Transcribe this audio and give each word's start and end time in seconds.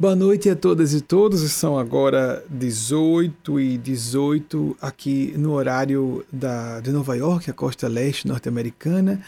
Boa 0.00 0.16
noite 0.16 0.48
a 0.48 0.56
todas 0.56 0.94
e 0.94 1.02
todos. 1.02 1.42
São 1.52 1.78
agora 1.78 2.42
18 2.48 3.60
e 3.60 3.76
18 3.76 4.74
aqui 4.80 5.34
no 5.36 5.52
horário 5.52 6.24
da, 6.32 6.80
de 6.80 6.90
Nova 6.90 7.14
York, 7.14 7.50
a 7.50 7.52
costa 7.52 7.86
leste 7.86 8.26
norte-americana. 8.26 9.20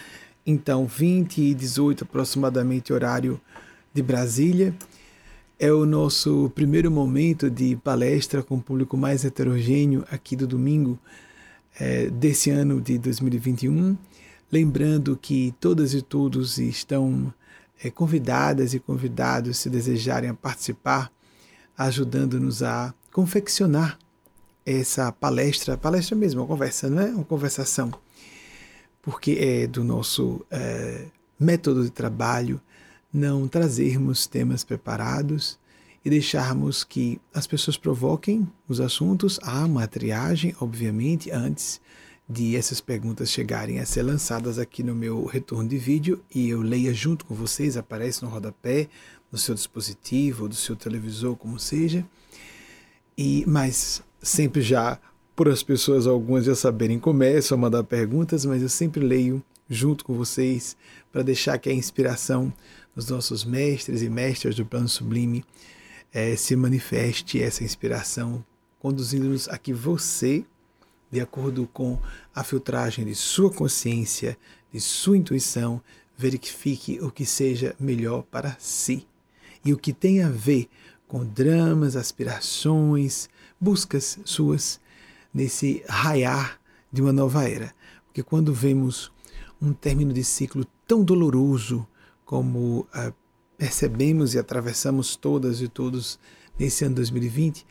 Então, 0.46 0.86
20 0.86 1.42
e 1.42 1.52
18 1.52 2.04
aproximadamente, 2.04 2.90
horário 2.90 3.38
de 3.92 4.02
Brasília. 4.02 4.74
É 5.58 5.70
o 5.70 5.84
nosso 5.84 6.50
primeiro 6.54 6.90
momento 6.90 7.50
de 7.50 7.76
palestra 7.76 8.42
com 8.42 8.54
o 8.54 8.62
público 8.62 8.96
mais 8.96 9.26
heterogêneo 9.26 10.06
aqui 10.10 10.34
do 10.34 10.46
domingo 10.46 10.98
é, 11.78 12.08
desse 12.08 12.48
ano 12.48 12.80
de 12.80 12.96
2021. 12.96 13.94
Lembrando 14.50 15.18
que 15.20 15.52
todas 15.60 15.92
e 15.92 16.00
todos 16.00 16.56
estão 16.56 17.30
convidadas 17.90 18.74
e 18.74 18.80
convidados, 18.80 19.58
se 19.58 19.70
desejarem 19.70 20.34
participar, 20.34 21.10
ajudando-nos 21.76 22.62
a 22.62 22.94
confeccionar 23.12 23.98
essa 24.64 25.10
palestra, 25.10 25.76
palestra 25.76 26.16
mesmo, 26.16 26.40
uma 26.40 26.46
conversa, 26.46 26.88
não 26.88 27.02
é? 27.02 27.06
Uma 27.06 27.24
conversação, 27.24 27.92
porque 29.00 29.32
é 29.40 29.66
do 29.66 29.82
nosso 29.82 30.44
é, 30.50 31.06
método 31.38 31.82
de 31.82 31.90
trabalho 31.90 32.60
não 33.12 33.46
trazermos 33.46 34.26
temas 34.26 34.64
preparados 34.64 35.58
e 36.04 36.10
deixarmos 36.10 36.82
que 36.82 37.20
as 37.34 37.46
pessoas 37.46 37.76
provoquem 37.76 38.48
os 38.66 38.80
assuntos. 38.80 39.38
Há 39.42 39.64
uma 39.64 39.86
triagem, 39.86 40.54
obviamente, 40.60 41.30
antes 41.30 41.80
de 42.32 42.56
essas 42.56 42.80
perguntas 42.80 43.30
chegarem 43.30 43.78
a 43.78 43.84
ser 43.84 44.02
lançadas 44.02 44.58
aqui 44.58 44.82
no 44.82 44.94
meu 44.94 45.26
retorno 45.26 45.68
de 45.68 45.76
vídeo 45.76 46.24
e 46.34 46.48
eu 46.48 46.62
leia 46.62 46.94
junto 46.94 47.26
com 47.26 47.34
vocês, 47.34 47.76
aparece 47.76 48.22
no 48.22 48.30
rodapé, 48.30 48.88
no 49.30 49.36
seu 49.36 49.54
dispositivo, 49.54 50.48
do 50.48 50.54
seu 50.54 50.74
televisor, 50.74 51.36
como 51.36 51.58
seja. 51.58 52.04
E 53.16 53.44
mas 53.46 54.02
sempre 54.22 54.62
já 54.62 54.98
por 55.36 55.48
as 55.48 55.62
pessoas 55.62 56.06
algumas 56.06 56.46
já 56.46 56.54
saberem 56.54 56.98
começo 56.98 57.52
a 57.52 57.56
mandar 57.56 57.84
perguntas, 57.84 58.46
mas 58.46 58.62
eu 58.62 58.68
sempre 58.68 59.04
leio 59.04 59.44
junto 59.68 60.04
com 60.04 60.14
vocês 60.14 60.76
para 61.12 61.22
deixar 61.22 61.58
que 61.58 61.68
a 61.68 61.74
inspiração 61.74 62.52
dos 62.96 63.08
nossos 63.08 63.44
mestres 63.44 64.00
e 64.00 64.08
mestras 64.08 64.54
do 64.54 64.64
plano 64.64 64.88
sublime 64.88 65.44
é, 66.12 66.34
se 66.36 66.56
manifeste 66.56 67.42
essa 67.42 67.62
inspiração 67.62 68.44
conduzindo-nos 68.78 69.48
a 69.48 69.56
que 69.56 69.72
você 69.72 70.44
de 71.12 71.20
acordo 71.20 71.68
com 71.70 71.98
a 72.34 72.42
filtragem 72.42 73.04
de 73.04 73.14
sua 73.14 73.52
consciência, 73.52 74.38
de 74.72 74.80
sua 74.80 75.18
intuição, 75.18 75.82
verifique 76.16 76.98
o 77.02 77.10
que 77.10 77.26
seja 77.26 77.76
melhor 77.78 78.22
para 78.22 78.56
si. 78.58 79.06
E 79.62 79.74
o 79.74 79.78
que 79.78 79.92
tem 79.92 80.22
a 80.22 80.30
ver 80.30 80.68
com 81.06 81.24
dramas, 81.24 81.96
aspirações, 81.96 83.28
buscas 83.60 84.18
suas 84.24 84.80
nesse 85.34 85.84
raiar 85.86 86.58
de 86.90 87.02
uma 87.02 87.12
nova 87.12 87.46
era. 87.46 87.74
Porque 88.06 88.22
quando 88.22 88.54
vemos 88.54 89.12
um 89.60 89.74
término 89.74 90.14
de 90.14 90.24
ciclo 90.24 90.64
tão 90.86 91.04
doloroso 91.04 91.86
como 92.24 92.80
uh, 92.94 93.14
percebemos 93.58 94.34
e 94.34 94.38
atravessamos 94.38 95.14
todas 95.14 95.60
e 95.60 95.68
todos 95.68 96.18
nesse 96.58 96.84
ano 96.84 96.94
2020, 96.94 97.66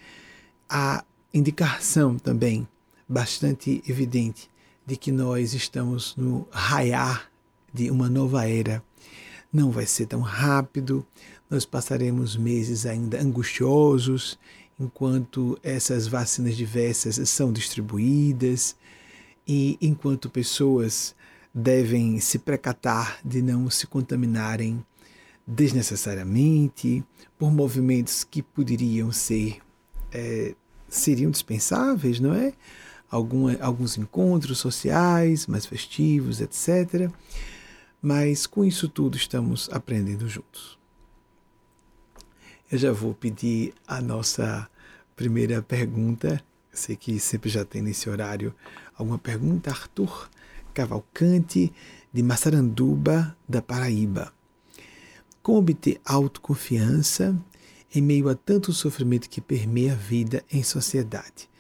a 0.70 1.04
indicação 1.34 2.18
também 2.18 2.68
bastante 3.12 3.84
evidente 3.86 4.50
de 4.86 4.96
que 4.96 5.12
nós 5.12 5.54
estamos 5.54 6.16
no 6.16 6.48
raiar 6.50 7.30
de 7.74 7.92
uma 7.92 8.10
nova 8.10 8.48
era. 8.48 8.82
Não 9.52 9.70
vai 9.70 9.86
ser 9.86 10.06
tão 10.06 10.22
rápido, 10.22 11.06
nós 11.50 11.66
passaremos 11.66 12.38
meses 12.38 12.86
ainda 12.86 13.22
angustiosos 13.22 14.40
enquanto 14.80 15.60
essas 15.62 16.08
vacinas 16.08 16.56
diversas 16.56 17.30
são 17.30 17.52
distribuídas 17.52 18.78
e 19.46 19.78
enquanto 19.82 20.30
pessoas 20.30 21.14
devem 21.54 22.18
se 22.22 22.40
precatar 22.40 23.20
de 23.26 23.42
não 23.42 23.70
se 23.70 23.86
contaminarem 23.88 24.84
desnecessariamente 25.46 27.04
por 27.38 27.52
movimentos 27.52 28.24
que 28.24 28.42
poderiam 28.42 29.12
ser 29.12 29.58
é, 30.14 30.56
seriam 30.88 31.30
dispensáveis, 31.30 32.20
não 32.20 32.34
é? 32.34 32.54
Alguma, 33.12 33.58
alguns 33.60 33.98
encontros 33.98 34.58
sociais 34.58 35.46
mais 35.46 35.66
festivos, 35.66 36.40
etc. 36.40 37.12
Mas 38.02 38.48
com 38.48 38.64
isso 38.64 38.88
tudo 38.88 39.18
estamos 39.18 39.70
aprendendo 39.72 40.28
juntos. 40.30 40.80
Eu 42.72 42.78
já 42.78 42.92
vou 42.94 43.14
pedir 43.14 43.74
a 43.86 44.02
nossa 44.02 44.68
primeira 45.16 45.62
pergunta. 45.62 46.42
Eu 46.72 46.78
sei 46.78 46.96
que 46.96 47.20
sempre 47.20 47.50
já 47.50 47.66
tem 47.66 47.82
nesse 47.82 48.10
horário 48.10 48.56
alguma 48.98 49.20
pergunta. 49.20 49.70
Arthur 49.70 50.30
Cavalcante, 50.74 51.72
de 52.14 52.24
Massaranduba, 52.24 53.36
da 53.48 53.62
Paraíba. 53.62 54.34
Como 55.44 55.58
obter 55.58 56.00
autoconfiança 56.06 57.38
em 57.94 58.02
meio 58.02 58.30
a 58.30 58.36
tanto 58.36 58.72
sofrimento 58.72 59.30
que 59.30 59.42
permeia 59.42 59.92
a 59.92 59.96
vida 59.96 60.46
em 60.50 60.64
sociedade? 60.64 61.51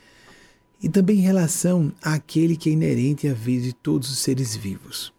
E 0.81 0.89
também 0.89 1.19
em 1.19 1.21
relação 1.21 1.91
àquele 2.01 2.57
que 2.57 2.69
é 2.69 2.73
inerente 2.73 3.27
à 3.27 3.33
vida 3.33 3.65
de 3.65 3.73
todos 3.73 4.09
os 4.09 4.17
seres 4.17 4.55
vivos. 4.55 5.13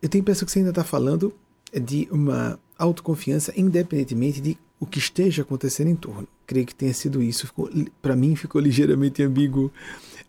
Eu 0.00 0.08
tenho 0.08 0.22
a 0.22 0.22
impressão 0.22 0.46
que 0.46 0.52
você 0.52 0.60
ainda 0.60 0.70
está 0.70 0.82
falando 0.82 1.34
de 1.72 2.08
uma 2.10 2.58
autoconfiança 2.78 3.52
independentemente 3.56 4.40
de 4.40 4.58
o 4.80 4.86
que 4.86 4.98
esteja 4.98 5.42
acontecendo 5.42 5.88
em 5.88 5.94
torno. 5.94 6.26
Creio 6.46 6.66
que 6.66 6.74
tenha 6.74 6.92
sido 6.92 7.22
isso. 7.22 7.52
Para 8.00 8.16
mim 8.16 8.34
ficou 8.34 8.60
ligeiramente 8.60 9.22
ambíguo, 9.22 9.70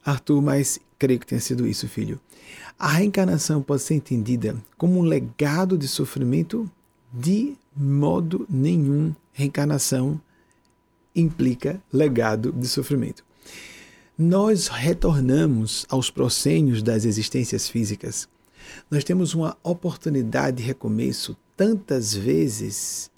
Arthur, 0.06 0.42
mas 0.42 0.80
creio 1.00 1.20
que 1.20 1.26
tenha 1.26 1.42
sido 1.42 1.66
isso, 1.66 1.88
filho. 1.88 2.20
A 2.78 2.90
reencarnação 2.90 3.62
pode 3.64 3.82
ser 3.82 3.96
entendida 3.96 4.56
como 4.78 5.00
um 5.00 5.04
legado 5.04 5.78
de 5.78 5.88
sofrimento? 5.88 6.70
De 7.12 7.56
modo 7.76 8.46
nenhum, 8.50 9.14
reencarnação 9.32 10.20
implica 11.16 11.82
legado 11.92 12.52
de 12.52 12.68
sofrimento 12.68 13.24
nós 14.18 14.68
retornamos 14.68 15.86
aos 15.90 16.12
proscênios 16.12 16.84
das 16.84 17.04
existências 17.04 17.68
físicas. 17.68 18.30
Nós 18.90 19.04
temos 19.04 19.34
uma 19.34 19.58
oportunidade 19.64 20.58
de 20.58 20.64
recomeço 20.64 21.36
tantas 21.58 22.14
vezes 22.14 23.12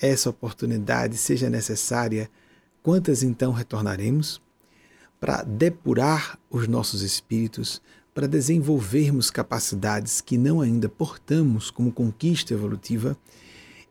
essa 0.00 0.28
oportunidade 0.28 1.16
seja 1.16 1.48
necessária, 1.48 2.30
quantas 2.82 3.22
então 3.22 3.52
retornaremos? 3.52 4.40
Para 5.18 5.42
depurar 5.42 6.38
os 6.50 6.68
nossos 6.68 7.00
espíritos, 7.00 7.80
para 8.12 8.28
desenvolvermos 8.28 9.30
capacidades 9.30 10.20
que 10.20 10.36
não 10.36 10.60
ainda 10.60 10.88
portamos 10.88 11.70
como 11.70 11.90
conquista 11.90 12.52
evolutiva 12.52 13.16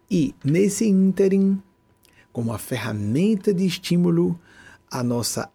e, 0.10 0.36
nesse 0.44 0.88
ínterim, 0.88 1.62
como 2.32 2.54
a 2.54 2.60
ferramenta 2.60 3.54
de 3.54 3.66
estímulo 3.66 4.40
à 4.90 5.04
nossa 5.04 5.50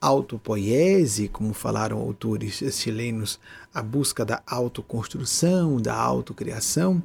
autopoiese, 0.00 1.28
como 1.28 1.52
falaram 1.52 1.98
autores 1.98 2.62
chilenos, 2.74 3.38
a 3.72 3.82
busca 3.82 4.24
da 4.24 4.42
autoconstrução, 4.46 5.80
da 5.80 5.94
autocriação. 5.94 7.02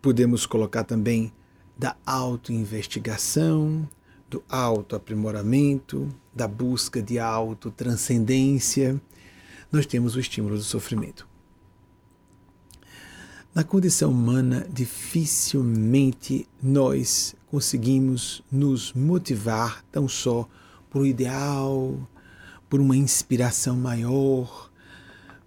Podemos 0.00 0.46
colocar 0.46 0.84
também 0.84 1.32
da 1.76 1.96
autoinvestigação, 2.06 3.88
do 4.30 4.42
autoaprimoramento, 4.48 6.08
da 6.32 6.46
busca 6.46 7.02
de 7.02 7.18
autotranscendência. 7.18 9.00
Nós 9.72 9.86
temos 9.86 10.14
o 10.14 10.20
estímulo 10.20 10.56
do 10.56 10.62
sofrimento. 10.62 11.26
Na 13.54 13.62
condição 13.62 14.10
humana, 14.10 14.66
dificilmente 14.68 16.48
nós 16.60 17.36
conseguimos 17.46 18.42
nos 18.50 18.92
motivar 18.92 19.84
tão 19.92 20.08
só 20.08 20.48
por 20.94 21.02
um 21.02 21.06
ideal, 21.06 22.08
por 22.70 22.80
uma 22.80 22.96
inspiração 22.96 23.76
maior. 23.76 24.70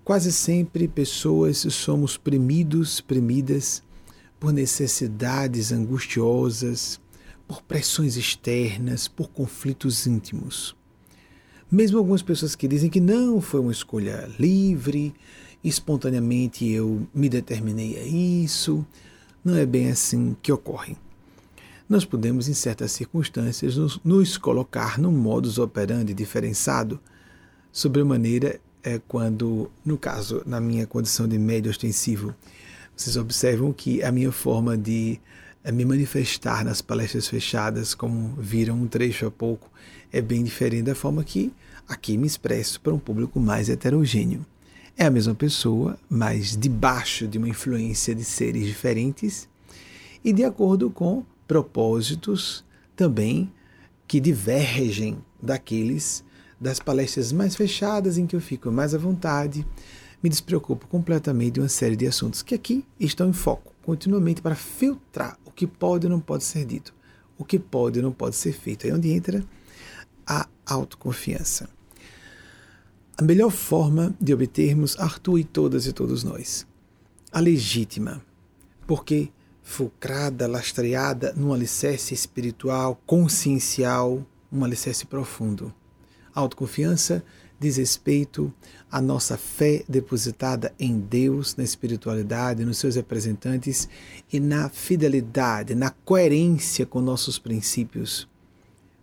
Quase 0.04 0.30
sempre 0.34 0.90
pessoas 0.90 1.60
somos 1.70 2.18
premidos, 2.18 3.00
premidas 3.00 3.82
por 4.38 4.52
necessidades 4.52 5.72
angustiosas, 5.72 7.00
por 7.48 7.62
pressões 7.62 8.18
externas, 8.18 9.08
por 9.08 9.30
conflitos 9.30 10.06
íntimos. 10.06 10.76
Mesmo 11.72 11.98
algumas 11.98 12.22
pessoas 12.22 12.54
que 12.54 12.68
dizem 12.68 12.90
que 12.90 13.00
não 13.00 13.40
foi 13.40 13.62
uma 13.62 13.72
escolha 13.72 14.30
livre, 14.38 15.16
espontaneamente 15.64 16.68
eu 16.68 17.08
me 17.16 17.30
determinei 17.30 17.98
a 17.98 18.04
isso, 18.04 18.86
não 19.46 19.56
é 19.56 19.66
bem 19.66 19.90
assim 19.92 20.36
que 20.42 20.52
ocorre 20.52 20.98
nós 21.90 22.04
podemos, 22.04 22.50
em 22.50 22.54
certas 22.54 22.92
circunstâncias, 22.92 23.78
nos, 23.78 24.00
nos 24.04 24.38
colocar 24.38 25.00
num 25.00 25.12
modus 25.12 25.58
operandi 25.58 26.14
diferenciado, 26.14 27.00
sobremaneira 27.72 28.60
é 28.84 29.00
quando, 29.08 29.72
no 29.86 29.98
caso, 29.98 30.42
na 30.46 30.60
minha 30.60 30.86
condição 30.86 31.28
de 31.28 31.38
médio 31.38 31.72
ostensivo, 31.72 32.34
vocês 32.96 33.16
observam 33.16 33.72
que 33.72 34.04
a 34.04 34.12
minha 34.12 34.32
forma 34.32 34.78
de 34.78 35.20
me 35.72 35.86
manifestar 35.86 36.64
nas 36.64 36.82
palestras 36.82 37.28
fechadas, 37.28 37.94
como 37.94 38.36
viram 38.38 38.76
um 38.76 38.88
trecho 38.88 39.26
há 39.26 39.32
pouco, 39.32 39.70
é 40.12 40.22
bem 40.22 40.44
diferente 40.44 40.84
da 40.84 40.96
forma 40.96 41.24
que 41.24 41.54
aqui 41.88 42.18
me 42.18 42.28
expresso 42.28 42.80
para 42.82 42.94
um 42.94 43.00
público 43.00 43.40
mais 43.40 43.70
heterogêneo. 43.70 44.46
É 44.98 45.06
a 45.06 45.12
mesma 45.12 45.36
pessoa, 45.36 45.98
mas 46.10 46.58
debaixo 46.58 47.28
de 47.28 47.38
uma 47.38 47.50
influência 47.50 48.16
de 48.16 48.24
seres 48.24 48.66
diferentes 48.66 49.48
e 50.24 50.34
de 50.34 50.44
acordo 50.44 50.90
com 50.90 51.24
propósitos 51.48 52.66
também 52.96 53.52
que 54.08 54.20
divergem 54.20 55.18
daqueles 55.42 56.24
das 56.60 56.80
palestras 56.80 57.32
mais 57.32 57.56
fechadas 57.56 58.18
em 58.18 58.26
que 58.26 58.36
eu 58.36 58.42
fico 58.42 58.72
mais 58.72 58.96
à 58.96 58.98
vontade, 58.98 59.66
me 60.22 60.30
despreocupo 60.30 60.88
completamente 60.88 61.54
de 61.54 61.60
uma 61.60 61.70
série 61.70 61.96
de 61.96 62.08
assuntos 62.08 62.42
que 62.42 62.56
aqui 62.56 62.84
estão 63.00 63.30
em 63.30 63.34
foco 63.34 63.74
continuamente 63.84 64.42
para 64.42 64.56
filtrar 64.56 65.38
o 65.46 65.52
que 65.52 65.68
pode 65.68 66.08
e 66.08 66.10
não 66.10 66.20
pode 66.20 66.44
ser 66.44 66.66
dito, 66.66 66.94
o 67.38 67.46
que 67.46 67.60
pode 67.60 68.00
e 68.00 68.02
não 68.02 68.12
pode 68.12 68.36
ser 68.36 68.54
feito. 68.54 68.86
É 68.86 68.94
onde 68.94 69.12
entra 69.12 69.44
a 70.26 70.48
autoconfiança. 70.66 71.70
A 73.18 73.24
melhor 73.24 73.50
forma 73.50 74.14
de 74.20 74.34
obtermos 74.34 75.00
Arthur 75.00 75.40
e 75.40 75.44
todas 75.44 75.88
e 75.88 75.94
todos 75.94 76.24
nós. 76.24 76.68
A 77.32 77.40
legítima, 77.40 78.22
porque 78.86 79.30
fulcrada, 79.68 80.48
lastreada 80.48 81.34
num 81.36 81.54
alicerce 81.54 82.14
espiritual, 82.14 83.00
consciencial, 83.06 84.26
um 84.50 84.64
alicerce 84.64 85.06
profundo. 85.06 85.74
Autoconfiança 86.34 87.22
diz 87.60 87.76
respeito 87.76 88.52
à 88.90 89.02
nossa 89.02 89.38
fé 89.38 89.84
depositada 89.88 90.74
em 90.80 90.98
Deus, 90.98 91.54
na 91.58 91.66
espiritualidade, 91.66 92.64
nos 92.64 92.78
seus 92.78 92.96
representantes 92.96 93.90
e 94.32 94.40
na 94.40 94.70
fidelidade, 94.70 95.76
na 95.76 95.90
coerência 95.90 96.86
com 96.86 97.02
nossos 97.02 97.38
princípios 97.38 98.26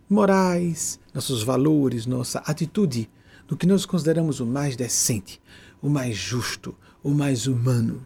morais, 0.09 0.99
nossos 1.13 1.43
valores, 1.43 2.07
nossa 2.07 2.39
atitude, 2.39 3.07
no 3.49 3.55
que 3.55 3.67
nós 3.67 3.85
consideramos 3.85 4.39
o 4.39 4.47
mais 4.47 4.75
decente, 4.75 5.39
o 5.79 5.89
mais 5.89 6.17
justo, 6.17 6.75
o 7.03 7.11
mais 7.11 7.45
humano. 7.45 8.05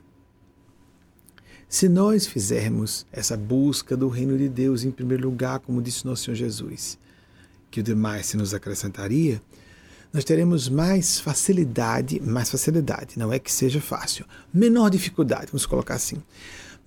Se 1.72 1.88
nós 1.88 2.26
fizermos 2.26 3.06
essa 3.12 3.38
busca 3.38 3.96
do 3.96 4.08
reino 4.08 4.36
de 4.36 4.50
Deus 4.50 4.84
em 4.84 4.90
primeiro 4.90 5.30
lugar, 5.30 5.60
como 5.60 5.84
disse 5.84 6.04
nosso 6.04 6.24
Senhor 6.24 6.36
Jesus, 6.36 6.98
que 7.70 7.80
o 7.80 7.84
demais 7.84 8.26
se 8.26 8.36
nos 8.36 8.56
acrescentaria, 8.56 9.40
nós 10.12 10.24
teremos 10.24 10.68
mais 10.68 11.20
facilidade, 11.20 12.20
mais 12.22 12.50
facilidade, 12.50 13.20
não 13.20 13.32
é 13.32 13.38
que 13.38 13.52
seja 13.52 13.80
fácil, 13.80 14.26
menor 14.52 14.90
dificuldade, 14.90 15.52
vamos 15.52 15.68
colocar 15.68 15.94
assim, 15.94 16.18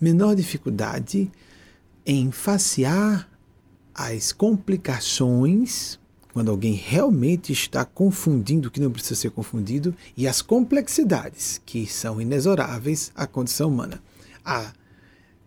menor 0.01 0.35
dificuldade 0.35 1.31
em 2.05 2.33
facear 2.33 3.31
as 3.95 4.33
complicações, 4.33 5.97
quando 6.33 6.51
alguém 6.51 6.73
realmente 6.73 7.53
está 7.53 7.85
confundindo 7.85 8.67
o 8.67 8.71
que 8.71 8.81
não 8.81 8.91
precisa 8.91 9.15
ser 9.15 9.31
confundido, 9.31 9.95
e 10.17 10.27
as 10.27 10.43
complexidades 10.43 11.63
que 11.65 11.87
são 11.87 12.21
inexoráveis 12.21 13.13
à 13.15 13.29
condição 13.29 13.69
humana. 13.69 14.03
Há 14.45 14.73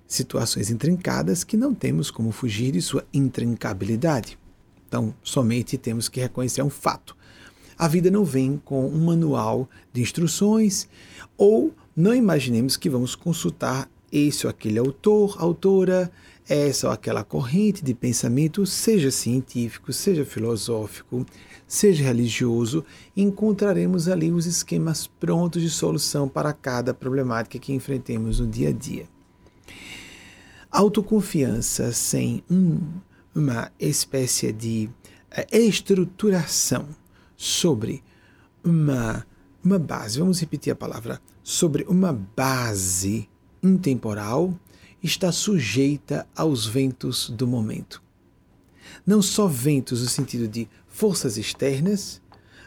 situações 0.07 0.69
intrincadas 0.69 1.43
que 1.43 1.57
não 1.57 1.73
temos 1.73 2.11
como 2.11 2.31
fugir 2.31 2.71
de 2.71 2.81
sua 2.81 3.05
intrincabilidade. 3.13 4.37
Então, 4.87 5.13
somente 5.23 5.77
temos 5.77 6.07
que 6.07 6.19
reconhecer 6.19 6.61
um 6.61 6.69
fato. 6.69 7.15
A 7.77 7.87
vida 7.87 8.09
não 8.09 8.23
vem 8.23 8.61
com 8.63 8.87
um 8.87 9.05
manual 9.05 9.69
de 9.91 10.01
instruções 10.01 10.87
ou 11.37 11.73
não 11.95 12.13
imaginemos 12.13 12.77
que 12.77 12.89
vamos 12.89 13.15
consultar 13.15 13.89
esse 14.11 14.45
ou 14.45 14.49
aquele 14.49 14.79
autor, 14.79 15.35
autora, 15.39 16.09
essa 16.47 16.87
ou 16.87 16.93
aquela 16.93 17.23
corrente 17.23 17.83
de 17.83 17.93
pensamento, 17.93 18.65
seja 18.65 19.11
científico, 19.11 19.91
seja 19.91 20.23
filosófico, 20.23 21.25
seja 21.67 22.03
religioso, 22.03 22.85
encontraremos 23.15 24.07
ali 24.07 24.31
os 24.31 24.45
esquemas 24.45 25.07
prontos 25.07 25.61
de 25.61 25.69
solução 25.69 26.27
para 26.27 26.53
cada 26.53 26.93
problemática 26.93 27.59
que 27.59 27.73
enfrentemos 27.73 28.39
no 28.39 28.47
dia 28.47 28.69
a 28.69 28.73
dia. 28.73 29.07
Autoconfiança 30.69 31.91
sem 31.91 32.43
um, 32.49 32.79
uma 33.33 33.71
espécie 33.79 34.51
de 34.51 34.89
eh, 35.31 35.57
estruturação 35.57 36.87
sobre 37.37 38.03
uma, 38.63 39.25
uma 39.63 39.79
base, 39.79 40.19
vamos 40.19 40.39
repetir 40.39 40.71
a 40.73 40.75
palavra, 40.75 41.21
sobre 41.43 41.85
uma 41.87 42.13
base 42.13 43.29
intemporal, 43.61 44.53
está 45.01 45.31
sujeita 45.31 46.27
aos 46.35 46.65
ventos 46.65 47.29
do 47.29 47.45
momento. 47.45 48.01
Não 49.05 49.21
só 49.21 49.47
ventos 49.47 50.01
no 50.01 50.07
sentido 50.07 50.47
de 50.47 50.67
forças 50.95 51.37
externas, 51.37 52.21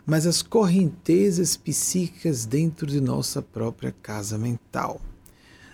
mas 0.04 0.26
as 0.26 0.42
correntezas 0.42 1.56
psíquicas 1.56 2.44
dentro 2.44 2.86
de 2.86 3.00
nossa 3.00 3.40
própria 3.40 3.90
casa 4.02 4.36
mental. 4.36 5.00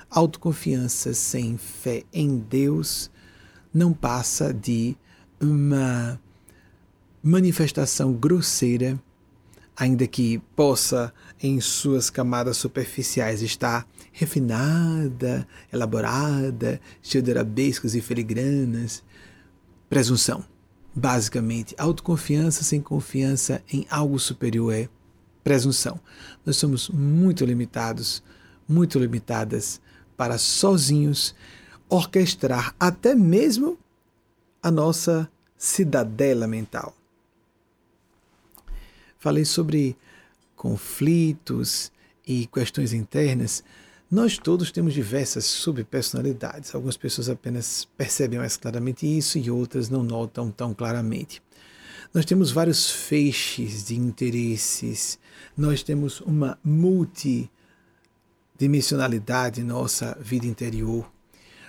Autoconfiança 0.08 1.12
sem 1.14 1.58
fé 1.58 2.04
em 2.12 2.38
Deus 2.38 3.10
não 3.72 3.92
passa 3.92 4.54
de 4.54 4.96
uma 5.40 6.20
manifestação 7.20 8.12
grosseira, 8.12 9.02
ainda 9.76 10.06
que 10.06 10.38
possa, 10.54 11.12
em 11.42 11.60
suas 11.60 12.08
camadas 12.08 12.56
superficiais, 12.56 13.42
estar 13.42 13.84
refinada, 14.12 15.44
elaborada, 15.72 16.80
cheia 17.02 17.20
de 17.20 17.32
arabescos 17.32 17.96
e 17.96 18.00
filigranas. 18.00 19.02
Presunção. 19.88 20.53
Basicamente, 20.94 21.75
autoconfiança 21.76 22.62
sem 22.62 22.81
confiança 22.81 23.62
em 23.73 23.85
algo 23.91 24.19
superior 24.19 24.73
é 24.73 24.88
presunção. 25.43 26.00
Nós 26.46 26.56
somos 26.56 26.88
muito 26.88 27.44
limitados, 27.44 28.23
muito 28.69 28.98
limitadas 28.98 29.81
para 30.17 30.39
sozinhos 30.39 31.34
orquestrar 31.89 32.74
até 32.79 33.15
mesmo 33.15 33.79
a 34.63 34.70
nossa 34.70 35.31
cidadela 35.58 36.46
mental. 36.46 36.96
Falei 39.19 39.44
sobre 39.44 39.96
conflitos 40.55 41.91
e 42.27 42.46
questões 42.46 42.93
internas. 42.93 43.65
Nós 44.14 44.38
todos 44.38 44.70
temos 44.70 44.94
diversas 44.94 45.44
subpersonalidades. 45.44 46.72
Algumas 46.72 46.96
pessoas 46.96 47.28
apenas 47.28 47.88
percebem 47.96 48.38
mais 48.38 48.56
claramente 48.56 49.04
isso 49.04 49.38
e 49.38 49.50
outras 49.50 49.88
não 49.88 50.04
notam 50.04 50.52
tão 50.52 50.72
claramente. 50.72 51.42
Nós 52.14 52.24
temos 52.24 52.52
vários 52.52 52.88
feixes 52.88 53.82
de 53.82 53.96
interesses, 53.96 55.18
nós 55.56 55.82
temos 55.82 56.20
uma 56.20 56.56
multidimensionalidade 56.62 59.60
em 59.60 59.64
nossa 59.64 60.16
vida 60.20 60.46
interior. 60.46 61.10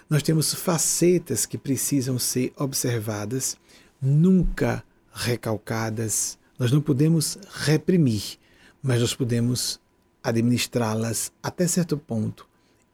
Nós 0.07 0.21
temos 0.21 0.53
facetas 0.53 1.47
que 1.47 1.57
precisam 1.57 2.19
ser 2.19 2.53
observadas, 2.57 3.57
nunca 3.99 4.83
recalcadas, 5.11 6.37
nós 6.59 6.71
não 6.71 6.79
podemos 6.79 7.39
reprimir, 7.63 8.37
mas 8.83 9.01
nós 9.01 9.15
podemos 9.15 9.79
administrá-las 10.25 11.31
até 11.41 11.67
certo 11.67 11.97
ponto 11.97 12.47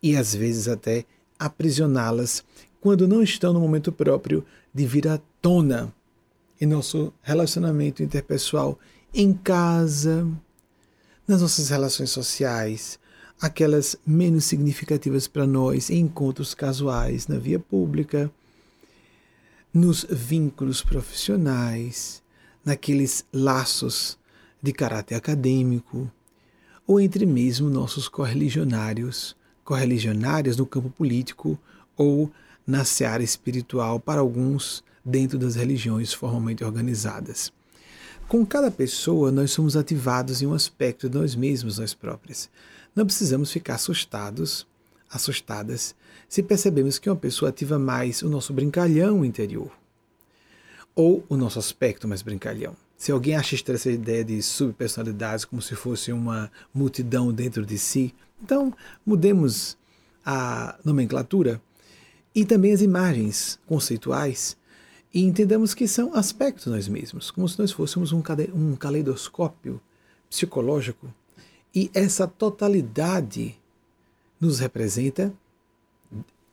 e 0.03 0.17
às 0.17 0.35
vezes 0.35 0.67
até 0.67 1.05
aprisioná-las 1.39 2.43
quando 2.81 3.07
não 3.07 3.23
estão 3.23 3.53
no 3.53 3.59
momento 3.61 3.91
próprio 3.91 4.45
de 4.73 4.85
vir 4.85 5.07
à 5.07 5.19
tona 5.41 5.93
em 6.59 6.65
nosso 6.65 7.13
relacionamento 7.23 8.03
interpessoal, 8.03 8.77
em 9.13 9.33
casa, 9.33 10.27
nas 11.27 11.41
nossas 11.41 11.69
relações 11.69 12.11
sociais, 12.11 12.99
aquelas 13.39 13.95
menos 14.05 14.45
significativas 14.45 15.27
para 15.27 15.47
nós, 15.47 15.89
em 15.89 16.01
encontros 16.01 16.53
casuais 16.53 17.27
na 17.27 17.39
via 17.39 17.59
pública, 17.59 18.29
nos 19.73 20.05
vínculos 20.09 20.83
profissionais, 20.83 22.21
naqueles 22.63 23.25
laços 23.33 24.19
de 24.61 24.71
caráter 24.71 25.15
acadêmico, 25.15 26.11
ou 26.85 26.99
entre 26.99 27.25
mesmo 27.25 27.69
nossos 27.69 28.07
correligionários, 28.07 29.35
correligionárias 29.63 30.57
no 30.57 30.65
campo 30.65 30.89
político 30.89 31.57
ou 31.95 32.31
na 32.65 32.83
seara 32.83 33.23
espiritual 33.23 33.99
para 33.99 34.21
alguns 34.21 34.83
dentro 35.03 35.37
das 35.37 35.55
religiões 35.55 36.13
formalmente 36.13 36.63
organizadas. 36.63 37.51
Com 38.27 38.45
cada 38.45 38.71
pessoa, 38.71 39.31
nós 39.31 39.51
somos 39.51 39.75
ativados 39.75 40.41
em 40.41 40.47
um 40.47 40.53
aspecto 40.53 41.09
de 41.09 41.17
nós 41.17 41.35
mesmos, 41.35 41.79
nós 41.79 41.93
próprios. 41.93 42.49
Não 42.95 43.05
precisamos 43.05 43.51
ficar 43.51 43.75
assustados, 43.75 44.65
assustadas, 45.09 45.93
se 46.29 46.41
percebemos 46.41 46.97
que 46.97 47.09
uma 47.09 47.15
pessoa 47.15 47.49
ativa 47.49 47.77
mais 47.77 48.21
o 48.21 48.29
nosso 48.29 48.53
brincalhão 48.53 49.25
interior 49.25 49.71
ou 50.95 51.25
o 51.27 51.35
nosso 51.35 51.59
aspecto 51.59 52.07
mais 52.07 52.21
brincalhão. 52.21 52.75
Se 53.01 53.11
alguém 53.11 53.35
acha 53.35 53.55
estranha 53.55 53.77
essa 53.77 53.89
ideia 53.89 54.23
de 54.23 54.43
subpersonalidades 54.43 55.43
como 55.43 55.59
se 55.59 55.73
fosse 55.73 56.11
uma 56.11 56.51
multidão 56.71 57.33
dentro 57.33 57.65
de 57.65 57.75
si, 57.75 58.13
então 58.39 58.71
mudemos 59.03 59.75
a 60.23 60.77
nomenclatura 60.85 61.59
e 62.35 62.45
também 62.45 62.71
as 62.71 62.79
imagens 62.79 63.59
conceituais 63.65 64.55
e 65.11 65.23
entendamos 65.23 65.73
que 65.73 65.87
são 65.87 66.13
aspectos 66.13 66.67
nós 66.67 66.87
mesmos, 66.87 67.31
como 67.31 67.49
se 67.49 67.57
nós 67.57 67.71
fôssemos 67.71 68.11
um 68.11 68.75
caleidoscópio 68.75 69.81
psicológico. 70.29 71.11
E 71.73 71.89
essa 71.95 72.27
totalidade 72.27 73.59
nos 74.39 74.59
representa, 74.59 75.33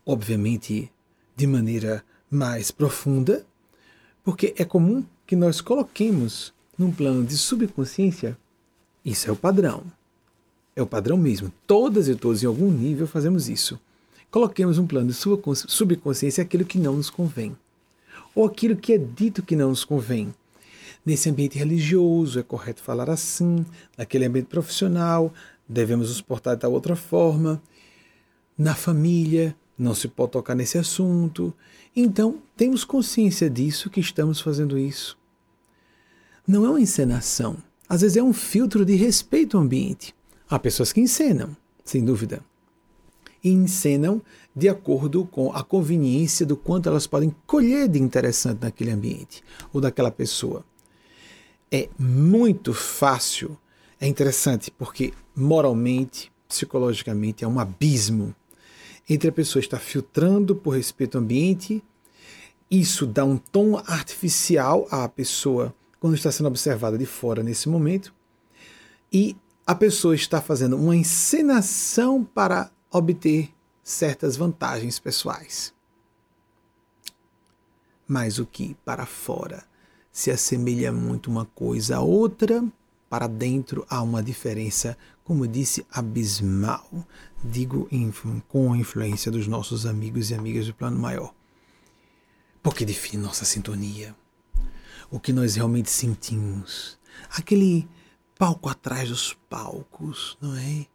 obviamente, 0.03 0.91
de 1.37 1.47
maneira 1.47 2.03
mais 2.31 2.71
profunda, 2.71 3.45
porque 4.25 4.55
é 4.57 4.65
comum 4.65 5.05
que 5.29 5.37
nós 5.37 5.61
coloquemos 5.61 6.55
num 6.79 6.91
plano 6.91 7.23
de 7.23 7.37
subconsciência, 7.37 8.35
isso 9.05 9.29
é 9.29 9.33
o 9.33 9.37
padrão. 9.37 9.83
É 10.75 10.81
o 10.81 10.87
padrão 10.87 11.19
mesmo. 11.19 11.53
Todas 11.67 12.09
e 12.09 12.15
todos, 12.15 12.43
em 12.43 12.47
algum 12.47 12.71
nível, 12.71 13.07
fazemos 13.07 13.47
isso. 13.47 13.79
Coloquemos 14.31 14.79
um 14.79 14.87
plano 14.87 15.09
de 15.09 15.15
subconsciência 15.15 16.41
aquilo 16.41 16.65
que 16.65 16.79
não 16.79 16.97
nos 16.97 17.11
convém, 17.11 17.55
ou 18.35 18.47
aquilo 18.47 18.75
que 18.75 18.95
é 18.95 18.99
dito 18.99 19.43
que 19.43 19.55
não 19.55 19.69
nos 19.69 19.85
convém. 19.85 20.35
Nesse 21.05 21.29
ambiente 21.29 21.59
religioso, 21.59 22.41
é 22.41 22.43
correto 22.43 22.81
falar 22.83 23.11
assim, 23.11 23.67
naquele 23.99 24.25
ambiente 24.25 24.47
profissional, 24.47 25.31
devemos 25.69 26.09
nos 26.09 26.23
portar 26.23 26.55
de 26.55 26.63
tal 26.63 26.73
outra 26.73 26.97
forma. 26.97 27.61
Na 28.57 28.75
família, 28.75 29.55
não 29.79 29.95
se 29.95 30.09
pode 30.09 30.33
tocar 30.33 30.55
nesse 30.55 30.79
assunto. 30.79 31.53
Então, 31.95 32.41
temos 32.57 32.83
consciência 32.83 33.51
disso 33.51 33.91
que 33.91 34.01
estamos 34.01 34.41
fazendo 34.41 34.79
isso. 34.79 35.18
Não 36.49 36.65
é 36.65 36.71
uma 36.71 36.81
encenação. 36.81 37.59
Às 37.87 38.01
vezes 38.01 38.17
é 38.17 38.23
um 38.23 38.33
filtro 38.33 38.83
de 38.83 38.95
respeito 38.95 39.59
ao 39.59 39.63
ambiente. 39.63 40.15
Há 40.49 40.59
pessoas 40.59 40.95
que 40.95 41.01
encenam, 41.01 41.55
sem 41.85 42.03
dúvida. 42.03 42.43
E 43.45 43.51
encenam 43.51 44.23
de 44.57 44.67
acordo 44.67 45.27
com 45.27 45.53
a 45.53 45.63
conveniência 45.63 46.47
do 46.47 46.57
quanto 46.57 46.89
elas 46.89 47.07
podem 47.07 47.35
colher 47.47 47.87
de 47.87 47.99
interessante 47.99 48.63
naquele 48.63 48.91
ambiente 48.91 49.45
ou 49.75 49.79
daquela 49.79 50.11
pessoa. 50.11 50.65
É 51.71 51.91
muito 51.99 52.73
fácil, 52.73 53.59
é 54.01 54.09
interessante 54.09 54.71
porque 54.71 55.13
moralmente, 55.37 56.33
psicologicamente, 56.49 57.45
é 57.45 57.49
um 57.49 57.61
abismo 57.61 58.35
entre 59.07 59.29
a 59.29 59.33
pessoa 59.33 59.61
estar 59.61 59.79
filtrando 59.79 60.57
por 60.57 60.71
respeito 60.71 61.19
ao 61.19 61.25
ambiente, 61.25 61.85
isso 62.71 63.07
dá 63.07 63.23
um 63.23 63.37
tom 63.37 63.77
artificial 63.87 64.89
à 64.91 65.07
pessoa 65.09 65.75
quando 66.01 66.15
está 66.15 66.31
sendo 66.31 66.47
observada 66.47 66.97
de 66.97 67.07
fora 67.07 67.43
nesse 67.43 67.69
momento, 67.69 68.15
e 69.13 69.37
a 69.67 69.75
pessoa 69.75 70.15
está 70.15 70.41
fazendo 70.41 70.77
uma 70.77 70.97
encenação 70.97 72.25
para 72.25 72.71
obter 72.91 73.53
certas 73.83 74.37
vantagens 74.37 74.99
pessoais. 74.99 75.75
Mas 78.07 78.39
o 78.39 78.47
que 78.47 78.77
para 78.85 79.05
fora 79.05 79.65
se 80.11 80.31
assemelha 80.31 80.91
muito 80.91 81.31
uma 81.31 81.45
coisa 81.45 81.97
a 81.97 82.01
outra, 82.01 82.65
para 83.09 83.27
dentro 83.27 83.87
há 83.89 84.03
uma 84.03 84.23
diferença, 84.23 84.97
como 85.25 85.47
disse, 85.47 85.87
abismal, 85.91 86.89
digo 87.43 87.89
com 88.49 88.73
a 88.73 88.77
influência 88.77 89.31
dos 89.31 89.47
nossos 89.47 89.87
amigos 89.87 90.31
e 90.31 90.35
amigas 90.35 90.67
do 90.67 90.75
plano 90.75 90.99
maior. 90.99 91.35
Porque 92.63 92.85
define 92.85 93.23
nossa 93.23 93.45
sintonia, 93.45 94.15
o 95.11 95.19
que 95.19 95.33
nós 95.33 95.57
realmente 95.57 95.91
sentimos, 95.91 96.99
aquele 97.31 97.89
palco 98.39 98.69
atrás 98.69 99.09
dos 99.09 99.35
palcos, 99.49 100.37
não 100.41 100.57
é? 100.57 100.87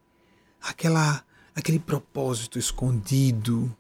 Aquela, 0.62 1.26
aquele 1.56 1.80
propósito 1.80 2.58
escondido. 2.58 3.76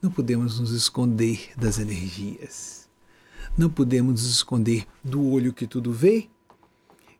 Não 0.00 0.10
podemos 0.10 0.60
nos 0.60 0.70
esconder 0.70 1.50
das 1.56 1.78
energias. 1.78 2.88
Não 3.56 3.68
podemos 3.68 4.22
nos 4.22 4.30
esconder 4.30 4.86
do 5.02 5.24
olho 5.24 5.52
que 5.52 5.66
tudo 5.66 5.92
vê 5.92 6.28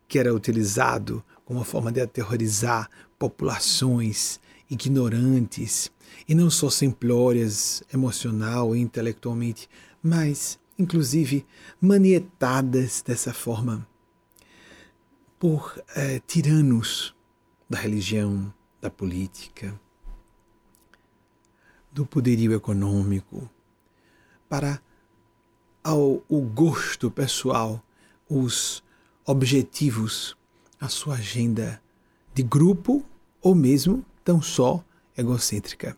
que 0.08 0.18
era 0.18 0.35
utilizado 0.35 1.23
como 1.44 1.58
uma 1.58 1.64
forma 1.64 1.92
de 1.92 2.00
aterrorizar 2.00 2.88
populações 3.18 4.40
ignorantes, 4.70 5.90
e 6.26 6.35
não 6.35 6.50
só 6.50 6.70
simplórias 6.70 7.82
emocional 7.92 8.75
e 8.75 8.80
intelectualmente, 8.80 9.68
mas 10.02 10.58
inclusive 10.78 11.47
manietadas 11.80 13.02
dessa 13.02 13.35
forma 13.35 13.87
por 15.38 15.80
eh, 15.97 16.20
tiranos 16.26 17.14
da 17.68 17.78
religião, 17.78 18.52
da 18.80 18.90
política, 18.90 19.78
do 21.92 22.06
poderio 22.06 22.52
econômico, 22.52 23.49
para 24.49 24.80
ao 25.82 26.23
o 26.28 26.40
gosto 26.40 27.11
pessoal, 27.11 27.82
os 28.28 28.82
objetivos, 29.25 30.37
a 30.80 30.88
sua 30.88 31.14
agenda 31.14 31.82
de 32.35 32.42
grupo 32.42 33.04
ou 33.40 33.54
mesmo 33.54 34.04
tão 34.25 34.40
só 34.40 34.85
egocêntrica. 35.16 35.97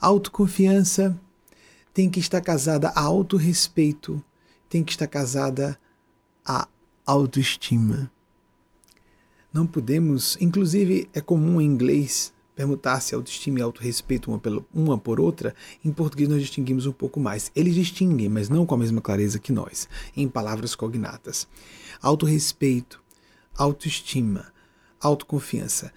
Autoconfiança 0.00 1.18
tem 1.92 2.08
que 2.08 2.20
estar 2.20 2.40
casada 2.40 2.88
a 2.90 3.00
autorrespeito, 3.00 4.22
tem 4.68 4.82
que 4.82 4.92
estar 4.92 5.06
casada 5.06 5.78
a 6.44 6.66
autoestima. 7.04 8.10
Não 9.52 9.66
podemos, 9.66 10.38
inclusive 10.40 11.08
é 11.12 11.20
comum 11.20 11.60
em 11.60 11.66
inglês 11.66 12.32
permutar-se 12.54 13.14
autoestima 13.14 13.58
e 13.58 13.62
autorrespeito 13.62 14.30
uma, 14.30 14.40
uma 14.72 14.98
por 14.98 15.18
outra, 15.20 15.54
em 15.84 15.92
português 15.92 16.28
nós 16.28 16.40
distinguimos 16.40 16.86
um 16.86 16.92
pouco 16.92 17.18
mais. 17.18 17.50
Eles 17.54 17.74
distinguem, 17.74 18.28
mas 18.28 18.48
não 18.48 18.66
com 18.66 18.74
a 18.74 18.78
mesma 18.78 19.00
clareza 19.00 19.38
que 19.38 19.52
nós, 19.52 19.88
em 20.16 20.28
palavras 20.28 20.74
cognatas. 20.74 21.46
Autorrespeito, 22.00 23.02
autoestima, 23.56 24.52
autoconfiança. 25.00 25.92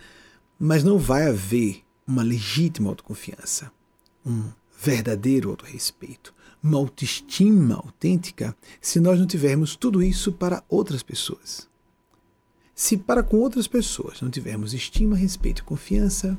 Mas 0.57 0.83
não 0.83 0.97
vai 0.97 1.27
haver 1.27 1.83
uma 2.07 2.23
legítima 2.23 2.89
autoconfiança, 2.89 3.71
um 4.25 4.49
verdadeiro 4.85 5.49
autorrespeito, 5.49 6.31
uma 6.61 6.77
autoestima 6.77 7.75
autêntica, 7.75 8.55
se 8.79 8.99
nós 8.99 9.19
não 9.19 9.25
tivermos 9.25 9.75
tudo 9.75 10.03
isso 10.03 10.31
para 10.31 10.63
outras 10.69 11.01
pessoas. 11.01 11.67
Se 12.75 12.95
para 12.95 13.23
com 13.23 13.37
outras 13.37 13.67
pessoas 13.67 14.21
não 14.21 14.29
tivermos 14.29 14.75
estima, 14.75 15.15
respeito 15.15 15.63
e 15.63 15.63
confiança, 15.63 16.37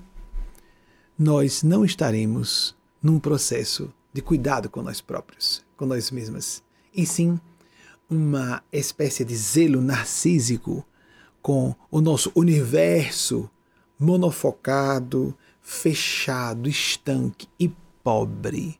nós 1.19 1.65
não 1.65 1.85
estaremos 1.85 2.76
num 3.03 3.19
processo 3.19 3.93
de 4.12 4.23
cuidado 4.23 4.71
com 4.71 4.81
nós 4.81 5.00
próprios, 5.00 5.65
com 5.76 5.85
nós 5.85 6.12
mesmas, 6.12 6.62
e 6.95 7.05
sim 7.05 7.41
uma 8.09 8.62
espécie 8.73 9.25
de 9.25 9.35
zelo 9.35 9.81
narcísico 9.81 10.87
com 11.43 11.75
o 11.91 12.00
nosso 12.00 12.31
universo 12.33 13.50
monofocado, 13.99 15.37
fechado, 15.61 16.69
estanque 16.69 17.49
e 17.59 17.73
pobre. 18.07 18.79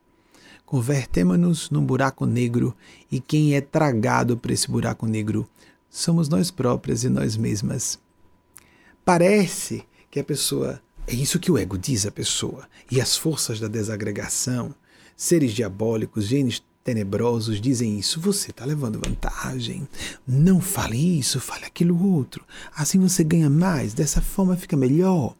Convertemos-nos 0.65 1.69
num 1.69 1.85
buraco 1.85 2.25
negro 2.25 2.73
e 3.11 3.19
quem 3.19 3.55
é 3.55 3.59
tragado 3.59 4.37
por 4.37 4.51
esse 4.51 4.71
buraco 4.71 5.05
negro 5.05 5.45
somos 5.89 6.29
nós 6.29 6.49
próprias 6.49 7.03
e 7.03 7.09
nós 7.09 7.35
mesmas. 7.35 7.99
Parece 9.03 9.83
que 10.09 10.17
a 10.17 10.23
pessoa. 10.23 10.81
É 11.05 11.13
isso 11.13 11.39
que 11.39 11.51
o 11.51 11.57
ego 11.57 11.77
diz 11.77 12.05
à 12.05 12.11
pessoa. 12.11 12.69
E 12.89 13.01
as 13.01 13.17
forças 13.17 13.59
da 13.59 13.67
desagregação, 13.67 14.73
seres 15.13 15.51
diabólicos, 15.51 16.25
genes 16.25 16.63
tenebrosos 16.81 17.59
dizem 17.59 17.99
isso. 17.99 18.21
Você 18.21 18.51
está 18.51 18.63
levando 18.63 19.01
vantagem. 19.05 19.85
Não 20.25 20.61
fale 20.61 21.19
isso, 21.19 21.41
fale 21.41 21.65
aquilo 21.65 22.01
outro. 22.13 22.45
Assim 22.73 22.97
você 22.97 23.25
ganha 23.25 23.49
mais, 23.49 23.93
dessa 23.93 24.21
forma 24.21 24.55
fica 24.55 24.77
melhor. 24.77 25.35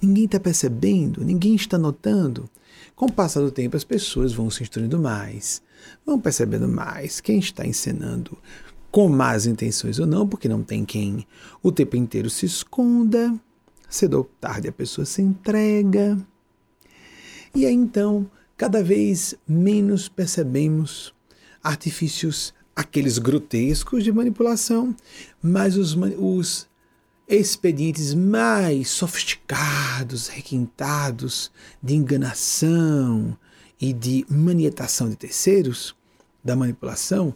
Ninguém 0.00 0.26
está 0.26 0.38
percebendo, 0.38 1.24
ninguém 1.24 1.56
está 1.56 1.76
notando. 1.76 2.48
Com 2.94 3.06
o 3.06 3.12
passar 3.12 3.40
do 3.40 3.50
tempo, 3.50 3.76
as 3.76 3.84
pessoas 3.84 4.32
vão 4.32 4.48
se 4.50 4.62
instruindo 4.62 4.98
mais, 4.98 5.60
vão 6.06 6.20
percebendo 6.20 6.68
mais 6.68 7.20
quem 7.20 7.38
está 7.38 7.66
ensinando 7.66 8.38
com 8.90 9.08
más 9.08 9.46
intenções 9.46 9.98
ou 9.98 10.06
não, 10.06 10.28
porque 10.28 10.48
não 10.48 10.62
tem 10.62 10.84
quem 10.84 11.26
o 11.60 11.72
tempo 11.72 11.96
inteiro 11.96 12.30
se 12.30 12.46
esconda. 12.46 13.34
Cedo 13.88 14.18
ou 14.18 14.24
tarde 14.40 14.68
a 14.68 14.72
pessoa 14.72 15.04
se 15.04 15.20
entrega. 15.20 16.16
E 17.52 17.66
aí 17.66 17.74
então, 17.74 18.30
cada 18.56 18.82
vez 18.82 19.34
menos 19.46 20.08
percebemos 20.08 21.12
artifícios, 21.62 22.54
aqueles 22.76 23.18
grotescos 23.18 24.04
de 24.04 24.12
manipulação, 24.12 24.94
mas 25.42 25.76
os, 25.76 25.96
os 26.18 26.68
expedientes 27.28 28.14
mais 28.14 28.88
sofisticados, 28.90 30.28
requintados 30.28 31.50
de 31.82 31.94
enganação 31.94 33.36
e 33.80 33.92
de 33.92 34.26
manietação 34.28 35.08
de 35.08 35.16
terceiros, 35.16 35.94
da 36.42 36.54
manipulação, 36.54 37.34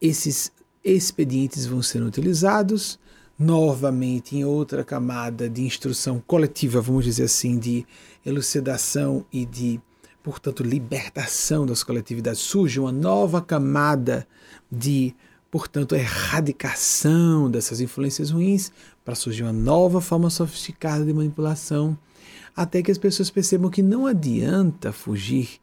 esses 0.00 0.52
expedientes 0.82 1.66
vão 1.66 1.82
ser 1.82 2.02
utilizados 2.02 2.98
novamente 3.36 4.36
em 4.36 4.44
outra 4.44 4.84
camada 4.84 5.48
de 5.48 5.62
instrução 5.62 6.22
coletiva, 6.24 6.80
vamos 6.80 7.04
dizer 7.04 7.24
assim, 7.24 7.58
de 7.58 7.84
elucidação 8.24 9.26
e 9.32 9.44
de 9.44 9.80
portanto, 10.24 10.62
libertação 10.62 11.66
das 11.66 11.84
coletividades, 11.84 12.40
surge 12.40 12.80
uma 12.80 12.90
nova 12.90 13.42
camada 13.42 14.26
de, 14.72 15.14
portanto, 15.50 15.94
erradicação 15.94 17.50
dessas 17.50 17.78
influências 17.78 18.30
ruins, 18.30 18.72
para 19.04 19.14
surgir 19.14 19.42
uma 19.42 19.52
nova 19.52 20.00
forma 20.00 20.30
sofisticada 20.30 21.04
de 21.04 21.12
manipulação, 21.12 21.96
até 22.56 22.82
que 22.82 22.90
as 22.90 22.98
pessoas 22.98 23.30
percebam 23.30 23.70
que 23.70 23.82
não 23.82 24.06
adianta 24.06 24.92
fugir. 24.92 25.60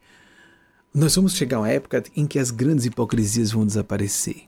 Nós 0.94 1.16
vamos 1.16 1.34
chegar 1.34 1.58
a 1.58 1.62
uma 1.62 1.70
época 1.70 2.04
em 2.16 2.28
que 2.28 2.38
as 2.38 2.52
grandes 2.52 2.86
hipocrisias 2.86 3.52
vão 3.52 3.66
desaparecer. 3.66 4.44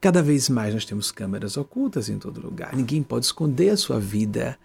Cada 0.00 0.22
vez 0.22 0.48
mais 0.48 0.72
nós 0.72 0.84
temos 0.84 1.10
câmeras 1.10 1.56
ocultas 1.56 2.08
em 2.08 2.18
todo 2.18 2.40
lugar. 2.40 2.74
Ninguém 2.74 3.02
pode 3.02 3.26
esconder 3.26 3.70
a 3.70 3.76
sua 3.76 3.98
vida 3.98 4.56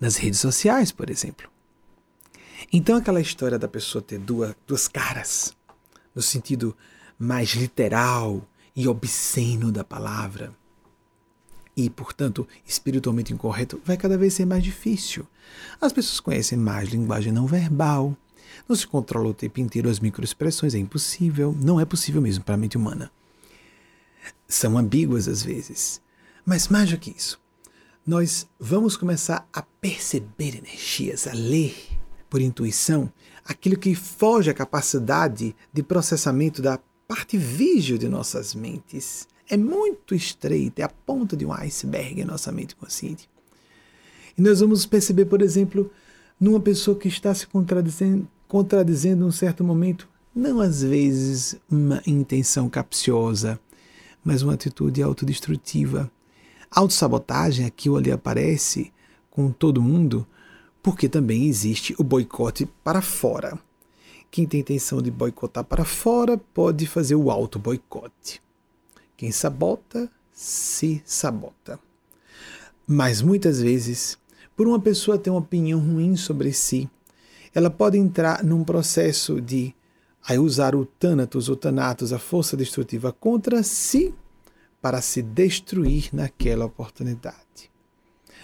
nas 0.00 0.16
redes 0.16 0.40
sociais, 0.40 0.90
por 0.90 1.10
exemplo. 1.10 1.48
Então, 2.72 2.96
aquela 2.96 3.20
história 3.20 3.58
da 3.58 3.68
pessoa 3.68 4.00
ter 4.00 4.18
duas, 4.18 4.54
duas 4.66 4.88
caras, 4.88 5.54
no 6.14 6.22
sentido 6.22 6.74
mais 7.18 7.50
literal 7.50 8.42
e 8.74 8.88
obsceno 8.88 9.70
da 9.70 9.84
palavra, 9.84 10.52
e, 11.84 11.90
portanto, 11.90 12.46
espiritualmente 12.66 13.32
incorreto, 13.32 13.80
vai 13.84 13.96
cada 13.96 14.18
vez 14.18 14.34
ser 14.34 14.46
mais 14.46 14.62
difícil. 14.62 15.26
As 15.80 15.92
pessoas 15.92 16.20
conhecem 16.20 16.58
mais 16.58 16.88
linguagem 16.88 17.32
não 17.32 17.46
verbal, 17.46 18.16
não 18.68 18.76
se 18.76 18.86
controla 18.86 19.28
o 19.28 19.34
tempo 19.34 19.60
inteiro 19.60 19.88
as 19.88 20.00
microexpressões, 20.00 20.74
é 20.74 20.78
impossível, 20.78 21.56
não 21.60 21.80
é 21.80 21.84
possível 21.84 22.20
mesmo 22.20 22.44
para 22.44 22.54
a 22.54 22.58
mente 22.58 22.76
humana 22.76 23.10
são 24.50 24.76
ambíguas 24.76 25.28
às 25.28 25.42
vezes. 25.42 26.00
Mas 26.44 26.68
mais 26.68 26.90
do 26.90 26.98
que 26.98 27.14
isso, 27.16 27.40
nós 28.06 28.46
vamos 28.58 28.96
começar 28.96 29.48
a 29.52 29.62
perceber 29.62 30.56
energias, 30.56 31.26
a 31.26 31.32
ler 31.32 31.76
por 32.28 32.40
intuição 32.40 33.12
aquilo 33.44 33.78
que 33.78 33.94
foge 33.94 34.50
à 34.50 34.54
capacidade 34.54 35.54
de 35.72 35.82
processamento 35.82 36.62
da 36.62 36.78
parte 37.06 37.36
vígil 37.36 37.98
de 37.98 38.08
nossas 38.08 38.54
mentes. 38.54 39.26
É 39.50 39.56
muito 39.56 40.14
estreita, 40.14 40.80
é 40.80 40.84
a 40.84 40.88
ponta 40.88 41.36
de 41.36 41.44
um 41.44 41.52
iceberg 41.52 42.20
em 42.20 42.24
nossa 42.24 42.52
mente 42.52 42.76
consciente. 42.76 43.28
E 44.38 44.40
nós 44.40 44.60
vamos 44.60 44.86
perceber, 44.86 45.24
por 45.24 45.42
exemplo, 45.42 45.90
numa 46.38 46.60
pessoa 46.60 46.96
que 46.96 47.08
está 47.08 47.34
se 47.34 47.48
contradizendo, 47.48 48.28
contradizendo 48.46 49.26
um 49.26 49.32
certo 49.32 49.64
momento, 49.64 50.08
não 50.32 50.60
às 50.60 50.84
vezes 50.84 51.56
uma 51.68 52.00
intenção 52.06 52.68
capciosa, 52.68 53.58
mas 54.24 54.40
uma 54.42 54.54
atitude 54.54 55.02
autodestrutiva. 55.02 56.08
Autossabotagem 56.70 57.66
aqui 57.66 57.90
ou 57.90 57.96
ali 57.96 58.12
aparece 58.12 58.92
com 59.28 59.50
todo 59.50 59.82
mundo, 59.82 60.24
porque 60.80 61.08
também 61.08 61.46
existe 61.46 61.92
o 61.98 62.04
boicote 62.04 62.66
para 62.84 63.02
fora. 63.02 63.58
Quem 64.30 64.46
tem 64.46 64.60
intenção 64.60 65.02
de 65.02 65.10
boicotar 65.10 65.64
para 65.64 65.84
fora 65.84 66.38
pode 66.38 66.86
fazer 66.86 67.16
o 67.16 67.32
auto-boicote. 67.32 68.40
Quem 69.20 69.30
sabota, 69.30 70.10
se 70.32 71.02
sabota. 71.04 71.78
Mas 72.86 73.20
muitas 73.20 73.60
vezes, 73.60 74.16
por 74.56 74.66
uma 74.66 74.80
pessoa 74.80 75.18
ter 75.18 75.28
uma 75.28 75.40
opinião 75.40 75.78
ruim 75.78 76.16
sobre 76.16 76.54
si, 76.54 76.88
ela 77.54 77.68
pode 77.68 77.98
entrar 77.98 78.42
num 78.42 78.64
processo 78.64 79.38
de 79.38 79.74
a 80.26 80.40
usar 80.40 80.74
o 80.74 80.86
Thanatos 80.86 81.50
ou 81.50 81.56
Thanatos, 81.56 82.14
a 82.14 82.18
força 82.18 82.56
destrutiva, 82.56 83.12
contra 83.12 83.62
si 83.62 84.14
para 84.80 85.02
se 85.02 85.20
destruir 85.20 86.08
naquela 86.14 86.64
oportunidade. 86.64 87.70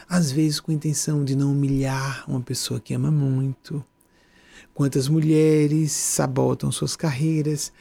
Às 0.06 0.30
vezes 0.30 0.60
com 0.60 0.72
a 0.72 0.74
intenção 0.74 1.24
de 1.24 1.34
não 1.34 1.52
humilhar 1.52 2.22
uma 2.28 2.42
pessoa 2.42 2.78
que 2.78 2.92
ama 2.92 3.10
muito. 3.10 3.82
Quantas 4.74 5.08
mulheres 5.08 5.90
sabotam 5.92 6.70
suas 6.70 6.94
carreiras 6.94 7.72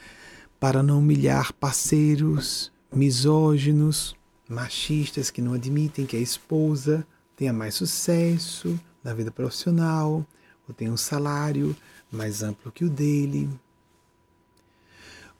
para 0.58 0.82
não 0.82 1.00
humilhar 1.00 1.52
parceiros 1.52 2.74
misóginos, 2.96 4.16
machistas 4.48 5.30
que 5.30 5.42
não 5.42 5.54
admitem 5.54 6.06
que 6.06 6.16
a 6.16 6.20
esposa 6.20 7.06
tenha 7.36 7.52
mais 7.52 7.74
sucesso 7.74 8.78
na 9.04 9.12
vida 9.12 9.30
profissional 9.30 10.26
ou 10.66 10.74
tenha 10.74 10.90
um 10.90 10.96
salário 10.96 11.76
mais 12.10 12.42
amplo 12.42 12.72
que 12.72 12.84
o 12.84 12.90
dele, 12.90 13.48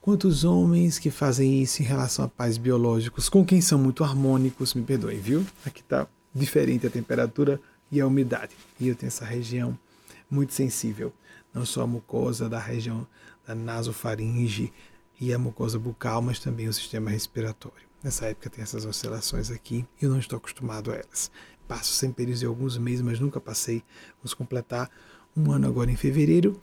Quantos 0.07 0.45
homens 0.45 1.01
que 1.01 1.11
fazem 1.11 1.61
isso 1.61 1.83
em 1.83 1.85
relação 1.85 2.25
a 2.25 2.29
pais 2.29 2.57
biológicos, 2.57 3.29
com 3.29 3.45
quem 3.45 3.61
são 3.61 3.77
muito 3.77 4.05
harmônicos, 4.05 4.73
me 4.73 4.85
perdoem, 4.85 5.19
viu? 5.19 5.45
Aqui 5.65 5.81
está 5.81 6.07
diferente 6.33 6.87
a 6.87 6.91
temperatura 6.91 7.61
e 7.91 8.01
a 8.01 8.07
umidade. 8.07 8.55
E 8.79 8.87
eu 8.87 8.95
tenho 8.95 9.09
essa 9.09 9.25
região 9.25 9.77
muito 10.31 10.55
sensível, 10.55 11.13
não 11.53 11.67
só 11.67 11.83
a 11.83 11.89
mucosa 11.89 12.49
da 12.49 12.61
região 12.61 13.05
da 13.45 13.53
nasofaringe 13.53 14.73
e 15.21 15.33
a 15.33 15.39
mucosa 15.39 15.79
bucal, 15.79 16.21
mas 16.21 16.39
também 16.39 16.69
o 16.69 16.73
sistema 16.73 17.11
respiratório. 17.11 17.87
Nessa 18.03 18.27
época 18.27 18.51
tem 18.51 18.63
essas 18.63 18.85
oscilações 18.85 19.51
aqui 19.51 19.87
e 20.01 20.05
eu 20.05 20.11
não 20.11 20.19
estou 20.19 20.37
acostumado 20.37 20.93
a 20.93 20.95
elas. 20.95 21.31
Passo 21.67 21.93
sem 21.93 22.13
períodos 22.13 22.41
de 22.41 22.47
alguns 22.47 22.79
meses, 22.79 23.01
mas 23.01 23.19
nunca 23.19 23.41
passei. 23.41 23.83
Vamos 24.19 24.35
completar 24.35 24.91
um 25.37 25.51
ano 25.51 25.67
agora 25.67 25.91
em 25.91 25.97
fevereiro 25.97 26.61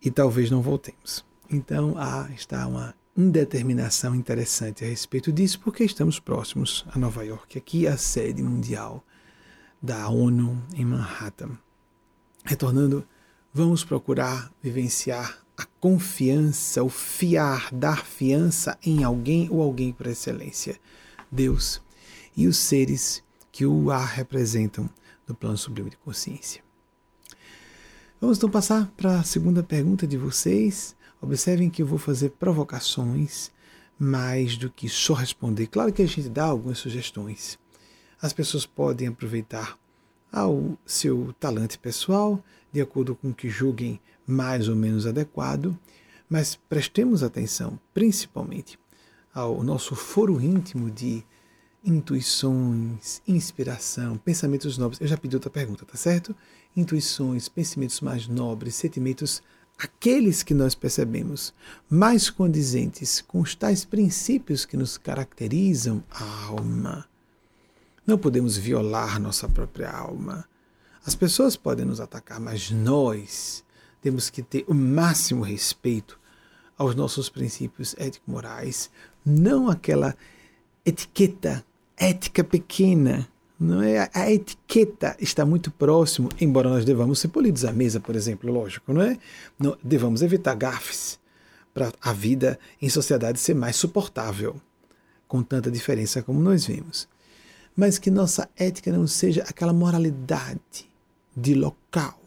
e 0.00 0.10
talvez 0.10 0.50
não 0.50 0.62
voltemos. 0.62 1.24
Então 1.50 1.94
há 1.98 2.30
está 2.34 2.66
uma 2.66 2.94
indeterminação 3.16 4.14
interessante 4.14 4.84
a 4.84 4.88
respeito 4.88 5.30
disso, 5.30 5.60
porque 5.60 5.84
estamos 5.84 6.18
próximos 6.18 6.84
a 6.90 6.98
Nova 6.98 7.22
York, 7.24 7.58
aqui 7.58 7.86
a 7.86 7.96
sede 7.96 8.42
mundial 8.42 9.04
da 9.82 10.08
ONU 10.08 10.62
em 10.74 10.84
Manhattan. 10.84 11.58
Retornando, 12.44 13.06
vamos 13.52 13.84
procurar 13.84 14.50
vivenciar 14.62 15.41
a 15.62 15.66
confiança, 15.78 16.82
o 16.82 16.88
fiar, 16.88 17.72
dar 17.72 18.04
fiança 18.04 18.76
em 18.84 19.04
alguém 19.04 19.48
ou 19.50 19.62
alguém 19.62 19.92
por 19.92 20.08
excelência, 20.08 20.76
Deus 21.30 21.80
e 22.36 22.46
os 22.46 22.56
seres 22.56 23.22
que 23.52 23.64
o 23.64 23.90
a 23.90 24.04
representam 24.04 24.90
no 25.26 25.34
plano 25.34 25.56
sublime 25.56 25.90
de 25.90 25.96
consciência. 25.98 26.62
Vamos 28.20 28.38
então 28.38 28.50
passar 28.50 28.90
para 28.96 29.20
a 29.20 29.24
segunda 29.24 29.62
pergunta 29.62 30.06
de 30.06 30.16
vocês. 30.16 30.96
Observem 31.20 31.70
que 31.70 31.82
eu 31.82 31.86
vou 31.86 31.98
fazer 31.98 32.30
provocações 32.30 33.52
mais 33.98 34.56
do 34.56 34.68
que 34.70 34.88
só 34.88 35.14
responder. 35.14 35.68
Claro 35.68 35.92
que 35.92 36.02
a 36.02 36.06
gente 36.06 36.28
dá 36.28 36.44
algumas 36.44 36.78
sugestões. 36.78 37.58
As 38.20 38.32
pessoas 38.32 38.66
podem 38.66 39.08
aproveitar 39.08 39.78
ao 40.32 40.76
seu 40.86 41.34
talento 41.38 41.78
pessoal, 41.78 42.42
de 42.72 42.80
acordo 42.80 43.14
com 43.14 43.30
o 43.30 43.34
que 43.34 43.48
julguem 43.48 44.00
mais 44.26 44.68
ou 44.68 44.76
menos 44.76 45.06
adequado, 45.06 45.78
mas 46.28 46.56
prestemos 46.68 47.22
atenção, 47.22 47.78
principalmente, 47.92 48.78
ao 49.34 49.62
nosso 49.62 49.94
foro 49.94 50.40
íntimo 50.40 50.90
de 50.90 51.24
intuições, 51.84 53.20
inspiração, 53.26 54.16
pensamentos 54.16 54.78
nobres. 54.78 55.00
Eu 55.00 55.08
já 55.08 55.16
pedi 55.16 55.36
outra 55.36 55.50
pergunta, 55.50 55.84
tá 55.84 55.96
certo? 55.96 56.34
Intuições, 56.76 57.48
pensamentos 57.48 58.00
mais 58.00 58.28
nobres, 58.28 58.74
sentimentos 58.74 59.42
aqueles 59.78 60.42
que 60.42 60.54
nós 60.54 60.74
percebemos 60.74 61.52
mais 61.90 62.30
condizentes 62.30 63.20
com 63.20 63.40
os 63.40 63.54
tais 63.54 63.84
princípios 63.84 64.64
que 64.64 64.76
nos 64.76 64.96
caracterizam 64.96 66.02
a 66.10 66.46
alma. 66.46 67.08
Não 68.06 68.16
podemos 68.16 68.56
violar 68.56 69.20
nossa 69.20 69.48
própria 69.48 69.90
alma. 69.90 70.44
As 71.04 71.14
pessoas 71.14 71.56
podem 71.56 71.84
nos 71.84 72.00
atacar, 72.00 72.38
mas 72.38 72.70
nós 72.70 73.64
temos 74.02 74.28
que 74.28 74.42
ter 74.42 74.64
o 74.68 74.74
máximo 74.74 75.42
respeito 75.42 76.20
aos 76.76 76.94
nossos 76.94 77.30
princípios 77.30 77.94
ético-morais, 77.96 78.90
não 79.24 79.70
aquela 79.70 80.16
etiqueta 80.84 81.64
ética 81.96 82.42
pequena 82.42 83.28
não 83.62 83.80
é 83.80 84.10
a 84.12 84.28
etiqueta 84.28 85.16
está 85.20 85.46
muito 85.46 85.70
próximo, 85.70 86.28
embora 86.40 86.68
nós 86.68 86.84
devamos 86.84 87.20
ser 87.20 87.28
polidos 87.28 87.64
à 87.64 87.72
mesa, 87.72 88.00
por 88.00 88.16
exemplo, 88.16 88.52
lógico, 88.52 88.92
não 88.92 89.02
é? 89.02 89.16
Não, 89.56 89.78
devamos 89.82 90.20
evitar 90.20 90.56
gafes 90.56 91.20
para 91.72 91.92
a 92.02 92.12
vida 92.12 92.58
em 92.80 92.88
sociedade 92.88 93.38
ser 93.38 93.54
mais 93.54 93.76
suportável, 93.76 94.60
com 95.28 95.44
tanta 95.44 95.70
diferença 95.70 96.22
como 96.22 96.40
nós 96.40 96.66
vemos. 96.66 97.08
Mas 97.76 97.98
que 97.98 98.10
nossa 98.10 98.48
ética 98.56 98.90
não 98.90 99.06
seja 99.06 99.44
aquela 99.44 99.72
moralidade 99.72 100.90
de 101.34 101.54
local, 101.54 102.20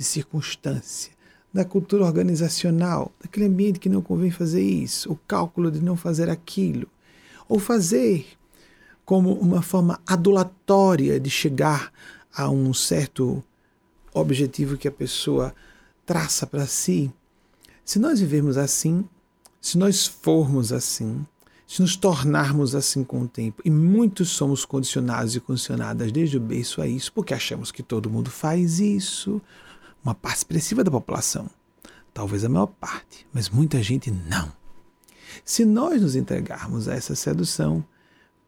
de 0.00 0.04
circunstância, 0.04 1.12
da 1.52 1.62
cultura 1.62 2.06
organizacional, 2.06 3.12
daquele 3.20 3.44
ambiente 3.44 3.78
que 3.78 3.90
não 3.90 4.00
convém 4.00 4.30
fazer 4.30 4.62
isso, 4.62 5.12
o 5.12 5.16
cálculo 5.28 5.70
de 5.70 5.78
não 5.78 5.94
fazer 5.94 6.30
aquilo, 6.30 6.88
ou 7.46 7.58
fazer 7.58 8.26
como 9.04 9.34
uma 9.34 9.60
forma 9.60 10.00
adulatória 10.06 11.20
de 11.20 11.28
chegar 11.28 11.92
a 12.34 12.48
um 12.48 12.72
certo 12.72 13.44
objetivo 14.14 14.78
que 14.78 14.88
a 14.88 14.92
pessoa 14.92 15.54
traça 16.06 16.46
para 16.46 16.66
si. 16.66 17.12
Se 17.84 17.98
nós 17.98 18.20
vivermos 18.20 18.56
assim, 18.56 19.04
se 19.60 19.76
nós 19.76 20.06
formos 20.06 20.72
assim, 20.72 21.26
se 21.66 21.82
nos 21.82 21.94
tornarmos 21.94 22.74
assim 22.74 23.04
com 23.04 23.20
o 23.20 23.28
tempo, 23.28 23.60
e 23.66 23.70
muitos 23.70 24.30
somos 24.30 24.64
condicionados 24.64 25.36
e 25.36 25.40
condicionadas 25.40 26.10
desde 26.10 26.38
o 26.38 26.40
berço 26.40 26.80
a 26.80 26.86
isso, 26.86 27.12
porque 27.12 27.34
achamos 27.34 27.70
que 27.70 27.82
todo 27.82 28.08
mundo 28.08 28.30
faz 28.30 28.80
isso, 28.80 29.42
uma 30.02 30.14
parte 30.14 30.38
expressiva 30.38 30.82
da 30.82 30.90
população, 30.90 31.48
talvez 32.12 32.44
a 32.44 32.48
maior 32.48 32.66
parte, 32.66 33.26
mas 33.32 33.48
muita 33.48 33.82
gente 33.82 34.10
não. 34.10 34.52
Se 35.44 35.64
nós 35.64 36.00
nos 36.00 36.16
entregarmos 36.16 36.88
a 36.88 36.94
essa 36.94 37.14
sedução, 37.14 37.84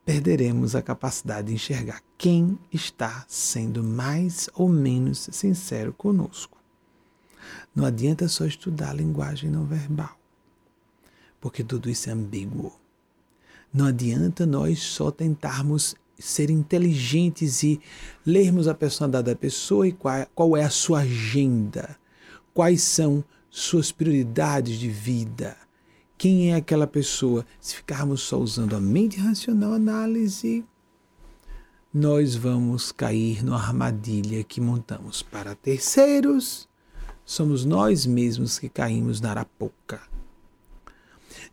perderemos 0.04 0.74
a 0.74 0.82
capacidade 0.82 1.48
de 1.48 1.54
enxergar 1.54 2.02
quem 2.18 2.58
está 2.72 3.24
sendo 3.28 3.84
mais 3.84 4.48
ou 4.54 4.68
menos 4.68 5.28
sincero 5.32 5.92
conosco. 5.92 6.58
Não 7.74 7.84
adianta 7.84 8.28
só 8.28 8.44
estudar 8.44 8.90
a 8.90 8.94
linguagem 8.94 9.50
não 9.50 9.64
verbal, 9.64 10.16
porque 11.40 11.62
tudo 11.62 11.88
isso 11.88 12.08
é 12.08 12.12
ambíguo. 12.12 12.72
Não 13.72 13.86
adianta 13.86 14.44
nós 14.44 14.80
só 14.80 15.10
tentarmos 15.10 15.94
ser 16.18 16.50
inteligentes 16.50 17.62
e 17.62 17.80
lermos 18.24 18.68
a 18.68 18.74
personalidade 18.74 19.26
da 19.26 19.36
pessoa 19.36 19.86
e 19.86 19.92
qual, 19.92 20.26
qual 20.34 20.56
é 20.56 20.62
a 20.62 20.70
sua 20.70 21.00
agenda, 21.00 21.96
quais 22.54 22.82
são 22.82 23.24
suas 23.50 23.92
prioridades 23.92 24.78
de 24.78 24.88
vida, 24.88 25.56
quem 26.16 26.52
é 26.52 26.56
aquela 26.56 26.86
pessoa. 26.86 27.44
Se 27.60 27.76
ficarmos 27.76 28.22
só 28.22 28.38
usando 28.38 28.76
a 28.76 28.80
mente 28.80 29.18
racional 29.18 29.72
análise, 29.72 30.64
nós 31.92 32.34
vamos 32.34 32.90
cair 32.90 33.44
na 33.44 33.54
armadilha 33.54 34.42
que 34.42 34.60
montamos 34.60 35.22
para 35.22 35.54
terceiros. 35.54 36.68
Somos 37.24 37.64
nós 37.64 38.06
mesmos 38.06 38.58
que 38.58 38.68
caímos 38.68 39.20
na 39.20 39.30
arapuca. 39.30 40.11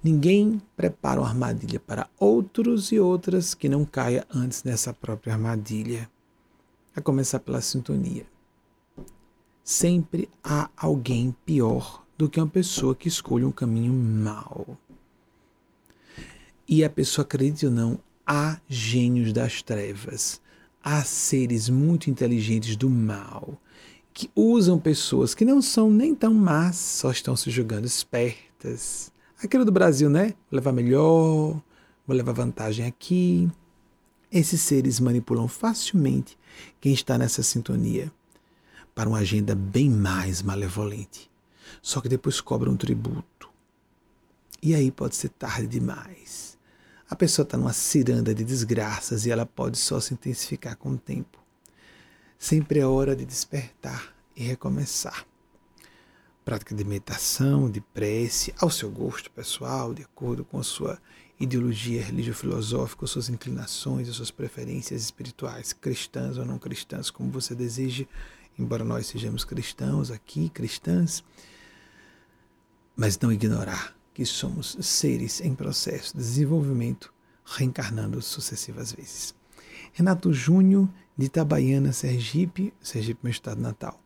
Ninguém 0.01 0.61
prepara 0.77 1.19
uma 1.19 1.27
armadilha 1.27 1.77
para 1.77 2.09
outros 2.17 2.89
e 2.93 2.99
outras 2.99 3.53
que 3.53 3.67
não 3.67 3.83
caia 3.83 4.25
antes 4.33 4.61
dessa 4.61 4.93
própria 4.93 5.33
armadilha. 5.33 6.09
A 6.95 7.01
começar 7.01 7.39
pela 7.39 7.59
sintonia. 7.59 8.25
Sempre 9.63 10.29
há 10.43 10.69
alguém 10.75 11.35
pior 11.45 12.05
do 12.17 12.29
que 12.29 12.39
uma 12.39 12.47
pessoa 12.47 12.95
que 12.95 13.09
escolhe 13.09 13.43
um 13.43 13.51
caminho 13.51 13.93
mau. 13.93 14.77
E 16.67 16.83
a 16.83 16.89
pessoa, 16.89 17.23
acredite 17.23 17.65
ou 17.65 17.71
não, 17.71 17.99
há 18.25 18.59
gênios 18.69 19.33
das 19.33 19.61
trevas, 19.61 20.41
há 20.83 21.03
seres 21.03 21.67
muito 21.67 22.09
inteligentes 22.09 22.75
do 22.75 22.89
mal, 22.89 23.59
que 24.13 24.31
usam 24.35 24.79
pessoas 24.79 25.35
que 25.35 25.43
não 25.43 25.61
são 25.61 25.89
nem 25.91 26.15
tão 26.15 26.33
más, 26.33 26.75
só 26.77 27.11
estão 27.11 27.35
se 27.35 27.49
julgando 27.49 27.85
espertas 27.85 29.11
Aquilo 29.41 29.63
do 29.63 29.71
Brasil, 29.71 30.09
né? 30.09 30.33
Vou 30.51 30.57
levar 30.57 30.73
melhor, 30.73 31.61
vou 32.05 32.15
levar 32.15 32.33
vantagem 32.33 32.85
aqui. 32.85 33.49
Esses 34.29 34.59
seres 34.59 34.99
manipulam 34.99 35.47
facilmente 35.47 36.37
quem 36.81 36.91
está 36.91 37.17
nessa 37.17 37.41
sintonia 37.41 38.11
para 38.93 39.07
uma 39.07 39.19
agenda 39.19 39.55
bem 39.55 39.89
mais 39.89 40.41
malevolente. 40.41 41.31
Só 41.81 42.01
que 42.01 42.09
depois 42.09 42.41
cobram 42.41 42.73
um 42.73 42.77
tributo. 42.77 43.49
E 44.61 44.75
aí 44.75 44.91
pode 44.91 45.15
ser 45.15 45.29
tarde 45.29 45.67
demais. 45.67 46.57
A 47.09 47.15
pessoa 47.15 47.43
está 47.43 47.57
numa 47.57 47.71
ciranda 47.71 48.35
de 48.35 48.43
desgraças 48.43 49.25
e 49.25 49.31
ela 49.31 49.45
pode 49.45 49.77
só 49.77 50.01
se 50.01 50.13
intensificar 50.13 50.75
com 50.75 50.91
o 50.91 50.97
tempo. 50.97 51.39
Sempre 52.37 52.79
é 52.79 52.85
hora 52.85 53.15
de 53.15 53.23
despertar 53.23 54.13
e 54.35 54.43
recomeçar 54.43 55.25
prática 56.49 56.73
de 56.73 56.83
meditação, 56.83 57.69
de 57.69 57.79
prece, 57.79 58.51
ao 58.59 58.71
seu 58.71 58.89
gosto 58.89 59.29
pessoal, 59.29 59.93
de 59.93 60.01
acordo 60.01 60.43
com 60.43 60.57
a 60.57 60.63
sua 60.63 60.97
ideologia 61.39 62.01
religio-filosófica, 62.01 63.05
suas 63.05 63.29
inclinações, 63.29 64.09
as 64.09 64.15
suas 64.15 64.31
preferências 64.31 65.03
espirituais, 65.03 65.73
cristãs 65.73 66.39
ou 66.39 66.45
não 66.45 66.57
cristãs, 66.57 67.11
como 67.11 67.29
você 67.29 67.53
deseje, 67.53 68.09
embora 68.57 68.83
nós 68.83 69.05
sejamos 69.05 69.45
cristãos 69.45 70.09
aqui, 70.09 70.49
cristãs, 70.49 71.23
mas 72.95 73.19
não 73.19 73.31
ignorar 73.31 73.95
que 74.11 74.25
somos 74.25 74.75
seres 74.81 75.41
em 75.41 75.53
processo 75.53 76.17
de 76.17 76.23
desenvolvimento, 76.23 77.13
reencarnando 77.45 78.19
sucessivas 78.23 78.91
vezes. 78.91 79.35
Renato 79.93 80.33
Júnior, 80.33 80.89
de 81.15 81.27
Itabaiana, 81.27 81.93
Sergipe, 81.93 82.73
Sergipe, 82.81 83.19
meu 83.21 83.29
estado 83.29 83.61
natal. 83.61 84.01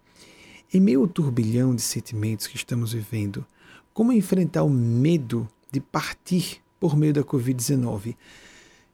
Em 0.75 0.79
meio 0.79 1.01
ao 1.01 1.07
turbilhão 1.07 1.75
de 1.75 1.83
sentimentos 1.83 2.47
que 2.47 2.55
estamos 2.55 2.93
vivendo, 2.93 3.45
como 3.93 4.11
enfrentar 4.11 4.63
o 4.63 4.69
medo 4.71 5.47
de 5.71 5.79
partir 5.79 6.63
por 6.79 6.97
meio 6.97 7.13
da 7.13 7.23
Covid-19? 7.23 8.17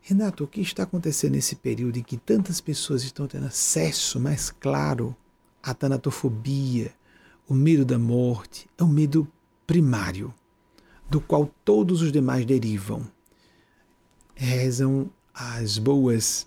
Renato, 0.01 0.43
o 0.43 0.47
que 0.47 0.59
está 0.59 0.83
acontecendo 0.83 1.35
nesse 1.35 1.55
período 1.55 1.95
em 1.95 2.03
que 2.03 2.17
tantas 2.17 2.59
pessoas 2.59 3.03
estão 3.03 3.27
tendo 3.27 3.45
acesso 3.45 4.19
mais 4.19 4.51
claro 4.51 5.15
à 5.63 5.73
tanatofobia, 5.73 6.93
o 7.47 7.53
medo 7.53 7.85
da 7.85 7.97
morte, 7.97 8.67
é 8.77 8.83
um 8.83 8.89
medo 8.89 9.25
primário, 9.65 10.33
do 11.09 11.21
qual 11.21 11.49
todos 11.63 12.01
os 12.01 12.11
demais 12.11 12.45
derivam. 12.45 13.09
Rezam 14.35 15.09
as 15.33 15.77
boas 15.77 16.45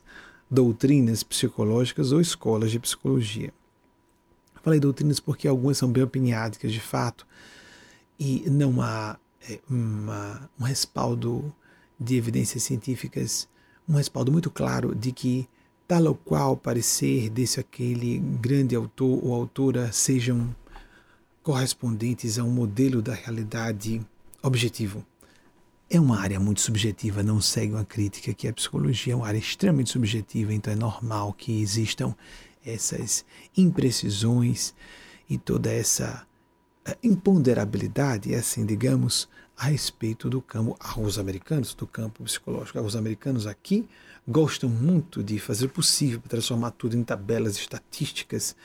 doutrinas 0.50 1.22
psicológicas 1.22 2.12
ou 2.12 2.20
escolas 2.20 2.70
de 2.70 2.78
psicologia. 2.78 3.50
Falei 4.62 4.78
doutrinas 4.78 5.18
porque 5.18 5.48
algumas 5.48 5.76
são 5.76 5.90
bem 5.90 6.02
opiniáticas 6.04 6.72
de 6.72 6.80
fato 6.80 7.26
e 8.18 8.44
não 8.48 8.80
há 8.80 9.18
é, 9.48 9.58
uma, 9.68 10.48
um 10.58 10.64
respaldo 10.64 11.52
de 11.98 12.16
evidências 12.16 12.62
científicas, 12.62 13.48
um 13.88 13.94
respaldo 13.94 14.30
muito 14.30 14.50
claro 14.50 14.94
de 14.94 15.10
que 15.10 15.48
tal 15.88 16.04
ou 16.06 16.14
qual 16.14 16.56
parecer 16.56 17.28
desse 17.28 17.58
aquele 17.58 18.18
grande 18.18 18.76
autor 18.76 19.24
ou 19.24 19.34
autora 19.34 19.90
sejam 19.92 20.54
correspondentes 21.42 22.38
a 22.38 22.44
um 22.44 22.50
modelo 22.50 23.02
da 23.02 23.14
realidade 23.14 24.00
objetivo. 24.42 25.04
É 25.90 26.00
uma 26.00 26.20
área 26.20 26.40
muito 26.40 26.60
subjetiva, 26.60 27.22
não 27.22 27.40
segue 27.40 27.74
uma 27.74 27.84
crítica 27.84 28.32
que 28.32 28.48
a 28.48 28.52
psicologia 28.52 29.12
é 29.12 29.16
uma 29.16 29.26
área 29.26 29.38
extremamente 29.38 29.90
subjetiva, 29.90 30.54
então 30.54 30.72
é 30.72 30.76
normal 30.76 31.32
que 31.32 31.60
existam 31.60 32.14
essas 32.64 33.24
imprecisões 33.56 34.74
e 35.28 35.38
toda 35.38 35.70
essa 35.70 36.26
eh, 36.84 36.96
imponderabilidade, 37.02 38.34
assim 38.34 38.66
digamos, 38.66 39.28
a 39.56 39.66
respeito 39.66 40.28
do 40.28 40.40
campo, 40.40 40.76
aos 40.80 41.18
americanos, 41.18 41.74
do 41.74 41.86
campo 41.86 42.24
psicológico. 42.24 42.80
Os 42.80 42.96
americanos 42.96 43.46
aqui 43.46 43.88
gostam 44.26 44.68
muito 44.68 45.22
de 45.22 45.38
fazer 45.38 45.66
o 45.66 45.68
possível 45.68 46.20
para 46.20 46.30
transformar 46.30 46.72
tudo 46.72 46.96
em 46.96 47.04
tabelas 47.04 47.56
estatísticas 47.56 48.56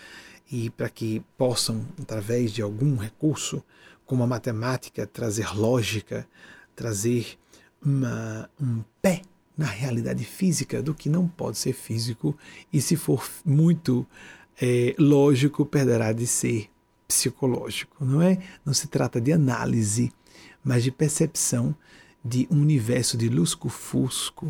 e 0.52 0.70
para 0.70 0.90
que 0.90 1.22
possam, 1.38 1.86
através 2.02 2.52
de 2.52 2.62
algum 2.62 2.96
recurso, 2.96 3.64
como 4.06 4.24
a 4.24 4.28
matemática, 4.28 5.06
trazer 5.06 5.56
lógica, 5.56 6.28
trazer 6.76 7.38
uma, 7.82 8.50
um 8.60 8.84
pé 9.02 9.22
na 9.58 9.66
realidade 9.66 10.24
física 10.24 10.82
do 10.82 10.94
que 10.94 11.10
não 11.10 11.28
pode 11.28 11.58
ser 11.58 11.74
físico 11.74 12.38
e, 12.72 12.80
se 12.80 12.96
for 12.96 13.28
muito 13.44 14.06
é, 14.62 14.96
lógico, 15.00 15.66
perderá 15.66 16.12
de 16.12 16.28
ser 16.28 16.70
psicológico, 17.08 18.04
não 18.04 18.22
é? 18.22 18.38
Não 18.66 18.74
se 18.74 18.88
trata 18.88 19.20
de 19.20 19.32
análise, 19.32 20.12
mas 20.64 20.84
de 20.84 20.92
percepção 20.92 21.76
de 22.24 22.48
um 22.52 22.62
universo 22.62 23.18
de 23.18 23.30
lusco-fusco, 23.30 24.50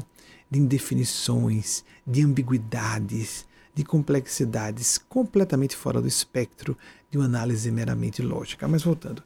de 0.50 0.60
indefinições, 0.60 1.86
de 2.06 2.24
ambiguidades, 2.24 3.46
de 3.76 3.84
complexidades 3.84 4.98
completamente 4.98 5.76
fora 5.76 6.02
do 6.02 6.08
espectro 6.08 6.76
de 7.12 7.18
uma 7.18 7.26
análise 7.26 7.70
meramente 7.70 8.22
lógica. 8.22 8.68
Mas 8.68 8.82
voltando, 8.82 9.22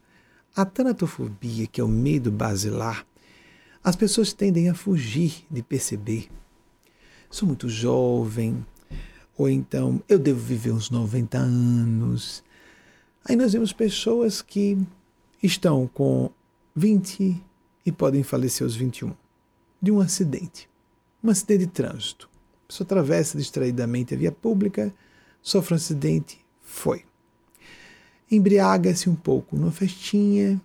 a 0.54 0.66
tanatofobia, 0.66 1.66
que 1.68 1.80
é 1.80 1.84
o 1.84 1.88
medo 1.88 2.30
basilar, 2.30 3.06
as 3.84 3.96
pessoas 3.96 4.32
tendem 4.34 4.70
a 4.70 4.76
fugir 4.76 5.46
de 5.50 5.64
perceber. 5.64 6.30
Sou 7.30 7.48
muito 7.48 7.68
jovem, 7.68 8.66
ou 9.38 9.50
então 9.50 10.02
eu 10.08 10.20
devo 10.20 10.40
viver 10.40 10.72
uns 10.72 10.90
90 10.90 11.38
anos. 11.38 12.44
Aí 13.26 13.36
nós 13.36 13.54
vemos 13.54 13.74
pessoas 13.74 14.42
que 14.42 14.78
estão 15.42 15.88
com 15.88 16.30
20 16.76 17.42
e 17.86 17.92
podem 17.92 18.24
falecer 18.24 18.64
aos 18.64 18.76
21 18.76 19.14
de 19.82 19.92
um 19.92 20.00
acidente. 20.00 20.70
Um 21.24 21.30
acidente 21.30 21.66
de 21.66 21.72
trânsito. 21.72 22.30
A 22.66 22.68
pessoa 22.68 22.86
atravessa 22.86 23.38
distraidamente 23.38 24.14
a 24.14 24.18
via 24.18 24.32
pública, 24.32 24.94
sofre 25.42 25.74
um 25.74 25.78
acidente, 25.78 26.40
foi. 26.62 27.04
Embriaga-se 28.30 29.10
um 29.10 29.16
pouco 29.16 29.56
numa 29.56 29.72
festinha, 29.72 30.62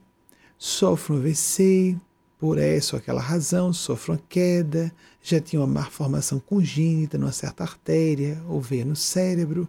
sofre 0.58 1.14
um 1.14 1.16
AVC, 1.16 1.98
por 2.38 2.58
essa 2.58 2.96
ou 2.96 2.98
aquela 2.98 3.20
razão, 3.20 3.72
sofre 3.72 4.12
uma 4.12 4.20
queda, 4.28 4.92
já 5.22 5.40
tinha 5.40 5.60
uma 5.60 5.66
malformação 5.66 6.38
congênita 6.38 7.16
numa 7.16 7.32
certa 7.32 7.64
artéria 7.64 8.42
ou 8.48 8.60
veia 8.60 8.84
no 8.84 8.96
cérebro. 8.96 9.68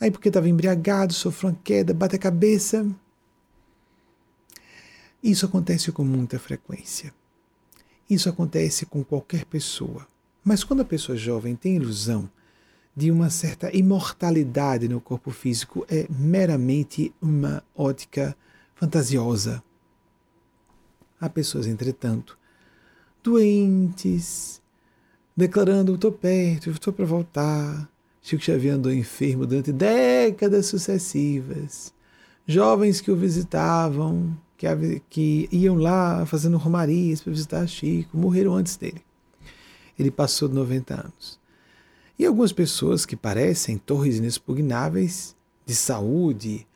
Aí, 0.00 0.10
porque 0.10 0.28
estava 0.28 0.48
embriagado, 0.48 1.12
sofre 1.12 1.46
uma 1.46 1.58
queda, 1.62 1.94
bate 1.94 2.16
a 2.16 2.18
cabeça. 2.18 2.86
Isso 5.22 5.44
acontece 5.46 5.92
com 5.92 6.04
muita 6.04 6.38
frequência. 6.38 7.12
Isso 8.08 8.28
acontece 8.28 8.86
com 8.86 9.04
qualquer 9.04 9.44
pessoa. 9.44 10.06
Mas 10.42 10.64
quando 10.64 10.80
a 10.80 10.84
pessoa 10.84 11.16
jovem 11.16 11.54
tem 11.54 11.76
ilusão 11.76 12.28
de 12.96 13.10
uma 13.10 13.30
certa 13.30 13.74
imortalidade 13.74 14.88
no 14.88 15.00
corpo 15.00 15.30
físico 15.30 15.86
é 15.88 16.06
meramente 16.10 17.14
uma 17.20 17.62
ótica 17.74 18.36
fantasiosa. 18.74 19.62
Há 21.20 21.28
pessoas, 21.28 21.66
entretanto, 21.66 22.38
doentes, 23.22 24.62
declarando: 25.36 25.94
estou 25.94 26.12
perto, 26.12 26.70
estou 26.70 26.92
para 26.92 27.04
voltar. 27.04 27.88
Chico 28.22 28.42
Xavier 28.42 28.74
andou 28.74 28.92
enfermo 28.92 29.46
durante 29.46 29.72
décadas 29.72 30.66
sucessivas. 30.66 31.92
Jovens 32.46 33.00
que 33.00 33.10
o 33.10 33.16
visitavam, 33.16 34.36
que, 34.56 35.02
que 35.08 35.48
iam 35.50 35.76
lá 35.76 36.26
fazendo 36.26 36.58
romarias 36.58 37.20
para 37.20 37.32
visitar 37.32 37.66
Chico, 37.66 38.16
morreram 38.16 38.54
antes 38.54 38.76
dele. 38.76 39.02
Ele 39.98 40.10
passou 40.10 40.48
de 40.48 40.54
90 40.54 40.94
anos. 40.94 41.40
E 42.18 42.26
algumas 42.26 42.52
pessoas 42.52 43.06
que 43.06 43.16
parecem 43.16 43.78
torres 43.78 44.18
inexpugnáveis 44.18 45.34
de 45.64 45.74
saúde 45.74 46.66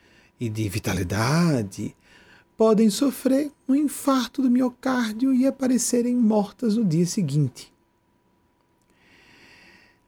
e 0.41 0.49
de 0.49 0.69
vitalidade 0.69 1.95
podem 2.57 2.89
sofrer 2.89 3.53
um 3.69 3.75
infarto 3.75 4.43
do 4.43 4.51
miocárdio 4.51 5.33
e 5.33 5.47
aparecerem 5.47 6.15
mortas 6.15 6.77
no 6.77 6.85
dia 6.85 7.07
seguinte. 7.07 7.73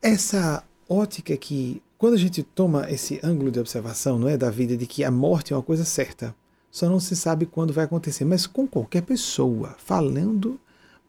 Essa 0.03 0.63
ótica 0.89 1.37
que, 1.37 1.83
quando 1.99 2.15
a 2.15 2.19
gente 2.19 2.43
toma 2.43 2.91
esse 2.91 3.19
ângulo 3.23 3.51
de 3.51 3.59
observação, 3.59 4.19
não 4.19 4.29
é 4.29 4.37
da 4.37 4.51
vida 4.51 4.77
de 4.77 4.87
que 4.87 5.03
a 5.03 5.11
morte 5.11 5.53
é 5.53 5.57
uma 5.57 5.63
coisa 5.63 5.85
certa, 5.85 6.35
só 6.71 6.89
não 6.89 7.01
se 7.01 7.17
sabe 7.17 7.47
quando 7.47 7.73
vai 7.73 7.87
acontecer, 7.87 8.25
mas 8.25 8.47
com 8.47 8.67
qualquer 8.67 9.03
pessoa, 9.03 9.75
falando 9.79 10.61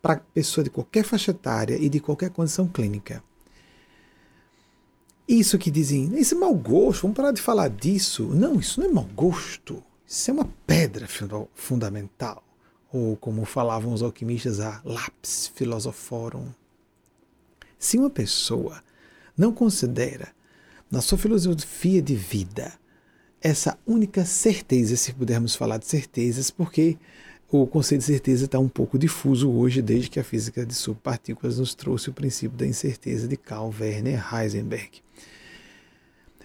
para 0.02 0.22
pessoa 0.34 0.64
de 0.64 0.70
qualquer 0.70 1.04
faixa 1.04 1.32
etária 1.32 1.78
e 1.78 1.90
de 1.90 2.00
qualquer 2.00 2.30
condição 2.30 2.68
clínica. 2.68 3.22
Isso 5.28 5.58
que 5.58 5.70
dizem, 5.70 6.18
isso 6.18 6.36
é 6.36 6.38
mau 6.38 6.56
gosto, 6.56 7.02
vamos 7.02 7.18
parar 7.18 7.34
de 7.34 7.42
falar 7.42 7.70
disso. 7.70 8.24
Não, 8.34 8.58
isso 8.58 8.80
não 8.80 8.88
é 8.88 8.94
mau 8.94 9.08
gosto. 9.14 9.84
Isso 10.08 10.32
é 10.32 10.34
uma 10.34 10.50
pedra 10.66 11.06
fundamental. 11.54 12.42
Ou 12.94 13.18
como 13.18 13.44
falavam 13.44 13.92
os 13.92 14.02
alquimistas, 14.02 14.62
a 14.62 14.82
lápis 14.86 15.52
philosophorum. 15.54 16.48
Se 17.78 17.98
uma 17.98 18.10
pessoa 18.10 18.82
não 19.38 19.52
considera 19.52 20.30
na 20.90 21.02
sua 21.02 21.18
filosofia 21.18 22.02
de 22.02 22.16
vida 22.16 22.74
essa 23.42 23.78
única 23.86 24.24
certeza, 24.24 24.96
se 24.96 25.12
pudermos 25.14 25.56
falar 25.56 25.78
de 25.78 25.86
certezas, 25.86 26.50
porque 26.50 26.98
o 27.52 27.68
conceito 27.68 28.00
de 28.02 28.08
certeza 28.08 28.46
está 28.46 28.58
um 28.58 28.70
pouco 28.70 28.98
difuso 28.98 29.52
hoje, 29.52 29.82
desde 29.82 30.10
que 30.10 30.20
a 30.20 30.24
física 30.24 30.66
de 30.66 30.74
subpartículas 30.74 31.60
nos 31.60 31.76
trouxe 31.76 32.10
o 32.10 32.14
princípio 32.14 32.58
da 32.58 32.66
incerteza 32.66 33.28
de 33.28 33.36
Carl 33.36 33.74
Werner 33.78 34.34
Heisenberg. 34.34 35.02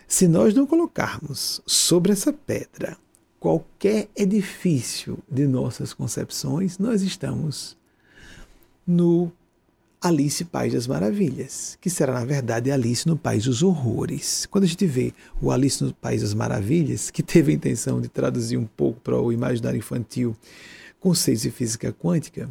Se 0.06 0.26
nós 0.26 0.52
não 0.52 0.66
colocarmos 0.66 1.62
sobre 1.64 2.12
essa 2.12 2.32
pedra 2.32 2.98
qualquer 3.42 4.08
edifício 4.14 5.18
de 5.28 5.48
nossas 5.48 5.92
concepções, 5.92 6.78
nós 6.78 7.02
estamos 7.02 7.76
no 8.86 9.32
Alice 10.00 10.44
País 10.44 10.72
das 10.72 10.86
Maravilhas, 10.86 11.76
que 11.80 11.90
será, 11.90 12.12
na 12.12 12.24
verdade, 12.24 12.70
Alice 12.70 13.04
no 13.04 13.16
País 13.16 13.42
dos 13.42 13.60
Horrores. 13.60 14.46
Quando 14.46 14.62
a 14.62 14.68
gente 14.68 14.86
vê 14.86 15.12
o 15.40 15.50
Alice 15.50 15.82
no 15.82 15.92
País 15.92 16.22
das 16.22 16.34
Maravilhas, 16.34 17.10
que 17.10 17.20
teve 17.20 17.50
a 17.50 17.54
intenção 17.56 18.00
de 18.00 18.06
traduzir 18.06 18.56
um 18.56 18.64
pouco 18.64 19.00
para 19.00 19.20
o 19.20 19.32
imaginário 19.32 19.78
infantil 19.78 20.36
conceitos 21.00 21.42
de 21.42 21.50
física 21.50 21.92
quântica, 21.92 22.48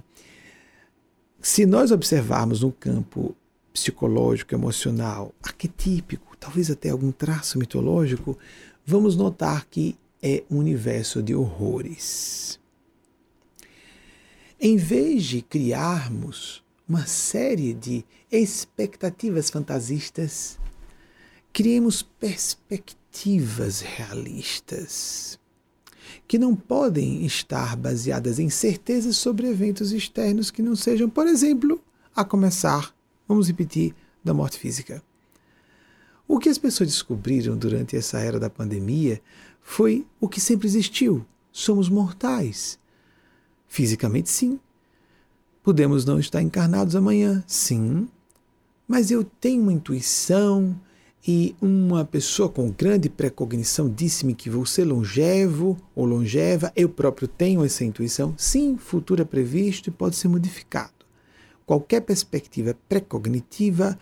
se 1.42 1.66
nós 1.66 1.92
observarmos 1.92 2.64
no 2.64 2.72
campo 2.74 3.34
psicológico, 3.72 4.54
emocional, 4.54 5.34
arquetípico, 5.42 6.36
talvez 6.38 6.70
até 6.70 6.90
algum 6.90 7.14
traço 7.14 7.58
mitológico, 7.58 8.38
vamos 8.86 9.16
notar 9.16 9.66
que 9.72 9.96
é 10.22 10.44
um 10.50 10.58
universo 10.58 11.22
de 11.22 11.34
horrores. 11.34 12.60
Em 14.60 14.78
vez 14.78 15.24
de 15.24 15.42
criarmos 15.42 16.64
uma 16.88 17.06
série 17.06 17.74
de 17.74 18.06
expectativas 18.32 19.50
fantasistas, 19.50 20.60
criemos 21.52 22.04
perspectivas 22.04 23.82
realistas, 23.82 25.40
que 26.28 26.38
não 26.38 26.56
podem 26.56 27.26
estar 27.26 27.76
baseadas 27.76 28.40
em 28.40 28.50
certezas 28.50 29.18
sobre 29.18 29.48
eventos 29.48 29.92
externos 29.92 30.52
que 30.52 30.62
não 30.62 30.76
sejam, 30.76 31.10
por 31.10 31.28
exemplo, 31.28 31.82
a 32.16 32.24
começar 32.24 32.94
Vamos 33.32 33.48
repetir 33.48 33.96
da 34.22 34.34
morte 34.34 34.60
física. 34.60 35.02
O 36.28 36.38
que 36.38 36.50
as 36.50 36.58
pessoas 36.58 36.90
descobriram 36.90 37.56
durante 37.56 37.96
essa 37.96 38.20
era 38.20 38.38
da 38.38 38.50
pandemia 38.50 39.22
foi 39.62 40.06
o 40.19 40.28
que 40.28 40.39
sempre 40.39 40.67
existiu: 40.67 41.26
somos 41.52 41.89
mortais. 41.89 42.80
Fisicamente, 43.67 44.30
sim. 44.30 44.60
Podemos 45.63 46.06
não 46.06 46.19
estar 46.19 46.41
encarnados 46.41 46.95
amanhã, 46.95 47.43
sim. 47.47 48.08
Mas 48.88 49.12
eu 49.12 49.24
tenho 49.24 49.62
uma 49.62 49.71
intuição 49.71 50.76
e 51.26 51.56
uma 51.62 52.04
pessoa 52.04 52.50
com 52.50 52.71
grande 52.71 53.08
precognição 53.10 53.88
disse-me 53.88 54.34
que 54.34 54.50
vou 54.50 54.65
ser 54.65 54.86
longevo 54.86 55.78
ou 55.95 56.06
longeva. 56.06 56.74
Eu 56.76 56.89
próprio 56.89 57.28
tenho 57.28 57.63
essa 57.63 57.86
intuição. 57.86 58.34
Sim, 58.38 58.76
futuro 58.78 59.21
é 59.21 59.26
previsto 59.26 59.88
e 59.88 59.91
pode 59.91 60.15
ser 60.15 60.28
modificado 60.28 61.02
qualquer 61.71 62.02
perspectiva 62.02 62.78
precognitiva 62.89 63.97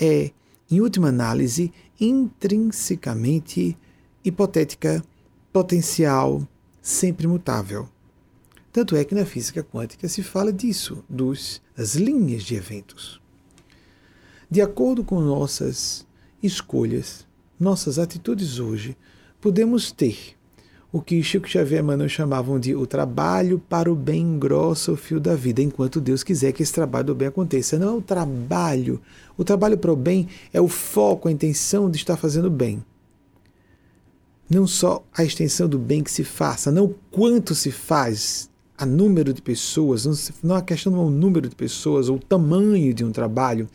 é, 0.00 0.30
em 0.70 0.80
última 0.80 1.08
análise, 1.08 1.70
intrinsecamente 2.00 3.76
hipotética, 4.24 5.02
potencial, 5.52 6.46
sempre 6.80 7.26
mutável. 7.26 7.88
Tanto 8.72 8.94
é 8.94 9.04
que 9.04 9.14
na 9.14 9.24
física 9.24 9.62
quântica 9.62 10.08
se 10.08 10.22
fala 10.22 10.52
disso, 10.52 11.04
dos, 11.08 11.60
das 11.76 11.94
linhas 11.94 12.42
de 12.44 12.54
eventos. 12.54 13.20
De 14.50 14.60
acordo 14.60 15.02
com 15.02 15.20
nossas 15.20 16.06
escolhas, 16.42 17.26
nossas 17.58 17.98
atitudes 17.98 18.58
hoje, 18.58 18.96
podemos 19.40 19.90
ter 19.90 20.36
o 20.92 21.00
que 21.00 21.22
Chico 21.22 21.48
Xavier 21.48 21.80
e 21.80 21.84
Emmanuel 21.84 22.08
chamavam 22.08 22.58
de 22.58 22.74
o 22.74 22.84
trabalho 22.84 23.60
para 23.68 23.90
o 23.90 23.94
bem 23.94 24.38
grosso 24.38 24.92
o 24.92 24.96
fio 24.96 25.20
da 25.20 25.36
vida, 25.36 25.62
enquanto 25.62 26.00
Deus 26.00 26.24
quiser 26.24 26.52
que 26.52 26.62
esse 26.62 26.72
trabalho 26.72 27.06
do 27.06 27.14
bem 27.14 27.28
aconteça. 27.28 27.78
Não 27.78 27.88
é 27.88 27.96
o 27.98 28.02
trabalho. 28.02 29.00
O 29.36 29.44
trabalho 29.44 29.78
para 29.78 29.92
o 29.92 29.96
bem 29.96 30.28
é 30.52 30.60
o 30.60 30.66
foco, 30.66 31.28
a 31.28 31.32
intenção 31.32 31.88
de 31.88 31.96
estar 31.96 32.16
fazendo 32.16 32.50
bem. 32.50 32.84
Não 34.50 34.66
só 34.66 35.02
a 35.16 35.24
extensão 35.24 35.68
do 35.68 35.78
bem 35.78 36.02
que 36.02 36.10
se 36.10 36.24
faça, 36.24 36.72
não 36.72 36.92
quanto 37.10 37.54
se 37.54 37.70
faz, 37.70 38.50
a 38.76 38.84
número 38.84 39.32
de 39.32 39.40
pessoas, 39.40 40.06
não, 40.06 40.14
não 40.42 40.56
a 40.56 40.62
questão 40.62 40.90
não 40.90 41.02
é 41.02 41.04
o 41.04 41.10
número 41.10 41.48
de 41.48 41.54
pessoas 41.54 42.08
ou 42.08 42.16
o 42.16 42.20
tamanho 42.20 42.92
de 42.92 43.04
um 43.04 43.12
trabalho, 43.12 43.68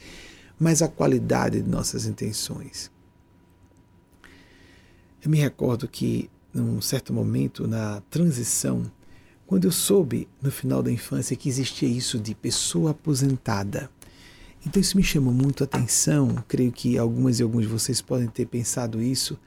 mas 0.60 0.82
a 0.82 0.88
qualidade 0.88 1.62
de 1.62 1.70
nossas 1.70 2.06
intenções. 2.06 2.92
Eu 5.24 5.30
me 5.30 5.38
recordo 5.38 5.88
que 5.88 6.30
num 6.52 6.82
certo 6.82 7.14
momento 7.14 7.68
na 7.68 8.02
transição, 8.10 8.90
quando 9.46 9.66
eu 9.66 9.72
soube 9.72 10.28
no 10.42 10.50
final 10.50 10.82
da 10.82 10.92
infância 10.92 11.36
que 11.36 11.50
existia 11.50 11.88
isso 11.88 12.18
de 12.18 12.34
pessoa 12.34 12.92
aposentada. 12.92 13.90
Então 14.66 14.82
isso 14.82 14.98
me 14.98 15.04
chamou 15.04 15.34
muito 15.34 15.64
a 15.64 15.66
atenção, 15.66 16.44
creio 16.48 16.72
que 16.72 16.98
algumas 16.98 17.40
e 17.40 17.44
alguns 17.44 17.64
de 17.64 17.68
vocês 17.68 18.02
podem 18.02 18.28
ter 18.28 18.48
pensado 18.48 19.02
isso. 19.02 19.38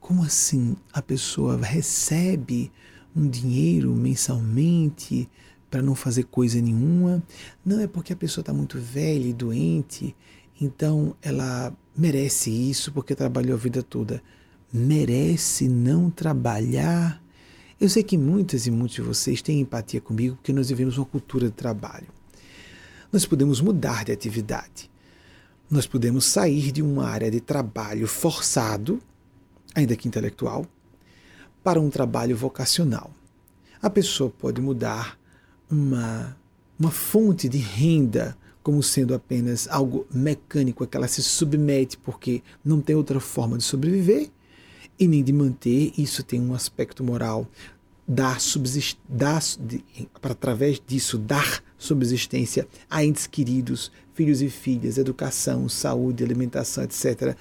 Como 0.00 0.24
assim 0.24 0.76
a 0.92 1.00
pessoa 1.00 1.56
recebe 1.56 2.72
um 3.14 3.28
dinheiro 3.28 3.94
mensalmente 3.94 5.28
para 5.70 5.82
não 5.82 5.94
fazer 5.94 6.24
coisa 6.24 6.60
nenhuma? 6.60 7.22
Não 7.64 7.78
é 7.80 7.86
porque 7.86 8.12
a 8.12 8.16
pessoa 8.16 8.42
está 8.42 8.52
muito 8.52 8.78
velha 8.78 9.28
e 9.28 9.32
doente, 9.32 10.16
então 10.60 11.14
ela 11.22 11.72
merece 11.96 12.50
isso 12.50 12.90
porque 12.90 13.14
trabalhou 13.14 13.54
a 13.54 13.58
vida 13.58 13.82
toda 13.82 14.20
merece 14.72 15.68
não 15.68 16.10
trabalhar? 16.10 17.22
Eu 17.80 17.88
sei 17.88 18.02
que 18.02 18.16
muitas 18.16 18.66
e 18.66 18.70
muitos 18.70 18.96
de 18.96 19.02
vocês 19.02 19.42
têm 19.42 19.60
empatia 19.60 20.00
comigo 20.00 20.36
porque 20.36 20.52
nós 20.52 20.68
vivemos 20.68 20.98
uma 20.98 21.06
cultura 21.06 21.46
de 21.46 21.52
trabalho. 21.54 22.08
Nós 23.12 23.26
podemos 23.26 23.60
mudar 23.60 24.04
de 24.04 24.12
atividade. 24.12 24.90
Nós 25.68 25.86
podemos 25.86 26.24
sair 26.24 26.72
de 26.72 26.82
uma 26.82 27.06
área 27.06 27.30
de 27.30 27.40
trabalho 27.40 28.06
forçado, 28.06 29.00
ainda 29.74 29.96
que 29.96 30.08
intelectual, 30.08 30.66
para 31.62 31.80
um 31.80 31.90
trabalho 31.90 32.36
vocacional. 32.36 33.10
A 33.82 33.88
pessoa 33.90 34.30
pode 34.30 34.60
mudar 34.60 35.18
uma, 35.70 36.36
uma 36.78 36.90
fonte 36.90 37.48
de 37.48 37.58
renda 37.58 38.36
como 38.62 38.82
sendo 38.82 39.14
apenas 39.14 39.66
algo 39.68 40.06
mecânico 40.12 40.84
a 40.84 40.86
que 40.86 40.96
ela 40.96 41.08
se 41.08 41.22
submete 41.22 41.96
porque 41.96 42.42
não 42.64 42.80
tem 42.80 42.94
outra 42.94 43.18
forma 43.18 43.56
de 43.56 43.64
sobreviver, 43.64 44.30
e 44.98 45.08
nem 45.08 45.24
de 45.24 45.32
manter, 45.32 45.94
isso 45.96 46.22
tem 46.22 46.38
um 46.38 46.52
aspecto 46.52 47.02
moral, 47.02 47.48
dar, 48.06 48.36
dar 49.08 49.40
para 50.20 50.32
através 50.32 50.80
disso, 50.86 51.16
dar 51.16 51.62
subsistência 51.78 52.68
a 52.90 53.02
entes 53.02 53.26
queridos, 53.26 53.90
filhos 54.12 54.42
e 54.42 54.50
filhas, 54.50 54.98
educação, 54.98 55.66
saúde, 55.70 56.22
alimentação, 56.22 56.84
etc., 56.84 57.34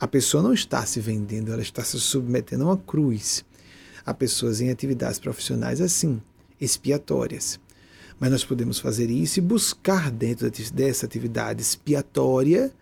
A 0.00 0.06
pessoa 0.06 0.42
não 0.42 0.52
está 0.52 0.86
se 0.86 1.00
vendendo, 1.00 1.52
ela 1.52 1.62
está 1.62 1.82
se 1.82 1.98
submetendo 1.98 2.64
a 2.64 2.68
uma 2.68 2.76
cruz. 2.76 3.44
Há 4.06 4.14
pessoas 4.14 4.60
em 4.60 4.70
atividades 4.70 5.18
profissionais 5.18 5.80
assim, 5.80 6.22
expiatórias. 6.60 7.58
Mas 8.20 8.30
nós 8.30 8.44
podemos 8.44 8.78
fazer 8.78 9.10
isso 9.10 9.38
e 9.38 9.42
buscar 9.42 10.10
dentro 10.10 10.50
dessa 10.72 11.06
atividade 11.06 11.62
expiatória 11.62 12.72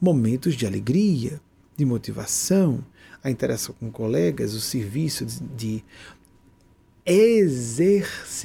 momentos 0.00 0.54
de 0.54 0.66
alegria, 0.66 1.40
de 1.76 1.84
motivação, 1.84 2.84
a 3.22 3.30
interação 3.30 3.74
com 3.78 3.90
colegas, 3.90 4.54
o 4.54 4.60
serviço 4.60 5.24
de, 5.24 5.40
de 5.56 5.84
exercitar 7.06 8.42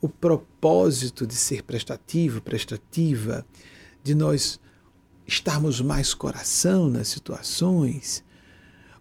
o 0.00 0.08
propósito 0.08 1.26
de 1.26 1.34
ser 1.34 1.62
prestativo, 1.62 2.40
prestativa, 2.40 3.44
de 4.02 4.14
nós 4.14 4.58
estarmos 5.30 5.80
mais 5.80 6.12
coração 6.12 6.88
nas 6.88 7.06
situações. 7.08 8.24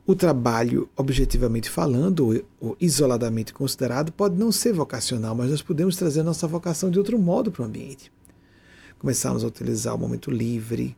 O 0.05 0.15
trabalho, 0.15 0.87
objetivamente 0.95 1.69
falando, 1.69 2.45
ou, 2.59 2.77
isoladamente 2.79 3.51
considerado, 3.51 4.11
pode 4.11 4.37
não 4.37 4.51
ser 4.51 4.71
vocacional, 4.71 5.33
mas 5.35 5.49
nós 5.49 5.61
podemos 5.61 5.95
trazer 5.95 6.21
nossa 6.21 6.47
vocação 6.47 6.91
de 6.91 6.99
outro 6.99 7.17
modo 7.17 7.51
para 7.51 7.63
o 7.63 7.65
ambiente. 7.65 8.11
Começarmos 8.99 9.43
a 9.43 9.47
utilizar 9.47 9.95
o 9.95 9.97
momento 9.97 10.29
livre, 10.29 10.95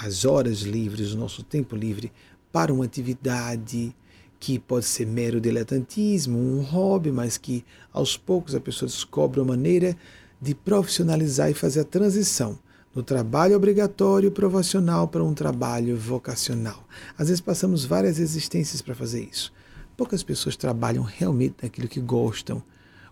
as 0.00 0.24
horas 0.24 0.60
livres, 0.60 1.12
o 1.12 1.18
nosso 1.18 1.42
tempo 1.42 1.76
livre, 1.76 2.12
para 2.50 2.72
uma 2.72 2.84
atividade 2.84 3.94
que 4.40 4.58
pode 4.58 4.86
ser 4.86 5.06
mero 5.06 5.40
diletantismo, 5.40 6.36
um 6.36 6.62
hobby, 6.62 7.12
mas 7.12 7.36
que 7.36 7.64
aos 7.92 8.16
poucos 8.16 8.56
a 8.56 8.60
pessoa 8.60 8.88
descobre 8.88 9.40
uma 9.40 9.54
maneira 9.54 9.96
de 10.40 10.52
profissionalizar 10.52 11.48
e 11.50 11.54
fazer 11.54 11.80
a 11.80 11.84
transição 11.84 12.58
do 12.94 13.02
trabalho 13.02 13.56
obrigatório 13.56 14.30
profissional 14.30 15.08
para 15.08 15.24
um 15.24 15.32
trabalho 15.32 15.96
vocacional. 15.96 16.86
Às 17.16 17.28
vezes 17.28 17.40
passamos 17.40 17.84
várias 17.84 18.18
existências 18.18 18.82
para 18.82 18.94
fazer 18.94 19.28
isso. 19.30 19.52
Poucas 19.96 20.22
pessoas 20.22 20.56
trabalham 20.56 21.02
realmente 21.02 21.56
naquilo 21.62 21.88
que 21.88 22.00
gostam 22.00 22.62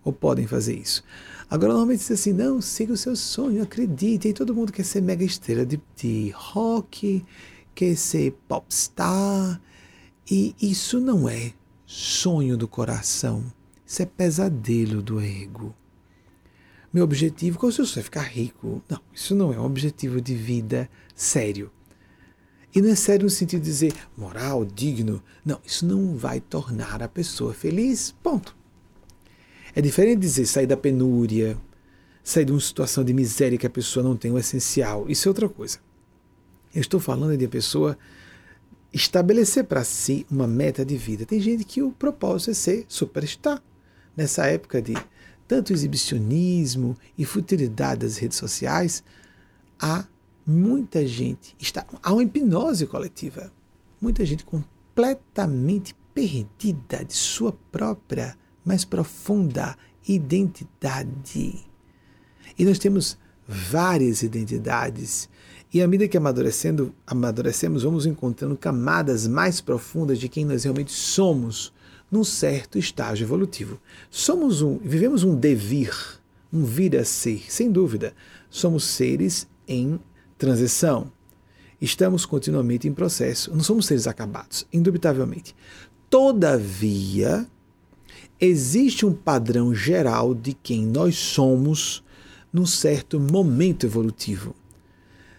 ou 0.04 0.12
podem 0.12 0.46
fazer 0.46 0.76
isso. 0.76 1.02
Agora, 1.48 1.72
normalmente 1.72 2.00
diz 2.00 2.10
assim: 2.10 2.32
não, 2.32 2.60
siga 2.60 2.92
o 2.92 2.96
seu 2.96 3.16
sonho, 3.16 3.62
acredite. 3.62 4.28
E 4.28 4.32
todo 4.32 4.54
mundo 4.54 4.72
quer 4.72 4.84
ser 4.84 5.00
mega 5.00 5.24
estrela 5.24 5.64
de, 5.64 5.80
de 5.96 6.30
rock, 6.34 7.24
quer 7.74 7.96
ser 7.96 8.32
popstar. 8.46 9.60
E 10.30 10.54
isso 10.60 11.00
não 11.00 11.28
é 11.28 11.52
sonho 11.84 12.56
do 12.56 12.68
coração, 12.68 13.44
isso 13.84 14.02
é 14.02 14.06
pesadelo 14.06 15.02
do 15.02 15.20
ego. 15.20 15.74
Meu 16.92 17.04
objetivo, 17.04 17.58
qual 17.58 17.70
é 17.70 17.72
o 17.72 17.74
seu 17.74 17.86
sonho? 17.86 18.04
Ficar 18.04 18.22
rico. 18.22 18.82
Não, 18.88 19.00
isso 19.14 19.34
não 19.34 19.52
é 19.52 19.60
um 19.60 19.64
objetivo 19.64 20.20
de 20.20 20.34
vida 20.34 20.90
sério. 21.14 21.70
E 22.74 22.80
não 22.80 22.90
é 22.90 22.94
sério 22.94 23.24
no 23.24 23.30
sentido 23.30 23.60
de 23.60 23.66
dizer 23.66 23.92
moral, 24.16 24.64
digno. 24.64 25.22
Não, 25.44 25.60
isso 25.64 25.86
não 25.86 26.16
vai 26.16 26.40
tornar 26.40 27.02
a 27.02 27.08
pessoa 27.08 27.54
feliz. 27.54 28.14
Ponto. 28.22 28.56
É 29.74 29.80
diferente 29.80 30.20
dizer 30.20 30.46
sair 30.46 30.66
da 30.66 30.76
penúria, 30.76 31.56
sair 32.24 32.44
de 32.44 32.52
uma 32.52 32.60
situação 32.60 33.04
de 33.04 33.12
miséria 33.12 33.56
que 33.56 33.66
a 33.66 33.70
pessoa 33.70 34.02
não 34.02 34.16
tem 34.16 34.32
o 34.32 34.38
essencial. 34.38 35.08
Isso 35.08 35.28
é 35.28 35.30
outra 35.30 35.48
coisa. 35.48 35.78
Eu 36.74 36.80
estou 36.80 36.98
falando 36.98 37.36
de 37.36 37.44
a 37.44 37.48
pessoa 37.48 37.96
estabelecer 38.92 39.64
para 39.64 39.84
si 39.84 40.26
uma 40.28 40.46
meta 40.46 40.84
de 40.84 40.96
vida. 40.96 41.24
Tem 41.24 41.40
gente 41.40 41.64
que 41.64 41.82
o 41.82 41.92
propósito 41.92 42.50
é 42.50 42.54
ser 42.54 42.84
superstar. 42.88 43.62
Nessa 44.16 44.46
época 44.46 44.82
de 44.82 44.94
tanto 45.50 45.72
exibicionismo 45.72 46.96
e 47.18 47.24
futilidade 47.24 48.02
das 48.02 48.18
redes 48.18 48.38
sociais, 48.38 49.02
há 49.80 50.04
muita 50.46 51.04
gente, 51.04 51.56
está, 51.58 51.84
há 52.00 52.12
uma 52.12 52.22
hipnose 52.22 52.86
coletiva. 52.86 53.52
Muita 54.00 54.24
gente 54.24 54.44
completamente 54.44 55.92
perdida 56.14 57.04
de 57.04 57.14
sua 57.14 57.52
própria 57.72 58.38
mais 58.64 58.84
profunda 58.84 59.76
identidade. 60.06 61.66
E 62.56 62.64
nós 62.64 62.78
temos 62.78 63.18
várias 63.44 64.22
identidades. 64.22 65.28
E 65.74 65.82
à 65.82 65.88
medida 65.88 66.06
que 66.06 66.16
amadurecendo, 66.16 66.94
amadurecemos, 67.04 67.82
vamos 67.82 68.06
encontrando 68.06 68.56
camadas 68.56 69.26
mais 69.26 69.60
profundas 69.60 70.20
de 70.20 70.28
quem 70.28 70.44
nós 70.44 70.62
realmente 70.62 70.92
somos 70.92 71.72
num 72.10 72.24
certo 72.24 72.78
estágio 72.78 73.24
evolutivo. 73.24 73.80
Somos 74.10 74.62
um, 74.62 74.78
vivemos 74.78 75.22
um 75.22 75.34
devir, 75.34 75.94
um 76.52 76.64
vir 76.64 76.96
a 76.96 77.04
ser, 77.04 77.44
sem 77.48 77.70
dúvida. 77.70 78.14
Somos 78.50 78.84
seres 78.84 79.46
em 79.68 80.00
transição. 80.36 81.12
Estamos 81.80 82.26
continuamente 82.26 82.88
em 82.88 82.92
processo. 82.92 83.54
Não 83.54 83.62
somos 83.62 83.86
seres 83.86 84.06
acabados, 84.06 84.66
indubitavelmente. 84.72 85.54
Todavia, 86.10 87.46
existe 88.40 89.06
um 89.06 89.12
padrão 89.12 89.74
geral 89.74 90.34
de 90.34 90.52
quem 90.52 90.84
nós 90.84 91.16
somos 91.16 92.02
num 92.52 92.66
certo 92.66 93.20
momento 93.20 93.86
evolutivo. 93.86 94.54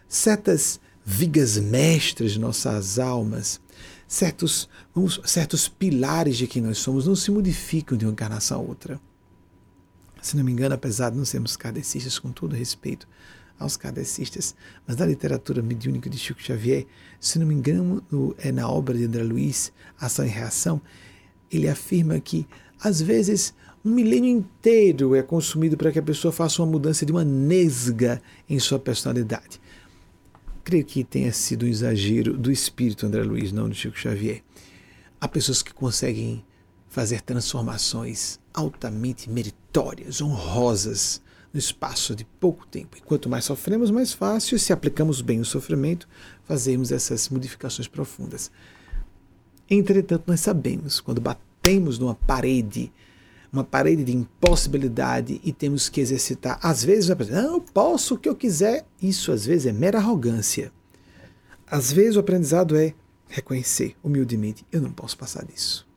Certas 0.08 0.80
vigas 1.04 1.58
mestras 1.58 2.32
de 2.32 2.40
nossas 2.40 2.98
almas, 3.00 3.60
certos, 4.12 4.68
certos 5.24 5.70
pilares 5.70 6.36
de 6.36 6.46
quem 6.46 6.62
nós 6.62 6.80
somos 6.80 7.08
não 7.08 7.16
se 7.16 7.32
modificam 7.32 7.98
de 7.98 8.06
uma 8.06 8.12
encarnação 8.12 8.60
a 8.60 8.62
outra. 8.62 9.00
Se 10.22 10.36
não 10.36 10.44
me 10.44 10.52
engano, 10.52 10.76
apesar 10.76 11.12
de 11.12 11.18
não 11.18 11.24
sermos 11.24 11.56
kardecistas, 11.56 12.20
com 12.20 12.30
todo 12.30 12.54
respeito 12.54 13.08
aos 13.58 13.78
kardecistas, 13.78 14.54
mas 14.86 14.98
na 14.98 15.06
literatura 15.06 15.62
mediúnica 15.62 16.10
de 16.10 16.18
Chico 16.18 16.42
Xavier, 16.42 16.86
se 17.22 17.40
não 17.40 17.48
me 17.48 17.56
engano, 17.56 18.04
é 18.38 18.52
na 18.52 18.70
obra 18.70 18.98
de 18.98 19.06
André 19.06 19.24
Luiz, 19.24 19.72
Ação 19.98 20.26
e 20.26 20.30
Reação, 20.30 20.82
ele 21.50 21.70
afirma 21.70 22.20
que 22.20 22.46
às 22.84 23.02
vezes, 23.02 23.54
um 23.86 23.92
milênio 23.92 24.30
inteiro 24.30 25.16
é 25.16 25.24
consumido 25.24 25.78
para 25.78 25.92
que 25.92 26.00
a 26.00 26.04
pessoa 26.04 26.34
faça 26.34 26.62
uma 26.62 26.70
mudança 26.70 27.06
de 27.06 27.14
uma 27.14 27.24
nesga 27.24 28.22
em 28.50 28.60
sua 28.60 28.78
personalidade. 28.78 29.62
Creio 30.72 30.86
que 30.86 31.04
tenha 31.04 31.34
sido 31.34 31.66
um 31.66 31.68
exagero 31.68 32.38
do 32.38 32.50
espírito 32.50 33.06
André 33.06 33.24
Luiz, 33.24 33.52
não 33.52 33.68
do 33.68 33.76
Chico 33.76 34.00
Xavier. 34.00 34.42
Há 35.20 35.28
pessoas 35.28 35.62
que 35.62 35.74
conseguem 35.74 36.46
fazer 36.88 37.20
transformações 37.20 38.40
altamente 38.54 39.30
meritórias, 39.30 40.22
honrosas, 40.22 41.22
no 41.52 41.60
espaço 41.60 42.16
de 42.16 42.24
pouco 42.24 42.66
tempo. 42.66 42.96
E 42.98 43.02
quanto 43.02 43.28
mais 43.28 43.44
sofremos, 43.44 43.92
mais 43.92 44.14
fácil, 44.14 44.58
se 44.58 44.72
aplicamos 44.72 45.20
bem 45.20 45.42
o 45.42 45.46
sofrimento, 45.46 46.08
fazemos 46.46 46.94
essas 46.94 47.28
modificações 47.28 47.90
profundas. 47.90 48.50
Entretanto, 49.70 50.24
nós 50.26 50.40
sabemos, 50.40 51.02
quando 51.02 51.20
batemos 51.20 51.52
temos 51.62 52.00
numa 52.00 52.16
parede, 52.16 52.92
uma 53.52 53.64
parede 53.64 54.04
de 54.04 54.16
impossibilidade 54.16 55.42
e 55.44 55.52
temos 55.52 55.90
que 55.90 56.00
exercitar. 56.00 56.60
Às 56.62 56.84
vezes, 56.84 57.10
não, 57.30 57.56
eu 57.56 57.62
posso 57.62 58.16
o 58.16 58.18
que 58.18 58.30
eu 58.30 58.36
quiser. 58.36 58.86
Isso 59.02 59.32
às 59.32 59.46
vezes 59.46 59.68
é 59.68 59.74
mera 59.74 59.98
arrogância. 59.98 60.72
Às 61.68 61.92
vezes 61.92 62.16
o 62.16 62.20
aprendizado 62.20 62.78
é 62.78 62.94
reconhecer 63.28 63.96
humildemente: 64.04 64.66
eu 64.72 64.82
não 64.82 64.92
posso 64.92 65.18
passar 65.18 65.46
disso. 65.46 65.88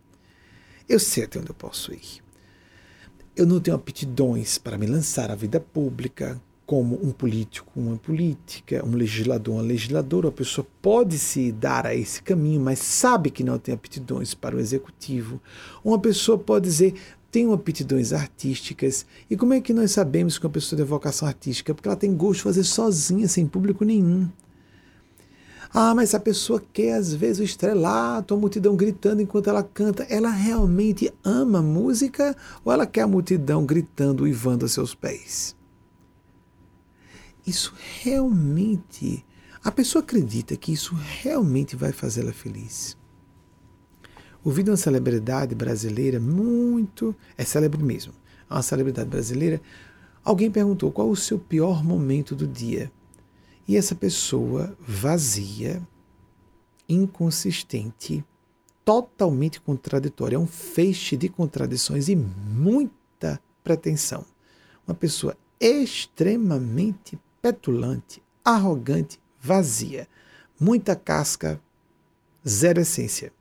Eu 0.89 0.99
sei 0.99 1.25
até 1.25 1.39
onde 1.39 1.51
eu 1.51 1.55
posso 1.55 1.93
ir. 1.93 2.23
Eu 3.37 3.47
não 3.47 3.61
tenho 3.61 3.77
aptidões 3.77 4.59
para 4.59 4.79
me 4.79 4.87
lançar 4.87 5.31
à 5.31 5.35
vida 5.35 5.59
pública, 5.59 6.41
como 6.67 6.99
um 7.03 7.11
político, 7.11 7.71
uma 7.77 7.97
política, 7.97 8.85
um 8.85 8.93
legislador, 8.93 9.55
uma 9.57 9.63
legisladora, 9.63 10.29
a 10.29 10.33
pessoa 10.33 10.67
pode 10.81 11.19
se 11.19 11.53
dar 11.53 11.87
a 11.87 11.95
esse 11.95 12.23
caminho, 12.23 12.61
mas 12.61 12.79
sabe 12.79 13.31
que 13.31 13.45
não 13.45 13.59
tem 13.59 13.75
aptidões 13.75 14.33
para 14.33 14.57
o 14.57 14.61
executivo. 14.61 15.41
Uma 15.85 15.99
pessoa 15.99 16.39
pode 16.39 16.65
dizer, 16.65 16.95
tenho 17.35 17.53
aptidões 17.53 18.13
artísticas. 18.13 19.05
E 19.29 19.37
como 19.37 19.55
é 19.55 19.61
que 19.61 19.75
nós 19.75 19.91
sabemos 19.91 20.39
que 20.39 20.47
uma 20.47 20.53
pessoa 20.53 20.77
tem 20.77 20.87
vocação 20.87 21.27
artística? 21.27 21.75
Porque 21.75 21.89
ela 21.89 21.97
tem 21.97 22.15
gosto 22.15 22.37
de 22.37 22.43
fazer 22.45 22.63
sozinha, 22.63 23.27
sem 23.27 23.45
público 23.45 23.85
nenhum. 23.85 24.29
Ah, 25.73 25.93
mas 25.97 26.15
a 26.15 26.21
pessoa 26.21 26.63
quer 26.73 26.93
às 26.93 27.13
vezes 27.13 27.41
o 27.41 27.43
estrelato, 27.43 28.35
a 28.35 28.37
multidão 28.37 28.77
gritando 28.77 29.21
enquanto 29.21 29.51
ela 29.51 29.65
canta. 29.65 30.05
Ela 30.05 30.31
realmente 30.31 31.13
ama 31.25 31.61
música 31.61 32.37
ou 32.65 32.73
ela 32.73 32.87
quer 32.87 33.01
a 33.01 33.09
multidão 33.09 33.67
gritando 33.67 34.29
e 34.29 34.33
vando 34.33 34.65
a 34.65 34.69
seus 34.69 34.95
pés? 34.95 35.57
isso 37.45 37.75
realmente. 38.01 39.25
A 39.63 39.73
pessoa 39.73 40.03
acredita 40.03 40.57
que 40.57 40.73
isso 40.73 40.95
realmente 40.95 41.75
vai 41.77 41.93
fazê-la 41.93 42.33
feliz. 42.33 42.97
Ouvindo 44.45 44.69
uma 44.69 44.77
celebridade 44.77 45.55
brasileira 45.55 46.21
muito. 46.21 47.17
É 47.37 47.45
célebre 47.45 47.83
mesmo. 47.83 48.13
Uma 48.49 48.63
celebridade 48.63 49.09
brasileira. 49.09 49.61
Alguém 50.23 50.51
perguntou 50.51 50.93
qual 50.93 51.09
o 51.09 51.17
seu 51.17 51.39
pior 51.39 51.83
momento 51.83 52.35
do 52.35 52.47
dia. 52.47 52.93
E 53.67 53.77
essa 53.77 53.95
pessoa 53.95 54.77
vazia, 54.87 55.83
inconsistente, 56.87 58.23
totalmente 58.85 59.59
contraditória, 59.61 60.37
é 60.37 60.39
um 60.39 60.47
feixe 60.47 61.17
de 61.17 61.31
contradições 61.31 62.09
e 62.09 62.15
muita 62.15 63.41
pretensão. 63.63 64.27
Uma 64.87 64.95
pessoa 64.95 65.35
extremamente 65.59 67.19
petulante, 67.41 68.23
arrogante, 68.45 69.19
vazia. 69.41 70.07
muita 70.61 70.95
casca, 70.95 71.61
zero 72.47 72.81
essência, 72.81 73.33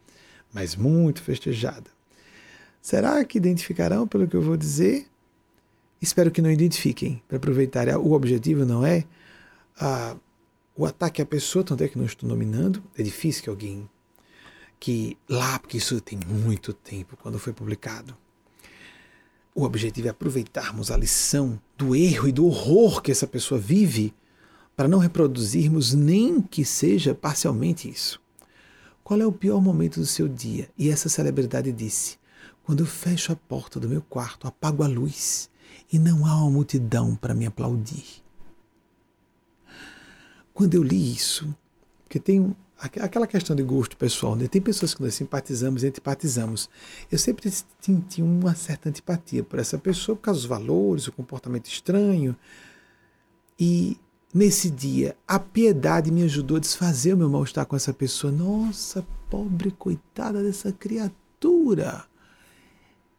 mas 0.54 0.76
muito 0.76 1.22
festejada. 1.22 1.90
Será 2.82 3.24
que 3.26 3.38
identificarão 3.38 4.08
pelo 4.08 4.28
que 4.28 4.36
eu 4.36 4.42
vou 4.42 4.56
dizer? 4.56 5.08
Espero 6.02 6.30
que 6.30 6.42
não 6.42 6.52
identifiquem, 6.52 7.24
para 7.28 7.38
aproveitar. 7.38 7.88
O 7.98 8.12
objetivo 8.12 8.66
não 8.66 8.86
é 8.86 9.06
o 10.76 10.86
ataque 10.86 11.22
à 11.22 11.26
pessoa, 11.26 11.64
tanto 11.64 11.84
é 11.84 11.88
que 11.88 11.98
não 11.98 12.06
estou 12.06 12.28
nominando. 12.28 12.84
É 12.98 13.02
difícil 13.02 13.44
que 13.44 13.50
alguém 13.50 13.90
que 14.80 15.18
lá, 15.30 15.58
porque 15.60 15.78
isso 15.78 16.02
tem 16.02 16.20
muito 16.28 16.74
tempo, 16.74 17.16
quando 17.16 17.40
foi 17.40 17.54
publicado. 17.54 18.18
O 19.56 19.64
objetivo 19.64 20.08
é 20.08 20.12
aproveitarmos 20.12 20.92
a 20.92 20.98
lição 20.98 21.62
do 21.78 21.96
erro 21.96 22.28
e 22.28 22.32
do 22.34 22.46
horror 22.46 23.02
que 23.02 23.12
essa 23.12 23.26
pessoa 23.26 23.62
vive 23.62 24.14
para 24.76 24.88
não 24.88 24.98
reproduzirmos 24.98 25.94
nem 25.94 26.42
que 26.42 26.66
seja 26.66 27.16
parcialmente 27.16 27.90
isso. 27.90 28.20
Qual 29.04 29.20
é 29.20 29.26
o 29.26 29.32
pior 29.32 29.62
momento 29.62 30.00
do 30.00 30.06
seu 30.06 30.28
dia? 30.28 30.70
E 30.78 30.90
essa 30.90 31.10
celebridade 31.10 31.72
disse: 31.72 32.18
quando 32.64 32.80
eu 32.82 32.86
fecho 32.86 33.34
a 33.34 33.36
porta 33.36 33.80
do 33.80 33.90
meu 33.90 34.02
quarto, 34.02 34.48
apago 34.48 34.84
a 34.84 34.88
luz 34.88 35.50
e 35.92 36.00
não 36.00 36.26
há 36.26 36.36
uma 36.42 36.52
multidão 36.52 37.16
para 37.16 37.34
me 37.34 37.46
aplaudir. 37.46 38.24
Quando 40.54 40.76
eu 40.76 40.84
li 40.84 41.14
isso, 41.14 41.54
porque 42.04 42.20
tem 42.20 42.56
aquela 42.78 43.28
questão 43.28 43.56
de 43.56 43.64
gosto 43.64 43.98
pessoal, 43.98 44.36
né? 44.36 44.48
tem 44.48 44.62
pessoas 44.62 44.94
que 44.94 45.02
nós 45.02 45.16
simpatizamos 45.16 45.84
e 45.84 45.88
antipatizamos. 45.88 46.70
Eu 47.12 47.18
sempre 47.18 47.52
senti 47.80 48.22
uma 48.22 48.56
certa 48.56 48.90
antipatia 48.90 49.44
por 49.44 49.60
essa 49.60 49.78
pessoa, 49.78 50.16
por 50.16 50.22
causa 50.22 50.40
dos 50.40 50.48
valores, 50.48 51.08
o 51.08 51.12
comportamento 51.12 51.68
estranho. 51.68 52.36
E 53.60 53.98
nesse 54.34 54.70
dia, 54.70 55.16
a 55.28 55.38
piedade 55.40 56.12
me 56.12 56.24
ajudou 56.24 56.58
a 56.58 56.60
desfazer 56.60 57.14
o 57.14 57.18
meu 57.18 57.30
mal-estar 57.30 57.66
com 57.66 57.76
essa 57.76 57.94
pessoa. 57.94 58.32
Nossa, 58.32 59.06
pobre 59.30 59.72
coitada 59.72 60.42
dessa 60.42 60.72
criatura 60.72 62.08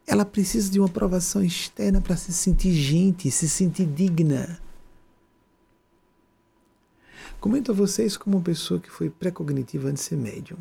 ela 0.07 0.25
precisa 0.25 0.71
de 0.71 0.79
uma 0.79 0.87
aprovação 0.87 1.43
externa 1.43 2.01
para 2.01 2.17
se 2.17 2.33
sentir 2.33 2.73
gente, 2.73 3.31
se 3.31 3.49
sentir 3.49 3.87
digna. 3.87 4.61
Comento 7.41 7.73
a 7.73 7.75
vocês 7.75 8.17
como 8.17 8.37
uma 8.37 8.43
pessoa 8.43 8.81
que 8.81 8.91
foi 8.91 9.11
pré-cognitiva 9.11 9.89
antes 9.89 10.05
de 10.05 10.09
ser 10.11 10.17
médium. 10.17 10.59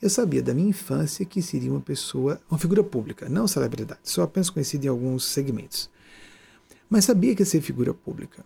Eu 0.00 0.08
sabia 0.08 0.42
da 0.42 0.54
minha 0.54 0.68
infância 0.68 1.24
que 1.24 1.42
seria 1.42 1.70
uma 1.70 1.80
pessoa, 1.80 2.40
uma 2.50 2.58
figura 2.58 2.84
pública, 2.84 3.28
não 3.28 3.48
celebridade, 3.48 4.00
só 4.04 4.22
apenas 4.22 4.48
conhecida 4.48 4.86
em 4.86 4.88
alguns 4.88 5.24
segmentos. 5.24 5.90
Mas 6.88 7.04
sabia 7.04 7.34
que 7.34 7.42
ia 7.42 7.46
ser 7.46 7.60
figura 7.60 7.92
pública. 7.92 8.44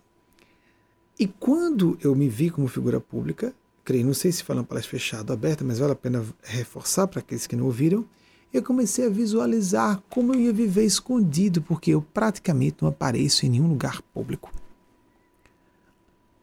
E 1.19 1.27
quando 1.27 1.97
eu 2.01 2.15
me 2.15 2.27
vi 2.27 2.49
como 2.49 2.67
figura 2.67 2.99
pública, 2.99 3.53
creio, 3.83 4.05
não 4.05 4.13
sei 4.13 4.31
se 4.31 4.43
foi 4.43 4.55
uma 4.55 4.63
palestra 4.63 4.91
fechada 4.91 5.31
ou 5.31 5.37
aberta, 5.37 5.63
mas 5.63 5.79
vale 5.79 5.93
a 5.93 5.95
pena 5.95 6.25
reforçar 6.41 7.07
para 7.07 7.19
aqueles 7.19 7.45
que 7.45 7.55
não 7.55 7.65
ouviram, 7.65 8.05
eu 8.53 8.61
comecei 8.61 9.05
a 9.05 9.09
visualizar 9.09 10.01
como 10.09 10.33
eu 10.33 10.39
ia 10.39 10.53
viver 10.53 10.85
escondido, 10.85 11.61
porque 11.61 11.91
eu 11.91 12.01
praticamente 12.01 12.77
não 12.81 12.89
apareço 12.89 13.45
em 13.45 13.49
nenhum 13.49 13.67
lugar 13.67 14.01
público. 14.13 14.51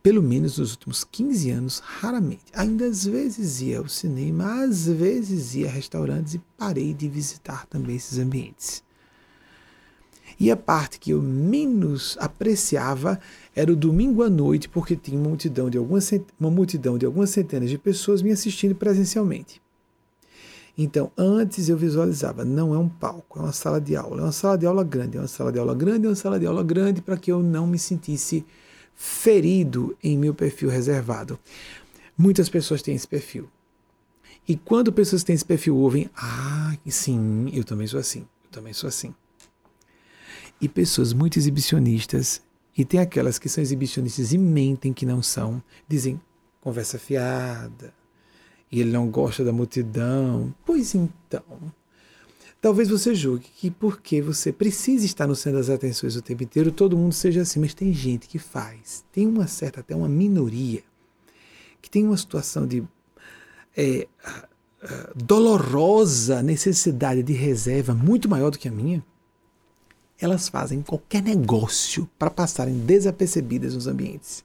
Pelo 0.03 0.23
menos 0.23 0.59
nos 0.59 0.73
últimos 0.73 1.05
15 1.05 1.51
anos, 1.51 1.79
raramente. 1.79 2.47
Ainda 2.55 2.87
às 2.87 3.05
vezes 3.05 3.61
ia 3.61 3.79
ao 3.79 3.89
cinema, 3.89 4.65
às 4.65 4.87
vezes 4.87 5.55
ia 5.55 5.69
a 5.69 5.71
restaurantes 5.71 6.35
e 6.35 6.41
parei 6.57 6.95
de 6.95 7.09
visitar 7.09 7.67
também 7.67 7.97
esses 7.97 8.19
ambientes. 8.19 8.83
E 10.39 10.51
a 10.51 10.57
parte 10.57 10.99
que 10.99 11.11
eu 11.11 11.21
menos 11.21 12.17
apreciava 12.19 13.21
era 13.55 13.73
o 13.73 13.77
domingo 13.77 14.23
à 14.23 14.31
noite, 14.31 14.69
porque 14.69 14.95
tinha 14.97 15.19
uma 15.19 15.29
multidão 15.29 15.69
de 15.69 15.77
algumas, 15.77 16.11
uma 16.39 16.51
multidão 16.51 16.97
de 16.97 17.05
algumas 17.05 17.31
centenas 17.31 17.69
de 17.69 17.79
pessoas 17.79 18.23
me 18.23 18.31
assistindo 18.31 18.75
presencialmente. 18.75 19.61
Então, 20.79 21.11
antes 21.17 21.69
eu 21.69 21.77
visualizava, 21.77 22.45
não 22.45 22.75
é 22.75 22.79
um 22.79 22.89
palco, 22.89 23.39
é 23.39 23.43
uma 23.43 23.53
sala 23.53 23.81
de 23.81 23.97
aula. 23.97 24.21
É 24.21 24.25
uma 24.25 24.33
sala 24.33 24.57
de 24.57 24.67
aula 24.67 24.85
grande, 24.85 25.17
é 25.17 25.21
uma 25.21 25.29
sala 25.29 25.53
de 25.53 25.59
aula 25.59 25.75
grande, 25.75 26.07
é 26.07 26.09
uma 26.09 26.15
sala 26.15 26.39
de 26.39 26.47
aula 26.47 26.63
grande 26.63 27.03
para 27.03 27.17
que 27.17 27.31
eu 27.31 27.43
não 27.43 27.67
me 27.67 27.79
sentisse 27.79 28.47
ferido 28.95 29.97
em 30.03 30.17
meu 30.17 30.33
perfil 30.33 30.69
reservado. 30.69 31.39
Muitas 32.17 32.49
pessoas 32.49 32.83
têm 32.83 32.95
esse 32.95 33.07
perfil. 33.07 33.49
E 34.49 34.57
quando 34.57 34.93
pessoas 34.93 35.23
têm 35.23 35.35
esse 35.35 35.45
perfil, 35.45 35.77
ouvem, 35.77 36.09
ah, 36.17 36.77
sim, 36.89 37.51
eu 37.53 37.65
também 37.65 37.87
sou 37.87 38.01
assim, 38.01 38.21
eu 38.45 38.51
também 38.51 38.73
sou 38.73 38.89
assim. 38.89 39.15
E 40.61 40.69
pessoas 40.69 41.13
muito 41.13 41.39
exibicionistas, 41.39 42.43
e 42.81 42.85
tem 42.85 42.99
aquelas 42.99 43.39
que 43.39 43.47
são 43.47 43.61
exibicionistas 43.61 44.33
e 44.33 44.39
mentem 44.39 44.91
que 44.91 45.05
não 45.05 45.23
são, 45.23 45.63
dizem 45.87 46.19
conversa 46.63 46.99
fiada, 46.99 47.93
e 48.73 48.81
ele 48.81 48.91
não 48.91 49.11
gosta 49.11 49.45
da 49.45 49.53
multidão. 49.53 50.55
Pois 50.65 50.95
então, 50.95 51.43
talvez 52.59 52.89
você 52.89 53.15
julgue 53.15 53.47
que 53.55 53.71
porque 53.71 54.23
você 54.23 54.51
precisa 54.51 55.05
estar 55.05 55.27
no 55.27 55.37
centro 55.37 55.59
das 55.59 55.69
atenções 55.69 56.17
o 56.17 56.23
tempo 56.23 56.43
inteiro, 56.43 56.73
todo 56.73 56.97
mundo 56.97 57.13
seja 57.13 57.43
assim, 57.43 57.61
mas 57.61 57.75
tem 57.75 57.93
gente 57.93 58.27
que 58.27 58.39
faz. 58.39 59.05
Tem 59.13 59.27
uma 59.27 59.47
certa, 59.47 59.81
até 59.81 59.95
uma 59.95 60.09
minoria, 60.09 60.83
que 61.83 61.91
tem 61.91 62.07
uma 62.07 62.17
situação 62.17 62.67
de 62.67 62.83
é, 63.77 64.09
dolorosa 65.15 66.43
necessidade 66.43 67.23
de 67.23 67.35
reserva 67.35 67.93
muito 67.93 68.27
maior 68.27 68.51
do 68.51 68.59
que 68.59 68.69
a 68.69 68.73
minha. 68.73 69.05
Elas 70.21 70.49
fazem 70.49 70.83
qualquer 70.83 71.23
negócio 71.23 72.09
para 72.19 72.31
passarem 72.31 72.79
desapercebidas 72.81 73.75
nos 73.75 73.87
ambientes. 73.87 74.45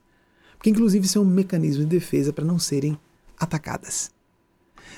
Porque, 0.57 0.69
inclusive, 0.69 1.05
isso 1.05 1.17
é 1.17 1.21
um 1.21 1.25
mecanismo 1.25 1.83
de 1.83 1.89
defesa 1.89 2.31
para 2.31 2.45
não 2.45 2.57
serem 2.57 2.97
atacadas. 3.37 4.09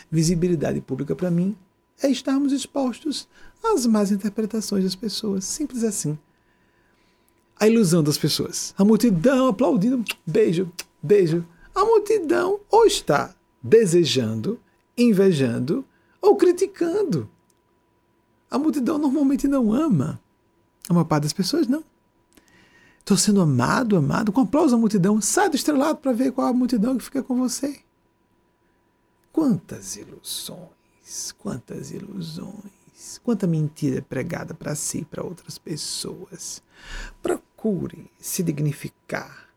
Visibilidade 0.10 0.80
pública 0.80 1.16
para 1.16 1.32
mim 1.32 1.58
é 2.02 2.10
estarmos 2.10 2.54
expostos 2.54 3.28
às 3.64 3.86
más 3.86 4.12
interpretações 4.12 4.84
das 4.84 4.96
pessoas. 4.96 5.46
Simples 5.46 5.84
assim. 5.84 6.18
A 7.60 7.68
ilusão 7.68 8.04
das 8.04 8.18
pessoas. 8.18 8.74
A 8.78 8.86
multidão 8.86 9.48
aplaudindo, 9.48 10.06
beijo, 10.26 10.72
beijo. 11.02 11.44
A 11.74 11.84
multidão 11.84 12.60
ou 12.70 12.86
está 12.86 13.36
desejando, 13.62 14.60
invejando 14.96 15.84
ou 16.22 16.36
criticando. 16.36 17.28
A 18.50 18.60
multidão 18.60 18.98
normalmente 18.98 19.48
não 19.48 19.74
ama. 19.74 20.22
A 20.90 20.94
maior 20.94 21.06
parte 21.06 21.24
das 21.24 21.34
pessoas 21.34 21.68
não. 21.68 21.84
Estou 23.00 23.18
sendo 23.18 23.40
amado, 23.42 23.96
amado, 23.96 24.32
com 24.32 24.42
aplauso 24.42 24.72
da 24.72 24.78
multidão. 24.78 25.22
Sai 25.22 25.50
do 25.50 25.56
estrelado 25.56 26.00
para 26.00 26.12
ver 26.12 26.32
qual 26.32 26.48
a 26.48 26.54
multidão 26.54 26.98
que 26.98 27.04
fica 27.06 27.24
com 27.24 27.38
você. 27.38 27.80
Quantas 29.32 29.96
ilusões, 29.96 31.32
quantas 31.38 31.92
ilusões, 31.92 33.20
quanta 33.24 33.48
mentira 33.48 34.02
pregada 34.02 34.54
para 34.54 34.76
si 34.76 35.00
e 35.00 35.06
para 35.06 35.24
outras 35.24 35.58
pessoas. 35.58 36.62
Procure 37.22 38.10
se 38.20 38.44
dignificar. 38.44 39.48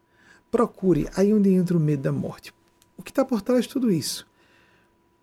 Procure 0.51 1.09
aí 1.17 1.33
onde 1.33 1.51
entra 1.51 1.77
o 1.77 1.81
medo 1.81 2.03
da 2.03 2.13
morte. 2.13 2.53
O 2.97 3.03
que 3.03 3.11
está 3.11 3.25
por 3.25 3.41
trás 3.41 3.65
de 3.65 3.71
tudo 3.71 3.91
isso? 3.91 4.27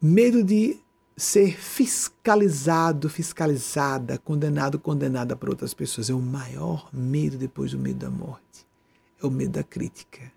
Medo 0.01 0.43
de 0.43 0.79
ser 1.17 1.59
fiscalizado, 1.59 3.09
fiscalizada, 3.09 4.19
condenado, 4.19 4.77
condenada 4.77 5.35
por 5.35 5.49
outras 5.49 5.73
pessoas. 5.73 6.11
É 6.11 6.13
o 6.13 6.21
maior 6.21 6.87
medo 6.93 7.37
depois 7.37 7.71
do 7.71 7.79
medo 7.79 7.97
da 7.97 8.09
morte. 8.09 8.65
É 9.21 9.25
o 9.25 9.31
medo 9.31 9.53
da 9.53 9.63
crítica. 9.63 10.31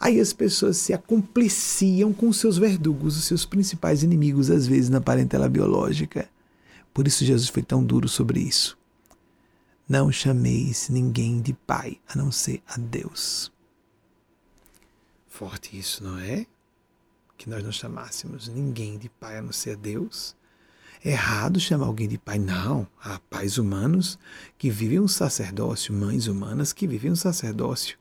Aí 0.00 0.18
as 0.18 0.32
pessoas 0.32 0.78
se 0.78 0.94
acompliciam 0.94 2.12
com 2.12 2.32
seus 2.32 2.56
verdugos, 2.56 3.18
os 3.18 3.24
seus 3.26 3.44
principais 3.44 4.02
inimigos, 4.02 4.50
às 4.50 4.66
vezes 4.66 4.88
na 4.88 5.00
parentela 5.00 5.48
biológica. 5.48 6.28
Por 6.92 7.06
isso 7.06 7.24
Jesus 7.24 7.50
foi 7.50 7.62
tão 7.62 7.84
duro 7.84 8.08
sobre 8.08 8.40
isso. 8.40 8.76
Não 9.86 10.10
chameis 10.10 10.88
ninguém 10.88 11.40
de 11.42 11.52
pai 11.52 12.00
a 12.08 12.16
não 12.16 12.32
ser 12.32 12.62
a 12.66 12.78
Deus. 12.78 13.52
Forte 15.28 15.78
isso, 15.78 16.02
não 16.02 16.18
é? 16.18 16.46
Que 17.42 17.50
nós 17.50 17.64
não 17.64 17.72
chamássemos 17.72 18.48
ninguém 18.48 18.98
de 18.98 19.08
pai 19.08 19.38
a 19.38 19.42
não 19.42 19.52
ser 19.52 19.76
Deus. 19.76 20.36
É 21.04 21.10
errado 21.10 21.58
chamar 21.58 21.86
alguém 21.86 22.06
de 22.06 22.16
pai. 22.16 22.38
Não. 22.38 22.86
Há 23.02 23.18
pais 23.28 23.58
humanos 23.58 24.18
que 24.56 24.70
vivem 24.70 25.00
um 25.00 25.08
sacerdócio, 25.08 25.92
mães 25.92 26.26
humanas 26.28 26.72
que 26.72 26.86
vivem 26.86 27.10
um 27.10 27.16
sacerdócio 27.16 27.98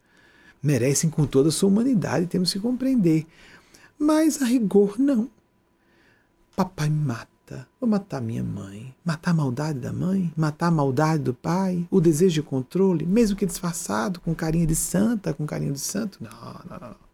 merecem 0.61 1.09
com 1.09 1.25
toda 1.25 1.49
a 1.49 1.51
sua 1.51 1.69
humanidade, 1.69 2.27
temos 2.27 2.53
que 2.53 2.59
compreender. 2.59 3.25
Mas 3.97 4.41
a 4.41 4.45
rigor, 4.45 4.99
não. 4.99 5.29
Papai 6.55 6.89
mata. 6.89 7.67
Vou 7.79 7.89
matar 7.89 8.21
minha 8.21 8.43
mãe. 8.43 8.93
Matar 9.03 9.31
a 9.31 9.33
maldade 9.33 9.79
da 9.79 9.91
mãe, 9.91 10.31
matar 10.37 10.67
a 10.67 10.71
maldade 10.71 11.23
do 11.23 11.33
pai, 11.33 11.87
o 11.89 11.99
desejo 11.99 12.35
de 12.35 12.43
controle, 12.43 13.05
mesmo 13.05 13.35
que 13.35 13.45
disfarçado, 13.45 14.19
com 14.19 14.33
carinha 14.35 14.67
de 14.67 14.75
santa, 14.75 15.33
com 15.33 15.45
carinho 15.45 15.73
de 15.73 15.79
santo. 15.79 16.19
Não, 16.21 16.29
não, 16.69 16.79
não. 16.79 17.10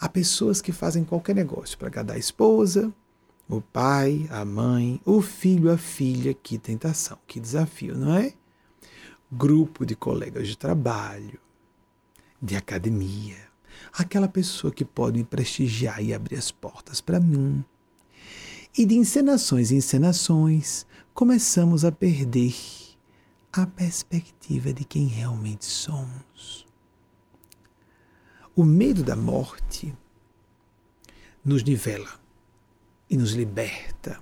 Há 0.00 0.08
pessoas 0.08 0.60
que 0.60 0.70
fazem 0.70 1.04
qualquer 1.04 1.34
negócio 1.34 1.76
para 1.76 1.88
agradar 1.88 2.16
a 2.16 2.20
esposa, 2.20 2.94
o 3.48 3.60
pai, 3.60 4.28
a 4.30 4.44
mãe, 4.44 5.00
o 5.04 5.20
filho, 5.20 5.72
a 5.72 5.78
filha. 5.78 6.32
Que 6.34 6.56
tentação, 6.56 7.18
que 7.26 7.40
desafio, 7.40 7.96
não 7.96 8.14
é? 8.14 8.34
Grupo 9.30 9.84
de 9.84 9.96
colegas 9.96 10.46
de 10.46 10.56
trabalho, 10.56 11.40
de 12.40 12.54
academia, 12.54 13.36
aquela 13.92 14.28
pessoa 14.28 14.72
que 14.72 14.84
pode 14.84 15.18
me 15.18 15.24
prestigiar 15.24 16.02
e 16.02 16.14
abrir 16.14 16.36
as 16.36 16.52
portas 16.52 17.00
para 17.00 17.18
mim. 17.18 17.64
E 18.76 18.86
de 18.86 18.94
encenações 18.94 19.72
em 19.72 19.78
encenações, 19.78 20.86
começamos 21.12 21.84
a 21.84 21.90
perder 21.90 22.54
a 23.52 23.66
perspectiva 23.66 24.72
de 24.72 24.84
quem 24.84 25.06
realmente 25.06 25.64
somos. 25.64 26.67
O 28.58 28.64
medo 28.64 29.04
da 29.04 29.14
morte 29.14 29.94
nos 31.44 31.62
nivela 31.62 32.10
e 33.08 33.16
nos 33.16 33.30
liberta. 33.30 34.20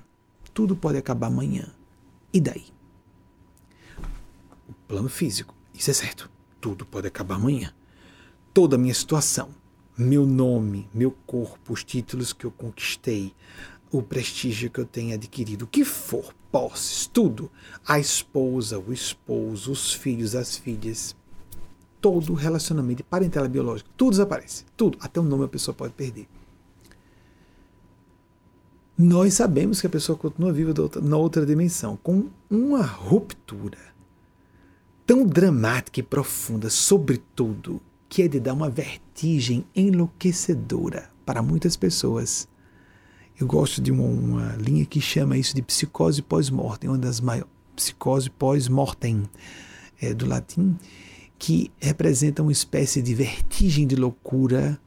Tudo 0.52 0.76
pode 0.76 0.98
acabar 0.98 1.28
amanhã. 1.28 1.72
E 2.34 2.38
daí? 2.38 2.66
O 4.68 4.74
plano 4.86 5.08
físico, 5.08 5.54
isso 5.72 5.90
é 5.90 5.94
certo. 5.94 6.30
Tudo 6.60 6.84
pode 6.84 7.06
acabar 7.06 7.36
amanhã. 7.36 7.72
Toda 8.52 8.76
a 8.76 8.78
minha 8.78 8.92
situação, 8.92 9.54
meu 9.96 10.26
nome, 10.26 10.86
meu 10.92 11.12
corpo, 11.26 11.72
os 11.72 11.82
títulos 11.82 12.34
que 12.34 12.44
eu 12.44 12.50
conquistei, 12.50 13.34
o 13.90 14.02
prestígio 14.02 14.70
que 14.70 14.80
eu 14.80 14.84
tenho 14.84 15.14
adquirido, 15.14 15.62
o 15.62 15.66
que 15.66 15.82
for, 15.82 16.34
posses, 16.52 17.06
tudo, 17.06 17.50
a 17.86 17.98
esposa, 17.98 18.78
o 18.78 18.92
esposo, 18.92 19.72
os 19.72 19.94
filhos, 19.94 20.34
as 20.34 20.58
filhas, 20.58 21.16
todo 22.06 22.34
relacionamento 22.34 22.98
de 22.98 23.02
parentela 23.02 23.48
biológica, 23.48 23.90
tudo 23.96 24.12
desaparece. 24.12 24.64
Tudo. 24.76 24.96
Até 25.00 25.18
o 25.18 25.24
nome 25.24 25.44
a 25.44 25.48
pessoa 25.48 25.74
pode 25.74 25.92
perder. 25.92 26.28
Nós 28.96 29.34
sabemos 29.34 29.80
que 29.80 29.88
a 29.88 29.90
pessoa 29.90 30.16
continua 30.16 30.52
viva 30.52 30.72
na 31.02 31.16
outra 31.16 31.44
dimensão, 31.44 31.98
com 32.00 32.28
uma 32.48 32.80
ruptura 32.80 33.78
tão 35.04 35.26
dramática 35.26 35.98
e 35.98 36.02
profunda, 36.02 36.70
sobretudo, 36.70 37.82
que 38.08 38.22
é 38.22 38.28
de 38.28 38.38
dar 38.38 38.54
uma 38.54 38.70
vertigem 38.70 39.64
enlouquecedora 39.74 41.10
para 41.24 41.42
muitas 41.42 41.76
pessoas. 41.76 42.46
Eu 43.38 43.48
gosto 43.48 43.82
de 43.82 43.90
uma, 43.90 44.04
uma 44.04 44.56
linha 44.56 44.86
que 44.86 45.00
chama 45.00 45.36
isso 45.36 45.56
de 45.56 45.60
psicose 45.60 46.22
pós-mortem, 46.22 46.88
uma 46.88 46.98
das 46.98 47.20
maiores 47.20 47.50
psicose 47.74 48.30
pós-mortem 48.30 49.24
é, 50.00 50.14
do 50.14 50.24
latim, 50.24 50.78
que 51.38 51.70
representa 51.78 52.42
uma 52.42 52.52
espécie 52.52 53.02
de 53.02 53.14
vertigem 53.14 53.86
de 53.86 53.96
loucura 53.96 54.80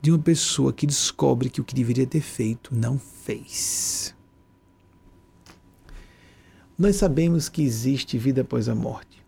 de 0.00 0.10
uma 0.10 0.18
pessoa 0.18 0.72
que 0.72 0.86
descobre 0.86 1.48
que 1.48 1.60
o 1.60 1.64
que 1.64 1.74
deveria 1.74 2.06
ter 2.06 2.20
feito 2.20 2.74
não 2.74 2.98
fez. 2.98 4.14
Nós 6.76 6.96
sabemos 6.96 7.48
que 7.48 7.62
existe 7.62 8.18
vida 8.18 8.42
após 8.42 8.68
a 8.68 8.74
morte. 8.74 9.24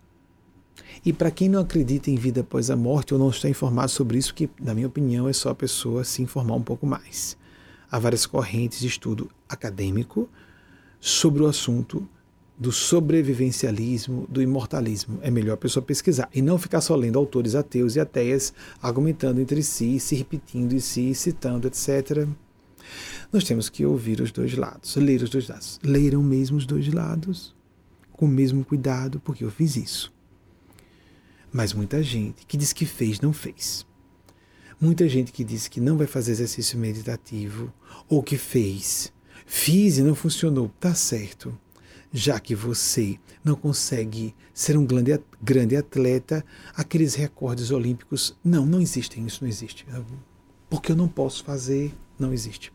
E 1.05 1.13
para 1.13 1.31
quem 1.31 1.49
não 1.49 1.61
acredita 1.61 2.11
em 2.11 2.17
vida 2.17 2.41
após 2.41 2.71
a 2.71 2.77
morte 2.77 3.15
ou 3.15 3.21
não 3.21 3.31
está 3.31 3.49
informado 3.49 3.91
sobre 3.91 4.19
isso, 4.19 4.35
que 4.35 4.51
na 4.61 4.75
minha 4.75 4.89
opinião 4.89 5.29
é 5.29 5.33
só 5.33 5.51
a 5.51 5.55
pessoa 5.55 6.03
se 6.03 6.21
informar 6.21 6.57
um 6.57 6.63
pouco 6.63 6.87
mais. 6.87 7.39
Há 7.91 7.99
várias 7.99 8.27
correntes 8.27 8.81
de 8.81 8.89
estudo 8.89 9.31
acadêmico 9.49 10.29
sobre 11.01 11.43
o 11.43 11.47
assunto 11.47 12.07
do 12.59 12.73
sobrevivencialismo, 12.73 14.27
do 14.29 14.41
imortalismo. 14.41 15.19
É 15.23 15.31
melhor 15.31 15.55
a 15.55 15.59
pessoa 15.59 15.85
pesquisar 15.85 16.29
e 16.35 16.41
não 16.41 16.59
ficar 16.59 16.81
só 16.81 16.95
lendo 16.95 17.19
autores 17.19 17.55
ateus 17.55 17.97
e 17.97 18.01
ateias 18.01 18.53
argumentando 18.81 19.41
entre 19.41 19.63
si, 19.63 20.01
se 20.01 20.15
repetindo 20.15 20.73
e 20.73 20.81
se 20.81 21.15
citando, 21.15 21.69
etc. 21.69 22.27
Nós 23.31 23.45
temos 23.45 23.69
que 23.69 23.85
ouvir 23.85 24.21
os 24.21 24.33
dois 24.33 24.55
lados, 24.55 24.97
ler 24.97 25.23
os 25.23 25.31
dois 25.31 25.49
lados. 25.49 25.79
Leiram 25.83 26.23
mesmo 26.23 26.57
os 26.57 26.65
dois 26.65 26.89
lados, 26.93 27.55
com 28.13 28.25
o 28.25 28.29
mesmo 28.29 28.65
cuidado, 28.65 29.21
porque 29.21 29.45
eu 29.45 29.51
fiz 29.51 29.77
isso. 29.77 30.13
Mas 31.53 31.73
muita 31.73 32.03
gente 32.03 32.47
que 32.47 32.57
diz 32.57 32.73
que 32.73 32.87
fez, 32.87 33.21
não 33.21 33.33
fez. 33.33 33.85
Muita 34.81 35.09
gente 35.09 35.33
que 35.33 35.43
diz 35.43 35.69
que 35.69 35.81
não 35.81 35.97
vai 35.97 36.07
fazer 36.07 36.33
exercício 36.33 36.79
meditativo, 36.79 37.73
ou 38.09 38.23
que 38.23 38.37
fez, 38.37 39.13
fiz 39.47 39.97
e 39.97 40.03
não 40.03 40.15
funcionou, 40.15 40.71
tá 40.81 40.95
certo 40.95 41.59
já 42.17 42.41
que 42.41 42.55
você 42.55 43.19
não 43.45 43.55
consegue 43.55 44.35
ser 44.55 44.75
um 44.79 44.87
grande, 44.87 45.77
atleta, 45.77 46.43
aqueles 46.75 47.15
recordes 47.15 47.71
olímpicos, 47.71 48.35
não, 48.43 48.65
não 48.65 48.81
existem, 48.81 49.27
isso 49.27 49.45
não 49.45 49.49
existe. 49.51 49.87
Porque 50.71 50.93
eu 50.93 50.97
não 50.97 51.09
posso 51.09 51.45
fazer, 51.45 51.95
não 52.19 52.33
existe. 52.33 52.73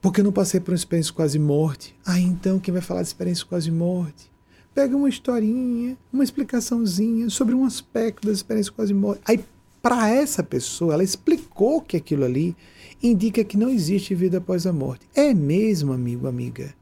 Porque 0.00 0.20
eu 0.20 0.24
não 0.24 0.30
passei 0.30 0.60
por 0.60 0.70
uma 0.70 0.76
experiência 0.76 1.12
quase 1.12 1.40
morte. 1.40 1.96
Ah, 2.06 2.20
então 2.20 2.60
quem 2.60 2.72
vai 2.72 2.80
falar 2.80 3.02
de 3.02 3.08
experiência 3.08 3.44
quase 3.46 3.68
morte? 3.72 4.30
Pega 4.72 4.96
uma 4.96 5.08
historinha, 5.08 5.98
uma 6.12 6.22
explicaçãozinha 6.22 7.28
sobre 7.30 7.52
um 7.52 7.64
aspecto 7.64 8.28
da 8.28 8.32
experiência 8.32 8.72
quase 8.72 8.94
morte. 8.94 9.22
Aí, 9.24 9.44
para 9.82 10.08
essa 10.08 10.42
pessoa, 10.42 10.94
ela 10.94 11.02
explicou 11.02 11.80
que 11.80 11.96
aquilo 11.96 12.24
ali 12.24 12.56
indica 13.02 13.42
que 13.42 13.56
não 13.56 13.70
existe 13.70 14.14
vida 14.14 14.38
após 14.38 14.68
a 14.68 14.72
morte. 14.72 15.04
É 15.16 15.34
mesmo, 15.34 15.92
amigo, 15.92 16.28
amiga. 16.28 16.74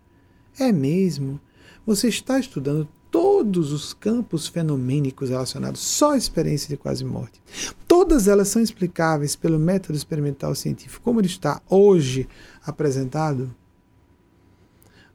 É 0.58 0.72
mesmo? 0.72 1.40
Você 1.86 2.08
está 2.08 2.38
estudando 2.38 2.88
todos 3.10 3.72
os 3.72 3.92
campos 3.92 4.48
fenomênicos 4.48 5.28
relacionados 5.28 5.80
só 5.80 6.12
à 6.12 6.16
experiência 6.16 6.68
de 6.68 6.76
quase 6.76 7.04
morte. 7.04 7.42
Todas 7.86 8.26
elas 8.26 8.48
são 8.48 8.62
explicáveis 8.62 9.36
pelo 9.36 9.58
método 9.58 9.96
experimental 9.96 10.54
científico, 10.54 11.04
como 11.04 11.20
ele 11.20 11.26
está 11.26 11.60
hoje 11.68 12.26
apresentado. 12.64 13.54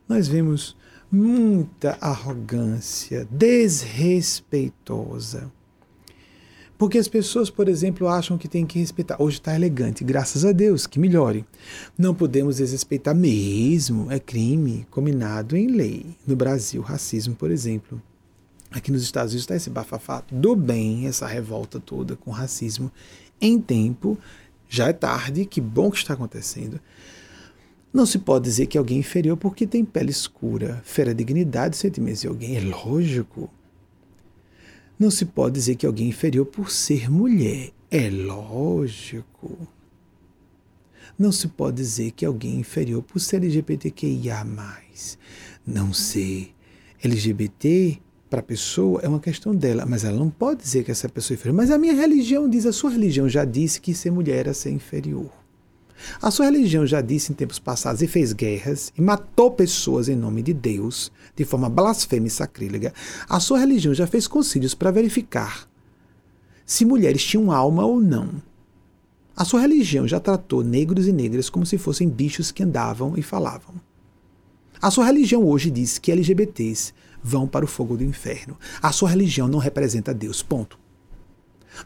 Nós 0.07 0.27
vemos 0.27 0.77
muita 1.11 1.97
arrogância 1.99 3.27
desrespeitosa 3.31 5.51
porque 6.77 6.97
as 6.97 7.07
pessoas, 7.07 7.49
por 7.49 7.67
exemplo, 7.67 8.07
acham 8.07 8.37
que 8.37 8.47
tem 8.47 8.65
que 8.65 8.77
respeitar. 8.77 9.15
Hoje 9.19 9.37
está 9.37 9.55
elegante, 9.55 10.03
graças 10.03 10.45
a 10.45 10.51
Deus, 10.51 10.85
que 10.85 10.99
melhore. 10.99 11.43
Não 11.97 12.13
podemos 12.13 12.57
desrespeitar 12.57 13.15
mesmo, 13.15 14.11
é 14.11 14.19
crime 14.19 14.85
combinado 14.91 15.57
em 15.57 15.67
lei. 15.67 16.05
No 16.25 16.35
Brasil, 16.35 16.81
racismo, 16.81 17.35
por 17.35 17.49
exemplo. 17.49 18.01
Aqui 18.69 18.91
nos 18.91 19.01
Estados 19.01 19.31
Unidos 19.31 19.43
está 19.43 19.55
esse 19.55 19.69
bafafá 19.69 20.23
do 20.31 20.55
bem, 20.55 21.07
essa 21.07 21.25
revolta 21.25 21.79
toda 21.79 22.15
com 22.15 22.29
racismo 22.29 22.91
em 23.41 23.59
tempo. 23.59 24.17
Já 24.69 24.89
é 24.89 24.93
tarde, 24.93 25.45
que 25.45 25.61
bom 25.61 25.89
que 25.89 25.97
está 25.97 26.13
acontecendo. 26.13 26.79
Não 27.93 28.05
se 28.05 28.19
pode 28.19 28.43
dizer 28.43 28.67
que 28.67 28.77
alguém 28.77 28.97
é 28.97 28.99
inferior 28.99 29.37
porque 29.37 29.65
tem 29.65 29.83
pele 29.83 30.11
escura. 30.11 30.81
Fera 30.83 31.15
dignidade, 31.15 31.77
sentimentos 31.77 32.21
de 32.21 32.27
alguém, 32.27 32.57
é 32.57 32.59
lógico. 32.59 33.49
Não 34.99 35.11
se 35.11 35.25
pode 35.25 35.55
dizer 35.55 35.75
que 35.75 35.85
alguém 35.85 36.07
é 36.07 36.09
inferior 36.09 36.45
por 36.45 36.71
ser 36.71 37.09
mulher. 37.09 37.71
É 37.91 38.09
lógico. 38.09 39.67
Não 41.17 41.31
se 41.31 41.47
pode 41.47 41.77
dizer 41.77 42.11
que 42.11 42.25
alguém 42.25 42.57
é 42.57 42.59
inferior 42.59 43.03
por 43.03 43.19
ser 43.19 43.37
LGBTQIA. 43.37 44.45
Não 45.65 45.93
ser 45.93 46.53
LGBT 47.03 47.99
para 48.29 48.39
a 48.39 48.43
pessoa 48.43 48.99
é 49.03 49.07
uma 49.07 49.19
questão 49.19 49.55
dela, 49.55 49.85
mas 49.85 50.03
ela 50.03 50.17
não 50.17 50.29
pode 50.29 50.63
dizer 50.63 50.83
que 50.83 50.91
essa 50.91 51.07
pessoa 51.07 51.35
é 51.35 51.37
inferior. 51.37 51.55
Mas 51.55 51.71
a 51.71 51.77
minha 51.77 51.93
religião 51.93 52.49
diz, 52.49 52.65
a 52.65 52.73
sua 52.73 52.89
religião 52.89 53.29
já 53.29 53.45
disse 53.45 53.79
que 53.79 53.93
ser 53.93 54.11
mulher 54.11 54.39
era 54.39 54.53
ser 54.53 54.71
inferior. 54.71 55.31
A 56.21 56.31
sua 56.31 56.45
religião 56.45 56.85
já 56.85 57.01
disse 57.01 57.31
em 57.31 57.35
tempos 57.35 57.59
passados 57.59 58.01
e 58.01 58.07
fez 58.07 58.33
guerras 58.33 58.91
e 58.97 59.01
matou 59.01 59.51
pessoas 59.51 60.09
em 60.09 60.15
nome 60.15 60.41
de 60.41 60.53
Deus 60.53 61.11
de 61.35 61.45
forma 61.45 61.69
blasfema 61.69 62.27
e 62.27 62.29
sacrílega. 62.29 62.93
A 63.29 63.39
sua 63.39 63.59
religião 63.59 63.93
já 63.93 64.07
fez 64.07 64.27
concílios 64.27 64.73
para 64.73 64.91
verificar 64.91 65.67
se 66.67 66.83
mulheres 66.83 67.23
tinham 67.23 67.49
alma 67.49 67.85
ou 67.85 68.01
não. 68.01 68.29
A 69.35 69.45
sua 69.45 69.61
religião 69.61 70.05
já 70.05 70.19
tratou 70.19 70.63
negros 70.63 71.07
e 71.07 71.13
negras 71.13 71.49
como 71.49 71.65
se 71.65 71.77
fossem 71.77 72.09
bichos 72.09 72.51
que 72.51 72.61
andavam 72.61 73.13
e 73.15 73.21
falavam. 73.21 73.75
A 74.81 74.91
sua 74.91 75.05
religião 75.05 75.45
hoje 75.45 75.71
diz 75.71 75.97
que 75.97 76.11
LGBTs 76.11 76.93
vão 77.23 77.47
para 77.47 77.63
o 77.63 77.67
fogo 77.67 77.95
do 77.95 78.03
inferno. 78.03 78.57
A 78.81 78.91
sua 78.91 79.09
religião 79.09 79.47
não 79.47 79.59
representa 79.59 80.13
Deus. 80.13 80.43
Ponto. 80.43 80.77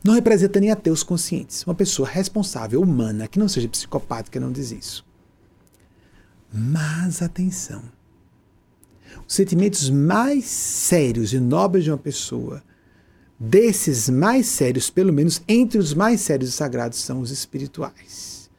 Não 0.04 0.14
representa 0.14 0.60
nem 0.60 0.72
ateus 0.72 1.04
conscientes. 1.04 1.64
Uma 1.66 1.76
pessoa 1.76 2.08
responsável, 2.08 2.82
humana, 2.82 3.28
que 3.28 3.40
não 3.40 3.48
seja 3.48 3.68
psicopática, 3.68 4.40
não 4.40 4.52
diz 4.52 4.72
isso. 4.72 5.06
Mas 6.52 7.22
atenção. 7.22 7.84
Os 9.28 9.36
sentimentos 9.36 9.90
mais 9.90 10.46
sérios 10.46 11.34
e 11.34 11.40
nobres 11.40 11.84
de 11.84 11.92
uma 11.92 11.98
pessoa, 11.98 12.64
desses 13.40 14.10
mais 14.10 14.48
sérios, 14.48 14.90
pelo 14.90 15.12
menos 15.14 15.42
entre 15.48 15.78
os 15.78 15.94
mais 15.94 16.22
sérios 16.22 16.50
e 16.50 16.54
sagrados, 16.54 17.00
são 17.00 17.22
os 17.22 17.32
espirituais. 17.32 18.50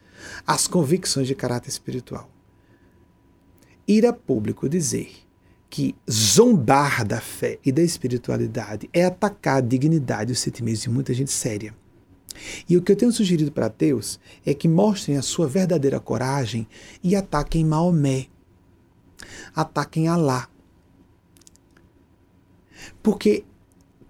As 0.45 0.67
convicções 0.67 1.27
de 1.27 1.35
caráter 1.35 1.69
espiritual. 1.69 2.29
Ir 3.87 4.05
a 4.05 4.13
público 4.13 4.67
dizer 4.69 5.22
que 5.73 5.95
zombar 6.07 7.03
da 7.03 7.19
fé 7.19 7.57
e 7.65 7.71
da 7.71 7.81
espiritualidade 7.81 8.87
é 8.93 9.05
atacar 9.05 9.57
a 9.57 9.61
dignidade 9.61 10.29
e 10.29 10.33
os 10.33 10.39
sentimentos 10.39 10.83
de 10.83 10.89
muita 10.91 11.15
gente 11.15 11.31
séria. 11.31 11.73
E 12.69 12.77
o 12.77 12.81
que 12.83 12.91
eu 12.91 12.95
tenho 12.95 13.11
sugerido 13.11 13.51
para 13.51 13.65
ateus 13.65 14.19
é 14.45 14.53
que 14.53 14.67
mostrem 14.67 15.17
a 15.17 15.23
sua 15.23 15.47
verdadeira 15.47 15.99
coragem 15.99 16.67
e 17.03 17.15
ataquem 17.15 17.65
Maomé, 17.65 18.27
ataquem 19.55 20.07
Alá. 20.07 20.47
Porque 23.01 23.43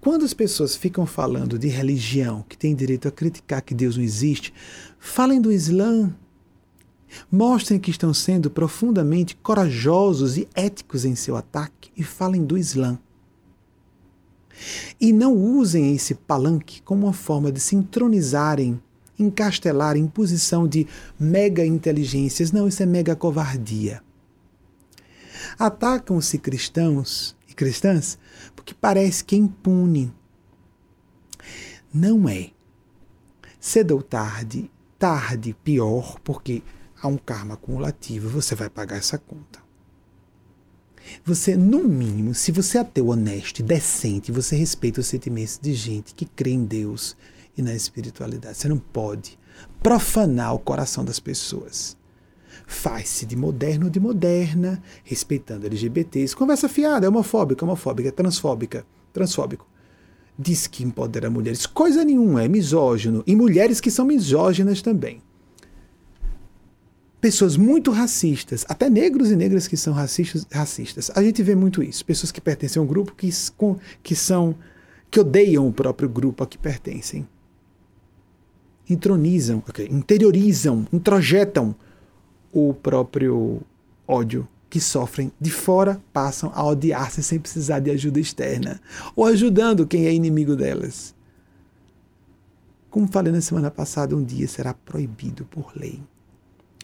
quando 0.01 0.25
as 0.25 0.33
pessoas 0.33 0.75
ficam 0.75 1.05
falando 1.05 1.57
de 1.57 1.69
religião, 1.69 2.43
que 2.49 2.57
tem 2.57 2.75
direito 2.75 3.07
a 3.07 3.11
criticar 3.11 3.61
que 3.61 3.73
Deus 3.73 3.95
não 3.95 4.03
existe, 4.03 4.53
falem 4.99 5.39
do 5.39 5.49
Islã. 5.49 6.13
Mostrem 7.31 7.79
que 7.79 7.91
estão 7.91 8.13
sendo 8.13 8.49
profundamente 8.49 9.35
corajosos 9.35 10.37
e 10.37 10.47
éticos 10.55 11.05
em 11.05 11.15
seu 11.15 11.35
ataque 11.35 11.91
e 11.95 12.03
falem 12.03 12.43
do 12.43 12.57
Islã. 12.57 12.99
E 14.99 15.11
não 15.11 15.33
usem 15.35 15.95
esse 15.95 16.13
palanque 16.13 16.81
como 16.81 17.07
uma 17.07 17.13
forma 17.13 17.51
de 17.51 17.59
se 17.59 17.75
entronizarem, 17.75 18.81
encastelar 19.17 19.97
em 19.97 20.07
posição 20.07 20.67
de 20.67 20.87
mega 21.19 21.65
inteligências. 21.65 22.51
Não, 22.51 22.67
isso 22.67 22.81
é 22.83 22.85
mega 22.85 23.15
covardia. 23.15 24.01
Atacam-se 25.57 26.37
cristãos 26.37 27.35
e 27.47 27.53
cristãs 27.53 28.17
porque 28.55 28.73
parece 28.73 29.23
que 29.23 29.35
é 29.35 29.39
impune. 29.39 30.13
Não 31.93 32.27
é. 32.27 32.51
Cedo 33.59 33.95
ou 33.95 34.01
tarde, 34.01 34.69
tarde 34.97 35.55
pior, 35.63 36.19
porque 36.23 36.63
há 37.03 37.07
um 37.09 37.17
karma 37.17 37.55
acumulativo, 37.55 38.29
você 38.29 38.55
vai 38.55 38.69
pagar 38.69 38.95
essa 38.95 39.17
conta. 39.17 39.61
Você, 41.25 41.57
no 41.57 41.83
mínimo, 41.83 42.33
se 42.33 42.49
você 42.49 42.77
é 42.77 42.81
ateu 42.81 43.09
honesto 43.09 43.59
e 43.59 43.63
decente, 43.63 44.31
você 44.31 44.55
respeita 44.55 45.01
os 45.01 45.07
sentimentos 45.07 45.59
de 45.61 45.73
gente 45.73 46.15
que 46.15 46.25
crê 46.25 46.51
em 46.51 46.63
Deus 46.63 47.17
e 47.57 47.61
na 47.61 47.75
espiritualidade. 47.75 48.57
Você 48.57 48.69
não 48.69 48.77
pode 48.77 49.37
profanar 49.81 50.55
o 50.55 50.59
coração 50.59 51.03
das 51.03 51.19
pessoas. 51.19 51.97
Faz-se 52.65 53.25
de 53.25 53.35
moderno 53.35 53.87
ou 53.87 53.91
de 53.91 53.99
moderna, 53.99 54.81
respeitando 55.03 55.67
LGBTs. 55.67 56.33
Conversa 56.33 56.69
fiada, 56.69 57.05
é 57.05 57.09
homofóbica, 57.09 57.65
homofóbica, 57.65 58.07
é 58.07 58.11
transfóbica, 58.13 58.85
transfóbico. 59.11 59.67
Diz 60.39 60.67
que 60.67 60.85
empodera 60.85 61.29
mulheres. 61.29 61.65
Coisa 61.65 62.05
nenhuma, 62.05 62.45
é 62.45 62.47
misógino. 62.47 63.23
E 63.27 63.35
mulheres 63.35 63.81
que 63.81 63.91
são 63.91 64.05
misóginas 64.05 64.81
também 64.81 65.21
pessoas 67.23 67.55
muito 67.55 67.89
racistas, 67.89 68.65
até 68.67 68.89
negros 68.89 69.31
e 69.31 69.35
negras 69.37 69.65
que 69.65 69.77
são 69.77 69.93
racistas, 69.93 70.45
racistas. 70.51 71.09
A 71.15 71.23
gente 71.23 71.41
vê 71.41 71.55
muito 71.55 71.81
isso. 71.81 72.03
Pessoas 72.03 72.33
que 72.33 72.41
pertencem 72.41 72.81
a 72.81 72.83
um 72.83 72.85
grupo 72.85 73.15
que, 73.15 73.29
que 74.03 74.13
são 74.13 74.55
que 75.09 75.21
odeiam 75.21 75.65
o 75.65 75.71
próprio 75.71 76.09
grupo 76.09 76.43
a 76.43 76.47
que 76.47 76.57
pertencem. 76.57 77.25
Intronizam, 78.89 79.63
okay, 79.69 79.87
interiorizam, 79.89 80.85
introjetam 80.91 81.73
o 82.51 82.73
próprio 82.73 83.61
ódio 84.05 84.45
que 84.69 84.81
sofrem 84.81 85.31
de 85.39 85.49
fora 85.49 86.01
passam 86.11 86.51
a 86.53 86.65
odiar-se 86.65 87.23
sem 87.23 87.39
precisar 87.39 87.79
de 87.79 87.89
ajuda 87.89 88.19
externa 88.19 88.81
ou 89.15 89.23
ajudando 89.23 89.87
quem 89.87 90.07
é 90.07 90.13
inimigo 90.13 90.57
delas. 90.57 91.15
Como 92.89 93.07
falei 93.07 93.31
na 93.31 93.39
semana 93.39 93.71
passada, 93.71 94.13
um 94.13 94.21
dia 94.21 94.45
será 94.45 94.73
proibido 94.73 95.45
por 95.45 95.71
lei 95.73 96.01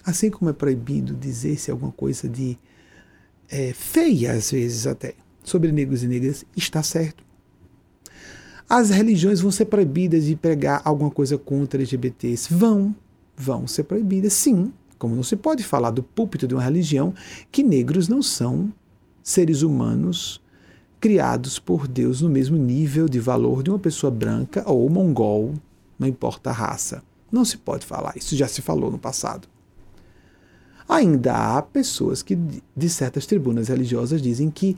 Assim 0.06 0.30
como 0.30 0.50
é 0.50 0.54
proibido 0.54 1.14
dizer-se 1.14 1.72
alguma 1.72 1.91
coisa 1.91 2.28
de 2.28 2.58
é, 3.50 3.74
feia, 3.74 4.34
às 4.34 4.52
vezes 4.52 4.88
até, 4.88 5.16
sobre 5.43 5.72
negros 5.72 6.04
e 6.04 6.08
negras, 6.08 6.45
está 6.56 6.82
certo. 6.84 7.24
As 8.70 8.91
religiões 8.91 9.41
vão 9.41 9.50
ser 9.50 9.66
proibidas 9.66 10.26
de 10.26 10.36
pregar 10.36 10.82
alguma 10.86 11.10
coisa 11.10 11.38
contra 11.38 11.80
LGBTs? 11.80 12.54
Vão, 12.54 12.95
vão 13.36 13.66
ser 13.66 13.84
proibidas, 13.84 14.34
sim. 14.34 14.72
Como 14.97 15.16
não 15.16 15.24
se 15.24 15.36
pode 15.36 15.64
falar 15.64 15.91
do 15.91 16.04
púlpito 16.04 16.47
de 16.47 16.54
uma 16.54 16.64
religião 16.64 17.14
que 17.52 17.64
negros 17.64 18.08
não 18.08 18.22
são 18.22 18.72
seres 19.24 19.64
humanos 19.64 20.41
criados 21.00 21.58
por 21.58 21.88
Deus 21.88 22.22
no 22.22 22.30
mesmo 22.30 22.58
nível 22.58 23.08
de 23.08 23.20
valor 23.20 23.64
de 23.64 23.70
uma 23.70 23.80
pessoa 23.80 24.12
branca 24.12 24.64
ou 24.70 24.89
mongol, 24.89 25.54
não 25.97 26.08
importa 26.08 26.50
a 26.50 26.54
raça. 26.54 27.02
Não 27.32 27.45
se 27.45 27.58
pode 27.58 27.86
falar, 27.86 28.18
isso 28.18 28.36
já 28.36 28.47
se 28.47 28.62
falou 28.62 28.91
no 28.91 29.00
passado. 29.00 29.47
Ainda 30.90 31.36
há 31.36 31.62
pessoas 31.62 32.24
que, 32.24 32.36
de 32.36 32.90
certas 32.90 33.28
tribunas 33.28 33.68
religiosas, 33.68 34.20
dizem 34.20 34.50
que 34.50 34.76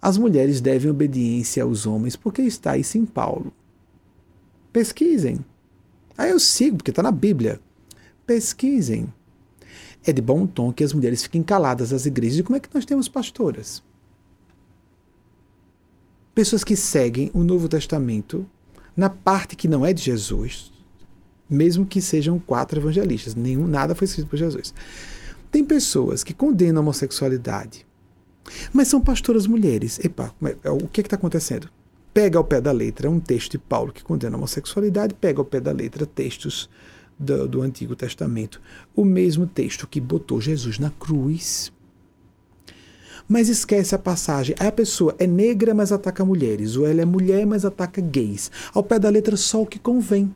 as 0.00 0.16
mulheres 0.16 0.58
devem 0.58 0.90
obediência 0.90 1.62
aos 1.62 1.84
homens 1.84 2.16
porque 2.16 2.40
está 2.40 2.78
isso 2.78 2.96
em 2.96 3.04
Paulo. 3.04 3.52
Pesquisem. 4.72 5.44
Aí 6.16 6.30
eu 6.30 6.40
sigo, 6.40 6.78
porque 6.78 6.90
está 6.90 7.02
na 7.02 7.10
Bíblia. 7.10 7.60
Pesquisem. 8.26 9.12
É 10.02 10.14
de 10.14 10.22
bom 10.22 10.46
tom 10.46 10.72
que 10.72 10.82
as 10.82 10.94
mulheres 10.94 11.22
fiquem 11.22 11.42
caladas 11.42 11.92
às 11.92 12.06
igrejas. 12.06 12.38
E 12.38 12.42
como 12.42 12.56
é 12.56 12.60
que 12.60 12.74
nós 12.74 12.86
temos 12.86 13.06
pastoras? 13.06 13.82
Pessoas 16.34 16.64
que 16.64 16.74
seguem 16.74 17.30
o 17.34 17.44
Novo 17.44 17.68
Testamento 17.68 18.48
na 18.96 19.10
parte 19.10 19.54
que 19.54 19.68
não 19.68 19.84
é 19.84 19.92
de 19.92 20.02
Jesus, 20.02 20.72
mesmo 21.50 21.84
que 21.84 22.00
sejam 22.00 22.38
quatro 22.38 22.80
evangelistas. 22.80 23.34
Nenhum, 23.34 23.66
nada 23.66 23.94
foi 23.94 24.06
escrito 24.06 24.28
por 24.28 24.38
Jesus. 24.38 24.72
Tem 25.50 25.64
pessoas 25.64 26.22
que 26.22 26.32
condenam 26.32 26.78
a 26.78 26.82
homossexualidade, 26.82 27.86
mas 28.72 28.88
são 28.88 29.00
pastoras 29.00 29.46
mulheres. 29.46 29.98
Epa, 29.98 30.34
é, 30.62 30.70
o 30.70 30.86
que 30.86 31.00
é 31.00 31.04
está 31.04 31.16
acontecendo? 31.16 31.68
Pega 32.14 32.38
ao 32.38 32.44
pé 32.44 32.60
da 32.60 32.72
letra 32.72 33.10
um 33.10 33.20
texto 33.20 33.52
de 33.52 33.58
Paulo 33.58 33.92
que 33.92 34.02
condena 34.02 34.36
a 34.36 34.38
homossexualidade, 34.38 35.14
pega 35.14 35.40
ao 35.40 35.44
pé 35.44 35.60
da 35.60 35.72
letra 35.72 36.06
textos 36.06 36.68
do, 37.18 37.46
do 37.46 37.62
Antigo 37.62 37.94
Testamento. 37.94 38.60
O 38.94 39.04
mesmo 39.04 39.46
texto 39.46 39.86
que 39.86 40.00
botou 40.00 40.40
Jesus 40.40 40.78
na 40.78 40.90
cruz. 40.90 41.72
Mas 43.28 43.48
esquece 43.48 43.94
a 43.94 43.98
passagem. 43.98 44.56
A 44.58 44.72
pessoa 44.72 45.14
é 45.18 45.26
negra, 45.26 45.72
mas 45.72 45.92
ataca 45.92 46.24
mulheres. 46.24 46.76
Ou 46.76 46.86
ela 46.86 47.02
é 47.02 47.04
mulher, 47.04 47.46
mas 47.46 47.64
ataca 47.64 48.00
gays. 48.00 48.50
Ao 48.74 48.82
pé 48.82 48.98
da 48.98 49.08
letra, 49.08 49.36
só 49.36 49.62
o 49.62 49.66
que 49.66 49.78
convém. 49.78 50.34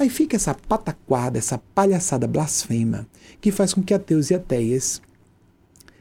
Aí 0.00 0.08
fica 0.08 0.34
essa 0.34 0.54
pataquada, 0.54 1.36
essa 1.36 1.58
palhaçada 1.58 2.26
blasfema, 2.26 3.06
que 3.38 3.52
faz 3.52 3.74
com 3.74 3.82
que 3.82 3.92
ateus 3.92 4.30
e 4.30 4.34
ateias 4.34 5.02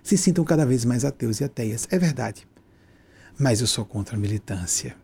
se 0.02 0.18
sintam 0.18 0.46
cada 0.46 0.66
vez 0.66 0.86
mais 0.86 1.04
ateus 1.04 1.42
e 1.42 1.44
ateias. 1.44 1.86
É 1.92 2.00
verdade. 2.00 2.48
Mas 3.38 3.60
eu 3.60 3.68
sou 3.68 3.84
contra 3.84 4.16
a 4.16 4.20
militância. 4.20 4.96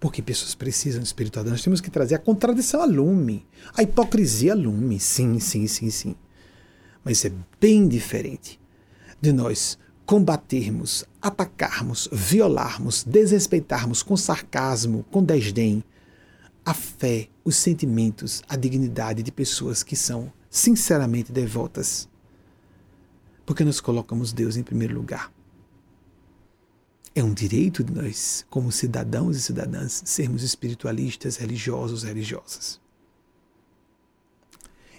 Porque 0.00 0.20
pessoas 0.20 0.56
precisam 0.56 1.00
de 1.00 1.06
espiritualidade. 1.06 1.52
Nós 1.52 1.62
temos 1.62 1.80
que 1.80 1.88
trazer 1.88 2.16
a 2.16 2.18
contradição 2.18 2.82
a 2.82 2.84
lume, 2.84 3.46
a 3.76 3.84
hipocrisia 3.84 4.54
a 4.54 4.56
lume. 4.56 4.98
Sim, 4.98 5.38
sim, 5.38 5.68
sim, 5.68 5.88
sim. 5.88 6.16
Mas 7.04 7.24
é 7.24 7.30
bem 7.60 7.86
diferente 7.86 8.58
de 9.20 9.32
nós 9.32 9.78
combatermos, 10.04 11.04
atacarmos, 11.22 12.08
violarmos, 12.10 13.04
desrespeitarmos 13.04 14.02
com 14.02 14.16
sarcasmo, 14.16 15.04
com 15.12 15.22
desdém 15.22 15.84
a 16.64 16.72
fé, 16.72 17.28
os 17.44 17.56
sentimentos, 17.56 18.42
a 18.48 18.56
dignidade 18.56 19.22
de 19.22 19.30
pessoas 19.30 19.82
que 19.82 19.94
são 19.94 20.32
sinceramente 20.48 21.30
devotas. 21.30 22.08
Porque 23.44 23.64
nós 23.64 23.80
colocamos 23.80 24.32
Deus 24.32 24.56
em 24.56 24.62
primeiro 24.62 24.94
lugar. 24.94 25.32
É 27.14 27.22
um 27.22 27.34
direito 27.34 27.84
de 27.84 27.92
nós, 27.92 28.44
como 28.48 28.72
cidadãos 28.72 29.36
e 29.36 29.40
cidadãs, 29.40 30.02
sermos 30.04 30.42
espiritualistas, 30.42 31.36
religiosos, 31.36 32.02
religiosas. 32.02 32.80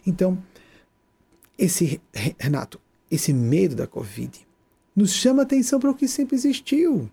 Então, 0.06 0.42
esse 1.58 2.00
Renato, 2.38 2.80
esse 3.10 3.34
medo 3.34 3.76
da 3.76 3.88
Covid 3.88 4.48
nos 4.96 5.12
chama 5.12 5.44
atenção 5.44 5.80
para 5.80 5.90
o 5.90 5.96
que 5.96 6.08
sempre 6.08 6.36
existiu. 6.36 7.10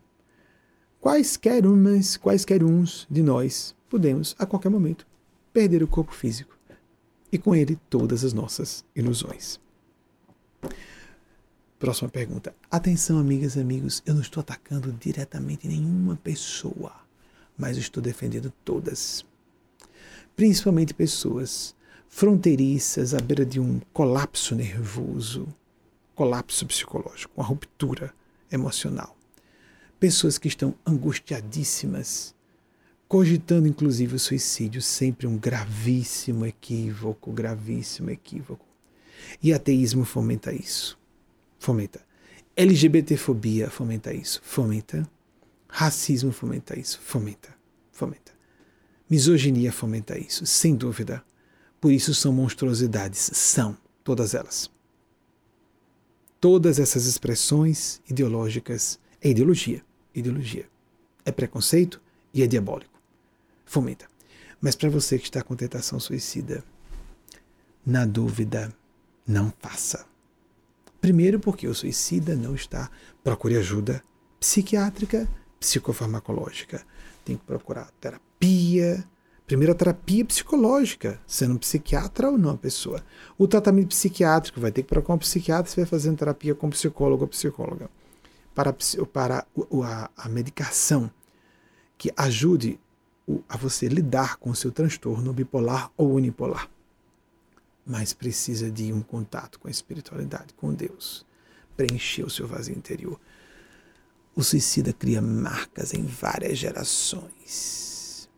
Quaisquer 1.01 1.67
umas, 1.67 2.17
quaisquer 2.17 2.63
uns 2.63 3.07
de 3.11 3.23
nós 3.23 3.75
podemos, 3.93 4.35
a 4.39 4.47
qualquer 4.47 4.71
momento, 4.71 5.07
perder 5.53 5.83
o 5.83 5.87
corpo 5.87 6.15
físico 6.15 6.57
e 7.31 7.37
com 7.37 7.55
ele 7.55 7.79
todas 7.91 8.25
as 8.25 8.33
nossas 8.33 8.83
ilusões. 8.97 9.61
Próxima 11.79 12.09
pergunta. 12.09 12.55
Atenção, 12.71 13.19
amigas 13.19 13.55
e 13.55 13.61
amigos, 13.61 14.03
eu 14.07 14.15
não 14.15 14.23
estou 14.23 14.41
atacando 14.41 14.91
diretamente 14.93 15.69
nenhuma 15.69 16.17
pessoa, 16.17 16.91
mas 17.55 17.77
estou 17.77 18.03
defendendo 18.03 18.51
todas. 18.65 19.27
Principalmente 20.35 20.95
pessoas 20.95 21.75
fronteiriças 22.09 23.13
à 23.13 23.21
beira 23.21 23.45
de 23.45 23.61
um 23.61 23.79
colapso 23.93 24.55
nervoso, 24.55 25.47
colapso 26.15 26.65
psicológico, 26.65 27.35
uma 27.37 27.45
ruptura 27.45 28.15
emocional. 28.51 29.15
Pessoas 30.01 30.39
que 30.39 30.49
estão 30.49 30.75
angustiadíssimas 30.87 32.35
cogitando 33.13 33.69
inclusive 33.69 34.17
o 34.17 34.19
suicídio, 34.19 34.81
sempre 34.81 35.27
um 35.27 35.37
gravíssimo 35.37 36.47
equívoco, 36.47 37.31
gravíssimo 37.31 38.09
equívoco. 38.09 38.65
E 39.43 39.53
ateísmo 39.53 40.07
fomenta 40.07 40.51
isso. 40.51 40.99
Fomenta. 41.59 42.01
LGBTfobia 42.57 43.69
fomenta 43.69 44.15
isso. 44.15 44.41
Fomenta. 44.43 45.07
Racismo 45.69 46.33
fomenta 46.33 46.79
isso. 46.79 46.99
Fomenta. 47.03 47.55
Fomenta. 47.93 48.33
Misoginia 49.11 49.71
fomenta 49.71 50.19
isso, 50.19 50.47
sem 50.47 50.75
dúvida. 50.75 51.23
Por 51.79 51.93
isso 51.93 52.15
são 52.15 52.33
monstruosidades. 52.33 53.31
São, 53.35 53.77
todas 54.03 54.33
elas. 54.33 54.71
Todas 56.41 56.79
essas 56.79 57.05
expressões 57.05 58.01
ideológicas 58.09 58.99
é 59.21 59.29
ideologia. 59.29 59.85
Ideologia. 60.15 60.67
é 61.27 61.31
preconceito 61.31 62.01
e 62.33 62.43
é 62.43 62.47
diabólico. 62.47 62.92
Fomenta. 63.73 64.05
Mas 64.61 64.77
para 64.77 64.91
você 64.91 65.19
que 65.19 65.25
está 65.25 65.43
com 65.43 65.57
tentação 65.57 65.99
suicida, 65.99 66.63
na 67.87 68.05
dúvida, 68.05 68.71
não 69.27 69.51
faça. 69.61 70.05
Primeiro, 71.01 71.41
porque 71.41 71.67
o 71.67 71.75
suicida 71.75 72.37
não 72.37 72.55
está. 72.55 72.91
Procure 73.25 73.57
ajuda 73.57 74.05
psiquiátrica, 74.39 75.27
psicofarmacológica. 75.59 76.83
Tem 77.25 77.35
que 77.35 77.45
procurar 77.47 77.91
terapia. 77.99 79.03
Primeiro, 79.47 79.73
a 79.73 79.75
terapia 79.75 80.23
psicológica, 80.27 81.19
sendo 81.27 81.55
um 81.55 81.59
psiquiatra 81.59 82.29
ou 82.29 82.37
não 82.37 82.51
a 82.51 82.59
pessoa. 82.59 83.03
O 83.39 83.49
tratamento 83.49 83.89
psiquiátrico 83.89 84.61
vai 84.61 84.71
ter 84.71 84.83
que 84.83 84.89
procurar 84.91 85.15
um 85.15 85.19
psiquiatra 85.19 85.71
se 85.71 85.77
vai 85.77 85.87
fazendo 85.87 86.19
terapia 86.19 86.55
com 86.55 86.69
psicólogo 86.69 87.23
ou 87.23 87.29
psicóloga. 87.29 87.89
Para, 88.55 88.77
para 89.11 89.47
a, 89.83 90.11
a 90.15 90.29
medicação 90.29 91.11
que 91.97 92.13
ajude 92.15 92.79
a 93.49 93.57
você 93.57 93.89
lidar 93.89 94.37
com 94.37 94.51
o 94.51 94.55
seu 94.55 94.73
transtorno 94.73 95.33
bipolar 95.33 95.91
ou 95.97 96.15
unipolar 96.15 96.69
mas 97.85 98.13
precisa 98.13 98.71
de 98.71 98.93
um 98.93 99.03
contato 99.03 99.59
com 99.59 99.69
a 99.69 99.71
espiritualidade, 99.71 100.55
com 100.55 100.73
Deus, 100.73 101.27
preencher 101.77 102.25
o 102.25 102.31
seu 102.31 102.47
vazio 102.47 102.77
interior. 102.77 103.21
O 104.35 104.43
suicida 104.43 104.93
cria 104.93 105.21
marcas 105.21 105.93
em 105.93 106.05
várias 106.05 106.57
gerações. 106.59 108.29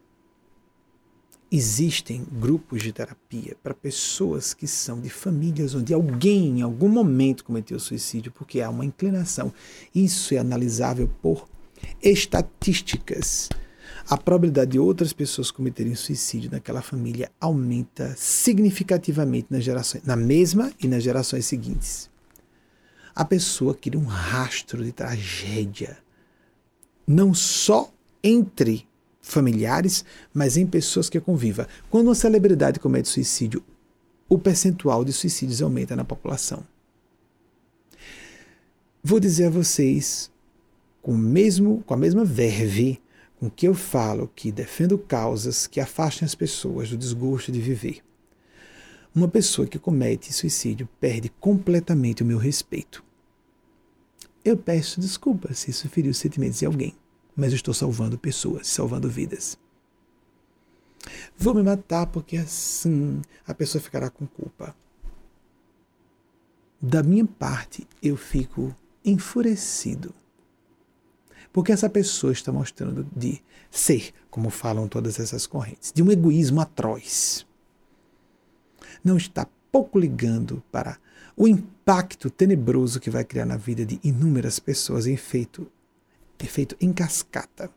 Existem 1.52 2.26
grupos 2.32 2.82
de 2.82 2.92
terapia 2.92 3.56
para 3.62 3.74
pessoas 3.74 4.54
que 4.54 4.66
são 4.66 5.00
de 5.00 5.08
famílias 5.08 5.74
onde 5.74 5.94
alguém 5.94 6.58
em 6.58 6.62
algum 6.62 6.88
momento 6.88 7.44
cometeu 7.44 7.78
suicídio, 7.78 8.32
porque 8.32 8.60
há 8.60 8.68
uma 8.68 8.84
inclinação. 8.84 9.52
Isso 9.94 10.34
é 10.34 10.38
analisável 10.38 11.08
por 11.22 11.48
estatísticas 12.02 13.48
a 14.08 14.18
probabilidade 14.18 14.72
de 14.72 14.78
outras 14.78 15.12
pessoas 15.12 15.50
cometerem 15.50 15.94
suicídio 15.94 16.50
naquela 16.50 16.82
família 16.82 17.30
aumenta 17.40 18.14
significativamente 18.16 19.46
nas 19.50 19.64
gerações, 19.64 20.04
na 20.04 20.16
mesma 20.16 20.72
e 20.82 20.86
nas 20.86 21.02
gerações 21.02 21.46
seguintes. 21.46 22.10
A 23.14 23.24
pessoa 23.24 23.74
cria 23.74 23.98
um 23.98 24.04
rastro 24.04 24.84
de 24.84 24.92
tragédia, 24.92 25.96
não 27.06 27.32
só 27.32 27.90
entre 28.22 28.86
familiares, 29.22 30.04
mas 30.32 30.56
em 30.56 30.66
pessoas 30.66 31.08
que 31.08 31.20
convivam. 31.20 31.66
Quando 31.88 32.08
uma 32.08 32.14
celebridade 32.14 32.78
comete 32.78 33.08
suicídio, 33.08 33.64
o 34.28 34.38
percentual 34.38 35.04
de 35.04 35.12
suicídios 35.12 35.62
aumenta 35.62 35.96
na 35.96 36.04
população. 36.04 36.62
Vou 39.02 39.20
dizer 39.20 39.46
a 39.46 39.50
vocês, 39.50 40.30
com, 41.00 41.16
mesmo, 41.16 41.82
com 41.86 41.94
a 41.94 41.96
mesma 41.96 42.24
verve, 42.24 43.00
com 43.44 43.50
que 43.50 43.68
eu 43.68 43.74
falo 43.74 44.30
que 44.34 44.50
defendo 44.50 44.96
causas 44.96 45.66
que 45.66 45.78
afastem 45.78 46.24
as 46.24 46.34
pessoas 46.34 46.88
do 46.88 46.96
desgosto 46.96 47.52
de 47.52 47.60
viver. 47.60 48.02
Uma 49.14 49.28
pessoa 49.28 49.68
que 49.68 49.78
comete 49.78 50.32
suicídio 50.32 50.88
perde 50.98 51.28
completamente 51.28 52.22
o 52.22 52.26
meu 52.26 52.38
respeito. 52.38 53.04
Eu 54.42 54.56
peço 54.56 54.98
desculpas 54.98 55.58
se 55.58 55.70
isso 55.70 55.88
feriu 55.90 56.10
os 56.10 56.16
sentimentos 56.16 56.58
de 56.58 56.64
alguém, 56.64 56.96
mas 57.36 57.52
eu 57.52 57.56
estou 57.56 57.74
salvando 57.74 58.18
pessoas, 58.18 58.66
salvando 58.66 59.10
vidas. 59.10 59.58
Vou 61.36 61.54
me 61.54 61.62
matar 61.62 62.06
porque 62.06 62.38
assim 62.38 63.20
a 63.46 63.52
pessoa 63.52 63.82
ficará 63.82 64.08
com 64.08 64.26
culpa. 64.26 64.74
Da 66.80 67.02
minha 67.02 67.26
parte, 67.26 67.86
eu 68.02 68.16
fico 68.16 68.74
enfurecido 69.04 70.14
porque 71.54 71.70
essa 71.70 71.88
pessoa 71.88 72.32
está 72.32 72.50
mostrando 72.50 73.06
de 73.14 73.40
ser, 73.70 74.12
como 74.28 74.50
falam 74.50 74.88
todas 74.88 75.20
essas 75.20 75.46
correntes, 75.46 75.92
de 75.92 76.02
um 76.02 76.10
egoísmo 76.10 76.60
atroz. 76.60 77.46
Não 79.04 79.16
está 79.16 79.46
pouco 79.70 79.96
ligando 79.96 80.64
para 80.72 80.98
o 81.36 81.46
impacto 81.46 82.28
tenebroso 82.28 82.98
que 82.98 83.08
vai 83.08 83.24
criar 83.24 83.46
na 83.46 83.56
vida 83.56 83.86
de 83.86 84.00
inúmeras 84.02 84.58
pessoas 84.58 85.06
efeito, 85.06 85.70
efeito 86.42 86.76
em 86.80 86.92
cascata. 86.92 87.70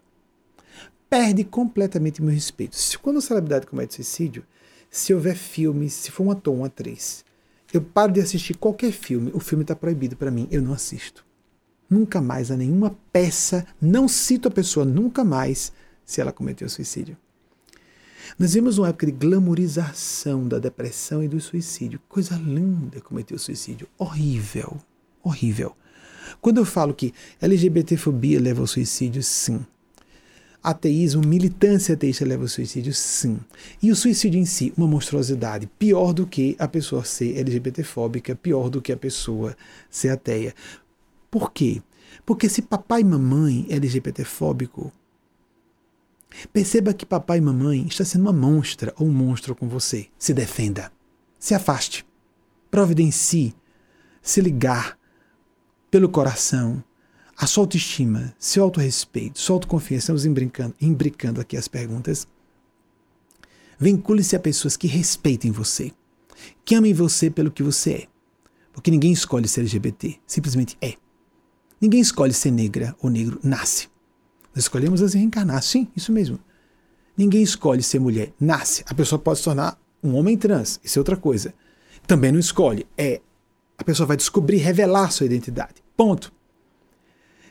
Perde 1.08 1.44
completamente 1.44 2.20
meu 2.20 2.34
respeito. 2.34 2.76
Se 2.76 2.98
quando 2.98 3.18
a 3.18 3.22
celebridade 3.22 3.68
comete 3.68 3.94
suicídio, 3.94 4.44
se 4.90 5.14
houver 5.14 5.36
filme, 5.36 5.88
se 5.88 6.10
for 6.10 6.24
um 6.24 6.32
ator, 6.32 6.56
uma 6.56 6.66
atriz, 6.66 7.24
eu 7.72 7.84
paro 7.84 8.12
de 8.12 8.22
assistir 8.22 8.56
qualquer 8.56 8.92
filme, 8.92 9.30
o 9.36 9.40
filme 9.40 9.64
está 9.64 9.76
proibido 9.76 10.16
para 10.16 10.32
mim, 10.32 10.48
eu 10.50 10.64
não 10.64 10.74
assisto 10.74 11.27
nunca 11.90 12.22
mais 12.22 12.52
a 12.52 12.58
nenhuma 12.58 12.96
peça, 13.12 13.66
não 13.82 14.08
cito 14.08 14.48
a 14.48 14.52
pessoa 14.52 14.86
nunca 14.86 15.24
mais 15.24 15.72
se 16.06 16.22
ela 16.22 16.32
cometeu 16.32 16.70
suicídio. 16.70 17.18
Nós 18.38 18.54
vimos 18.54 18.78
uma 18.78 18.90
época 18.90 19.06
de 19.06 19.12
glamorização 19.12 20.48
da 20.48 20.60
depressão 20.60 21.24
e 21.24 21.28
do 21.28 21.40
suicídio. 21.40 22.00
Coisa 22.08 22.36
linda 22.36 23.02
cometer 23.02 23.38
suicídio. 23.40 23.88
Horrível. 23.98 24.78
Horrível. 25.24 25.76
Quando 26.42 26.58
eu 26.58 26.66
falo 26.66 26.94
que 26.94 27.14
LGBTfobia 27.42 28.40
leva 28.40 28.62
ao 28.62 28.68
suicídio, 28.68 29.24
sim. 29.24 29.66
Ateísmo, 30.62 31.26
militância 31.26 31.94
ateísta 31.96 32.26
leva 32.26 32.44
ao 32.44 32.48
suicídio, 32.48 32.94
sim. 32.94 33.40
E 33.82 33.92
o 33.92 33.96
suicídio 33.96 34.40
em 34.40 34.46
si, 34.46 34.74
uma 34.76 34.88
monstruosidade, 34.88 35.68
pior 35.80 36.14
do 36.14 36.28
que 36.28 36.56
a 36.60 36.68
pessoa 36.68 37.06
ser 37.06 37.38
LGBTfóbica, 37.38 38.36
pior 38.36 38.70
do 38.70 38.82
que 38.82 38.92
a 38.92 38.98
pessoa 38.98 39.56
ser 39.90 40.10
ateia. 40.10 40.54
Por 41.30 41.52
quê? 41.52 41.82
Porque 42.26 42.50
se 42.50 42.62
papai 42.62 43.02
e 43.02 43.04
mamãe 43.04 43.66
é 43.70 43.76
LGBTfóbico, 43.76 44.92
perceba 46.52 46.94
que 46.94 47.06
papai 47.06 47.38
e 47.38 47.42
mamãe 47.42 47.86
está 47.88 48.04
sendo 48.04 48.22
uma 48.22 48.34
monstra 48.34 48.94
ou 48.98 49.08
um 49.08 49.12
monstro 49.12 49.56
com 49.56 49.68
você. 49.68 50.08
Se 50.18 50.34
defenda. 50.34 50.92
Se 51.40 51.54
afaste. 51.54 52.06
Providencie 52.70 53.56
se 54.22 54.42
ligar 54.42 54.98
pelo 55.90 56.10
coração, 56.10 56.84
a 57.36 57.48
sua 57.48 57.64
autoestima, 57.64 58.36
seu 58.38 58.64
autorrespeito, 58.64 59.40
sua 59.40 59.56
autoconfiança. 59.56 60.06
Estamos 60.06 60.26
imbricando, 60.26 60.76
imbricando 60.82 61.40
aqui 61.40 61.56
as 61.56 61.68
perguntas. 61.68 62.28
Vincule-se 63.80 64.36
a 64.36 64.40
pessoas 64.40 64.76
que 64.76 64.88
respeitem 64.88 65.52
você, 65.52 65.92
que 66.66 66.76
amem 66.76 66.94
você 66.94 67.30
pelo 67.30 67.52
que 67.52 67.64
você 67.64 67.92
é. 67.92 68.08
Porque 68.74 68.92
ninguém 68.92 69.12
escolhe 69.12 69.48
ser 69.48 69.62
LGBT, 69.62 70.20
simplesmente 70.26 70.78
é. 70.82 70.96
Ninguém 71.80 72.02
escolhe 72.02 72.34
ser 72.34 72.52
negra 72.52 72.96
ou 73.02 73.10
negro, 73.10 73.40
nasce. 73.44 73.88
Nós 74.56 74.64
escolhemos 74.64 75.02
as 75.02 75.14
reencarnar, 75.14 75.62
sim, 75.62 75.88
isso 75.96 76.12
mesmo. 76.12 76.40
Ninguém 77.16 77.42
escolhe 77.42 77.84
ser 77.84 78.00
mulher, 78.00 78.34
nasce. 78.40 78.84
A 78.88 78.94
pessoa 78.94 79.20
pode 79.20 79.40
se 79.40 79.46
tornar 79.46 79.80
um 80.04 80.16
homem 80.16 80.38
trans, 80.38 80.80
isso 80.84 80.98
é 80.98 81.02
outra 81.02 81.18
coisa. 81.18 81.54
Também 82.06 82.32
não 82.32 82.40
escolhe, 82.40 82.88
é 82.98 83.22
a 83.78 83.84
pessoa 83.84 84.08
vai 84.08 84.18
descobrir, 84.18 84.58
revelar 84.58 85.12
sua 85.12 85.28
identidade. 85.28 85.76
Ponto. 85.96 86.34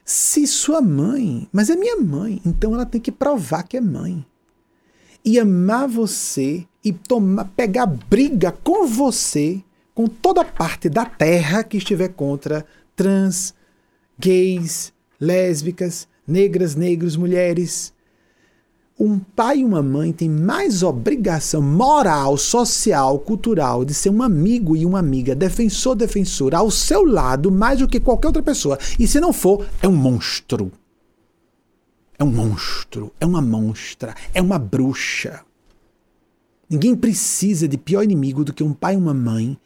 Se 0.04 0.46
sua 0.46 0.80
mãe, 0.80 1.48
mas 1.52 1.70
é 1.70 1.76
minha 1.76 1.96
mãe, 1.96 2.40
então 2.44 2.74
ela 2.74 2.86
tem 2.86 3.00
que 3.00 3.12
provar 3.12 3.62
que 3.62 3.76
é 3.76 3.80
mãe. 3.80 4.26
E 5.24 5.38
amar 5.38 5.88
você 5.88 6.66
e 6.84 6.92
tomar, 6.92 7.44
pegar 7.56 7.86
briga 7.86 8.52
com 8.52 8.86
você, 8.86 9.62
com 9.94 10.06
toda 10.06 10.44
parte 10.44 10.88
da 10.88 11.04
terra 11.04 11.64
que 11.64 11.78
estiver 11.78 12.08
contra 12.10 12.64
trans, 12.94 13.52
gays, 14.18 14.92
lésbicas, 15.20 16.08
negras, 16.26 16.74
negros, 16.74 17.16
mulheres. 17.16 17.92
Um 18.98 19.18
pai 19.18 19.58
e 19.58 19.64
uma 19.64 19.82
mãe 19.82 20.10
têm 20.10 20.28
mais 20.28 20.82
obrigação 20.82 21.60
moral, 21.60 22.38
social, 22.38 23.18
cultural 23.18 23.84
de 23.84 23.92
ser 23.92 24.08
um 24.08 24.22
amigo 24.22 24.74
e 24.74 24.86
uma 24.86 24.98
amiga, 24.98 25.34
defensor, 25.34 25.94
defensora, 25.94 26.58
ao 26.58 26.70
seu 26.70 27.04
lado 27.04 27.52
mais 27.52 27.80
do 27.80 27.88
que 27.88 28.00
qualquer 28.00 28.28
outra 28.28 28.42
pessoa. 28.42 28.78
E 28.98 29.06
se 29.06 29.20
não 29.20 29.34
for, 29.34 29.66
é 29.82 29.88
um 29.88 29.94
monstro. 29.94 30.72
É 32.18 32.24
um 32.24 32.32
monstro, 32.32 33.12
é 33.20 33.26
uma 33.26 33.42
monstra, 33.42 34.14
é 34.32 34.40
uma 34.40 34.58
bruxa. 34.58 35.42
Ninguém 36.68 36.96
precisa 36.96 37.68
de 37.68 37.76
pior 37.76 38.02
inimigo 38.02 38.42
do 38.42 38.54
que 38.54 38.64
um 38.64 38.72
pai 38.72 38.94
e 38.94 38.96
uma 38.96 39.12
mãe 39.12 39.58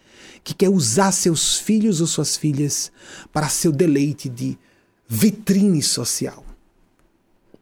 que 0.43 0.55
quer 0.55 0.69
usar 0.69 1.13
seus 1.13 1.57
filhos 1.57 2.01
ou 2.01 2.07
suas 2.07 2.37
filhas 2.37 2.91
para 3.33 3.49
seu 3.49 3.73
deleite 3.73 4.29
de 4.29 4.59
vitrine 5.07 5.83
social. 5.83 6.45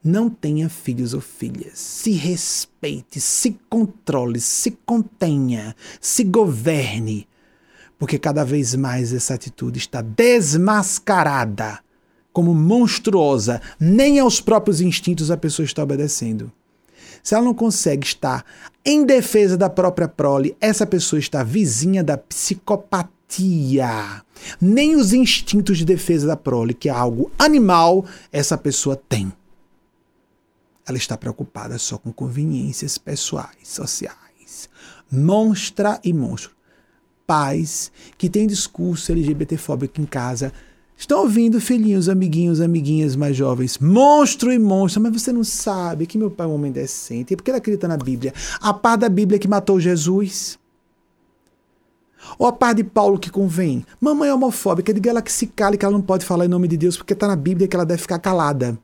Não 0.03 0.31
tenha 0.31 0.69
filhos 0.69 1.13
ou 1.13 1.21
filhas. 1.21 1.79
Se 1.79 2.13
respeite, 2.13 3.21
se 3.21 3.59
controle, 3.69 4.41
se 4.41 4.71
contenha, 4.87 5.75
se 6.01 6.23
governe, 6.23 7.27
porque 7.99 8.19
cada 8.19 8.45
vez 8.45 8.75
mais 8.75 9.13
essa 9.13 9.35
atitude 9.35 9.79
está 9.79 10.01
desmascarada 10.01 11.81
como 12.33 12.55
monstruosa. 12.55 13.61
Nem 13.81 14.21
aos 14.21 14.41
próprios 14.41 14.81
instintos 14.81 15.31
a 15.31 15.37
pessoa 15.37 15.67
está 15.67 15.83
obedecendo. 15.83 16.53
Se 17.23 17.35
ela 17.35 17.45
não 17.45 17.55
consegue 17.55 18.07
estar 18.07 18.45
em 18.85 19.05
defesa 19.05 19.57
da 19.57 19.69
própria 19.69 20.09
prole, 20.09 20.57
essa 20.61 20.87
pessoa 20.87 21.21
está 21.21 21.43
vizinha 21.43 22.03
da 22.03 22.17
psicopatia. 22.17 24.23
Nem 24.61 24.97
os 24.97 25.13
instintos 25.13 25.79
de 25.79 25.85
defesa 25.85 26.27
da 26.27 26.37
prole, 26.37 26.73
que 26.73 26.89
é 26.89 26.93
algo 26.93 27.31
animal, 27.39 28.07
essa 28.33 28.57
pessoa 28.57 28.97
tem. 28.97 29.33
ela 30.87 30.97
está 30.97 31.19
preocupada 31.19 31.77
só 31.77 31.99
com 31.99 32.11
conveniências 32.11 32.97
pessoais, 32.97 33.69
sociais. 33.69 34.71
Monstra 35.13 36.01
e 36.03 36.15
monstro. 36.15 36.57
Pais 37.27 37.93
que 38.17 38.31
têm 38.31 38.47
discurso 38.47 39.13
LGBTfóbico 39.13 40.01
em 40.01 40.07
casa 40.07 40.51
estão 40.99 41.21
ouvindo 41.21 41.61
filhinhos, 41.61 42.09
amiguinhos, 42.09 42.61
amiguinhas 42.61 43.15
mais 43.15 43.37
jovens, 43.37 43.79
monstro 43.79 44.53
e 44.53 44.59
monstro, 44.59 45.01
mas 45.01 45.23
você 45.23 45.33
não 45.33 45.45
sabe 45.45 46.07
que 46.07 46.19
meu 46.19 46.31
pai 46.31 46.47
é 46.47 46.51
um 46.51 46.55
homem 46.55 46.73
decente. 46.73 47.33
E 47.33 47.37
por 47.37 47.45
que 47.45 47.51
ele 47.51 47.59
acredita 47.59 47.87
na 47.87 47.97
Bíblia? 47.97 48.35
A 48.61 48.75
par 48.75 48.99
da 48.99 49.09
Bíblia 49.09 49.39
que 49.39 49.47
matou 49.47 49.79
Jesus. 49.79 50.59
Ou 52.37 52.49
a 52.49 52.53
par 52.53 52.75
de 52.75 52.83
Paulo 52.83 53.19
que 53.19 53.31
convém. 53.31 53.87
Mamãe 54.01 54.29
é 54.29 54.35
homofóbica, 54.35 54.93
diga 54.93 55.11
ela 55.11 55.23
que 55.23 55.33
se 55.33 55.47
cale, 55.47 55.79
que 55.79 55.85
ela 55.85 55.95
não 55.95 56.03
pode 56.03 56.25
falar 56.25 56.45
em 56.45 56.49
nome 56.49 56.67
de 56.67 56.77
Deus, 56.77 56.97
porque 56.97 57.13
está 57.13 57.29
na 57.29 57.37
Bíblia 57.37 57.69
que 57.69 57.77
ela 57.77 57.87
deve 57.87 58.03
ficar 58.03 58.19
calada. 58.19 58.77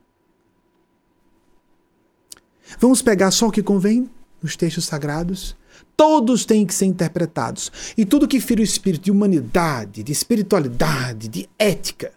Vamos 2.79 3.03
pegar 3.03 3.31
só 3.33 3.49
o 3.49 3.53
que 3.53 3.62
convém 3.62 4.09
nos 4.41 4.57
textos 4.57 4.85
sagrados? 4.85 5.57
Todos 5.97 6.45
têm 6.45 6.66
que 6.66 6.75
ser 6.75 6.87
interpretados. 6.87 7.70
E 7.97 8.05
tudo 8.05 8.29
que 8.29 8.41
fira 8.41 8.61
o 8.61 8.64
espírito 8.64 9.05
de 9.05 9.11
humanidade, 9.11 10.03
de 10.03 10.12
espiritualidade, 10.12 11.29
de 11.29 11.49
ética, 11.59 12.12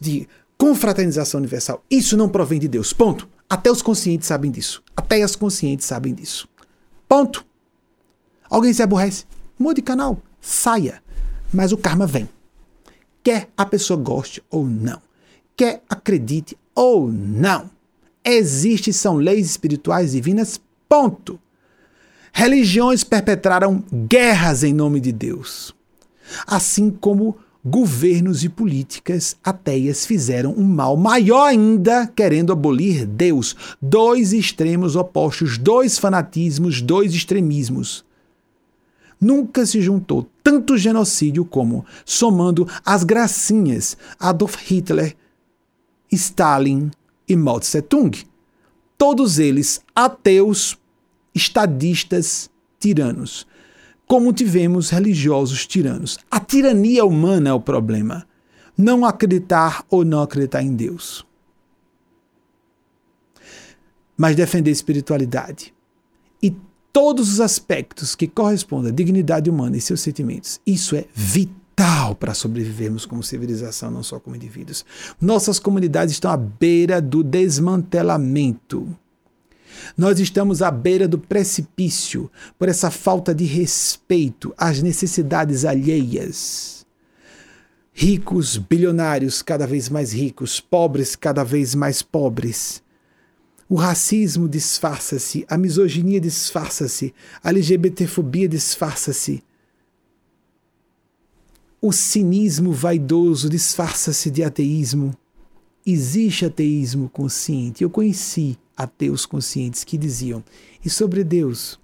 de, 0.00 0.28
confraternização 0.56 1.38
universal, 1.40 1.84
isso 1.90 2.16
não 2.16 2.28
provém 2.28 2.58
de 2.58 2.68
Deus. 2.68 2.92
Ponto. 2.92 3.28
Até 3.48 3.70
os 3.70 3.82
conscientes 3.82 4.26
sabem 4.26 4.50
disso. 4.50 4.82
Até 4.96 5.22
as 5.22 5.36
conscientes 5.36 5.86
sabem 5.86 6.14
disso. 6.14 6.48
Ponto. 7.06 7.44
Alguém 8.48 8.72
se 8.72 8.82
aborrece? 8.82 9.26
Mude 9.58 9.82
canal. 9.82 10.18
Saia. 10.40 11.02
Mas 11.52 11.70
o 11.70 11.76
karma 11.76 12.06
vem. 12.06 12.28
Quer 13.22 13.50
a 13.56 13.66
pessoa 13.66 13.98
goste 13.98 14.42
ou 14.50 14.66
não. 14.66 15.00
Quer 15.56 15.82
acredite 15.88 16.56
ou 16.74 17.10
não. 17.10 17.70
Existem, 18.24 18.92
são 18.92 19.16
leis 19.16 19.46
espirituais 19.50 20.12
divinas, 20.12 20.60
ponto. 20.88 21.38
Religiões 22.36 23.04
perpetraram 23.04 23.84
guerras 24.08 24.64
em 24.64 24.74
nome 24.74 24.98
de 24.98 25.12
Deus. 25.12 25.72
Assim 26.44 26.90
como 26.90 27.36
governos 27.64 28.42
e 28.42 28.48
políticas 28.48 29.36
ateias 29.42 30.04
fizeram 30.04 30.52
um 30.52 30.64
mal 30.64 30.96
maior 30.96 31.46
ainda, 31.46 32.08
querendo 32.08 32.52
abolir 32.52 33.06
Deus. 33.06 33.54
Dois 33.80 34.32
extremos 34.32 34.96
opostos, 34.96 35.56
dois 35.56 35.96
fanatismos, 35.96 36.82
dois 36.82 37.14
extremismos. 37.14 38.04
Nunca 39.20 39.64
se 39.64 39.80
juntou 39.80 40.28
tanto 40.42 40.76
genocídio 40.76 41.44
como, 41.44 41.86
somando 42.04 42.68
as 42.84 43.04
gracinhas, 43.04 43.96
Adolf 44.18 44.56
Hitler, 44.68 45.16
Stalin, 46.10 46.90
e 47.28 47.36
Mao 47.36 47.60
Tse 47.60 47.80
Tung. 47.80 48.10
Todos 48.98 49.38
eles 49.38 49.80
ateus, 49.94 50.76
estadistas, 51.34 52.50
tiranos. 52.78 53.46
Como 54.06 54.32
tivemos 54.32 54.90
religiosos 54.90 55.66
tiranos. 55.66 56.18
A 56.30 56.38
tirania 56.38 57.04
humana 57.04 57.50
é 57.50 57.52
o 57.52 57.60
problema. 57.60 58.26
Não 58.76 59.04
acreditar 59.04 59.84
ou 59.88 60.04
não 60.04 60.22
acreditar 60.22 60.62
em 60.62 60.74
Deus. 60.74 61.26
Mas 64.16 64.36
defender 64.36 64.70
espiritualidade. 64.70 65.74
E 66.42 66.54
todos 66.92 67.32
os 67.32 67.40
aspectos 67.40 68.14
que 68.14 68.28
correspondem 68.28 68.92
à 68.92 68.94
dignidade 68.94 69.48
humana 69.48 69.76
e 69.76 69.80
seus 69.80 70.00
sentimentos. 70.00 70.60
Isso 70.66 70.94
é 70.94 71.06
vital 71.14 72.14
para 72.14 72.34
sobrevivermos 72.34 73.06
como 73.06 73.22
civilização, 73.22 73.90
não 73.90 74.02
só 74.02 74.20
como 74.20 74.36
indivíduos. 74.36 74.84
Nossas 75.20 75.58
comunidades 75.58 76.12
estão 76.12 76.30
à 76.30 76.36
beira 76.36 77.00
do 77.00 77.24
desmantelamento. 77.24 78.96
Nós 79.96 80.18
estamos 80.20 80.62
à 80.62 80.70
beira 80.70 81.06
do 81.06 81.18
precipício 81.18 82.30
por 82.58 82.68
essa 82.68 82.90
falta 82.90 83.34
de 83.34 83.44
respeito 83.44 84.54
às 84.56 84.82
necessidades 84.82 85.64
alheias. 85.64 86.86
Ricos, 87.92 88.56
bilionários 88.56 89.42
cada 89.42 89.66
vez 89.66 89.88
mais 89.88 90.12
ricos, 90.12 90.60
pobres 90.60 91.14
cada 91.14 91.44
vez 91.44 91.74
mais 91.74 92.02
pobres. 92.02 92.82
O 93.68 93.76
racismo 93.76 94.48
disfarça-se, 94.48 95.44
a 95.48 95.56
misoginia 95.56 96.20
disfarça-se, 96.20 97.14
a 97.42 97.50
LGBTfobia 97.50 98.48
disfarça-se 98.48 99.42
o 101.86 101.92
cinismo 101.92 102.72
vaidoso 102.72 103.46
disfarça-se 103.46 104.30
de 104.30 104.42
ateísmo. 104.42 105.14
Existe 105.84 106.46
ateísmo 106.46 107.10
consciente. 107.10 107.84
Eu 107.84 107.90
conheci 107.90 108.56
ateus 108.76 109.26
conscientes 109.26 109.84
que 109.84 109.98
diziam: 109.98 110.44
e 110.84 110.90
sobre 110.90 111.24
Deus? 111.24 111.78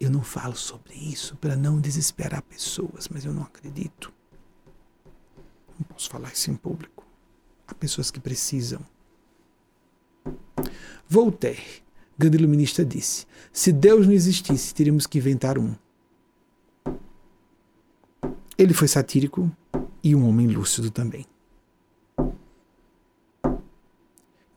Eu 0.00 0.10
não 0.10 0.22
falo 0.22 0.56
sobre 0.56 0.94
isso 0.94 1.36
para 1.36 1.54
não 1.54 1.80
desesperar 1.80 2.42
pessoas, 2.42 3.08
mas 3.08 3.24
eu 3.24 3.32
não 3.32 3.42
acredito. 3.42 4.12
Não 5.78 5.86
posso 5.86 6.10
falar 6.10 6.32
isso 6.32 6.50
em 6.50 6.56
público. 6.56 7.06
Há 7.68 7.74
pessoas 7.74 8.10
que 8.10 8.18
precisam. 8.18 8.80
Voltaire, 11.08 11.82
grande 12.18 12.36
iluminista, 12.36 12.84
disse: 12.84 13.26
se 13.52 13.72
Deus 13.72 14.06
não 14.06 14.12
existisse, 14.12 14.74
teríamos 14.74 15.06
que 15.06 15.18
inventar 15.18 15.56
um. 15.56 15.74
Ele 18.58 18.74
foi 18.74 18.88
satírico 18.88 19.50
e 20.02 20.14
um 20.14 20.28
homem 20.28 20.46
lúcido 20.46 20.90
também. 20.90 21.26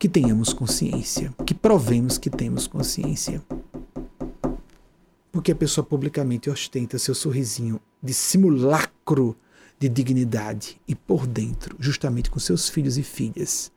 Que 0.05 0.09
tenhamos 0.09 0.53
consciência, 0.53 1.33
que 1.47 1.55
provemos 1.55 2.19
que 2.19 2.29
temos 2.29 2.67
consciência. 2.67 3.43
Porque 5.31 5.51
a 5.51 5.55
pessoa 5.55 5.83
publicamente 5.83 6.47
ostenta 6.47 6.99
seu 6.99 7.15
sorrisinho 7.15 7.81
de 8.03 8.13
simulacro 8.13 9.35
de 9.79 9.89
dignidade 9.89 10.79
e 10.87 10.93
por 10.93 11.25
dentro, 11.25 11.75
justamente 11.79 12.29
com 12.29 12.37
seus 12.37 12.69
filhos 12.69 12.99
e 12.99 13.03
filhas, 13.03 13.71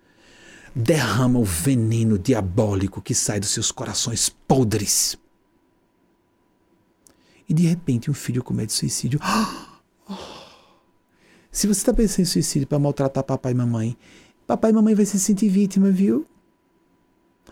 derrama 0.77 1.39
o 1.39 1.45
veneno 1.47 2.19
diabólico 2.19 3.01
que 3.01 3.15
sai 3.15 3.41
dos 3.41 3.49
seus 3.49 3.73
corações 3.73 4.29
podres. 4.29 5.17
E 7.49 7.55
de 7.55 7.67
repente 7.67 8.11
um 8.11 8.15
filho 8.15 8.45
comete 8.45 8.75
suicídio. 8.75 9.19
Se 11.51 11.67
você 11.67 11.81
está 11.81 11.95
pensando 11.95 12.21
em 12.21 12.25
suicídio 12.27 12.69
para 12.69 12.79
maltratar 12.79 13.25
papai 13.25 13.53
e 13.53 13.55
mamãe, 13.55 13.97
papai 14.49 14.71
e 14.71 14.75
mamãe 14.75 14.95
vai 14.95 15.05
se 15.05 15.21
sentir 15.21 15.51
vítima, 15.51 15.91
viu? 15.91 16.27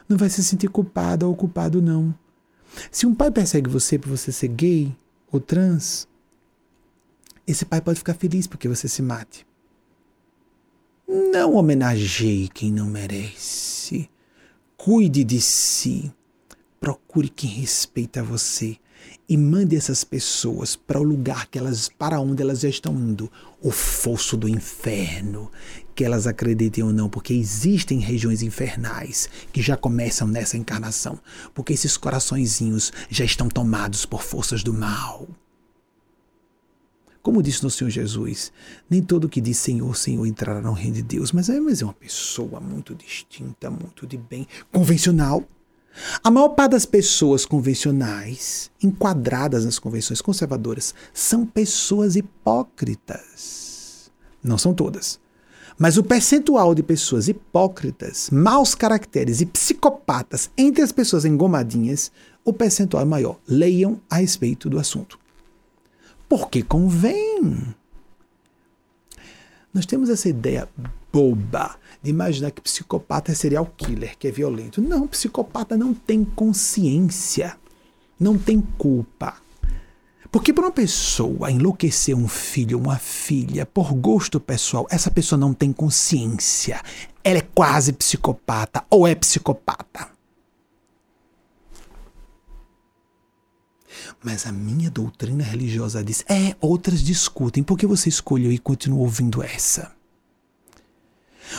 Não 0.08 0.16
vai 0.16 0.30
se 0.30 0.42
sentir 0.42 0.68
culpado 0.68 1.28
ou 1.28 1.36
culpado, 1.36 1.82
não. 1.82 2.14
Se 2.90 3.06
um 3.06 3.14
pai 3.14 3.30
persegue 3.30 3.68
você 3.68 3.98
por 3.98 4.08
você 4.08 4.32
ser 4.32 4.48
gay 4.48 4.96
ou 5.30 5.38
trans, 5.38 6.08
esse 7.46 7.66
pai 7.66 7.82
pode 7.82 7.98
ficar 7.98 8.14
feliz 8.14 8.46
porque 8.46 8.66
você 8.66 8.88
se 8.88 9.02
mate. 9.02 9.46
Não 11.06 11.54
homenageie 11.54 12.48
quem 12.48 12.72
não 12.72 12.86
merece. 12.86 14.08
Cuide 14.74 15.22
de 15.22 15.40
si. 15.40 16.10
Procure 16.80 17.28
quem 17.28 17.50
respeita 17.50 18.22
você 18.22 18.78
e 19.28 19.36
mande 19.36 19.74
essas 19.74 20.04
pessoas 20.04 20.76
para 20.76 21.00
o 21.00 21.02
lugar 21.02 21.46
que 21.46 21.58
elas 21.58 21.88
para 21.88 22.20
onde 22.20 22.42
elas 22.42 22.60
já 22.60 22.68
estão 22.68 22.94
indo, 22.94 23.30
o 23.60 23.70
fosso 23.70 24.36
do 24.36 24.48
inferno, 24.48 25.50
que 25.94 26.04
elas 26.04 26.26
acreditem 26.26 26.84
ou 26.84 26.92
não, 26.92 27.08
porque 27.08 27.32
existem 27.32 27.98
regiões 27.98 28.42
infernais 28.42 29.28
que 29.52 29.60
já 29.60 29.76
começam 29.76 30.28
nessa 30.28 30.56
encarnação, 30.56 31.18
porque 31.54 31.72
esses 31.72 31.96
coraçõezinhos 31.96 32.92
já 33.10 33.24
estão 33.24 33.48
tomados 33.48 34.06
por 34.06 34.22
forças 34.22 34.62
do 34.62 34.72
mal. 34.72 35.26
Como 37.22 37.42
disse 37.42 37.64
nosso 37.64 37.78
Senhor 37.78 37.90
Jesus, 37.90 38.52
nem 38.88 39.02
todo 39.02 39.28
que 39.28 39.40
diz 39.40 39.58
Senhor, 39.58 39.96
Senhor 39.96 40.24
entrará 40.26 40.60
no 40.60 40.72
reino 40.72 40.94
de 40.94 41.02
Deus, 41.02 41.32
mas 41.32 41.48
é, 41.48 41.58
mas 41.58 41.82
é 41.82 41.84
uma 41.84 41.92
pessoa 41.92 42.60
muito 42.60 42.94
distinta, 42.94 43.68
muito 43.68 44.06
de 44.06 44.16
bem, 44.16 44.46
convencional, 44.70 45.42
a 46.22 46.30
maior 46.30 46.50
parte 46.50 46.72
das 46.72 46.84
pessoas 46.86 47.46
convencionais, 47.46 48.70
enquadradas 48.82 49.64
nas 49.64 49.78
convenções 49.78 50.20
conservadoras, 50.20 50.94
são 51.12 51.46
pessoas 51.46 52.16
hipócritas. 52.16 54.10
Não 54.42 54.58
são 54.58 54.74
todas. 54.74 55.18
Mas 55.78 55.96
o 55.98 56.02
percentual 56.02 56.74
de 56.74 56.82
pessoas 56.82 57.28
hipócritas, 57.28 58.30
maus 58.30 58.74
caracteres 58.74 59.40
e 59.40 59.46
psicopatas 59.46 60.50
entre 60.56 60.82
as 60.82 60.90
pessoas 60.90 61.24
engomadinhas, 61.24 62.10
o 62.44 62.52
percentual 62.52 63.02
é 63.02 63.06
maior. 63.06 63.38
Leiam 63.46 64.00
a 64.08 64.16
respeito 64.16 64.70
do 64.70 64.78
assunto. 64.78 65.18
Porque 66.28 66.62
convém. 66.62 67.74
Nós 69.72 69.84
temos 69.84 70.08
essa 70.08 70.28
ideia 70.28 70.68
boba 71.12 71.76
imaginar 72.08 72.50
que 72.50 72.60
psicopata 72.60 73.32
é 73.32 73.34
serial 73.34 73.66
killer, 73.76 74.16
que 74.18 74.28
é 74.28 74.30
violento. 74.30 74.80
Não, 74.80 75.06
psicopata 75.06 75.76
não 75.76 75.94
tem 75.94 76.24
consciência, 76.24 77.56
não 78.18 78.36
tem 78.38 78.60
culpa. 78.60 79.36
Porque 80.30 80.52
para 80.52 80.64
uma 80.66 80.72
pessoa 80.72 81.50
enlouquecer 81.50 82.14
um 82.14 82.28
filho, 82.28 82.78
uma 82.78 82.98
filha, 82.98 83.64
por 83.64 83.94
gosto 83.94 84.38
pessoal, 84.38 84.86
essa 84.90 85.10
pessoa 85.10 85.38
não 85.38 85.54
tem 85.54 85.72
consciência. 85.72 86.82
Ela 87.24 87.38
é 87.38 87.48
quase 87.54 87.92
psicopata 87.92 88.84
ou 88.90 89.06
é 89.06 89.14
psicopata. 89.14 90.08
Mas 94.22 94.46
a 94.46 94.52
minha 94.52 94.90
doutrina 94.90 95.42
religiosa 95.42 96.04
diz: 96.04 96.24
é, 96.28 96.54
outras 96.60 97.02
discutem, 97.02 97.62
por 97.62 97.78
que 97.78 97.86
você 97.86 98.08
escolheu 98.08 98.52
e 98.52 98.58
continua 98.58 99.00
ouvindo 99.00 99.42
essa? 99.42 99.95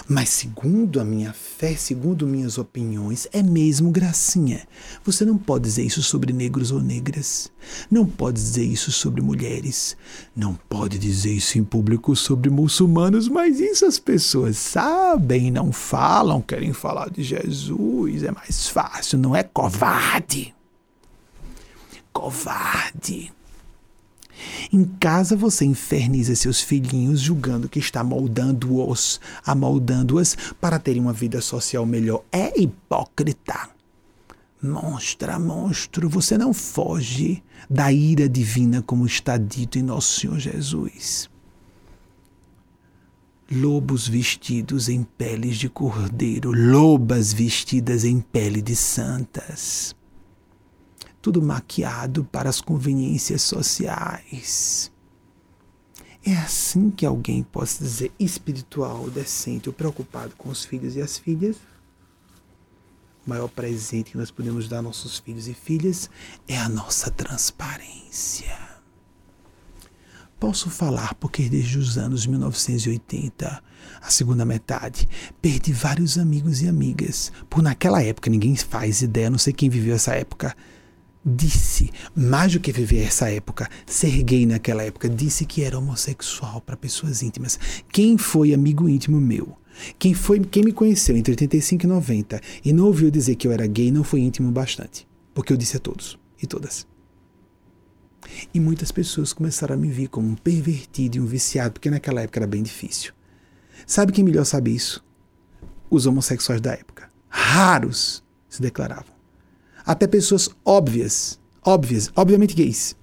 Mas 0.07 0.29
segundo 0.29 0.99
a 0.99 1.05
minha 1.05 1.33
fé, 1.33 1.75
segundo 1.75 2.27
minhas 2.27 2.57
opiniões, 2.57 3.27
é 3.31 3.41
mesmo 3.41 3.91
gracinha. 3.91 4.67
Você 5.03 5.25
não 5.25 5.37
pode 5.37 5.65
dizer 5.65 5.83
isso 5.83 6.01
sobre 6.03 6.33
negros 6.33 6.71
ou 6.71 6.81
negras. 6.81 7.51
Não 7.89 8.05
pode 8.05 8.35
dizer 8.37 8.63
isso 8.63 8.91
sobre 8.91 9.21
mulheres. 9.21 9.97
Não 10.35 10.53
pode 10.53 10.97
dizer 10.97 11.33
isso 11.33 11.57
em 11.57 11.63
público 11.63 12.15
sobre 12.15 12.49
muçulmanos, 12.49 13.27
mas 13.27 13.59
isso 13.59 13.85
as 13.85 13.99
pessoas 13.99 14.57
sabem, 14.57 15.51
não 15.51 15.71
falam, 15.71 16.41
querem 16.41 16.73
falar 16.73 17.09
de 17.09 17.23
Jesus. 17.23 18.23
É 18.23 18.31
mais 18.31 18.67
fácil, 18.69 19.17
não 19.17 19.35
é 19.35 19.43
covarde. 19.43 20.53
Covarde. 22.11 23.36
Em 24.71 24.83
casa 24.83 25.35
você 25.35 25.65
inferniza 25.65 26.35
seus 26.35 26.61
filhinhos 26.61 27.19
julgando 27.19 27.69
que 27.69 27.79
está 27.79 28.03
moldando-os, 28.03 29.19
amoldando-as 29.45 30.35
para 30.59 30.79
terem 30.79 31.01
uma 31.01 31.13
vida 31.13 31.41
social 31.41 31.85
melhor. 31.85 32.23
É 32.31 32.59
hipócrita. 32.59 33.69
Monstra, 34.61 35.37
monstro, 35.37 36.09
você 36.09 36.37
não 36.37 36.53
foge 36.53 37.43
da 37.69 37.91
ira 37.91 38.27
divina 38.27 38.81
como 38.81 39.05
está 39.05 39.37
dito 39.37 39.77
em 39.77 39.83
nosso 39.83 40.19
Senhor 40.19 40.39
Jesus. 40.39 41.29
Lobos 43.49 44.07
vestidos 44.07 44.89
em 44.89 45.03
peles 45.03 45.57
de 45.57 45.69
cordeiro, 45.69 46.51
lobas 46.51 47.31
vestidas 47.31 48.03
em 48.03 48.19
pele 48.19 48.61
de 48.61 48.75
santas 48.75 49.96
tudo 51.27 51.41
maquiado 51.41 52.23
para 52.23 52.49
as 52.49 52.61
conveniências 52.61 53.41
sociais. 53.41 54.89
É 56.25 56.33
assim 56.37 56.89
que 56.89 57.05
alguém 57.05 57.43
pode 57.43 57.77
dizer 57.79 58.13
espiritual, 58.17 59.09
decente 59.09 59.67
ou 59.67 59.73
preocupado 59.73 60.33
com 60.37 60.47
os 60.47 60.63
filhos 60.63 60.95
e 60.95 61.01
as 61.01 61.17
filhas? 61.17 61.57
O 63.25 63.29
maior 63.29 63.49
presente 63.49 64.11
que 64.11 64.17
nós 64.17 64.31
podemos 64.31 64.69
dar 64.69 64.77
aos 64.77 64.85
nossos 64.85 65.19
filhos 65.19 65.49
e 65.49 65.53
filhas 65.53 66.09
é 66.47 66.57
a 66.57 66.69
nossa 66.69 67.11
transparência. 67.11 68.57
Posso 70.39 70.69
falar 70.69 71.13
porque 71.15 71.49
desde 71.49 71.77
os 71.77 71.97
anos 71.97 72.25
1980, 72.25 73.63
a 74.01 74.09
segunda 74.09 74.45
metade, 74.45 75.09
perdi 75.41 75.73
vários 75.73 76.17
amigos 76.17 76.61
e 76.61 76.69
amigas. 76.69 77.33
Por 77.49 77.61
naquela 77.61 78.01
época, 78.01 78.29
ninguém 78.29 78.55
faz 78.55 79.01
ideia, 79.01 79.29
não 79.29 79.37
sei 79.37 79.51
quem 79.51 79.69
viveu 79.69 79.93
essa 79.93 80.15
época, 80.15 80.55
disse, 81.25 81.91
mais 82.15 82.53
do 82.53 82.59
que 82.59 82.71
viver 82.71 83.03
essa 83.03 83.29
época, 83.29 83.69
ser 83.85 84.23
gay 84.23 84.45
naquela 84.45 84.83
época, 84.83 85.09
disse 85.09 85.45
que 85.45 85.63
era 85.63 85.77
homossexual 85.77 86.61
para 86.61 86.77
pessoas 86.77 87.21
íntimas. 87.21 87.59
Quem 87.91 88.17
foi 88.17 88.53
amigo 88.53 88.87
íntimo 88.87 89.19
meu? 89.19 89.57
Quem 89.99 90.13
foi 90.13 90.39
quem 90.39 90.63
me 90.63 90.71
conheceu 90.71 91.15
entre 91.15 91.33
85 91.33 91.83
e 91.83 91.87
90 91.87 92.41
e 92.65 92.73
não 92.73 92.85
ouviu 92.85 93.11
dizer 93.11 93.35
que 93.35 93.47
eu 93.47 93.51
era 93.51 93.67
gay 93.67 93.91
não 93.91 94.03
foi 94.03 94.21
íntimo 94.21 94.51
bastante, 94.51 95.07
porque 95.33 95.53
eu 95.53 95.57
disse 95.57 95.77
a 95.77 95.79
todos 95.79 96.17
e 96.41 96.47
todas. 96.47 96.87
E 98.53 98.59
muitas 98.59 98.91
pessoas 98.91 99.33
começaram 99.33 99.75
a 99.75 99.77
me 99.77 99.89
ver 99.89 100.07
como 100.07 100.27
um 100.27 100.35
pervertido 100.35 101.17
e 101.17 101.21
um 101.21 101.25
viciado, 101.25 101.73
porque 101.73 101.89
naquela 101.89 102.21
época 102.21 102.39
era 102.39 102.47
bem 102.47 102.63
difícil. 102.63 103.13
Sabe 103.85 104.11
quem 104.11 104.23
melhor 104.23 104.45
sabe 104.45 104.73
isso? 104.73 105.05
Os 105.89 106.05
homossexuais 106.05 106.59
da 106.59 106.73
época. 106.73 107.09
Raros 107.29 108.23
se 108.49 108.61
declaravam 108.61 109.16
até 109.87 110.05
pessoas 110.05 110.49
óbvias, 110.65 111.39
óbvias, 111.65 112.11
obviamente 112.13 112.53
gays. 112.53 112.93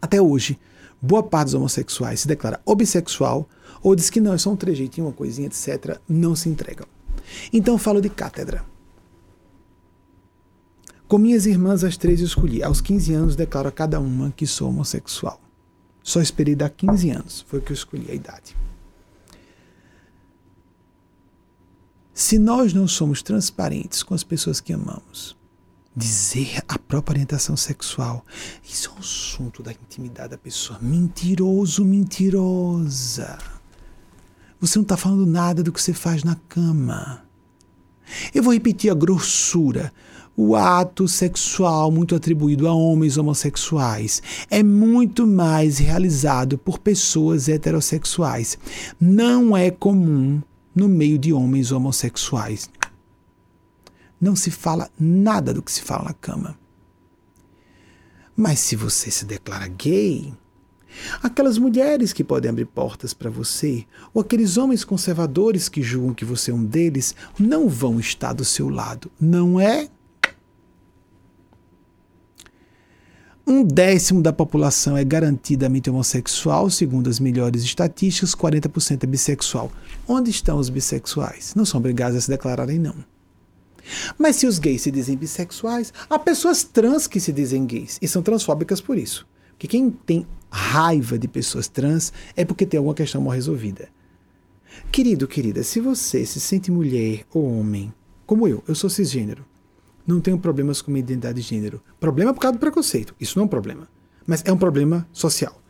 Até 0.00 0.22
hoje, 0.22 0.56
boa 1.02 1.22
parte 1.22 1.46
dos 1.46 1.54
homossexuais 1.54 2.20
se 2.20 2.28
declara 2.28 2.62
bissexual 2.76 3.48
ou 3.82 3.96
diz 3.96 4.08
que 4.08 4.20
não, 4.20 4.32
é 4.32 4.38
só 4.38 4.52
um 4.52 4.56
trejeitinho, 4.56 5.08
uma 5.08 5.12
coisinha, 5.12 5.48
etc., 5.48 5.98
não 6.08 6.36
se 6.36 6.48
entregam. 6.48 6.86
Então 7.52 7.76
falo 7.76 8.00
de 8.00 8.08
cátedra. 8.08 8.64
Com 11.08 11.18
minhas 11.18 11.44
irmãs, 11.44 11.82
as 11.82 11.96
três 11.96 12.20
escolhi. 12.20 12.62
Aos 12.62 12.80
15 12.80 13.12
anos, 13.12 13.36
declaro 13.36 13.68
a 13.68 13.72
cada 13.72 14.00
uma 14.00 14.30
que 14.30 14.46
sou 14.46 14.68
homossexual. 14.68 15.40
Só 16.02 16.20
esperei 16.20 16.54
dar 16.54 16.70
15 16.70 17.10
anos, 17.10 17.44
foi 17.48 17.60
que 17.60 17.72
eu 17.72 17.74
escolhi 17.74 18.10
a 18.10 18.14
idade. 18.14 18.56
Se 22.12 22.38
nós 22.38 22.72
não 22.72 22.86
somos 22.86 23.22
transparentes 23.22 24.02
com 24.02 24.14
as 24.14 24.22
pessoas 24.22 24.60
que 24.60 24.72
amamos, 24.72 25.36
dizer 25.96 26.62
a 26.66 26.78
própria 26.78 27.14
orientação 27.14 27.56
sexual. 27.56 28.24
Isso 28.68 28.90
é 28.90 28.92
um 28.92 28.98
assunto 28.98 29.62
da 29.62 29.72
intimidade 29.72 30.30
da 30.30 30.38
pessoa. 30.38 30.78
Mentiroso, 30.82 31.84
mentirosa. 31.84 33.38
Você 34.60 34.78
não 34.78 34.82
está 34.82 34.96
falando 34.96 35.26
nada 35.26 35.62
do 35.62 35.72
que 35.72 35.80
você 35.80 35.92
faz 35.92 36.24
na 36.24 36.36
cama. 36.48 37.22
Eu 38.34 38.42
vou 38.42 38.52
repetir 38.52 38.90
a 38.90 38.94
grossura. 38.94 39.92
O 40.36 40.56
ato 40.56 41.06
sexual, 41.06 41.92
muito 41.92 42.16
atribuído 42.16 42.66
a 42.66 42.72
homens 42.72 43.16
homossexuais, 43.16 44.20
é 44.50 44.64
muito 44.64 45.28
mais 45.28 45.78
realizado 45.78 46.58
por 46.58 46.80
pessoas 46.80 47.48
heterossexuais. 47.48 48.58
Não 49.00 49.56
é 49.56 49.70
comum 49.70 50.42
no 50.74 50.88
meio 50.88 51.18
de 51.18 51.32
homens 51.32 51.70
homossexuais 51.70 52.68
não 54.20 54.34
se 54.34 54.50
fala 54.50 54.90
nada 54.98 55.52
do 55.52 55.62
que 55.62 55.72
se 55.72 55.82
fala 55.82 56.04
na 56.04 56.14
cama. 56.14 56.58
Mas 58.36 58.58
se 58.58 58.74
você 58.74 59.10
se 59.10 59.24
declara 59.24 59.68
gay, 59.68 60.32
aquelas 61.22 61.58
mulheres 61.58 62.12
que 62.12 62.24
podem 62.24 62.50
abrir 62.50 62.66
portas 62.66 63.14
para 63.14 63.30
você, 63.30 63.86
ou 64.12 64.20
aqueles 64.20 64.56
homens 64.56 64.84
conservadores 64.84 65.68
que 65.68 65.82
julgam 65.82 66.14
que 66.14 66.24
você 66.24 66.50
é 66.50 66.54
um 66.54 66.64
deles, 66.64 67.14
não 67.38 67.68
vão 67.68 68.00
estar 68.00 68.32
do 68.32 68.44
seu 68.44 68.68
lado, 68.68 69.10
não 69.20 69.60
é? 69.60 69.88
Um 73.46 73.62
décimo 73.62 74.22
da 74.22 74.32
população 74.32 74.96
é 74.96 75.04
garantidamente 75.04 75.90
homossexual, 75.90 76.70
segundo 76.70 77.10
as 77.10 77.20
melhores 77.20 77.62
estatísticas, 77.62 78.34
40% 78.34 79.04
é 79.04 79.06
bissexual. 79.06 79.70
Onde 80.08 80.30
estão 80.30 80.58
os 80.58 80.70
bissexuais? 80.70 81.54
Não 81.54 81.66
são 81.66 81.78
obrigados 81.78 82.16
a 82.16 82.20
se 82.22 82.30
declararem, 82.30 82.78
não. 82.78 82.94
Mas 84.18 84.36
se 84.36 84.46
os 84.46 84.58
gays 84.58 84.82
se 84.82 84.90
dizem 84.90 85.16
bissexuais, 85.16 85.92
há 86.08 86.18
pessoas 86.18 86.64
trans 86.64 87.06
que 87.06 87.20
se 87.20 87.32
dizem 87.32 87.66
gays 87.66 87.98
e 88.00 88.08
são 88.08 88.22
transfóbicas 88.22 88.80
por 88.80 88.96
isso. 88.96 89.26
Porque 89.50 89.68
quem 89.68 89.90
tem 89.90 90.26
raiva 90.50 91.18
de 91.18 91.28
pessoas 91.28 91.68
trans 91.68 92.12
é 92.36 92.44
porque 92.44 92.66
tem 92.66 92.78
alguma 92.78 92.94
questão 92.94 93.20
mal 93.20 93.32
resolvida. 93.32 93.88
Querido, 94.90 95.28
querida, 95.28 95.62
se 95.62 95.80
você 95.80 96.24
se 96.26 96.40
sente 96.40 96.70
mulher 96.70 97.24
ou 97.32 97.58
homem, 97.58 97.92
como 98.26 98.48
eu, 98.48 98.62
eu 98.66 98.74
sou 98.74 98.90
cisgênero, 98.90 99.44
não 100.06 100.20
tenho 100.20 100.38
problemas 100.38 100.82
com 100.82 100.90
minha 100.90 101.02
identidade 101.02 101.40
de 101.40 101.48
gênero. 101.48 101.82
Problema 101.98 102.34
por 102.34 102.40
causa 102.40 102.56
do 102.56 102.60
preconceito. 102.60 103.14
Isso 103.18 103.38
não 103.38 103.44
é 103.44 103.46
um 103.46 103.48
problema. 103.48 103.88
Mas 104.26 104.42
é 104.44 104.52
um 104.52 104.58
problema 104.58 105.08
social 105.12 105.60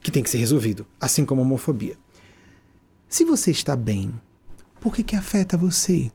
que 0.00 0.10
tem 0.10 0.22
que 0.22 0.30
ser 0.30 0.38
resolvido, 0.38 0.86
assim 1.00 1.24
como 1.24 1.40
a 1.40 1.44
homofobia. 1.44 1.96
Se 3.08 3.24
você 3.24 3.50
está 3.50 3.76
bem, 3.76 4.12
por 4.80 4.94
que, 4.94 5.02
que 5.02 5.14
afeta 5.14 5.56
você? 5.56 6.10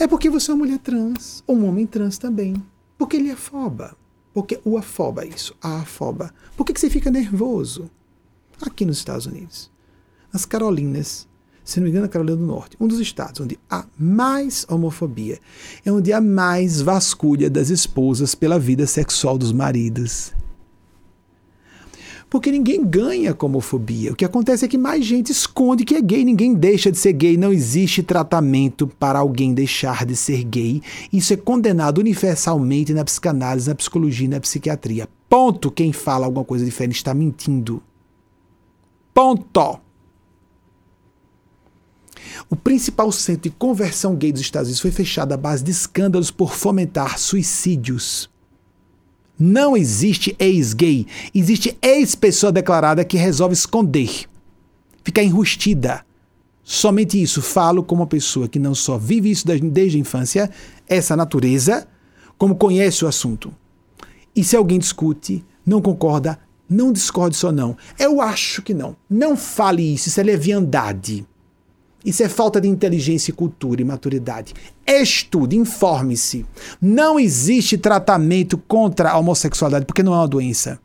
É 0.00 0.06
porque 0.06 0.30
você 0.30 0.50
é 0.50 0.54
uma 0.54 0.64
mulher 0.64 0.78
trans, 0.78 1.44
ou 1.46 1.54
um 1.54 1.68
homem 1.68 1.86
trans 1.86 2.16
também. 2.16 2.54
Porque 2.96 3.18
ele 3.18 3.30
afoba. 3.30 3.94
Porque 4.32 4.58
o 4.64 4.78
afoba 4.78 5.26
isso, 5.26 5.54
a 5.60 5.80
afoba. 5.80 6.32
Por 6.56 6.64
que, 6.64 6.72
que 6.72 6.80
você 6.80 6.88
fica 6.88 7.10
nervoso? 7.10 7.90
Aqui 8.62 8.86
nos 8.86 8.96
Estados 8.96 9.26
Unidos. 9.26 9.70
Nas 10.32 10.46
Carolinas, 10.46 11.28
se 11.62 11.78
não 11.78 11.84
me 11.84 11.90
engano, 11.90 12.06
a 12.06 12.08
Carolina 12.08 12.38
do 12.38 12.46
Norte, 12.46 12.78
um 12.80 12.88
dos 12.88 12.98
estados 12.98 13.42
onde 13.42 13.58
há 13.68 13.84
mais 13.98 14.64
homofobia, 14.70 15.38
é 15.84 15.92
onde 15.92 16.14
há 16.14 16.20
mais 16.20 16.80
vasculha 16.80 17.50
das 17.50 17.68
esposas 17.68 18.34
pela 18.34 18.58
vida 18.58 18.86
sexual 18.86 19.36
dos 19.36 19.52
maridos. 19.52 20.32
Porque 22.30 22.52
ninguém 22.52 22.86
ganha 22.86 23.34
com 23.34 23.46
homofobia. 23.46 24.12
O 24.12 24.14
que 24.14 24.24
acontece 24.24 24.64
é 24.64 24.68
que 24.68 24.78
mais 24.78 25.04
gente 25.04 25.32
esconde 25.32 25.84
que 25.84 25.96
é 25.96 26.00
gay. 26.00 26.24
Ninguém 26.24 26.54
deixa 26.54 26.88
de 26.88 26.96
ser 26.96 27.12
gay. 27.12 27.36
Não 27.36 27.52
existe 27.52 28.04
tratamento 28.04 28.86
para 28.86 29.18
alguém 29.18 29.52
deixar 29.52 30.06
de 30.06 30.14
ser 30.14 30.44
gay. 30.44 30.80
Isso 31.12 31.32
é 31.32 31.36
condenado 31.36 31.98
universalmente 31.98 32.94
na 32.94 33.04
psicanálise, 33.04 33.68
na 33.68 33.74
psicologia 33.74 34.28
na 34.28 34.38
psiquiatria. 34.38 35.08
Ponto. 35.28 35.72
Quem 35.72 35.92
fala 35.92 36.24
alguma 36.24 36.44
coisa 36.44 36.64
diferente 36.64 36.94
está 36.94 37.12
mentindo. 37.12 37.82
Ponto. 39.12 39.80
O 42.48 42.54
principal 42.54 43.10
centro 43.10 43.50
de 43.50 43.56
conversão 43.56 44.14
gay 44.14 44.30
dos 44.30 44.40
Estados 44.40 44.68
Unidos 44.68 44.80
foi 44.80 44.92
fechado 44.92 45.32
à 45.32 45.36
base 45.36 45.64
de 45.64 45.72
escândalos 45.72 46.30
por 46.30 46.54
fomentar 46.54 47.18
suicídios 47.18 48.30
Não 49.42 49.74
existe 49.74 50.36
ex-gay. 50.38 51.06
Existe 51.34 51.74
ex-pessoa 51.80 52.52
declarada 52.52 53.02
que 53.06 53.16
resolve 53.16 53.54
esconder. 53.54 54.26
Ficar 55.02 55.22
enrustida. 55.22 56.04
Somente 56.62 57.20
isso. 57.20 57.40
Falo 57.40 57.82
como 57.82 58.02
uma 58.02 58.06
pessoa 58.06 58.46
que 58.46 58.58
não 58.58 58.74
só 58.74 58.98
vive 58.98 59.30
isso 59.30 59.46
desde 59.46 59.96
a 59.96 60.00
infância, 60.00 60.50
essa 60.86 61.16
natureza, 61.16 61.88
como 62.36 62.54
conhece 62.54 63.02
o 63.02 63.08
assunto. 63.08 63.50
E 64.36 64.44
se 64.44 64.56
alguém 64.56 64.78
discute, 64.78 65.42
não 65.64 65.80
concorda, 65.80 66.38
não 66.68 66.92
discorde 66.92 67.34
só 67.34 67.50
não. 67.50 67.74
Eu 67.98 68.20
acho 68.20 68.60
que 68.60 68.74
não. 68.74 68.94
Não 69.08 69.38
fale 69.38 69.94
isso, 69.94 70.08
isso 70.08 70.20
é 70.20 70.22
leviandade. 70.22 71.26
Isso 72.04 72.22
é 72.22 72.28
falta 72.28 72.60
de 72.60 72.68
inteligência, 72.68 73.34
cultura 73.34 73.80
e 73.80 73.84
maturidade. 73.84 74.54
Estude, 74.86 75.56
informe-se. 75.56 76.46
Não 76.80 77.20
existe 77.20 77.76
tratamento 77.76 78.56
contra 78.56 79.10
a 79.10 79.18
homossexualidade 79.18 79.84
porque 79.84 80.02
não 80.02 80.14
é 80.14 80.16
uma 80.16 80.28
doença. 80.28 80.80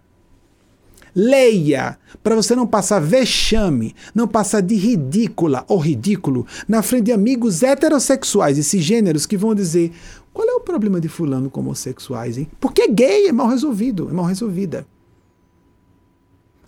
Leia, 1.17 1.97
para 2.21 2.35
você 2.35 2.53
não 2.53 2.67
passar 2.67 2.99
vexame, 2.99 3.95
não 4.13 4.27
passar 4.27 4.59
de 4.59 4.75
ridícula 4.75 5.63
ou 5.69 5.77
ridículo 5.77 6.45
na 6.67 6.81
frente 6.81 7.05
de 7.05 7.13
amigos 7.13 7.63
heterossexuais, 7.63 8.57
esses 8.57 8.83
gêneros 8.83 9.25
que 9.25 9.37
vão 9.37 9.55
dizer: 9.55 9.93
qual 10.33 10.45
é 10.45 10.53
o 10.53 10.59
problema 10.59 10.99
de 10.99 11.07
fulano 11.07 11.49
com 11.49 11.61
homossexuais, 11.61 12.37
hein? 12.37 12.49
Porque 12.59 12.89
gay 12.89 13.27
é 13.27 13.31
mal 13.31 13.47
resolvido, 13.47 14.09
é 14.09 14.13
mal 14.13 14.25
resolvida. 14.25 14.85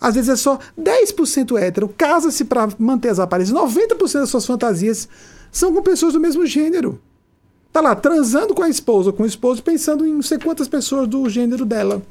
Às 0.00 0.14
vezes 0.14 0.30
é 0.30 0.36
só 0.36 0.58
10% 0.78 1.58
hétero, 1.58 1.88
casa-se 1.96 2.44
para 2.44 2.68
manter 2.78 3.08
as 3.08 3.18
aparências. 3.18 3.58
90% 3.58 4.20
das 4.20 4.30
suas 4.30 4.46
fantasias 4.46 5.08
são 5.50 5.74
com 5.74 5.82
pessoas 5.82 6.12
do 6.12 6.20
mesmo 6.20 6.46
gênero. 6.46 7.00
Tá 7.72 7.80
lá 7.80 7.94
transando 7.94 8.54
com 8.54 8.62
a 8.62 8.68
esposa, 8.68 9.12
com 9.12 9.22
o 9.22 9.26
esposo, 9.26 9.62
pensando 9.62 10.06
em 10.06 10.14
não 10.14 10.22
sei 10.22 10.38
quantas 10.38 10.68
pessoas 10.68 11.08
do 11.08 11.28
gênero 11.28 11.64
dela. 11.64 12.02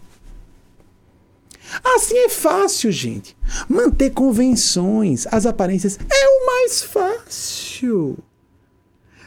Assim 1.84 2.18
é 2.18 2.30
fácil, 2.30 2.92
gente. 2.92 3.36
Manter 3.68 4.12
convenções, 4.12 5.28
as 5.32 5.46
aparências 5.46 5.98
é 6.10 6.28
o 6.28 6.46
mais 6.46 6.82
fácil. 6.82 8.18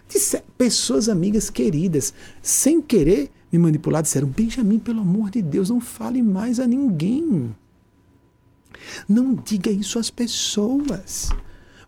Disse, 0.08 0.42
pessoas 0.58 1.08
amigas 1.08 1.50
queridas, 1.50 2.12
sem 2.42 2.80
querer 2.80 3.30
me 3.52 3.58
manipular, 3.58 4.02
disseram: 4.02 4.28
Benjamin, 4.28 4.78
pelo 4.78 5.00
amor 5.00 5.30
de 5.30 5.42
Deus, 5.42 5.70
não 5.70 5.80
fale 5.80 6.22
mais 6.22 6.58
a 6.58 6.66
ninguém. 6.66 7.54
Não 9.08 9.34
diga 9.34 9.70
isso 9.70 9.98
às 9.98 10.10
pessoas. 10.10 11.30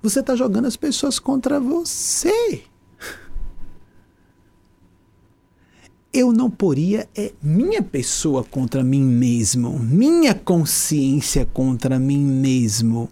Você 0.03 0.20
está 0.20 0.34
jogando 0.34 0.66
as 0.66 0.76
pessoas 0.76 1.18
contra 1.18 1.61
você. 1.61 2.62
Eu 6.12 6.30
não 6.30 6.51
poria 6.51 7.09
é 7.16 7.32
minha 7.43 7.82
pessoa 7.82 8.45
contra 8.45 8.84
mim 8.84 9.03
mesmo, 9.03 9.78
minha 9.78 10.34
consciência 10.34 11.47
contra 11.47 11.99
mim 11.99 12.18
mesmo. 12.18 13.09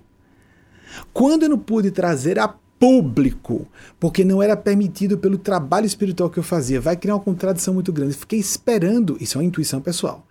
Quando 1.13 1.45
eu 1.45 1.49
não 1.49 1.59
pude 1.59 1.91
trazer 1.91 2.39
a 2.39 2.49
público, 2.81 3.69
porque 3.99 4.25
não 4.25 4.43
era 4.43 4.57
permitido 4.57 5.19
pelo 5.19 5.37
trabalho 5.37 5.87
espiritual 5.87 6.31
que 6.31 6.39
eu 6.39 6.43
fazia, 6.43 6.81
vai 6.81 6.97
criar 6.97 7.15
uma 7.15 7.23
contradição 7.23 7.75
muito 7.75 7.93
grande. 7.93 8.15
Fiquei 8.15 8.39
esperando, 8.39 9.19
isso 9.21 9.37
é 9.37 9.41
uma 9.41 9.47
intuição 9.47 9.81
pessoal. 9.83 10.27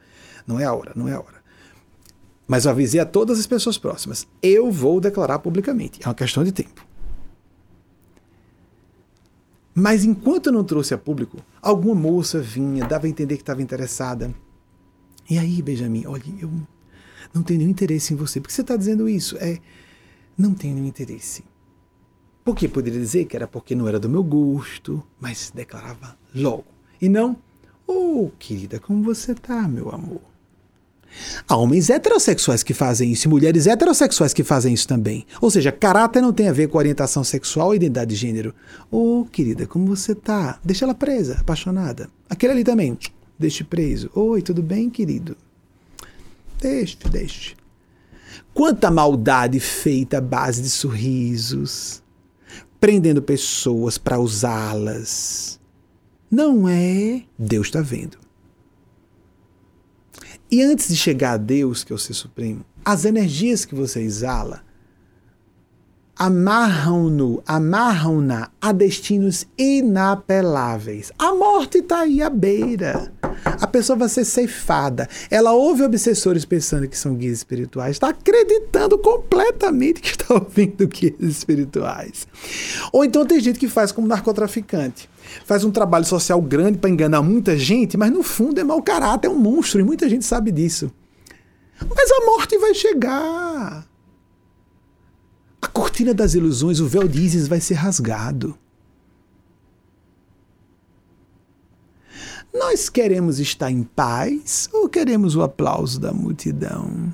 Não 0.48 0.60
é 0.60 0.66
a 0.66 0.74
hora, 0.74 0.92
não 0.96 1.08
é 1.08 1.14
a 1.14 1.20
hora. 1.20 1.39
Mas 2.50 2.66
eu 2.66 2.72
avisei 2.72 3.00
a 3.00 3.06
todas 3.06 3.40
as 3.40 3.46
pessoas 3.46 3.78
próximas. 3.78 4.28
Eu 4.42 4.72
vou 4.72 5.00
declarar 5.00 5.38
publicamente. 5.38 6.00
É 6.04 6.08
uma 6.08 6.16
questão 6.16 6.44
de 6.44 6.52
tempo. 6.52 6.84
Mas 9.72 10.04
enquanto 10.04 10.48
eu 10.48 10.54
não 10.54 10.64
trouxe 10.64 10.96
a 10.96 10.98
público, 10.98 11.38
alguma 11.62 11.94
moça 11.94 12.42
vinha, 12.42 12.88
dava 12.88 13.06
a 13.06 13.10
entender 13.10 13.36
que 13.36 13.44
estava 13.44 13.62
interessada. 13.62 14.34
E 15.30 15.38
aí, 15.38 15.62
Benjamin, 15.62 16.08
olha, 16.08 16.24
eu 16.42 16.50
não 17.32 17.44
tenho 17.44 17.60
nenhum 17.60 17.70
interesse 17.70 18.16
em 18.16 18.18
você. 18.18 18.42
Por 18.42 18.48
que 18.48 18.54
você 18.54 18.62
está 18.62 18.76
dizendo 18.76 19.08
isso? 19.08 19.38
É, 19.38 19.60
não 20.36 20.56
tenho 20.56 20.74
nenhum 20.74 20.88
interesse. 20.88 21.44
Por 22.44 22.56
que 22.56 22.68
poderia 22.68 23.00
dizer 23.00 23.26
que 23.26 23.36
era 23.36 23.48
porque 23.48 23.76
não 23.76 23.88
era 23.88 24.00
do 24.00 24.10
meu 24.10 24.24
gosto, 24.24 25.04
mas 25.20 25.52
declarava 25.54 26.18
logo. 26.34 26.66
E 27.00 27.08
não, 27.08 27.38
oh, 27.86 28.32
querida, 28.40 28.80
como 28.80 29.04
você 29.04 29.34
está, 29.34 29.68
meu 29.68 29.92
amor? 29.92 30.29
Há 31.48 31.56
homens 31.56 31.90
heterossexuais 31.90 32.64
que 32.64 32.74
fazem 32.74 33.12
isso 33.12 33.28
e 33.28 33.30
mulheres 33.30 33.68
heterossexuais 33.68 34.34
que 34.34 34.44
fazem 34.44 34.74
isso 34.74 34.88
também. 34.88 35.26
Ou 35.42 35.50
seja, 35.50 35.72
caráter 35.72 36.22
não 36.22 36.34
tem 36.34 36.48
a 36.48 36.54
ver 36.54 36.68
com 36.68 36.78
orientação 36.78 37.24
sexual 37.24 37.68
ou 37.68 37.76
identidade 37.76 38.10
de 38.10 38.16
gênero. 38.16 38.54
Ô, 38.92 39.22
oh, 39.22 39.26
querida, 39.26 39.68
como 39.68 39.86
você 39.86 40.16
tá? 40.16 40.60
Deixa 40.64 40.86
ela 40.86 40.94
presa, 40.94 41.38
apaixonada. 41.40 42.10
Aquele 42.30 42.54
ali 42.54 42.64
também, 42.64 42.98
deixe 43.38 43.64
preso. 43.64 44.10
Oi, 44.14 44.42
tudo 44.42 44.62
bem, 44.62 44.90
querido? 44.90 45.36
Deixe, 46.60 46.98
deixe. 47.10 47.56
Quanta 48.54 48.92
maldade 48.92 49.60
feita 49.60 50.18
à 50.18 50.22
base 50.22 50.62
de 50.62 50.70
sorrisos, 50.70 52.04
prendendo 52.80 53.22
pessoas 53.22 53.98
para 53.98 54.20
usá-las. 54.20 55.60
Não 56.30 56.68
é? 56.68 57.24
Deus 57.38 57.68
está 57.68 57.82
vendo. 57.82 58.18
E 60.52 60.64
antes 60.64 60.88
de 60.88 60.96
chegar 60.96 61.34
a 61.34 61.38
Deus, 61.38 61.84
que 61.84 61.92
é 61.92 61.96
o 61.96 62.00
ser 62.00 62.14
supremo, 62.14 62.66
as 62.84 63.06
energias 63.06 63.66
que 63.66 63.76
você 63.76 64.02
exala 64.02 64.64
amarram-no, 66.20 67.42
amarram-na 67.48 68.50
a 68.60 68.74
destinos 68.74 69.48
inapeláveis. 69.58 71.14
A 71.18 71.34
morte 71.34 71.78
está 71.78 72.02
aí 72.02 72.22
à 72.22 72.30
beira. 72.30 73.10
A 73.46 73.66
pessoa 73.66 73.98
vai 73.98 74.10
ser 74.10 74.26
ceifada. 74.26 75.08
Ela 75.32 75.54
ouve 75.54 75.82
obsessores 75.84 76.44
pensando 76.44 76.90
que 76.90 76.98
são 76.98 77.16
guias 77.16 77.38
espirituais, 77.38 77.92
está 77.92 78.10
acreditando 78.10 78.98
completamente 78.98 80.02
que 80.02 80.10
está 80.10 80.34
ouvindo 80.36 80.86
guias 80.88 81.22
espirituais. 81.22 82.28
Ou 82.92 83.06
então 83.06 83.26
tem 83.26 83.40
gente 83.40 83.58
que 83.58 83.70
faz 83.70 83.94
como 83.94 84.06
narcotraficante 84.06 85.10
faz 85.46 85.64
um 85.64 85.70
trabalho 85.70 86.06
social 86.06 86.42
grande 86.42 86.80
para 86.80 86.90
enganar 86.90 87.22
muita 87.22 87.56
gente, 87.56 87.96
mas 87.96 88.12
no 88.12 88.24
fundo 88.24 88.60
é 88.60 88.64
mau 88.64 88.82
caráter, 88.82 89.28
é 89.28 89.30
um 89.30 89.38
monstro 89.38 89.80
e 89.80 89.84
muita 89.84 90.10
gente 90.10 90.26
sabe 90.26 90.52
disso. 90.52 90.92
Mas 91.88 92.12
a 92.12 92.26
morte 92.26 92.58
vai 92.58 92.74
chegar. 92.74 93.89
A 95.62 95.68
cortina 95.68 96.14
das 96.14 96.34
ilusões, 96.34 96.80
o 96.80 96.88
véu 96.88 97.08
de 97.08 97.22
Isis 97.22 97.48
vai 97.48 97.60
ser 97.60 97.76
rasgado. 97.76 98.58
Nós 102.54 102.90
queremos 102.90 103.40
estar 103.40 103.70
em 103.70 103.84
paz 103.84 104.68
ou 104.74 104.90
queremos 104.90 105.36
o 105.36 105.42
aplauso 105.42 106.00
da 106.00 106.12
multidão? 106.12 107.14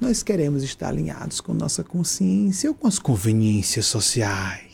Nós 0.00 0.22
queremos 0.22 0.64
estar 0.64 0.88
alinhados 0.88 1.40
com 1.40 1.54
nossa 1.54 1.84
consciência 1.84 2.68
ou 2.68 2.74
com 2.74 2.88
as 2.88 2.98
conveniências 2.98 3.86
sociais? 3.86 4.71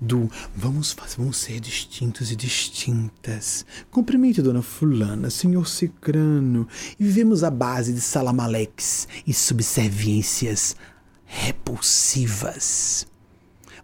Do 0.00 0.30
vamos, 0.54 0.96
vamos 1.16 1.36
ser 1.36 1.60
distintos 1.60 2.30
e 2.30 2.36
distintas. 2.36 3.66
Cumprimente 3.90 4.42
Dona 4.42 4.62
Fulana, 4.62 5.30
Senhor 5.30 5.66
Cicrano, 5.68 6.66
e 6.98 7.04
vivemos 7.04 7.44
à 7.44 7.50
base 7.50 7.92
de 7.92 8.00
salamaleques 8.00 9.08
e 9.26 9.34
subserviências 9.34 10.76
repulsivas. 11.24 13.06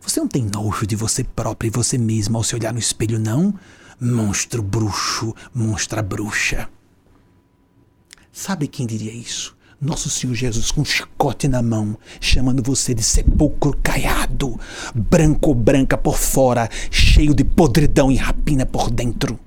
Você 0.00 0.20
não 0.20 0.28
tem 0.28 0.44
nojo 0.44 0.86
de 0.86 0.96
você 0.96 1.24
próprio 1.24 1.68
e 1.68 1.70
você 1.70 1.98
mesmo 1.98 2.36
ao 2.36 2.44
se 2.44 2.54
olhar 2.54 2.72
no 2.72 2.78
espelho, 2.78 3.18
não? 3.18 3.52
Monstro 4.00 4.62
bruxo, 4.62 5.34
monstra 5.52 6.00
bruxa. 6.02 6.68
Sabe 8.32 8.68
quem 8.68 8.86
diria 8.86 9.12
isso? 9.12 9.57
Nosso 9.80 10.10
Senhor 10.10 10.34
Jesus 10.34 10.72
com 10.72 10.80
um 10.80 10.84
chicote 10.84 11.46
na 11.46 11.62
mão, 11.62 11.96
chamando 12.20 12.60
você 12.64 12.92
de 12.92 13.02
sepulcro 13.02 13.78
caiado, 13.80 14.58
branco 14.92 15.50
ou 15.50 15.54
branca 15.54 15.96
por 15.96 16.18
fora, 16.18 16.68
cheio 16.90 17.32
de 17.32 17.44
podridão 17.44 18.10
e 18.10 18.16
rapina 18.16 18.66
por 18.66 18.90
dentro. 18.90 19.38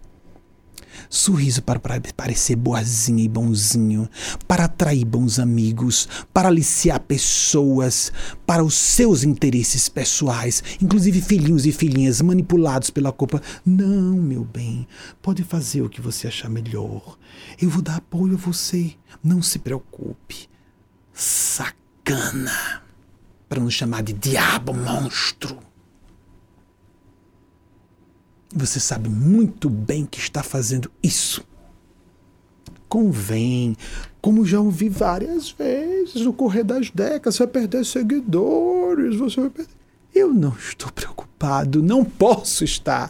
Sorriso 1.14 1.62
para 1.62 1.78
parecer 2.16 2.56
boazinha 2.56 3.22
e 3.22 3.28
bonzinho, 3.28 4.10
para 4.48 4.64
atrair 4.64 5.04
bons 5.04 5.40
amigos, 5.40 6.08
para 6.34 6.48
aliciar 6.48 7.02
pessoas, 7.02 8.14
para 8.46 8.64
os 8.64 8.76
seus 8.76 9.22
interesses 9.22 9.90
pessoais, 9.90 10.64
inclusive 10.82 11.22
filhinhos 11.22 11.66
e 11.66 11.74
filhinhas 11.74 12.22
manipulados 12.22 12.90
pela 12.90 13.12
culpa. 13.12 13.42
Não, 13.66 14.16
meu 14.16 14.46
bem, 14.46 14.88
pode 15.22 15.44
fazer 15.44 15.82
o 15.82 15.90
que 15.90 16.00
você 16.00 16.30
achar 16.30 16.50
melhor. 16.50 17.18
Eu 17.62 17.70
vou 17.70 17.82
dar 17.82 17.98
apoio 17.98 18.36
a 18.36 18.38
você. 18.38 18.94
Não 19.22 19.42
se 19.42 19.60
preocupe. 19.60 20.50
Sacana. 21.14 22.82
Para 23.50 23.60
não 23.60 23.70
chamar 23.70 24.02
de 24.02 24.14
diabo 24.14 24.74
monstro. 24.74 25.60
Você 28.54 28.80
sabe 28.80 29.10
muito 29.10 29.70
bem 29.70 30.06
que 30.06 30.20
está 30.20 30.44
fazendo 30.44 30.92
isso. 31.02 31.44
Convém, 32.90 33.78
como 34.22 34.46
já 34.46 34.60
ouvi 34.60 34.90
várias 34.90 35.50
vezes 35.52 36.22
no 36.22 36.34
correr 36.34 36.64
das 36.64 36.90
décadas, 36.90 37.36
você 37.36 37.44
vai 37.46 37.54
perder 37.54 37.86
seguidores, 37.86 39.16
você 39.16 39.40
vai 39.40 39.50
perder. 39.50 39.82
Eu 40.14 40.34
não 40.34 40.54
estou 40.58 40.92
preocupado, 40.92 41.82
não 41.82 42.04
posso 42.04 42.66
estar. 42.66 43.10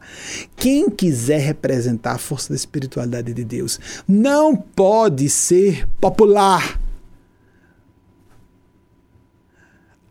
Quem 0.55 0.89
quiser 0.89 1.39
representar 1.39 2.13
a 2.13 2.19
força 2.19 2.49
da 2.49 2.55
espiritualidade 2.55 3.33
de 3.33 3.43
Deus 3.43 3.79
não 4.07 4.55
pode 4.55 5.27
ser 5.27 5.87
popular. 5.99 6.80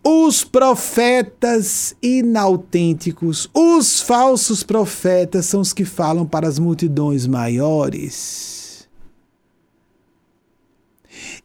Os 0.03 0.43
profetas 0.45 1.95
inautênticos, 2.03 3.51
os 3.53 4.01
falsos 4.01 4.63
profetas, 4.63 5.45
são 5.45 5.61
os 5.61 5.75
que 5.75 5.85
falam 5.85 6.25
para 6.25 6.49
as 6.49 6.59
multidões 6.59 7.27
maiores. 7.27 8.89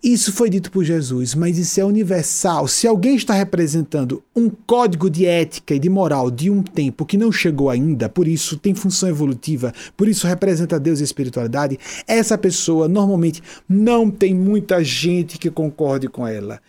Isso 0.01 0.31
foi 0.31 0.49
dito 0.49 0.71
por 0.71 0.83
Jesus, 0.83 1.35
mas 1.35 1.57
isso 1.57 1.81
é 1.81 1.83
universal. 1.83 2.67
Se 2.67 2.87
alguém 2.87 3.15
está 3.15 3.33
representando 3.33 4.23
um 4.35 4.49
código 4.49 5.09
de 5.09 5.25
ética 5.25 5.73
e 5.75 5.79
de 5.79 5.89
moral 5.89 6.31
de 6.31 6.49
um 6.49 6.61
tempo 6.61 7.05
que 7.05 7.17
não 7.17 7.31
chegou 7.31 7.69
ainda, 7.69 8.07
por 8.07 8.27
isso 8.27 8.57
tem 8.57 8.73
função 8.73 9.09
evolutiva, 9.09 9.73
por 9.97 10.07
isso 10.07 10.27
representa 10.27 10.79
Deus 10.79 10.99
e 10.99 11.03
espiritualidade, 11.03 11.77
essa 12.07 12.37
pessoa 12.37 12.87
normalmente 12.87 13.41
não 13.67 14.09
tem 14.09 14.33
muita 14.33 14.83
gente 14.83 15.37
que 15.37 15.49
concorde 15.49 16.07
com 16.07 16.25
ela. 16.25 16.61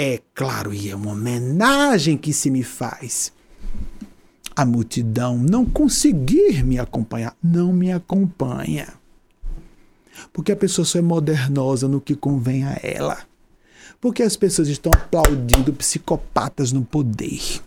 É 0.00 0.20
claro, 0.32 0.72
e 0.72 0.88
é 0.88 0.94
uma 0.94 1.10
homenagem 1.10 2.16
que 2.16 2.32
se 2.32 2.52
me 2.52 2.62
faz. 2.62 3.32
A 4.54 4.64
multidão 4.64 5.36
não 5.36 5.66
conseguir 5.66 6.64
me 6.64 6.78
acompanhar, 6.78 7.36
não 7.42 7.72
me 7.72 7.90
acompanha. 7.90 8.94
Porque 10.32 10.52
a 10.52 10.56
pessoa 10.56 10.84
só 10.84 11.00
é 11.00 11.02
modernosa 11.02 11.88
no 11.88 12.00
que 12.00 12.14
convém 12.14 12.62
a 12.62 12.78
ela. 12.80 13.18
Porque 14.00 14.22
as 14.22 14.36
pessoas 14.36 14.68
estão 14.68 14.92
aplaudindo 14.94 15.72
psicopatas 15.72 16.70
no 16.70 16.84
poder. 16.84 17.60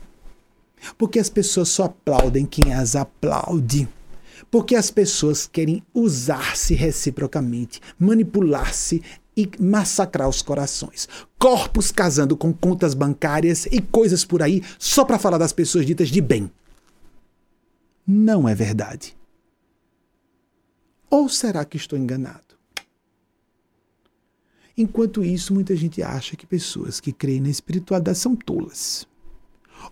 Porque 0.98 1.20
as 1.20 1.28
pessoas 1.28 1.68
só 1.68 1.84
aplaudem 1.84 2.46
quem 2.46 2.74
as 2.74 2.96
aplaude. 2.96 3.90
Porque 4.50 4.76
as 4.76 4.90
pessoas 4.90 5.48
querem 5.48 5.84
usar-se 5.94 6.76
reciprocamente, 6.76 7.82
manipular-se 8.00 9.02
e 9.36 9.50
massacrar 9.60 10.28
os 10.28 10.42
corações. 10.42 11.08
Corpos 11.40 11.92
casando 11.92 12.36
com 12.36 12.54
contas 12.54 12.94
bancárias 12.94 13.66
e 13.68 13.82
coisas 13.82 14.26
por 14.26 14.42
aí 14.42 14.62
só 14.78 15.06
para 15.06 15.20
falar 15.20 15.38
das 15.38 15.54
pessoas 15.54 15.86
ditas 15.86 16.10
de 16.10 16.22
bem. 16.22 16.52
Não 18.06 18.48
é 18.48 18.54
verdade. 18.54 19.16
Ou 21.10 21.30
será 21.30 21.64
que 21.66 21.78
estou 21.78 21.98
enganado? 21.98 22.52
Enquanto 24.78 25.24
isso, 25.24 25.54
muita 25.54 25.76
gente 25.76 26.02
acha 26.02 26.36
que 26.36 26.46
pessoas 26.46 27.00
que 27.00 27.12
creem 27.12 27.42
na 27.42 27.50
espiritualidade 27.50 28.18
são 28.18 28.36
tolas. 28.36 29.08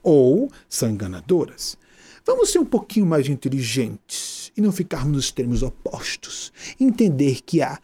Ou 0.02 0.52
são 0.68 0.90
enganadoras. 0.90 1.78
Vamos 2.26 2.50
ser 2.50 2.60
um 2.60 2.66
pouquinho 2.66 3.06
mais 3.06 3.28
inteligentes 3.28 4.52
e 4.56 4.62
não 4.62 4.72
ficarmos 4.72 5.14
nos 5.14 5.32
termos 5.32 5.64
opostos. 5.64 6.54
Entender 6.80 7.42
que 7.42 7.62
há 7.62 7.80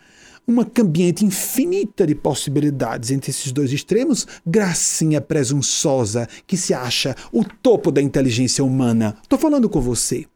uma 0.47 0.65
cambiante 0.65 1.26
infinita 1.26 2.05
de 2.05 2.13
possibilidades 2.13 3.11
entre 3.11 3.31
esses 3.31 3.51
dois 3.51 3.72
extremos, 3.72 4.27
gracinha 4.45 5.19
presunçosa 5.19 6.27
que 6.45 6.55
se 6.55 6.73
acha 6.73 7.15
o 7.31 7.43
topo 7.43 7.91
da 7.91 8.01
inteligência 8.01 8.63
humana. 8.63 9.17
Estou 9.23 9.39
falando 9.39 9.69
com 9.69 9.81
você. 9.81 10.27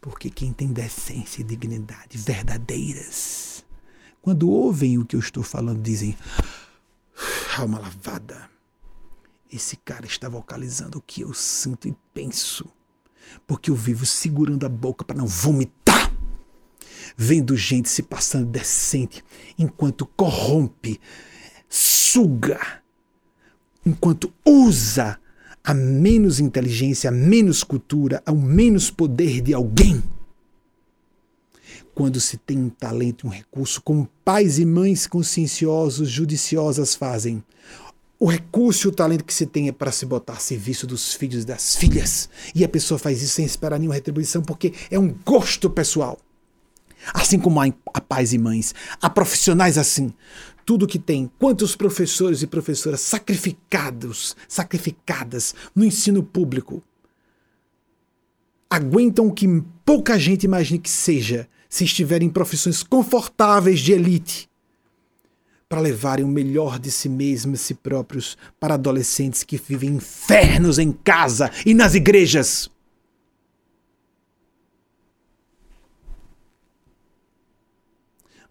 Porque 0.00 0.30
quem 0.30 0.52
tem 0.52 0.72
decência 0.72 1.40
e 1.40 1.44
dignidade 1.44 2.16
verdadeiras, 2.16 3.64
quando 4.22 4.48
ouvem 4.48 4.98
o 4.98 5.04
que 5.04 5.16
eu 5.16 5.20
estou 5.20 5.42
falando, 5.42 5.82
dizem: 5.82 6.16
alma 7.58 7.78
lavada. 7.78 8.48
Esse 9.52 9.76
cara 9.76 10.06
está 10.06 10.28
vocalizando 10.28 10.98
o 10.98 11.02
que 11.02 11.22
eu 11.22 11.32
sinto 11.32 11.88
e 11.88 11.96
penso. 12.12 12.68
Porque 13.46 13.70
eu 13.70 13.74
vivo 13.74 14.04
segurando 14.04 14.66
a 14.66 14.68
boca 14.68 15.04
para 15.04 15.16
não 15.16 15.26
vomitar. 15.26 16.12
Vendo 17.16 17.56
gente 17.56 17.88
se 17.88 18.02
passando 18.02 18.46
decente 18.46 19.24
enquanto 19.58 20.04
corrompe, 20.04 21.00
suga, 21.68 22.60
enquanto 23.84 24.32
usa 24.44 25.18
a 25.64 25.74
menos 25.74 26.38
inteligência, 26.38 27.08
a 27.08 27.12
menos 27.12 27.64
cultura, 27.64 28.22
ao 28.24 28.36
menos 28.36 28.90
poder 28.90 29.40
de 29.40 29.52
alguém. 29.52 30.02
Quando 31.92 32.20
se 32.20 32.36
tem 32.36 32.58
um 32.58 32.68
talento 32.68 33.26
um 33.26 33.30
recurso, 33.30 33.80
como 33.80 34.08
pais 34.24 34.58
e 34.58 34.64
mães 34.64 35.06
conscienciosos, 35.06 36.08
judiciosas 36.08 36.94
fazem, 36.94 37.42
o 38.18 38.26
recurso 38.26 38.86
e 38.86 38.90
o 38.90 38.92
talento 38.92 39.24
que 39.24 39.34
se 39.34 39.46
tem 39.46 39.68
é 39.68 39.72
para 39.72 39.92
se 39.92 40.06
botar 40.06 40.34
a 40.34 40.38
serviço 40.38 40.86
dos 40.86 41.14
filhos 41.14 41.42
e 41.42 41.46
das 41.46 41.76
filhas. 41.76 42.28
E 42.54 42.64
a 42.64 42.68
pessoa 42.68 42.98
faz 42.98 43.22
isso 43.22 43.34
sem 43.34 43.44
esperar 43.44 43.78
nenhuma 43.78 43.94
retribuição, 43.94 44.42
porque 44.42 44.72
é 44.90 44.98
um 44.98 45.14
gosto 45.24 45.68
pessoal. 45.68 46.18
Assim 47.12 47.38
como 47.38 47.60
há, 47.60 48.00
pais 48.00 48.32
e 48.32 48.38
mães, 48.38 48.74
há 49.00 49.08
profissionais 49.08 49.78
assim 49.78 50.12
tudo 50.64 50.84
que 50.84 50.98
tem, 50.98 51.30
quantos 51.38 51.76
professores 51.76 52.42
e 52.42 52.46
professoras 52.46 53.00
sacrificados, 53.00 54.34
sacrificadas 54.48 55.54
no 55.72 55.84
ensino 55.84 56.24
público 56.24 56.82
aguentam 58.68 59.28
o 59.28 59.32
que 59.32 59.46
pouca 59.84 60.18
gente 60.18 60.42
imagina 60.42 60.80
que 60.80 60.90
seja 60.90 61.48
se 61.68 61.84
estiverem 61.84 62.26
em 62.26 62.32
profissões 62.32 62.82
confortáveis 62.82 63.78
de 63.78 63.92
elite 63.92 64.48
para 65.68 65.80
levarem 65.80 66.24
o 66.24 66.28
melhor 66.28 66.78
de 66.78 66.90
si 66.90 67.08
mesmos 67.08 67.60
e 67.60 67.64
si 67.64 67.74
próprios 67.74 68.36
para 68.60 68.74
adolescentes 68.74 69.42
que 69.42 69.56
vivem 69.56 69.90
infernos 69.90 70.78
em 70.78 70.92
casa 70.92 71.50
e 71.64 71.74
nas 71.74 71.94
igrejas. 71.94 72.70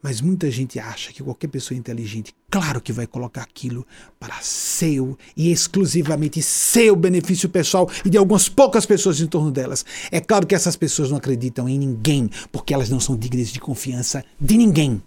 Mas 0.05 0.21
muita 0.21 0.51
gente 0.51 0.77
acha 0.77 1.11
que 1.11 1.23
qualquer 1.23 1.47
pessoa 1.47 1.75
inteligente, 1.75 2.31
claro 2.51 2.79
que 2.79 2.93
vai 2.93 3.07
colocar 3.07 3.41
aquilo 3.41 3.87
para 4.19 4.35
seu 4.39 5.17
e 5.35 5.51
exclusivamente 5.51 6.43
seu 6.43 6.95
benefício 6.95 7.49
pessoal 7.49 7.89
e 8.05 8.09
de 8.11 8.15
algumas 8.15 8.47
poucas 8.47 8.85
pessoas 8.85 9.19
em 9.19 9.25
torno 9.25 9.49
delas. 9.49 9.83
É 10.11 10.19
claro 10.21 10.45
que 10.45 10.53
essas 10.53 10.75
pessoas 10.75 11.09
não 11.09 11.17
acreditam 11.17 11.67
em 11.67 11.79
ninguém, 11.79 12.29
porque 12.51 12.71
elas 12.71 12.87
não 12.87 12.99
são 12.99 13.17
dignas 13.17 13.47
de 13.47 13.59
confiança 13.59 14.23
de 14.39 14.57
ninguém. 14.57 15.01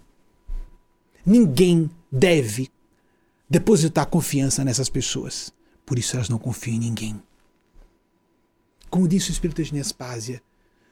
Ninguém 1.25 1.89
deve 2.11 2.69
depositar 3.49 4.05
confiança 4.07 4.63
nessas 4.63 4.89
pessoas. 4.89 5.51
Por 5.85 5.97
isso 5.97 6.15
elas 6.15 6.29
não 6.29 6.37
confiam 6.37 6.75
em 6.75 6.79
ninguém. 6.79 7.21
Como 8.89 9.07
disse 9.07 9.29
o 9.29 9.33
Espírito 9.33 9.63
de 9.63 9.73
Nespásia, 9.73 10.41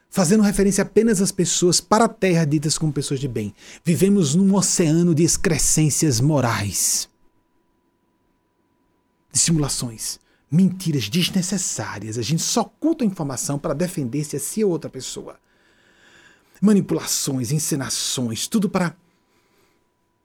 fazendo 0.09 0.43
referência 0.43 0.81
apenas 0.81 1.21
às 1.21 1.31
pessoas 1.31 1.79
para 1.79 2.05
a 2.05 2.09
terra 2.09 2.45
ditas 2.45 2.77
como 2.77 2.93
pessoas 2.93 3.19
de 3.19 3.27
bem. 3.27 3.53
Vivemos 3.83 4.35
num 4.35 4.55
oceano 4.55 5.13
de 5.13 5.23
excrescências 5.23 6.19
morais, 6.19 7.09
de 9.31 9.39
simulações, 9.39 10.19
mentiras 10.49 11.09
desnecessárias. 11.09 12.17
A 12.17 12.21
gente 12.21 12.41
só 12.41 12.61
oculta 12.61 13.03
a 13.03 13.07
informação 13.07 13.59
para 13.59 13.73
defender-se 13.73 14.35
a 14.35 14.39
si 14.39 14.63
ou 14.63 14.71
outra 14.71 14.89
pessoa. 14.89 15.39
Manipulações, 16.59 17.51
encenações, 17.51 18.47
tudo 18.47 18.69
para 18.69 18.95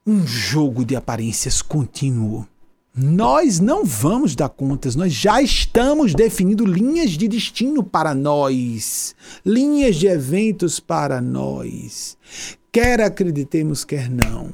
um 0.06 0.26
jogo 0.26 0.84
de 0.84 0.96
aparências 0.96 1.62
contínuo. 1.62 2.46
Nós 2.94 3.58
não 3.58 3.86
vamos 3.86 4.36
dar 4.36 4.50
contas, 4.50 4.94
nós 4.94 5.14
já 5.14 5.40
estamos 5.40 6.14
definindo 6.14 6.66
linhas 6.66 7.12
de 7.12 7.26
destino 7.26 7.82
para 7.82 8.14
nós, 8.14 9.14
linhas 9.46 9.96
de 9.96 10.08
eventos 10.08 10.78
para 10.78 11.20
nós. 11.20 12.18
Quer 12.70 13.00
acreditemos, 13.00 13.82
quer 13.84 14.10
não. 14.10 14.52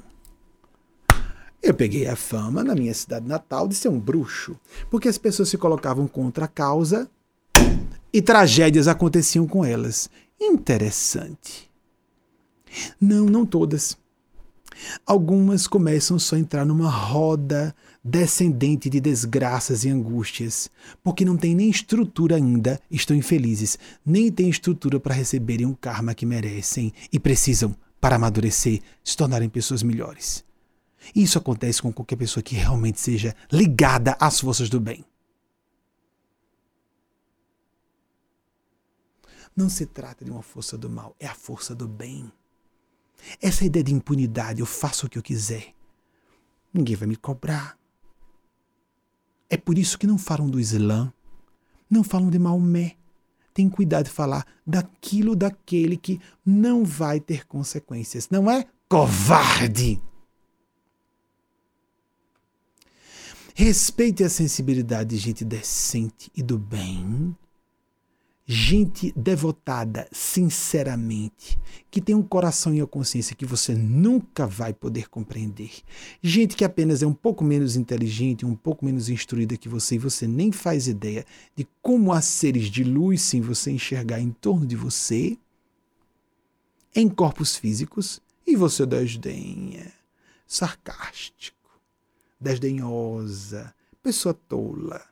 Eu 1.61 1.75
peguei 1.75 2.07
a 2.07 2.15
fama 2.15 2.63
na 2.63 2.77
minha 2.77 2.95
cidade 2.95 3.27
natal 3.27 3.67
de 3.67 3.75
ser 3.75 3.89
um 3.89 3.99
bruxo, 3.99 4.57
porque 4.89 5.09
as 5.09 5.19
pessoas 5.19 5.49
se 5.49 5.59
colocavam 5.59 6.07
contra 6.07 6.45
a 6.45 6.49
causa 6.49 7.11
e 8.13 8.23
tragédias 8.23 8.87
aconteciam 8.87 9.49
com 9.49 9.65
elas. 9.65 10.09
Interessante. 10.41 11.69
Não, 13.01 13.27
não 13.27 13.45
todas. 13.45 13.99
Algumas 15.05 15.67
começam 15.67 16.19
só 16.19 16.37
a 16.37 16.39
entrar 16.39 16.65
numa 16.65 16.91
roda 16.91 17.75
descendente 18.03 18.89
de 18.89 19.01
desgraças 19.01 19.85
e 19.85 19.91
angústias, 19.91 20.71
porque 21.03 21.25
não 21.25 21.37
têm 21.37 21.55
nem 21.55 21.69
estrutura 21.69 22.37
ainda, 22.37 22.81
estão 22.91 23.17
infelizes, 23.17 23.79
nem 24.05 24.31
têm 24.31 24.49
estrutura 24.49 24.99
para 24.99 25.15
receberem 25.15 25.67
um 25.67 25.75
karma 25.75 26.15
que 26.15 26.25
merecem 26.25 26.93
e 27.13 27.19
precisam, 27.19 27.77
para 28.01 28.17
amadurecer, 28.17 28.81
se 29.03 29.17
tornarem 29.17 29.49
pessoas 29.49 29.83
melhores. 29.83 30.45
Isso 31.15 31.39
acontece 31.39 31.83
com 31.83 31.93
qualquer 31.93 32.17
pessoa 32.17 32.43
que 32.43 32.55
realmente 32.55 33.01
seja 33.01 33.35
ligada 33.51 34.17
às 34.21 34.41
forças 34.41 34.69
do 34.69 34.81
bem. 34.81 35.05
Não 39.57 39.69
se 39.69 39.87
trata 39.87 40.25
de 40.25 40.31
uma 40.31 40.43
força 40.43 40.79
do 40.79 40.89
mal, 40.89 41.17
é 41.19 41.27
a 41.27 41.35
força 41.35 41.75
do 41.75 41.89
bem. 41.89 42.31
Essa 43.41 43.65
ideia 43.65 43.85
de 43.85 43.95
impunidade, 43.95 44.61
eu 44.61 44.67
faço 44.67 45.07
o 45.07 45.09
que 45.09 45.19
eu 45.19 45.23
quiser. 45.23 45.75
Ninguém 46.73 46.97
vai 46.97 47.09
me 47.09 47.17
cobrar. 47.17 47.79
É 49.51 49.57
por 49.57 49.79
isso 49.79 49.99
que 49.99 50.07
não 50.07 50.19
falam 50.19 50.49
do 50.49 50.61
Islã, 50.61 51.13
não 51.91 52.05
falam 52.05 52.31
de 52.31 52.39
Maomé. 52.39 52.97
Tem 53.55 53.69
cuidado 53.69 54.05
de 54.05 54.11
falar 54.11 54.47
daquilo 54.67 55.35
daquele 55.35 55.97
que 55.97 56.21
não 56.45 56.85
vai 56.85 57.19
ter 57.19 57.47
consequências. 57.47 58.29
Não 58.31 58.51
é 58.51 58.67
covarde. 58.89 60.01
Respeite 63.55 64.23
a 64.23 64.29
sensibilidade 64.29 65.11
de 65.11 65.17
gente 65.17 65.45
decente 65.45 66.31
e 66.37 66.43
do 66.45 66.57
bem. 66.57 67.37
Gente 68.51 69.13
devotada, 69.15 70.09
sinceramente, 70.11 71.61
que 71.91 72.01
tem 72.01 72.15
um 72.15 72.23
coração 72.23 72.75
e 72.75 72.81
a 72.81 72.87
consciência 72.87 73.37
que 73.37 73.45
você 73.45 73.75
nunca 73.75 74.47
vai 74.47 74.73
poder 74.73 75.11
compreender. 75.11 75.71
Gente 76.23 76.57
que 76.57 76.65
apenas 76.65 77.03
é 77.03 77.07
um 77.07 77.13
pouco 77.13 77.45
menos 77.45 77.77
inteligente, 77.77 78.47
um 78.47 78.57
pouco 78.57 78.87
menos 78.87 79.11
instruída 79.11 79.55
que 79.59 79.69
você 79.69 79.97
e 79.97 79.99
você 79.99 80.27
nem 80.27 80.51
faz 80.51 80.89
ideia 80.89 81.27
de 81.55 81.69
como 81.83 82.11
há 82.11 82.23
seres 82.23 82.71
de 82.71 82.83
luz 82.83 83.21
sem 83.21 83.43
você 83.43 83.71
enxergar 83.71 84.19
em 84.19 84.31
torno 84.31 84.67
de 84.67 84.77
você, 84.77 85.37
em 86.95 87.07
corpos 87.07 87.55
físicos, 87.55 88.19
e 88.47 88.57
você 88.57 88.87
desdenha, 88.87 89.93
sarcástico 90.47 91.59
desdenhosa, 92.41 93.75
pessoa 94.03 94.33
tola. 94.33 95.05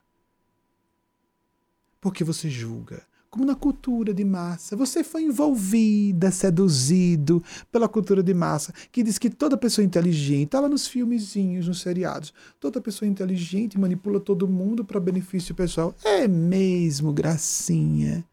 Porque 2.00 2.22
você 2.22 2.48
julga. 2.48 3.06
Como 3.36 3.44
na 3.44 3.54
cultura 3.54 4.14
de 4.14 4.24
massa. 4.24 4.74
Você 4.76 5.04
foi 5.04 5.24
envolvida, 5.24 6.30
seduzido 6.30 7.44
pela 7.70 7.86
cultura 7.86 8.22
de 8.22 8.32
massa, 8.32 8.72
que 8.90 9.02
diz 9.02 9.18
que 9.18 9.28
toda 9.28 9.58
pessoa 9.58 9.84
inteligente, 9.84 10.46
está 10.46 10.58
lá 10.58 10.70
nos 10.70 10.86
filmezinhos, 10.86 11.68
nos 11.68 11.82
seriados, 11.82 12.32
toda 12.58 12.80
pessoa 12.80 13.06
inteligente 13.06 13.78
manipula 13.78 14.18
todo 14.18 14.48
mundo 14.48 14.86
para 14.86 14.98
benefício 14.98 15.54
pessoal. 15.54 15.94
É 16.02 16.26
mesmo, 16.26 17.12
gracinha. 17.12 18.24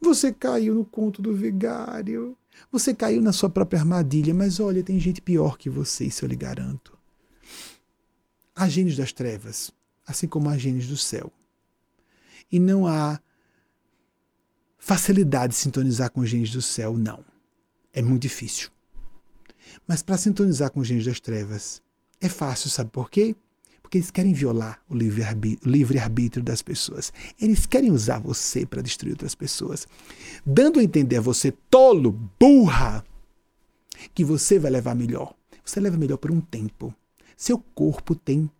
Você 0.00 0.32
caiu 0.32 0.74
no 0.74 0.84
conto 0.84 1.22
do 1.22 1.32
vigário. 1.32 2.36
Você 2.72 2.92
caiu 2.92 3.22
na 3.22 3.32
sua 3.32 3.48
própria 3.48 3.78
armadilha, 3.78 4.34
mas 4.34 4.58
olha, 4.58 4.82
tem 4.82 4.98
gente 4.98 5.22
pior 5.22 5.56
que 5.56 5.70
você, 5.70 6.06
isso 6.06 6.24
eu 6.24 6.28
lhe 6.28 6.34
garanto. 6.34 6.98
Há 8.52 8.68
gênios 8.68 8.96
das 8.96 9.12
trevas, 9.12 9.70
assim 10.04 10.26
como 10.26 10.48
há 10.48 10.58
gênios 10.58 10.88
do 10.88 10.96
céu. 10.96 11.32
E 12.50 12.58
não 12.58 12.84
há 12.84 13.20
facilidade 14.84 15.52
de 15.52 15.60
sintonizar 15.60 16.10
com 16.10 16.22
os 16.22 16.50
do 16.50 16.60
céu, 16.60 16.98
não. 16.98 17.24
É 17.92 18.02
muito 18.02 18.22
difícil. 18.22 18.68
Mas 19.86 20.02
para 20.02 20.18
sintonizar 20.18 20.72
com 20.72 20.80
os 20.80 21.04
das 21.04 21.20
trevas, 21.20 21.80
é 22.20 22.28
fácil, 22.28 22.68
sabe 22.68 22.90
por 22.90 23.08
quê? 23.08 23.36
Porque 23.80 23.98
eles 23.98 24.10
querem 24.10 24.32
violar 24.32 24.82
o 24.88 24.94
livre-arbítrio 24.96 26.42
das 26.42 26.62
pessoas. 26.62 27.12
Eles 27.40 27.64
querem 27.64 27.92
usar 27.92 28.18
você 28.18 28.66
para 28.66 28.82
destruir 28.82 29.12
outras 29.12 29.36
pessoas. 29.36 29.86
Dando 30.44 30.80
a 30.80 30.82
entender 30.82 31.18
a 31.18 31.20
você, 31.20 31.52
tolo, 31.70 32.10
burra, 32.40 33.04
que 34.12 34.24
você 34.24 34.58
vai 34.58 34.72
levar 34.72 34.96
melhor. 34.96 35.32
Você 35.64 35.78
leva 35.78 35.96
melhor 35.96 36.16
por 36.16 36.32
um 36.32 36.40
tempo. 36.40 36.92
Seu 37.36 37.56
corpo 37.56 38.16
tem 38.16 38.50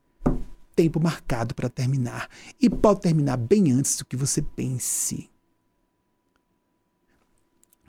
tempo 0.77 1.01
marcado 1.01 1.53
para 1.53 1.69
terminar 1.69 2.28
e 2.61 2.70
pode 2.70 3.01
terminar 3.01 3.36
bem 3.36 3.73
antes 3.73 3.97
do 3.97 4.05
que 4.05 4.16
você 4.16 4.40
pense. 4.40 5.31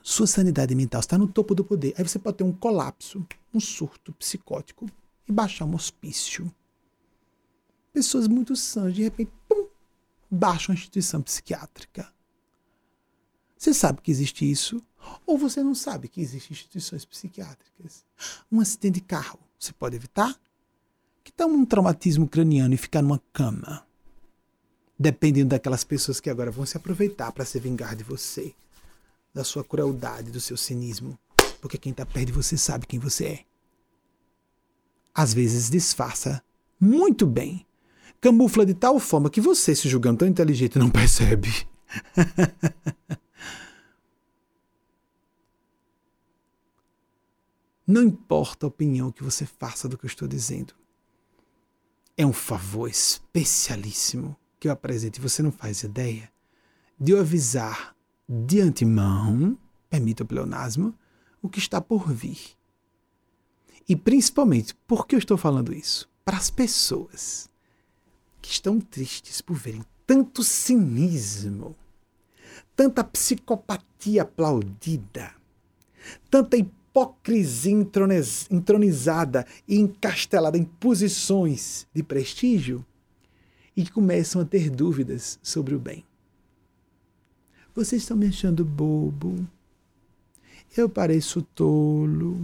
Sua 0.04 0.28
sanidade 0.28 0.76
mental 0.76 1.00
está 1.00 1.18
no 1.18 1.28
topo 1.28 1.56
do 1.56 1.64
poder. 1.64 1.94
Aí 1.98 2.06
você 2.06 2.20
pode 2.20 2.38
ter 2.38 2.44
um 2.44 2.52
colapso, 2.52 3.26
um 3.54 3.60
surto 3.60 4.12
psicótico 4.14 4.86
e 5.26 5.32
baixar 5.32 5.64
um 5.64 5.74
hospício. 5.74 6.54
Pessoas 7.94 8.28
muito 8.28 8.54
sãs, 8.56 8.94
de 8.94 9.04
repente, 9.04 9.32
pum, 9.48 9.68
baixam 10.30 10.74
uma 10.74 10.78
instituição 10.78 11.22
psiquiátrica. 11.22 12.12
Você 13.58 13.74
sabe 13.74 14.02
que 14.02 14.12
existe 14.12 14.50
isso? 14.50 14.84
Ou 15.26 15.38
você 15.38 15.64
não 15.64 15.74
sabe 15.74 16.10
que 16.10 16.20
existem 16.20 16.52
instituições 16.52 17.06
psiquiátricas? 17.06 18.04
Um 18.52 18.60
acidente 18.60 19.00
de 19.00 19.06
carro, 19.06 19.40
você 19.58 19.72
pode 19.72 19.96
evitar? 19.96 20.38
que 21.24 21.32
tal 21.32 21.48
um 21.48 21.66
traumatismo 21.66 22.28
craniano 22.28 22.74
e 22.74 22.78
ficar 22.78 23.02
numa 23.02 23.22
cama? 23.32 23.88
Dependendo 25.00 25.50
daquelas 25.50 25.84
pessoas 25.84 26.20
que 26.20 26.30
agora 26.30 26.52
vão 26.52 26.66
se 26.66 26.76
aproveitar 26.76 27.32
para 27.32 27.46
se 27.46 27.60
vingar 27.60 27.96
de 27.96 28.04
você, 28.04 28.54
da 29.34 29.44
sua 29.44 29.64
crueldade, 29.64 30.32
do 30.32 30.40
seu 30.40 30.56
cinismo. 30.56 31.18
Porque 31.60 31.78
quem 31.78 31.92
está 31.92 32.06
perto 32.06 32.28
de 32.28 32.34
você 32.34 32.58
sabe 32.58 32.86
quem 32.86 33.00
você 33.00 33.26
é. 33.26 33.46
Às 35.14 35.34
vezes 35.34 35.70
disfarça 35.70 36.44
muito 36.80 37.26
bem. 37.26 37.66
Camufla 38.20 38.66
de 38.66 38.74
tal 38.74 39.00
forma 39.00 39.30
que 39.30 39.42
você, 39.42 39.76
se 39.76 39.90
julgando 39.90 40.20
tão 40.20 40.28
inteligente, 40.28 40.80
não 40.80 40.90
percebe. 40.90 41.50
Não 47.86 48.02
importa 48.02 48.66
a 48.66 48.70
opinião 48.70 49.12
que 49.12 49.24
você 49.24 49.46
faça 49.46 49.90
do 49.90 49.98
que 49.98 50.06
eu 50.06 50.08
estou 50.08 50.26
dizendo 50.26 50.74
é 52.16 52.26
um 52.26 52.34
favor 52.34 52.88
especialíssimo 52.88 54.38
que 54.60 54.68
eu 54.68 54.72
apresento 54.72 55.20
e 55.20 55.22
você 55.22 55.42
não 55.42 55.52
faz 55.52 55.84
ideia 55.84 56.32
de 57.00 57.12
eu 57.12 57.20
avisar 57.20 57.93
de 58.28 58.62
antemão, 58.62 59.58
permita 59.90 60.24
o 60.24 60.26
pleonasmo, 60.26 60.94
o 61.42 61.50
que 61.50 61.60
está 61.60 61.82
por 61.82 62.12
vir. 62.12 62.40
E 63.88 63.96
principalmente, 63.96 64.74
por 64.88 65.06
que 65.06 65.16
eu 65.16 65.20
estou 65.20 65.38
falando 65.38 65.74
isso? 65.74 66.10
Para 66.24 66.38
as 66.38 66.50
pessoas 66.50 67.50
que 68.42 68.50
estão 68.50 68.80
tristes 68.80 69.42
por 69.42 69.56
verem 69.56 69.84
tanto 70.08 70.44
cinismo, 70.44 71.76
tanta 72.76 73.04
psicopatia 73.04 74.24
aplaudida, 74.24 75.34
tanta 76.30 76.58
hipocrisia 76.58 77.74
entronizada 78.52 79.46
e 79.68 79.80
encastelada 79.80 80.58
em 80.58 80.64
posições 80.64 81.88
de 81.94 82.04
prestígio 82.04 82.86
e 83.76 83.84
que 83.84 83.92
começam 83.92 84.42
a 84.42 84.46
ter 84.46 84.70
dúvidas 84.70 85.40
sobre 85.42 85.76
o 85.76 85.80
bem. 85.80 86.06
Vocês 87.76 88.02
estão 88.04 88.16
me 88.18 88.28
achando 88.28 88.64
bobo? 88.64 89.48
Eu 90.76 90.90
pareço 90.90 91.42
tolo? 91.42 92.40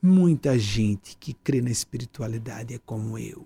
Muita 0.00 0.58
gente 0.58 1.16
que 1.16 1.32
crê 1.32 1.60
na 1.60 1.70
espiritualidade 1.70 2.74
é 2.74 2.78
como 2.78 3.18
eu. 3.18 3.44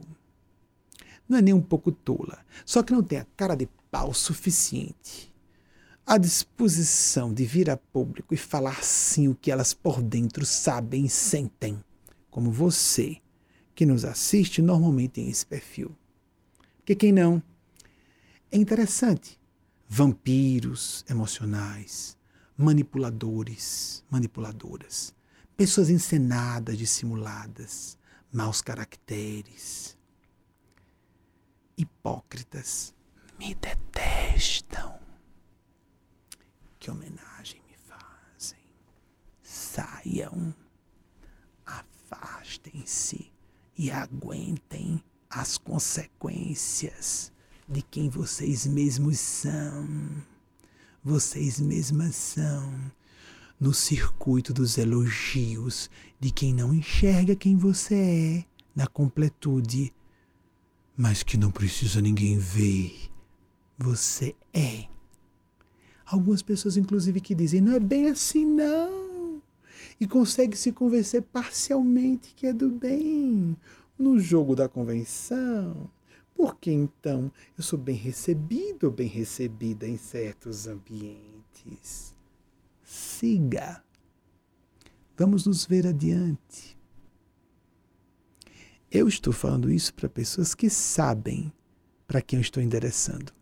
Não 1.29 1.39
é 1.39 1.43
nem 1.43 1.55
um 1.55 1.63
pouco 1.63 1.93
tola, 1.93 2.45
só 2.65 2.83
que 2.83 2.93
não 2.93 3.03
tem 3.03 3.19
a 3.19 3.27
cara 3.37 3.55
de 3.55 3.69
pau 3.91 4.13
suficiente 4.13 5.33
a 6.07 6.19
disposição 6.19 7.33
de 7.33 7.45
vir 7.45 7.71
a 7.71 7.77
público 7.77 8.35
e 8.35 8.37
falar 8.37 8.83
sim 8.83 9.29
o 9.29 9.35
que 9.35 9.51
elas 9.51 9.73
por 9.73 10.03
dentro 10.03 10.45
sabem 10.45 11.07
e 11.07 11.09
sentem, 11.09 11.83
como 12.31 12.51
você, 12.51 13.19
que 13.75 13.87
nos 13.87 14.05
assiste 14.05 14.61
normalmente 14.61 15.13
tem 15.13 15.31
esse 15.31 15.47
perfil. 15.47 15.97
Porque 16.79 16.95
quem 16.95 17.13
não? 17.13 17.43
É 18.51 18.59
interessante. 18.59 19.39
Vampiros 19.95 21.05
emocionais, 21.07 22.17
manipuladores, 22.57 24.03
manipuladoras, 24.09 25.15
pessoas 25.55 25.91
encenadas, 25.91 26.79
dissimuladas, 26.79 27.99
maus 28.33 28.63
caracteres, 28.63 29.99
hipócritas, 31.77 32.95
me 33.39 33.55
detestam. 33.55 34.99
Que 36.79 36.91
homenagem 36.91 37.61
me 37.69 37.77
fazem. 37.77 38.65
Saiam, 39.43 40.55
afastem-se 41.67 43.31
e 43.77 43.91
aguentem 43.91 45.05
as 45.29 45.59
consequências 45.59 47.31
de 47.73 47.83
quem 47.83 48.09
vocês 48.09 48.67
mesmos 48.67 49.19
são. 49.19 49.89
Vocês 51.03 51.59
mesmas 51.59 52.15
são 52.15 52.73
no 53.59 53.73
circuito 53.73 54.53
dos 54.53 54.79
elogios 54.79 55.91
de 56.21 56.31
quem 56.31 56.53
não 56.53 56.75
enxerga 56.75 57.35
quem 57.35 57.57
você 57.57 57.95
é 57.95 58.45
na 58.75 58.87
completude, 58.87 59.93
mas 60.97 61.23
que 61.23 61.37
não 61.37 61.51
precisa 61.51 62.01
ninguém 62.01 62.39
ver. 62.39 63.11
Você 63.79 64.37
é 64.53 64.93
Algumas 66.13 66.43
pessoas, 66.43 66.77
inclusive, 66.77 67.23
que 67.23 67.35
dizem, 67.35 67.63
não 67.63 67.73
é 67.73 67.81
bem 67.81 68.11
assim, 68.11 68.45
não. 68.45 69.41
E 69.99 70.07
consegue 70.07 70.55
se 70.59 70.71
convencer 70.71 71.23
parcialmente 71.23 72.35
que 72.35 72.47
é 72.47 72.53
do 72.53 72.69
bem. 72.69 73.57
No 73.99 74.19
jogo 74.19 74.55
da 74.55 74.69
convenção. 74.69 75.89
Porque 76.43 76.73
então 76.73 77.31
eu 77.57 77.63
sou 77.63 77.79
bem 77.79 77.95
recebido 77.95 78.91
bem 78.91 79.07
recebida 79.07 79.87
em 79.87 79.97
certos 79.97 80.67
ambientes? 80.67 82.17
Siga. 82.83 83.81
Vamos 85.17 85.47
nos 85.47 85.65
ver 85.65 85.87
adiante. 85.87 86.77
Eu 88.91 89.07
estou 89.07 89.33
falando 89.33 89.71
isso 89.71 89.95
para 89.95 90.09
pessoas 90.09 90.53
que 90.53 90.69
sabem 90.69 91.53
para 92.09 92.21
quem 92.21 92.41
eu 92.41 92.43
estou 92.43 92.61
endereçando. 92.61 93.33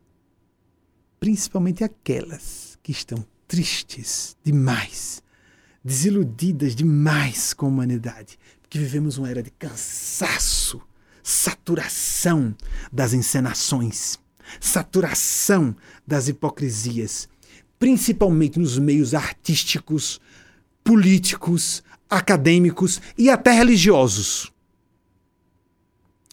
Principalmente 1.18 1.82
aquelas 1.82 2.78
que 2.82 2.92
estão 2.92 3.26
tristes 3.48 4.36
demais, 4.44 5.22
desiludidas 5.82 6.76
demais 6.76 7.54
com 7.54 7.64
a 7.64 7.70
humanidade, 7.70 8.38
porque 8.60 8.78
vivemos 8.78 9.16
uma 9.16 9.30
era 9.30 9.42
de 9.42 9.50
cansaço, 9.52 10.86
saturação 11.22 12.54
das 12.92 13.12
encenações, 13.12 14.18
saturação 14.60 15.74
das 16.06 16.28
hipocrisias, 16.28 17.28
principalmente 17.78 18.58
nos 18.58 18.78
meios 18.78 19.14
artísticos, 19.14 20.20
políticos, 20.84 21.82
acadêmicos 22.08 23.00
e 23.16 23.30
até 23.30 23.52
religiosos. 23.52 24.52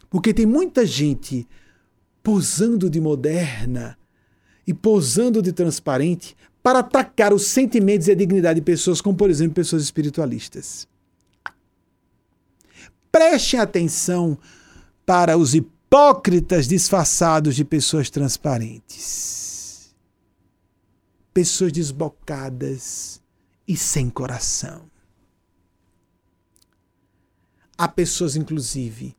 Porque 0.10 0.34
tem 0.34 0.46
muita 0.46 0.86
gente 0.86 1.48
posando 2.24 2.90
de 2.90 3.00
moderna 3.00 3.98
e 4.66 4.74
posando 4.74 5.42
de 5.42 5.54
transparente 5.54 6.36
para 6.62 6.80
atacar 6.80 7.34
os 7.34 7.46
sentimentos 7.46 8.08
e 8.08 8.12
a 8.12 8.16
dignidade 8.16 8.60
de 8.60 8.66
pessoas, 8.66 9.00
como 9.00 9.16
por 9.16 9.30
exemplo 9.30 9.54
pessoas 9.54 9.84
espiritualistas. 9.84 10.86
Prestem 13.10 13.60
atenção 13.60 14.38
para 15.08 15.38
os 15.38 15.56
hipócritas 15.56 16.68
disfarçados 16.68 17.56
de 17.56 17.64
pessoas 17.64 18.10
transparentes. 18.10 19.96
Pessoas 21.34 21.72
desbocadas 21.72 23.22
e 23.66 23.78
sem 23.78 24.10
coração. 24.10 24.92
Há 27.78 27.88
pessoas, 27.88 28.36
inclusive, 28.36 29.16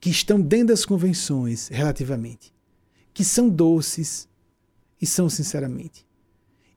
que 0.00 0.10
estão 0.10 0.40
dentro 0.40 0.68
das 0.68 0.84
convenções, 0.84 1.68
relativamente, 1.68 2.52
que 3.14 3.22
são 3.22 3.48
doces 3.48 4.28
e 5.00 5.06
são 5.06 5.30
sinceramente, 5.30 6.04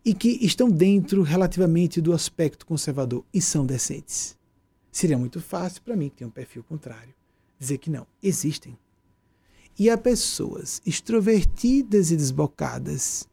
e 0.06 0.14
que 0.14 0.38
estão 0.46 0.70
dentro, 0.70 1.24
relativamente, 1.24 2.00
do 2.00 2.14
aspecto 2.14 2.68
conservador 2.68 3.26
e 3.34 3.42
são 3.42 3.66
decentes. 3.66 4.38
Seria 4.92 5.18
muito 5.18 5.42
fácil 5.42 5.82
para 5.82 5.96
mim, 5.96 6.10
que 6.10 6.18
tem 6.18 6.28
um 6.28 6.32
perfil 6.32 6.64
contrário, 6.64 7.16
dizer 7.62 7.78
que 7.78 7.92
não. 7.92 8.08
Existem. 8.22 8.76
E 9.78 9.90
há 9.90 9.98
pessoas 9.98 10.82
extrovertidas 10.86 12.12
e 12.12 12.18
desbocadas 12.18 13.30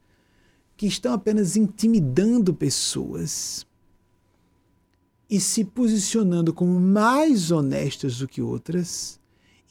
que 0.76 0.86
estão 0.86 1.14
apenas 1.14 1.56
intimidando 1.56 2.54
pessoas 2.54 3.66
e 5.28 5.40
se 5.40 5.64
posicionando 5.64 6.52
como 6.52 6.78
mais 6.78 7.50
honestas 7.50 8.18
do 8.18 8.28
que 8.28 8.40
outras, 8.40 9.18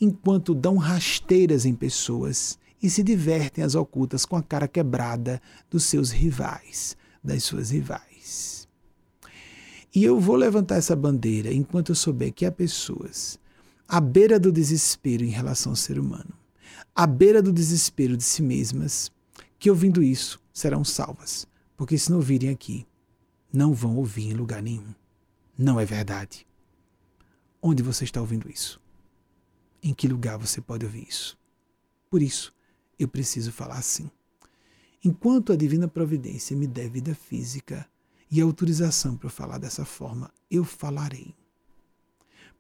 enquanto 0.02 0.54
dão 0.54 0.76
rasteiras 0.76 1.66
em 1.66 1.74
pessoas 1.74 2.60
e 2.82 2.90
se 2.90 3.02
divertem 3.02 3.64
às 3.64 3.74
ocultas 3.74 4.26
com 4.26 4.36
a 4.36 4.44
cara 4.44 4.68
quebrada 4.68 5.42
dos 5.70 5.84
seus 5.84 6.12
rivais, 6.12 6.98
das 7.24 7.44
suas 7.44 7.72
rivais. 7.72 8.68
E 9.96 10.04
eu 10.04 10.20
vou 10.20 10.36
levantar 10.36 10.76
essa 10.76 10.96
bandeira 10.96 11.52
enquanto 11.52 11.90
eu 11.90 11.96
souber 11.96 12.34
que 12.34 12.46
há 12.46 12.52
pessoas 12.52 13.40
à 13.88 14.02
beira 14.02 14.38
do 14.38 14.52
desespero 14.52 15.24
em 15.24 15.30
relação 15.30 15.72
ao 15.72 15.76
ser 15.76 15.98
humano, 15.98 16.34
à 16.94 17.08
beira 17.08 17.42
do 17.42 17.54
desespero 17.54 18.18
de 18.18 18.24
si 18.24 18.42
mesmas, 18.42 19.10
que 19.58 19.70
ouvindo 19.70 20.04
isso 20.04 20.42
serão 20.54 20.84
salvas, 20.84 21.48
porque 21.78 21.98
se 21.98 22.10
não 22.10 22.18
ouvirem 22.18 22.50
aqui, 22.50 22.86
não 23.52 23.74
vão 23.74 23.96
ouvir 23.96 24.32
em 24.32 24.34
lugar 24.34 24.62
nenhum. 24.62 24.94
Não 25.58 25.80
é 25.80 25.86
verdade. 25.86 26.46
Onde 27.62 27.82
você 27.82 28.04
está 28.04 28.20
ouvindo 28.20 28.50
isso? 28.50 28.82
Em 29.82 29.94
que 29.94 30.08
lugar 30.08 30.38
você 30.38 30.60
pode 30.60 30.86
ouvir 30.86 31.08
isso? 31.08 31.38
Por 32.10 32.22
isso, 32.22 32.54
eu 33.00 33.08
preciso 33.08 33.52
falar 33.52 33.78
assim. 33.78 34.12
Enquanto 35.04 35.54
a 35.54 35.56
divina 35.56 35.88
providência 35.88 36.58
me 36.58 36.68
der 36.68 36.90
vida 36.90 37.16
física 37.16 37.88
e 38.30 38.42
autorização 38.42 39.16
para 39.16 39.28
eu 39.28 39.32
falar 39.32 39.58
dessa 39.58 39.86
forma, 39.86 40.30
eu 40.52 40.66
falarei. 40.66 41.34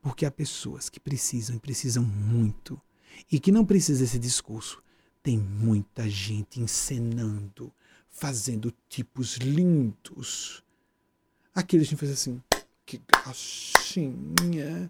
Porque 0.08 0.26
há 0.26 0.32
pessoas 0.32 0.88
que 0.88 1.02
precisam 1.02 1.58
e 1.58 1.60
precisam 1.60 2.02
muito 2.02 2.82
e 3.30 3.42
que 3.42 3.52
não 3.52 3.66
precisam 3.66 4.06
desse 4.06 4.18
discurso. 4.18 4.82
Tem 5.22 5.38
muita 5.38 6.10
gente 6.10 6.62
encenando, 6.62 7.74
fazendo 8.10 8.74
tipos 8.88 9.36
lindos. 9.36 10.64
Aqueles 11.54 11.90
que 11.90 11.98
fazem 11.98 12.14
assim, 12.14 12.42
que 12.86 13.02
gracinha, 13.06 14.90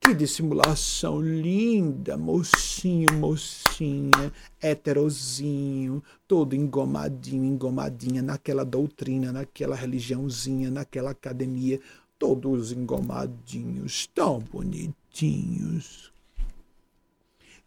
que 0.00 0.14
dissimulação 0.14 1.20
linda, 1.20 2.16
mocinho, 2.16 3.12
mocinha, 3.12 4.32
heterozinho, 4.58 6.02
todo 6.26 6.56
engomadinho, 6.56 7.44
engomadinha, 7.44 8.22
naquela 8.22 8.64
doutrina, 8.64 9.32
naquela 9.32 9.76
religiãozinha, 9.76 10.70
naquela 10.70 11.10
academia, 11.10 11.78
todos 12.18 12.72
engomadinhos, 12.72 14.06
tão 14.14 14.40
bonitinhos. 14.40 16.12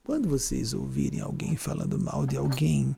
Quando 0.04 0.28
vocês 0.28 0.74
ouvirem 0.74 1.20
alguém 1.20 1.56
falando 1.56 2.00
mal 2.00 2.26
de 2.26 2.36
alguém, 2.36 2.96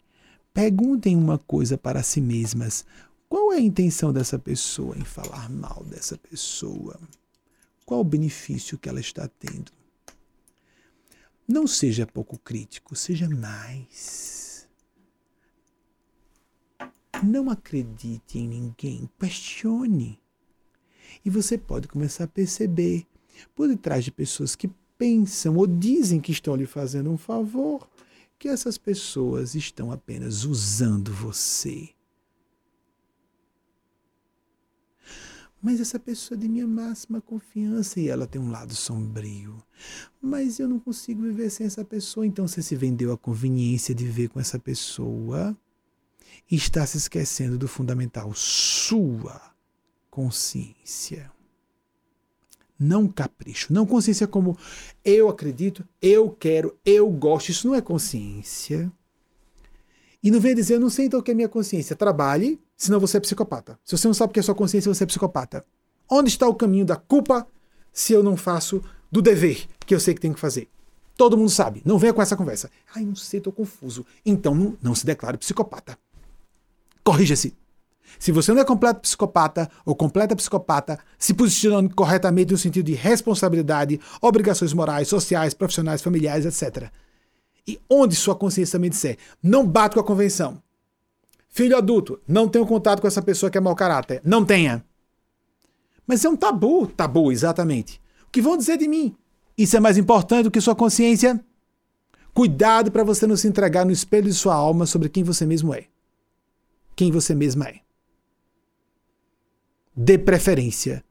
perguntem 0.53 1.15
uma 1.15 1.37
coisa 1.37 1.77
para 1.77 2.03
si 2.03 2.21
mesmas: 2.21 2.85
qual 3.27 3.51
é 3.51 3.57
a 3.57 3.61
intenção 3.61 4.13
dessa 4.13 4.39
pessoa 4.39 4.97
em 4.97 5.03
falar 5.03 5.49
mal 5.49 5.83
dessa 5.83 6.17
pessoa? 6.17 6.99
Qual 7.85 7.99
o 7.99 8.05
benefício 8.05 8.77
que 8.77 8.87
ela 8.87 9.01
está 9.01 9.27
tendo? 9.27 9.71
Não 11.47 11.67
seja 11.67 12.07
pouco 12.07 12.37
crítico, 12.37 12.95
seja 12.95 13.27
mais. 13.27 14.69
Não 17.21 17.49
acredite 17.49 18.39
em 18.39 18.47
ninguém, 18.47 19.09
questione. 19.19 20.20
E 21.23 21.29
você 21.29 21.57
pode 21.57 21.87
começar 21.87 22.25
a 22.25 22.27
perceber, 22.27 23.05
por 23.55 23.67
detrás 23.67 24.03
de 24.03 24.11
pessoas 24.11 24.55
que 24.55 24.69
pensam 24.97 25.55
ou 25.57 25.67
dizem 25.67 26.19
que 26.19 26.31
estão 26.31 26.55
lhe 26.55 26.65
fazendo 26.65 27.11
um 27.11 27.17
favor, 27.17 27.87
que 28.37 28.47
essas 28.47 28.77
pessoas 28.77 29.55
estão 29.55 29.91
apenas 29.91 30.43
usando 30.43 31.13
você 31.13 31.89
Mas 35.61 35.79
essa 35.79 35.99
pessoa 35.99 36.35
é 36.35 36.41
de 36.41 36.49
minha 36.49 36.65
máxima 36.65 37.21
confiança 37.21 37.99
e 37.99 38.07
ela 38.07 38.25
tem 38.25 38.41
um 38.41 38.49
lado 38.49 38.73
sombrio. 38.73 39.61
Mas 40.19 40.59
eu 40.59 40.67
não 40.67 40.79
consigo 40.79 41.21
viver 41.21 41.51
sem 41.51 41.67
essa 41.67 41.85
pessoa. 41.85 42.25
Então 42.25 42.47
você 42.47 42.63
se 42.63 42.75
vendeu 42.75 43.13
a 43.13 43.17
conveniência 43.17 43.93
de 43.93 44.03
viver 44.03 44.29
com 44.29 44.39
essa 44.39 44.57
pessoa 44.57 45.55
e 46.49 46.55
está 46.55 46.83
se 46.85 46.97
esquecendo 46.97 47.59
do 47.59 47.67
fundamental, 47.67 48.33
sua 48.33 49.50
consciência. 50.11 51.31
Não 52.77 53.07
capricho, 53.07 53.71
não 53.71 53.85
consciência 53.85 54.27
como 54.27 54.57
eu 55.05 55.29
acredito, 55.29 55.87
eu 56.01 56.29
quero, 56.29 56.77
eu 56.83 57.09
gosto. 57.09 57.49
Isso 57.49 57.67
não 57.67 57.75
é 57.75 57.81
consciência. 57.81 58.91
E 60.21 60.29
não 60.29 60.39
venha 60.39 60.55
dizer, 60.55 60.75
eu 60.75 60.79
não 60.79 60.89
sei 60.89 61.05
então 61.05 61.19
o 61.19 61.23
que 61.23 61.31
é 61.31 61.33
minha 61.33 61.49
consciência. 61.49 61.95
Trabalhe, 61.95 62.59
senão 62.75 62.99
você 62.99 63.17
é 63.17 63.19
psicopata. 63.19 63.79
Se 63.83 63.97
você 63.97 64.07
não 64.07 64.13
sabe 64.13 64.31
o 64.31 64.33
que 64.33 64.39
é 64.39 64.43
sua 64.43 64.53
consciência, 64.53 64.93
você 64.93 65.03
é 65.03 65.07
psicopata. 65.07 65.65
Onde 66.09 66.29
está 66.29 66.47
o 66.47 66.55
caminho 66.55 66.85
da 66.85 66.95
culpa 66.95 67.47
se 67.93 68.13
eu 68.13 68.21
não 68.21 68.35
faço 68.35 68.83
do 69.11 69.21
dever 69.21 69.67
que 69.85 69.95
eu 69.95 69.99
sei 69.99 70.13
que 70.13 70.21
tenho 70.21 70.33
que 70.33 70.39
fazer? 70.39 70.67
Todo 71.15 71.37
mundo 71.37 71.49
sabe. 71.49 71.81
Não 71.85 71.97
venha 71.97 72.13
com 72.13 72.21
essa 72.21 72.35
conversa. 72.35 72.69
Ai, 72.95 73.05
não 73.05 73.15
sei, 73.15 73.37
estou 73.37 73.53
confuso. 73.53 74.05
Então 74.25 74.53
não, 74.53 74.77
não 74.81 74.95
se 74.95 75.05
declare 75.05 75.37
psicopata. 75.37 75.97
Corrija-se. 77.03 77.60
Se 78.19 78.31
você 78.31 78.53
não 78.53 78.61
é 78.61 78.65
completo 78.65 79.01
psicopata 79.01 79.69
ou 79.85 79.95
completa 79.95 80.35
psicopata, 80.35 80.99
se 81.17 81.33
posicionando 81.33 81.93
corretamente 81.95 82.51
no 82.51 82.57
sentido 82.57 82.85
de 82.85 82.93
responsabilidade, 82.93 83.99
obrigações 84.21 84.73
morais, 84.73 85.07
sociais, 85.07 85.53
profissionais, 85.53 86.01
familiares, 86.01 86.45
etc. 86.45 86.89
E 87.67 87.79
onde 87.89 88.15
sua 88.15 88.35
consciência 88.35 88.77
também 88.77 88.89
disser, 88.89 89.17
não 89.41 89.65
bate 89.65 89.95
com 89.95 90.01
a 90.01 90.03
convenção. 90.03 90.61
Filho 91.49 91.77
adulto, 91.77 92.19
não 92.27 92.47
tenha 92.47 92.65
contato 92.65 93.01
com 93.01 93.07
essa 93.07 93.21
pessoa 93.21 93.49
que 93.49 93.57
é 93.57 93.61
mau 93.61 93.75
caráter. 93.75 94.21
Não 94.23 94.45
tenha. 94.45 94.83
Mas 96.07 96.23
é 96.23 96.29
um 96.29 96.35
tabu, 96.35 96.87
tabu, 96.87 97.31
exatamente. 97.31 98.01
O 98.27 98.31
que 98.31 98.41
vão 98.41 98.57
dizer 98.57 98.77
de 98.77 98.87
mim? 98.87 99.15
Isso 99.57 99.75
é 99.75 99.79
mais 99.79 99.97
importante 99.97 100.43
do 100.43 100.51
que 100.51 100.61
sua 100.61 100.75
consciência? 100.75 101.43
Cuidado 102.33 102.91
para 102.91 103.03
você 103.03 103.27
não 103.27 103.35
se 103.35 103.47
entregar 103.47 103.85
no 103.85 103.91
espelho 103.91 104.27
de 104.27 104.33
sua 104.33 104.55
alma 104.55 104.85
sobre 104.85 105.09
quem 105.09 105.23
você 105.23 105.45
mesmo 105.45 105.73
é. 105.73 105.85
Quem 106.95 107.11
você 107.11 107.35
mesma 107.35 107.67
é. 107.67 107.81
Dê 109.95 110.17
preferência 110.17 111.03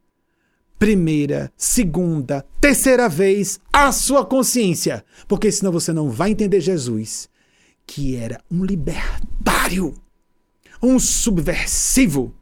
primeira, 0.80 1.52
segunda, 1.58 2.42
terceira 2.58 3.06
vez 3.06 3.60
a 3.70 3.92
sua 3.92 4.24
consciência, 4.24 5.04
porque 5.28 5.52
senão 5.52 5.70
você 5.70 5.92
não 5.92 6.08
vai 6.08 6.30
entender 6.30 6.58
Jesus, 6.58 7.28
que 7.86 8.16
era 8.16 8.42
um 8.50 8.64
libertário, 8.64 9.92
um 10.82 10.98
subversivo. 10.98 12.34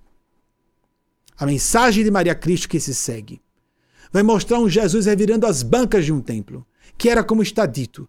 A 1.36 1.44
mensagem 1.44 2.04
de 2.04 2.12
Maria 2.12 2.34
Cristo 2.36 2.68
que 2.68 2.78
se 2.78 2.94
segue 2.94 3.42
vai 4.12 4.22
mostrar 4.22 4.60
um 4.60 4.68
Jesus 4.68 5.06
revirando 5.06 5.44
as 5.44 5.64
bancas 5.64 6.04
de 6.04 6.12
um 6.12 6.20
templo 6.20 6.64
que 6.96 7.08
era 7.08 7.24
como 7.24 7.42
está 7.42 7.66
dito, 7.66 8.08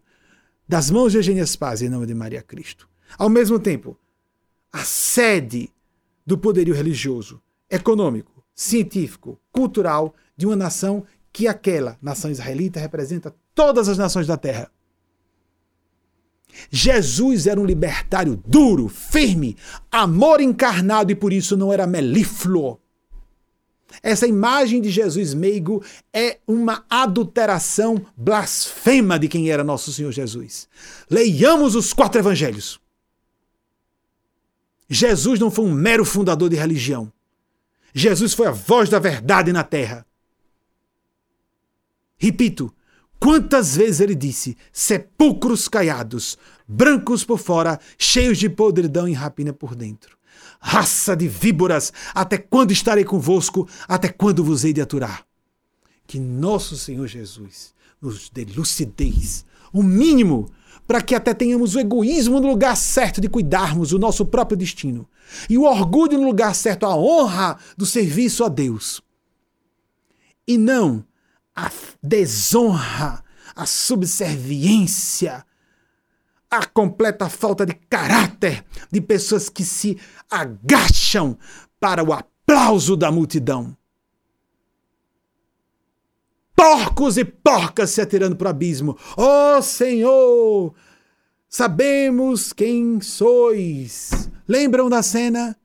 das 0.67 0.91
mãos 0.91 1.11
de 1.11 1.17
Eugênia 1.17 1.45
Spaz 1.45 1.81
em 1.81 1.89
nome 1.89 2.05
de 2.05 2.13
Maria 2.13 2.43
Cristo. 2.43 2.87
Ao 3.17 3.29
mesmo 3.29 3.59
tempo, 3.59 3.97
a 4.71 4.83
sede 4.83 5.71
do 6.23 6.37
poderio 6.37 6.75
religioso, 6.75 7.41
econômico, 7.69 8.43
científico, 8.53 9.39
cultural 9.51 10.13
de 10.35 10.45
uma 10.45 10.55
nação 10.55 11.05
que 11.31 11.47
aquela 11.47 11.97
nação 12.01 12.31
israelita 12.31 12.79
representa 12.79 13.33
todas 13.53 13.87
as 13.87 13.97
nações 13.97 14.27
da 14.27 14.37
terra. 14.37 14.71
Jesus 16.71 17.47
era 17.47 17.59
um 17.59 17.65
libertário 17.65 18.41
duro, 18.45 18.87
firme, 18.87 19.55
amor 19.91 20.41
encarnado 20.41 21.11
e 21.11 21.15
por 21.15 21.31
isso 21.31 21.55
não 21.55 21.71
era 21.71 21.85
melífluo. 21.85 22.79
Essa 24.03 24.27
imagem 24.27 24.81
de 24.81 24.89
Jesus 24.89 25.33
meigo 25.33 25.83
é 26.13 26.39
uma 26.47 26.85
adulteração 26.89 28.05
blasfema 28.15 29.17
de 29.17 29.27
quem 29.27 29.49
era 29.49 29.63
nosso 29.63 29.91
Senhor 29.91 30.11
Jesus. 30.11 30.67
Leiamos 31.09 31.75
os 31.75 31.91
quatro 31.91 32.19
evangelhos. 32.19 32.79
Jesus 34.87 35.39
não 35.39 35.51
foi 35.51 35.65
um 35.65 35.73
mero 35.73 36.05
fundador 36.05 36.49
de 36.49 36.55
religião. 36.55 37.11
Jesus 37.93 38.33
foi 38.33 38.47
a 38.47 38.51
voz 38.51 38.89
da 38.89 38.99
verdade 38.99 39.51
na 39.51 39.63
terra. 39.63 40.05
Repito, 42.17 42.73
quantas 43.19 43.75
vezes 43.75 44.01
ele 44.01 44.15
disse: 44.15 44.57
sepulcros 44.71 45.67
caiados, 45.67 46.37
brancos 46.67 47.23
por 47.23 47.39
fora, 47.39 47.79
cheios 47.97 48.37
de 48.37 48.49
podridão 48.49 49.07
e 49.07 49.13
rapina 49.13 49.53
por 49.53 49.75
dentro. 49.75 50.17
Raça 50.59 51.15
de 51.15 51.27
víboras, 51.27 51.93
até 52.13 52.37
quando 52.37 52.71
estarei 52.71 53.05
convosco? 53.05 53.67
Até 53.87 54.09
quando 54.09 54.43
vos 54.43 54.65
hei 54.65 54.73
de 54.73 54.81
aturar? 54.81 55.25
Que 56.05 56.19
nosso 56.19 56.75
Senhor 56.75 57.07
Jesus 57.07 57.73
nos 58.01 58.29
dê 58.29 58.43
lucidez, 58.43 59.45
o 59.71 59.83
mínimo, 59.83 60.51
para 60.89 61.03
que 61.03 61.13
até 61.13 61.35
tenhamos 61.35 61.75
o 61.75 61.79
egoísmo 61.79 62.39
no 62.39 62.47
lugar 62.47 62.75
certo 62.75 63.21
de 63.21 63.29
cuidarmos 63.29 63.91
do 63.91 63.99
nosso 63.99 64.25
próprio 64.25 64.57
destino, 64.57 65.07
e 65.47 65.55
o 65.55 65.61
orgulho 65.61 66.17
no 66.17 66.25
lugar 66.25 66.55
certo, 66.55 66.83
a 66.87 66.95
honra 66.95 67.59
do 67.77 67.85
serviço 67.85 68.43
a 68.43 68.49
Deus. 68.49 68.99
E 70.47 70.57
não 70.57 71.05
a 71.55 71.69
desonra, 72.01 73.23
a 73.55 73.67
subserviência, 73.67 75.45
a 76.49 76.65
completa 76.65 77.29
falta 77.29 77.67
de 77.67 77.75
caráter 77.75 78.65
de 78.91 78.99
pessoas 78.99 79.47
que 79.47 79.63
se 79.63 79.95
agacham 80.27 81.37
para 81.79 82.03
o 82.03 82.11
aplauso 82.11 82.97
da 82.97 83.11
multidão. 83.11 83.77
Porcos 86.59 87.15
e 87.17 87.23
porcas 87.23 87.91
se 87.91 88.01
atirando 88.01 88.35
para 88.35 88.47
o 88.47 88.49
abismo. 88.49 88.97
Ó 89.15 89.57
oh, 89.57 89.61
Senhor, 89.61 90.73
sabemos 91.47 92.51
quem 92.51 92.99
sois. 92.99 94.29
Lembram 94.45 94.89
da 94.89 95.01
cena? 95.01 95.55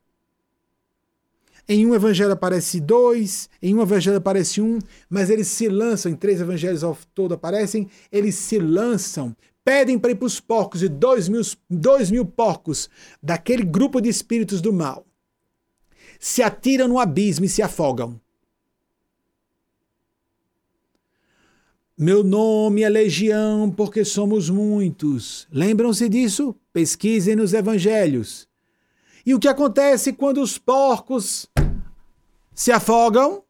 Em 1.69 1.85
um 1.85 1.97
evangelho 1.97 2.31
aparece 2.31 2.79
dois, 2.79 3.49
em 3.61 3.75
um 3.75 3.83
evangelho 3.83 4.19
aparece 4.19 4.61
um, 4.61 4.79
mas 5.11 5.31
eles 5.31 5.49
se 5.49 5.69
lançam, 5.69 6.13
em 6.13 6.15
três 6.15 6.41
evangelhos 6.41 6.85
ao 6.85 6.97
todo 7.13 7.35
aparecem, 7.35 7.89
eles 8.13 8.37
se 8.37 8.61
lançam 8.61 9.35
pedem 9.65 9.99
para 9.99 10.13
ir 10.13 10.15
para 10.15 10.27
os 10.27 10.39
porcos 10.39 10.81
e 10.81 10.89
dois 10.89 11.29
mil, 11.29 11.41
dois 11.69 12.09
mil 12.09 12.25
porcos 12.25 12.89
daquele 13.21 13.65
grupo 13.65 14.01
de 14.01 14.09
espíritos 14.09 14.61
do 14.61 14.73
mal 14.73 15.05
se 16.21 16.43
atiram 16.43 16.87
no 16.87 16.99
abismo 16.99 17.45
e 17.45 17.49
se 17.49 17.63
afogam. 17.63 18.21
Meu 21.97 22.25
nome 22.25 22.83
é 22.83 22.89
Legião 22.89 23.71
porque 23.71 24.05
somos 24.05 24.51
muitos. 24.51 25.47
Lembram-se 25.51 26.09
disso? 26.09 26.55
Pesquisem 26.73 27.37
nos 27.37 27.53
evangelhos. 27.53 28.49
E 29.25 29.35
o 29.35 29.39
que 29.39 29.49
acontece 29.49 30.13
quando 30.13 30.41
os 30.41 30.59
porcos 30.59 31.47
se 32.55 32.73
afogam? 32.73 33.45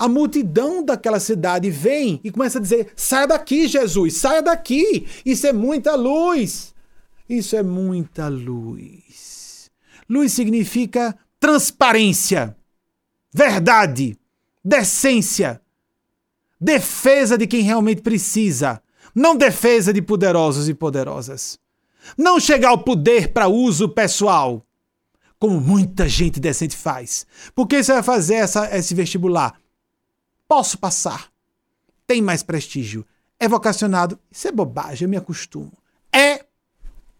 a 0.00 0.08
multidão 0.08 0.82
daquela 0.82 1.20
cidade 1.20 1.70
vem 1.70 2.18
e 2.24 2.30
começa 2.30 2.56
a 2.56 2.62
dizer: 2.62 2.90
saia 2.96 3.26
daqui, 3.26 3.68
Jesus, 3.68 4.16
saia 4.16 4.40
daqui. 4.40 5.06
Isso 5.26 5.46
é 5.46 5.52
muita 5.52 5.94
luz. 5.94 6.74
Isso 7.28 7.54
é 7.54 7.62
muita 7.62 8.26
luz. 8.28 9.70
Luz 10.08 10.32
significa 10.32 11.14
transparência, 11.38 12.56
verdade, 13.32 14.18
decência, 14.64 15.60
defesa 16.60 17.38
de 17.38 17.46
quem 17.46 17.62
realmente 17.62 18.02
precisa, 18.02 18.82
não 19.14 19.34
defesa 19.34 19.92
de 19.92 20.02
poderosos 20.02 20.68
e 20.68 20.74
poderosas. 20.74 21.58
Não 22.16 22.40
chegar 22.40 22.70
ao 22.70 22.82
poder 22.82 23.32
para 23.32 23.48
uso 23.48 23.88
pessoal, 23.88 24.66
como 25.38 25.60
muita 25.60 26.08
gente 26.08 26.38
decente 26.38 26.76
faz. 26.76 27.26
Por 27.54 27.66
que 27.66 27.82
você 27.82 27.92
vai 27.92 28.02
fazer 28.02 28.34
essa, 28.34 28.76
esse 28.76 28.94
vestibular? 28.94 29.58
Posso 30.46 30.78
passar. 30.78 31.30
Tem 32.06 32.20
mais 32.20 32.42
prestígio. 32.42 33.06
É 33.38 33.48
vocacionado. 33.48 34.18
Isso 34.30 34.48
é 34.48 34.52
bobagem, 34.52 35.06
eu 35.06 35.08
me 35.08 35.16
acostumo. 35.16 35.72
É. 36.12 36.44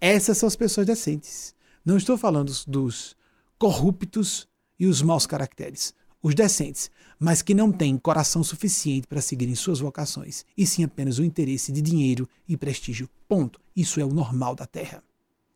Essas 0.01 0.39
são 0.39 0.47
as 0.47 0.57
pessoas 0.57 0.87
decentes. 0.87 1.55
Não 1.85 1.97
estou 1.97 2.17
falando 2.19 2.53
dos 2.67 3.17
corruptos 3.59 4.49
e 4.79 4.87
os 4.87 5.03
maus 5.03 5.27
caracteres. 5.27 5.95
Os 6.23 6.35
decentes, 6.35 6.91
mas 7.19 7.41
que 7.43 7.55
não 7.55 7.73
têm 7.73 7.97
coração 7.97 8.45
suficiente 8.45 9.07
para 9.07 9.23
seguirem 9.23 9.55
suas 9.55 9.81
vocações, 9.81 10.45
e 10.57 10.67
sim 10.67 10.85
apenas 10.85 11.19
o 11.19 11.25
interesse 11.25 11.73
de 11.73 11.81
dinheiro 11.81 12.29
e 12.47 12.57
prestígio. 12.57 13.09
Ponto. 13.29 13.61
Isso 13.75 14.01
é 14.01 14.05
o 14.05 14.13
normal 14.13 14.55
da 14.55 14.67
Terra. 14.67 15.03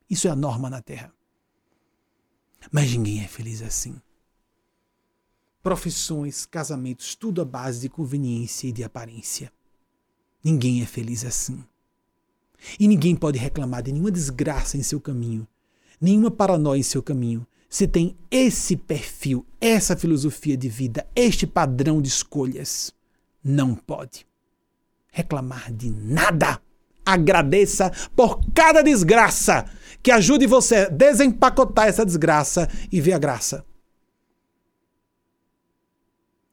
Isso 0.08 0.26
é 0.26 0.30
a 0.30 0.36
norma 0.36 0.70
na 0.70 0.80
Terra. 0.80 1.12
Mas 2.72 2.90
ninguém 2.90 3.22
é 3.22 3.28
feliz 3.28 3.60
assim 3.60 4.00
profissões, 5.64 6.44
casamentos, 6.44 7.14
tudo 7.14 7.40
à 7.40 7.44
base 7.44 7.80
de 7.80 7.88
conveniência 7.88 8.68
e 8.68 8.72
de 8.72 8.84
aparência. 8.84 9.50
Ninguém 10.44 10.82
é 10.82 10.86
feliz 10.86 11.24
assim. 11.24 11.64
E 12.78 12.86
ninguém 12.86 13.16
pode 13.16 13.38
reclamar 13.38 13.82
de 13.82 13.90
nenhuma 13.90 14.10
desgraça 14.10 14.76
em 14.76 14.82
seu 14.82 15.00
caminho, 15.00 15.48
nenhuma 15.98 16.30
paranoia 16.30 16.78
em 16.78 16.82
seu 16.82 17.02
caminho, 17.02 17.46
se 17.74 17.88
tem 17.88 18.16
esse 18.30 18.76
perfil, 18.76 19.44
essa 19.60 19.96
filosofia 19.96 20.56
de 20.56 20.68
vida, 20.68 21.04
este 21.16 21.44
padrão 21.44 22.00
de 22.00 22.08
escolhas. 22.08 22.94
Não 23.42 23.74
pode 23.74 24.24
reclamar 25.10 25.72
de 25.72 25.90
nada. 25.90 26.60
Agradeça 27.04 27.90
por 28.14 28.40
cada 28.54 28.80
desgraça 28.80 29.64
que 30.00 30.12
ajude 30.12 30.46
você 30.46 30.76
a 30.76 30.88
desempacotar 30.88 31.88
essa 31.88 32.06
desgraça 32.06 32.68
e 32.92 33.00
ver 33.00 33.14
a 33.14 33.18
graça 33.18 33.64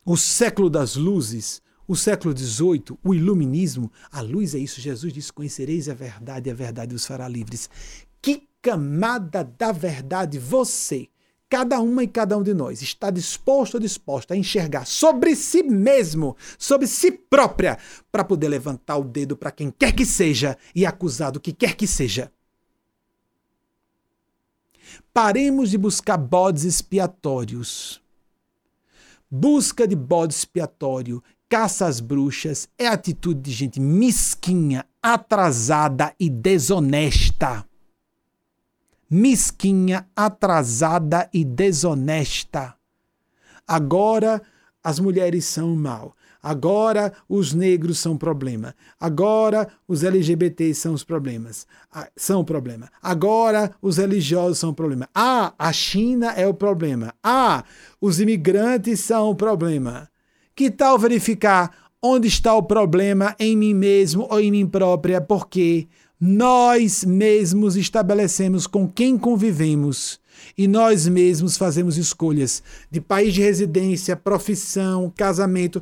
o 0.03 0.18
século 0.18 0.69
das 0.69 0.95
luzes, 0.95 1.61
o 1.88 1.95
século 1.95 2.35
XVIII, 2.35 2.98
o 3.03 3.14
iluminismo, 3.14 3.91
a 4.11 4.22
luz 4.22 4.56
é 4.56 4.57
isso. 4.57 4.81
Jesus 4.81 5.14
disse: 5.14 5.31
Conhecereis 5.31 5.88
a 5.88 5.93
verdade 5.93 6.49
e 6.49 6.52
a 6.52 6.56
verdade 6.56 6.95
os 6.95 7.06
fará 7.06 7.27
livres. 7.27 7.69
Que 8.22 8.48
camada 8.61 9.43
da 9.43 9.72
verdade 9.72 10.38
você, 10.38 11.07
cada 11.52 11.82
uma 11.82 12.02
e 12.02 12.07
cada 12.07 12.38
um 12.38 12.41
de 12.41 12.53
nós, 12.53 12.82
está 12.82 13.11
disposto 13.11 13.73
ou 13.73 13.80
disposta 13.82 14.34
a 14.34 14.38
enxergar 14.38 14.88
sobre 14.88 15.36
si 15.36 15.61
mesmo, 15.61 16.38
sobre 16.57 16.88
si 16.88 17.11
própria, 17.11 17.78
para 18.10 18.23
poder 18.23 18.48
levantar 18.48 18.95
o 18.95 19.03
dedo 19.03 19.36
para 19.36 19.52
quem 19.52 19.69
quer 19.69 19.91
que 19.91 20.06
seja 20.06 20.57
e 20.73 20.86
acusar 20.86 21.30
do 21.30 21.41
que 21.41 21.52
quer 21.52 21.76
que 21.76 21.86
seja? 21.86 22.32
Paremos 25.14 25.72
de 25.72 25.78
buscar 25.78 26.15
bodes 26.15 26.64
expiatórios 26.64 28.02
Busca 29.30 29.88
de 29.88 29.95
bode 29.95 30.34
expiatório, 30.34 31.23
caça 31.48 31.86
às 31.86 32.02
bruxas 32.02 32.68
é 32.78 32.88
atitude 32.88 33.40
de 33.40 33.52
gente 33.52 33.80
mesquinha, 33.80 34.86
atrasada 35.02 36.14
e 36.19 36.30
desonesta. 36.30 37.65
Mesquinha, 39.12 40.08
atrasada 40.16 41.30
e 41.34 41.44
desonesta. 41.44 42.76
Agora 43.68 44.42
as 44.82 45.00
mulheres 45.00 45.44
são 45.44 45.76
mal. 45.76 46.16
Agora 46.42 47.14
os 47.30 47.54
negros 47.54 48.00
são 48.00 48.18
problema. 48.18 48.74
Agora 49.00 49.68
os 49.88 50.04
LGBTs 50.04 50.80
são 50.80 50.94
os 50.94 51.04
problemas. 51.04 51.68
Ah, 51.94 52.10
são 52.16 52.44
problema. 52.44 52.90
Agora 53.02 53.76
os 53.82 53.98
religiosos 53.98 54.58
são 54.58 54.74
problema. 54.74 55.08
Ah, 55.14 55.54
a 55.60 55.72
China 55.72 56.32
é 56.32 56.48
o 56.48 56.54
problema. 56.54 57.14
Ah, 57.22 57.64
os 58.00 58.20
imigrantes 58.20 59.02
são 59.02 59.30
o 59.30 59.36
problema. 59.36 60.10
Que 60.56 60.72
tal 60.72 60.98
verificar 60.98 61.70
onde 62.02 62.28
está 62.28 62.56
o 62.56 62.64
problema 62.64 63.36
em 63.38 63.56
mim 63.56 63.76
mesmo 63.76 64.26
ou 64.30 64.40
em 64.40 64.50
mim 64.50 64.66
própria? 64.66 65.22
Porque 65.22 65.88
nós 66.22 67.03
mesmos 67.03 67.76
estabelecemos 67.76 68.68
com 68.68 68.88
quem 68.88 69.18
convivemos 69.18 70.22
e 70.56 70.68
nós 70.68 71.07
mesmos 71.07 71.57
fazemos 71.57 71.98
escolhas 71.98 72.61
de 72.91 73.02
país 73.02 73.34
de 73.34 73.41
residência, 73.41 74.15
profissão, 74.15 75.11
casamento, 75.15 75.81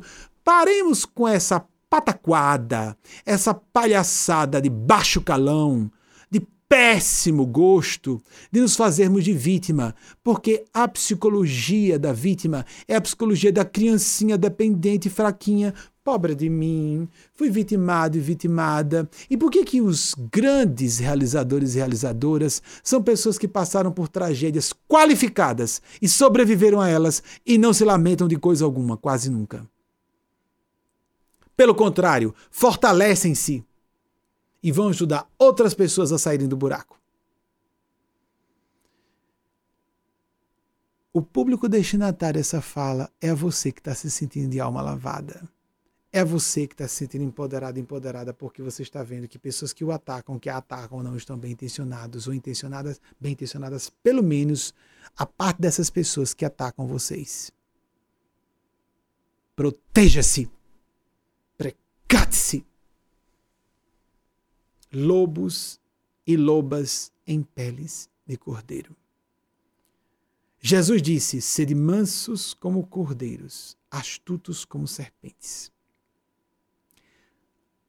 Paremos 0.52 1.04
com 1.04 1.28
essa 1.28 1.64
pataquada, 1.88 2.96
essa 3.26 3.52
palhaçada 3.52 4.60
de 4.60 4.70
baixo 4.70 5.20
calão, 5.20 5.90
de 6.30 6.40
péssimo 6.68 7.46
gosto, 7.46 8.20
de 8.50 8.60
nos 8.60 8.74
fazermos 8.74 9.22
de 9.22 9.32
vítima, 9.32 9.94
porque 10.24 10.64
a 10.72 10.88
psicologia 10.88 11.98
da 11.98 12.12
vítima 12.12 12.64
é 12.88 12.96
a 12.96 13.00
psicologia 13.00 13.52
da 13.52 13.64
criancinha 13.64 14.38
dependente 14.38 15.08
e 15.08 15.10
fraquinha. 15.10 15.74
Pobre 16.02 16.34
de 16.34 16.48
mim, 16.48 17.06
fui 17.34 17.50
vitimado 17.50 18.16
e 18.16 18.20
vitimada. 18.20 19.08
E 19.28 19.36
por 19.36 19.50
que 19.50 19.62
que 19.64 19.82
os 19.82 20.14
grandes 20.32 20.98
realizadores 20.98 21.74
e 21.74 21.78
realizadoras 21.78 22.62
são 22.82 23.02
pessoas 23.02 23.36
que 23.36 23.46
passaram 23.46 23.92
por 23.92 24.08
tragédias 24.08 24.72
qualificadas 24.88 25.82
e 26.00 26.08
sobreviveram 26.08 26.80
a 26.80 26.88
elas 26.88 27.22
e 27.44 27.58
não 27.58 27.74
se 27.74 27.84
lamentam 27.84 28.26
de 28.26 28.36
coisa 28.36 28.64
alguma, 28.64 28.96
quase 28.96 29.30
nunca? 29.30 29.68
Pelo 31.54 31.74
contrário, 31.74 32.34
fortalecem-se 32.50 33.62
e 34.62 34.72
vão 34.72 34.88
ajudar 34.88 35.28
outras 35.38 35.74
pessoas 35.74 36.12
a 36.12 36.18
saírem 36.18 36.48
do 36.48 36.56
buraco. 36.56 36.98
O 41.12 41.20
público 41.20 41.68
destinatário 41.68 42.40
dessa 42.40 42.62
fala 42.62 43.10
é 43.20 43.28
a 43.28 43.34
você 43.34 43.70
que 43.70 43.80
está 43.80 43.94
se 43.94 44.10
sentindo 44.10 44.48
de 44.48 44.60
alma 44.60 44.80
lavada. 44.80 45.46
É 46.12 46.24
você 46.24 46.66
que 46.66 46.74
está 46.74 46.88
se 46.88 46.96
sentindo 46.96 47.24
empoderado, 47.24 47.78
empoderada, 47.78 48.34
porque 48.34 48.62
você 48.62 48.82
está 48.82 49.02
vendo 49.02 49.28
que 49.28 49.38
pessoas 49.38 49.72
que 49.72 49.84
o 49.84 49.92
atacam, 49.92 50.38
que 50.38 50.48
a 50.48 50.56
atacam, 50.56 51.02
não 51.02 51.16
estão 51.16 51.38
bem 51.38 51.52
intencionados 51.52 52.26
ou 52.26 52.34
intencionadas, 52.34 53.00
bem 53.20 53.32
intencionadas, 53.32 53.90
pelo 54.02 54.22
menos 54.22 54.74
a 55.16 55.24
parte 55.24 55.60
dessas 55.60 55.88
pessoas 55.88 56.34
que 56.34 56.44
atacam 56.44 56.86
vocês. 56.86 57.52
Proteja-se 59.54 60.50
Cate-se! 62.10 62.66
Lobos 64.92 65.80
e 66.26 66.36
lobas 66.36 67.12
em 67.24 67.40
peles 67.40 68.10
de 68.26 68.36
cordeiro. 68.36 68.96
Jesus 70.60 71.00
disse: 71.00 71.40
Sede 71.40 71.72
mansos 71.72 72.52
como 72.52 72.84
cordeiros, 72.84 73.78
astutos 73.88 74.64
como 74.64 74.88
serpentes. 74.88 75.70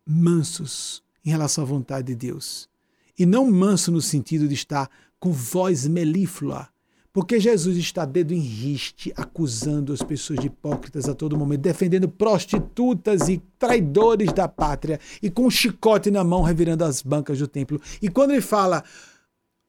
Mansos 0.05 1.03
em 1.25 1.29
relação 1.29 1.63
à 1.63 1.67
vontade 1.67 2.07
de 2.07 2.15
Deus. 2.15 2.69
E 3.17 3.25
não 3.25 3.49
manso 3.49 3.91
no 3.91 4.01
sentido 4.01 4.47
de 4.47 4.53
estar 4.53 4.89
com 5.19 5.31
voz 5.31 5.87
melíflua, 5.87 6.67
porque 7.13 7.39
Jesus 7.39 7.77
está 7.77 8.05
dedo 8.05 8.33
em 8.33 8.39
riste, 8.39 9.13
acusando 9.15 9.91
as 9.91 10.01
pessoas 10.01 10.39
de 10.39 10.47
hipócritas 10.47 11.09
a 11.09 11.13
todo 11.13 11.37
momento, 11.37 11.61
defendendo 11.61 12.07
prostitutas 12.07 13.27
e 13.27 13.41
traidores 13.59 14.31
da 14.31 14.47
pátria, 14.47 14.99
e 15.21 15.29
com 15.29 15.45
um 15.45 15.49
chicote 15.49 16.09
na 16.09 16.23
mão 16.23 16.41
revirando 16.41 16.85
as 16.85 17.01
bancas 17.01 17.37
do 17.37 17.47
templo. 17.47 17.81
E 18.01 18.09
quando 18.09 18.31
ele 18.31 18.41
fala, 18.41 18.83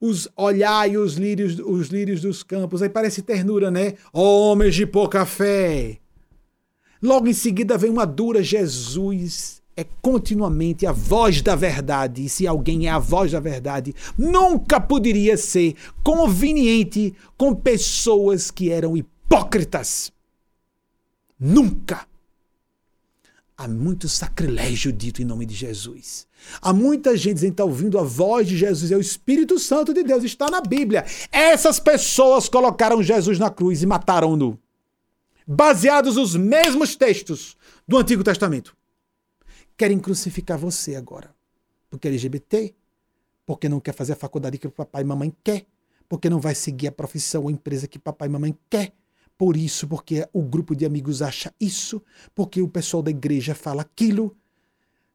os 0.00 0.28
olhai 0.36 0.96
os 0.96 1.14
lírios, 1.14 1.58
os 1.58 1.88
lírios 1.88 2.20
dos 2.20 2.42
campos, 2.42 2.80
aí 2.80 2.88
parece 2.88 3.22
ternura, 3.22 3.70
né? 3.70 3.94
Homens 4.12 4.74
de 4.74 4.86
pouca 4.86 5.26
fé. 5.26 5.98
Logo 7.02 7.28
em 7.28 7.32
seguida 7.32 7.76
vem 7.76 7.90
uma 7.90 8.04
dura 8.04 8.42
Jesus 8.42 9.61
é 9.76 9.84
continuamente 10.02 10.86
a 10.86 10.92
voz 10.92 11.40
da 11.40 11.56
verdade. 11.56 12.24
E 12.24 12.28
se 12.28 12.46
alguém 12.46 12.86
é 12.86 12.90
a 12.90 12.98
voz 12.98 13.32
da 13.32 13.40
verdade, 13.40 13.94
nunca 14.16 14.80
poderia 14.80 15.36
ser 15.36 15.74
conveniente 16.02 17.14
com 17.36 17.54
pessoas 17.54 18.50
que 18.50 18.70
eram 18.70 18.96
hipócritas. 18.96 20.12
Nunca. 21.38 22.06
Há 23.56 23.68
muito 23.68 24.08
sacrilégio 24.08 24.92
dito 24.92 25.22
em 25.22 25.24
nome 25.24 25.46
de 25.46 25.54
Jesus. 25.54 26.26
Há 26.60 26.72
muita 26.72 27.16
gente 27.16 27.40
que 27.40 27.46
está 27.46 27.64
ouvindo 27.64 27.98
a 27.98 28.02
voz 28.02 28.48
de 28.48 28.56
Jesus, 28.56 28.90
é 28.90 28.96
o 28.96 29.00
Espírito 29.00 29.58
Santo 29.58 29.94
de 29.94 30.02
Deus, 30.02 30.24
está 30.24 30.50
na 30.50 30.60
Bíblia. 30.60 31.04
Essas 31.30 31.78
pessoas 31.78 32.48
colocaram 32.48 33.02
Jesus 33.02 33.38
na 33.38 33.50
cruz 33.50 33.82
e 33.82 33.86
mataram-no. 33.86 34.58
Baseados 35.46 36.16
nos 36.16 36.34
mesmos 36.34 36.96
textos 36.96 37.56
do 37.86 37.98
Antigo 37.98 38.24
Testamento 38.24 38.74
querem 39.82 39.98
crucificar 39.98 40.56
você 40.56 40.94
agora. 40.94 41.34
Porque 41.90 42.06
é 42.06 42.10
LGBT, 42.12 42.72
porque 43.44 43.68
não 43.68 43.80
quer 43.80 43.92
fazer 43.92 44.12
a 44.12 44.16
faculdade 44.16 44.56
que 44.56 44.68
o 44.68 44.70
papai 44.70 45.02
e 45.02 45.04
mamãe 45.04 45.34
quer, 45.42 45.66
porque 46.08 46.30
não 46.30 46.38
vai 46.38 46.54
seguir 46.54 46.86
a 46.86 46.92
profissão 46.92 47.42
ou 47.42 47.50
empresa 47.50 47.88
que 47.88 47.98
papai 47.98 48.28
e 48.28 48.30
mamãe 48.30 48.56
quer. 48.70 48.92
Por 49.36 49.56
isso, 49.56 49.88
porque 49.88 50.24
o 50.32 50.40
grupo 50.40 50.76
de 50.76 50.86
amigos 50.86 51.20
acha 51.20 51.52
isso, 51.58 52.00
porque 52.32 52.62
o 52.62 52.68
pessoal 52.68 53.02
da 53.02 53.10
igreja 53.10 53.56
fala 53.56 53.82
aquilo. 53.82 54.36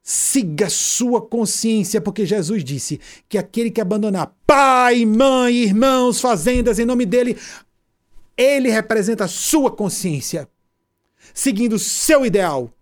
Siga 0.04 0.70
sua 0.70 1.22
consciência, 1.22 2.02
porque 2.02 2.26
Jesus 2.26 2.62
disse 2.62 3.00
que 3.30 3.38
aquele 3.38 3.72
que 3.72 3.80
abandonar 3.80 4.36
pai, 4.46 5.06
mãe, 5.06 5.56
irmãos, 5.56 6.20
fazendas 6.20 6.78
em 6.78 6.86
nome 6.86 7.06
dele, 7.06 7.38
ele 8.36 8.70
representa 8.70 9.24
a 9.24 9.30
sua 9.30 9.72
consciência, 9.72 10.46
seguindo 11.34 11.80
seu 11.80 12.26
ideal, 12.26 12.74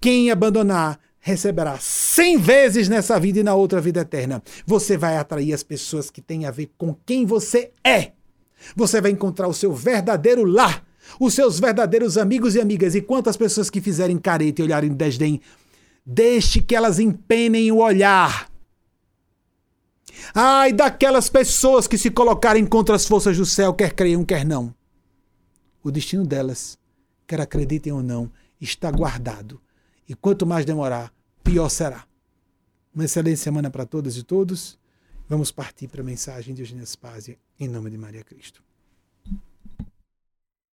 quem 0.00 0.30
abandonar 0.30 0.98
receberá 1.20 1.78
cem 1.78 2.38
vezes 2.38 2.88
nessa 2.88 3.18
vida 3.18 3.40
e 3.40 3.42
na 3.42 3.54
outra 3.54 3.80
vida 3.80 4.00
eterna. 4.00 4.42
Você 4.66 4.96
vai 4.96 5.16
atrair 5.16 5.52
as 5.52 5.62
pessoas 5.62 6.10
que 6.10 6.22
têm 6.22 6.46
a 6.46 6.50
ver 6.50 6.70
com 6.78 6.94
quem 7.04 7.26
você 7.26 7.72
é. 7.84 8.12
Você 8.74 9.00
vai 9.00 9.10
encontrar 9.10 9.48
o 9.48 9.54
seu 9.54 9.72
verdadeiro 9.72 10.44
lar, 10.44 10.84
os 11.20 11.34
seus 11.34 11.60
verdadeiros 11.60 12.16
amigos 12.16 12.54
e 12.54 12.60
amigas. 12.60 12.94
E 12.94 13.02
quantas 13.02 13.36
pessoas 13.36 13.68
que 13.68 13.80
fizerem 13.80 14.18
careta 14.18 14.60
e 14.62 14.64
olharem 14.64 14.92
desdém, 14.92 15.40
deixe 16.04 16.60
que 16.62 16.74
elas 16.74 16.98
empenem 16.98 17.70
o 17.70 17.78
olhar. 17.78 18.50
Ai, 20.34 20.72
daquelas 20.72 21.28
pessoas 21.28 21.86
que 21.86 21.98
se 21.98 22.10
colocarem 22.10 22.64
contra 22.66 22.96
as 22.96 23.06
forças 23.06 23.36
do 23.36 23.46
céu, 23.46 23.72
quer 23.72 23.92
creiam, 23.92 24.24
quer 24.24 24.44
não. 24.44 24.74
O 25.82 25.90
destino 25.90 26.26
delas, 26.26 26.76
quer 27.26 27.40
acreditem 27.40 27.92
ou 27.92 28.02
não, 28.02 28.30
está 28.60 28.90
guardado 28.90 29.60
e 30.08 30.14
quanto 30.14 30.46
mais 30.46 30.64
demorar, 30.64 31.12
pior 31.44 31.68
será. 31.68 32.06
Uma 32.94 33.04
excelente 33.04 33.38
semana 33.38 33.70
para 33.70 33.84
todas 33.84 34.16
e 34.16 34.22
todos. 34.22 34.78
Vamos 35.28 35.50
partir 35.50 35.88
para 35.88 36.00
a 36.00 36.04
mensagem 36.04 36.54
de 36.54 36.62
Eugênia 36.62 36.84
Spásia, 36.84 37.38
em 37.60 37.68
nome 37.68 37.90
de 37.90 37.98
Maria 37.98 38.24
Cristo. 38.24 38.62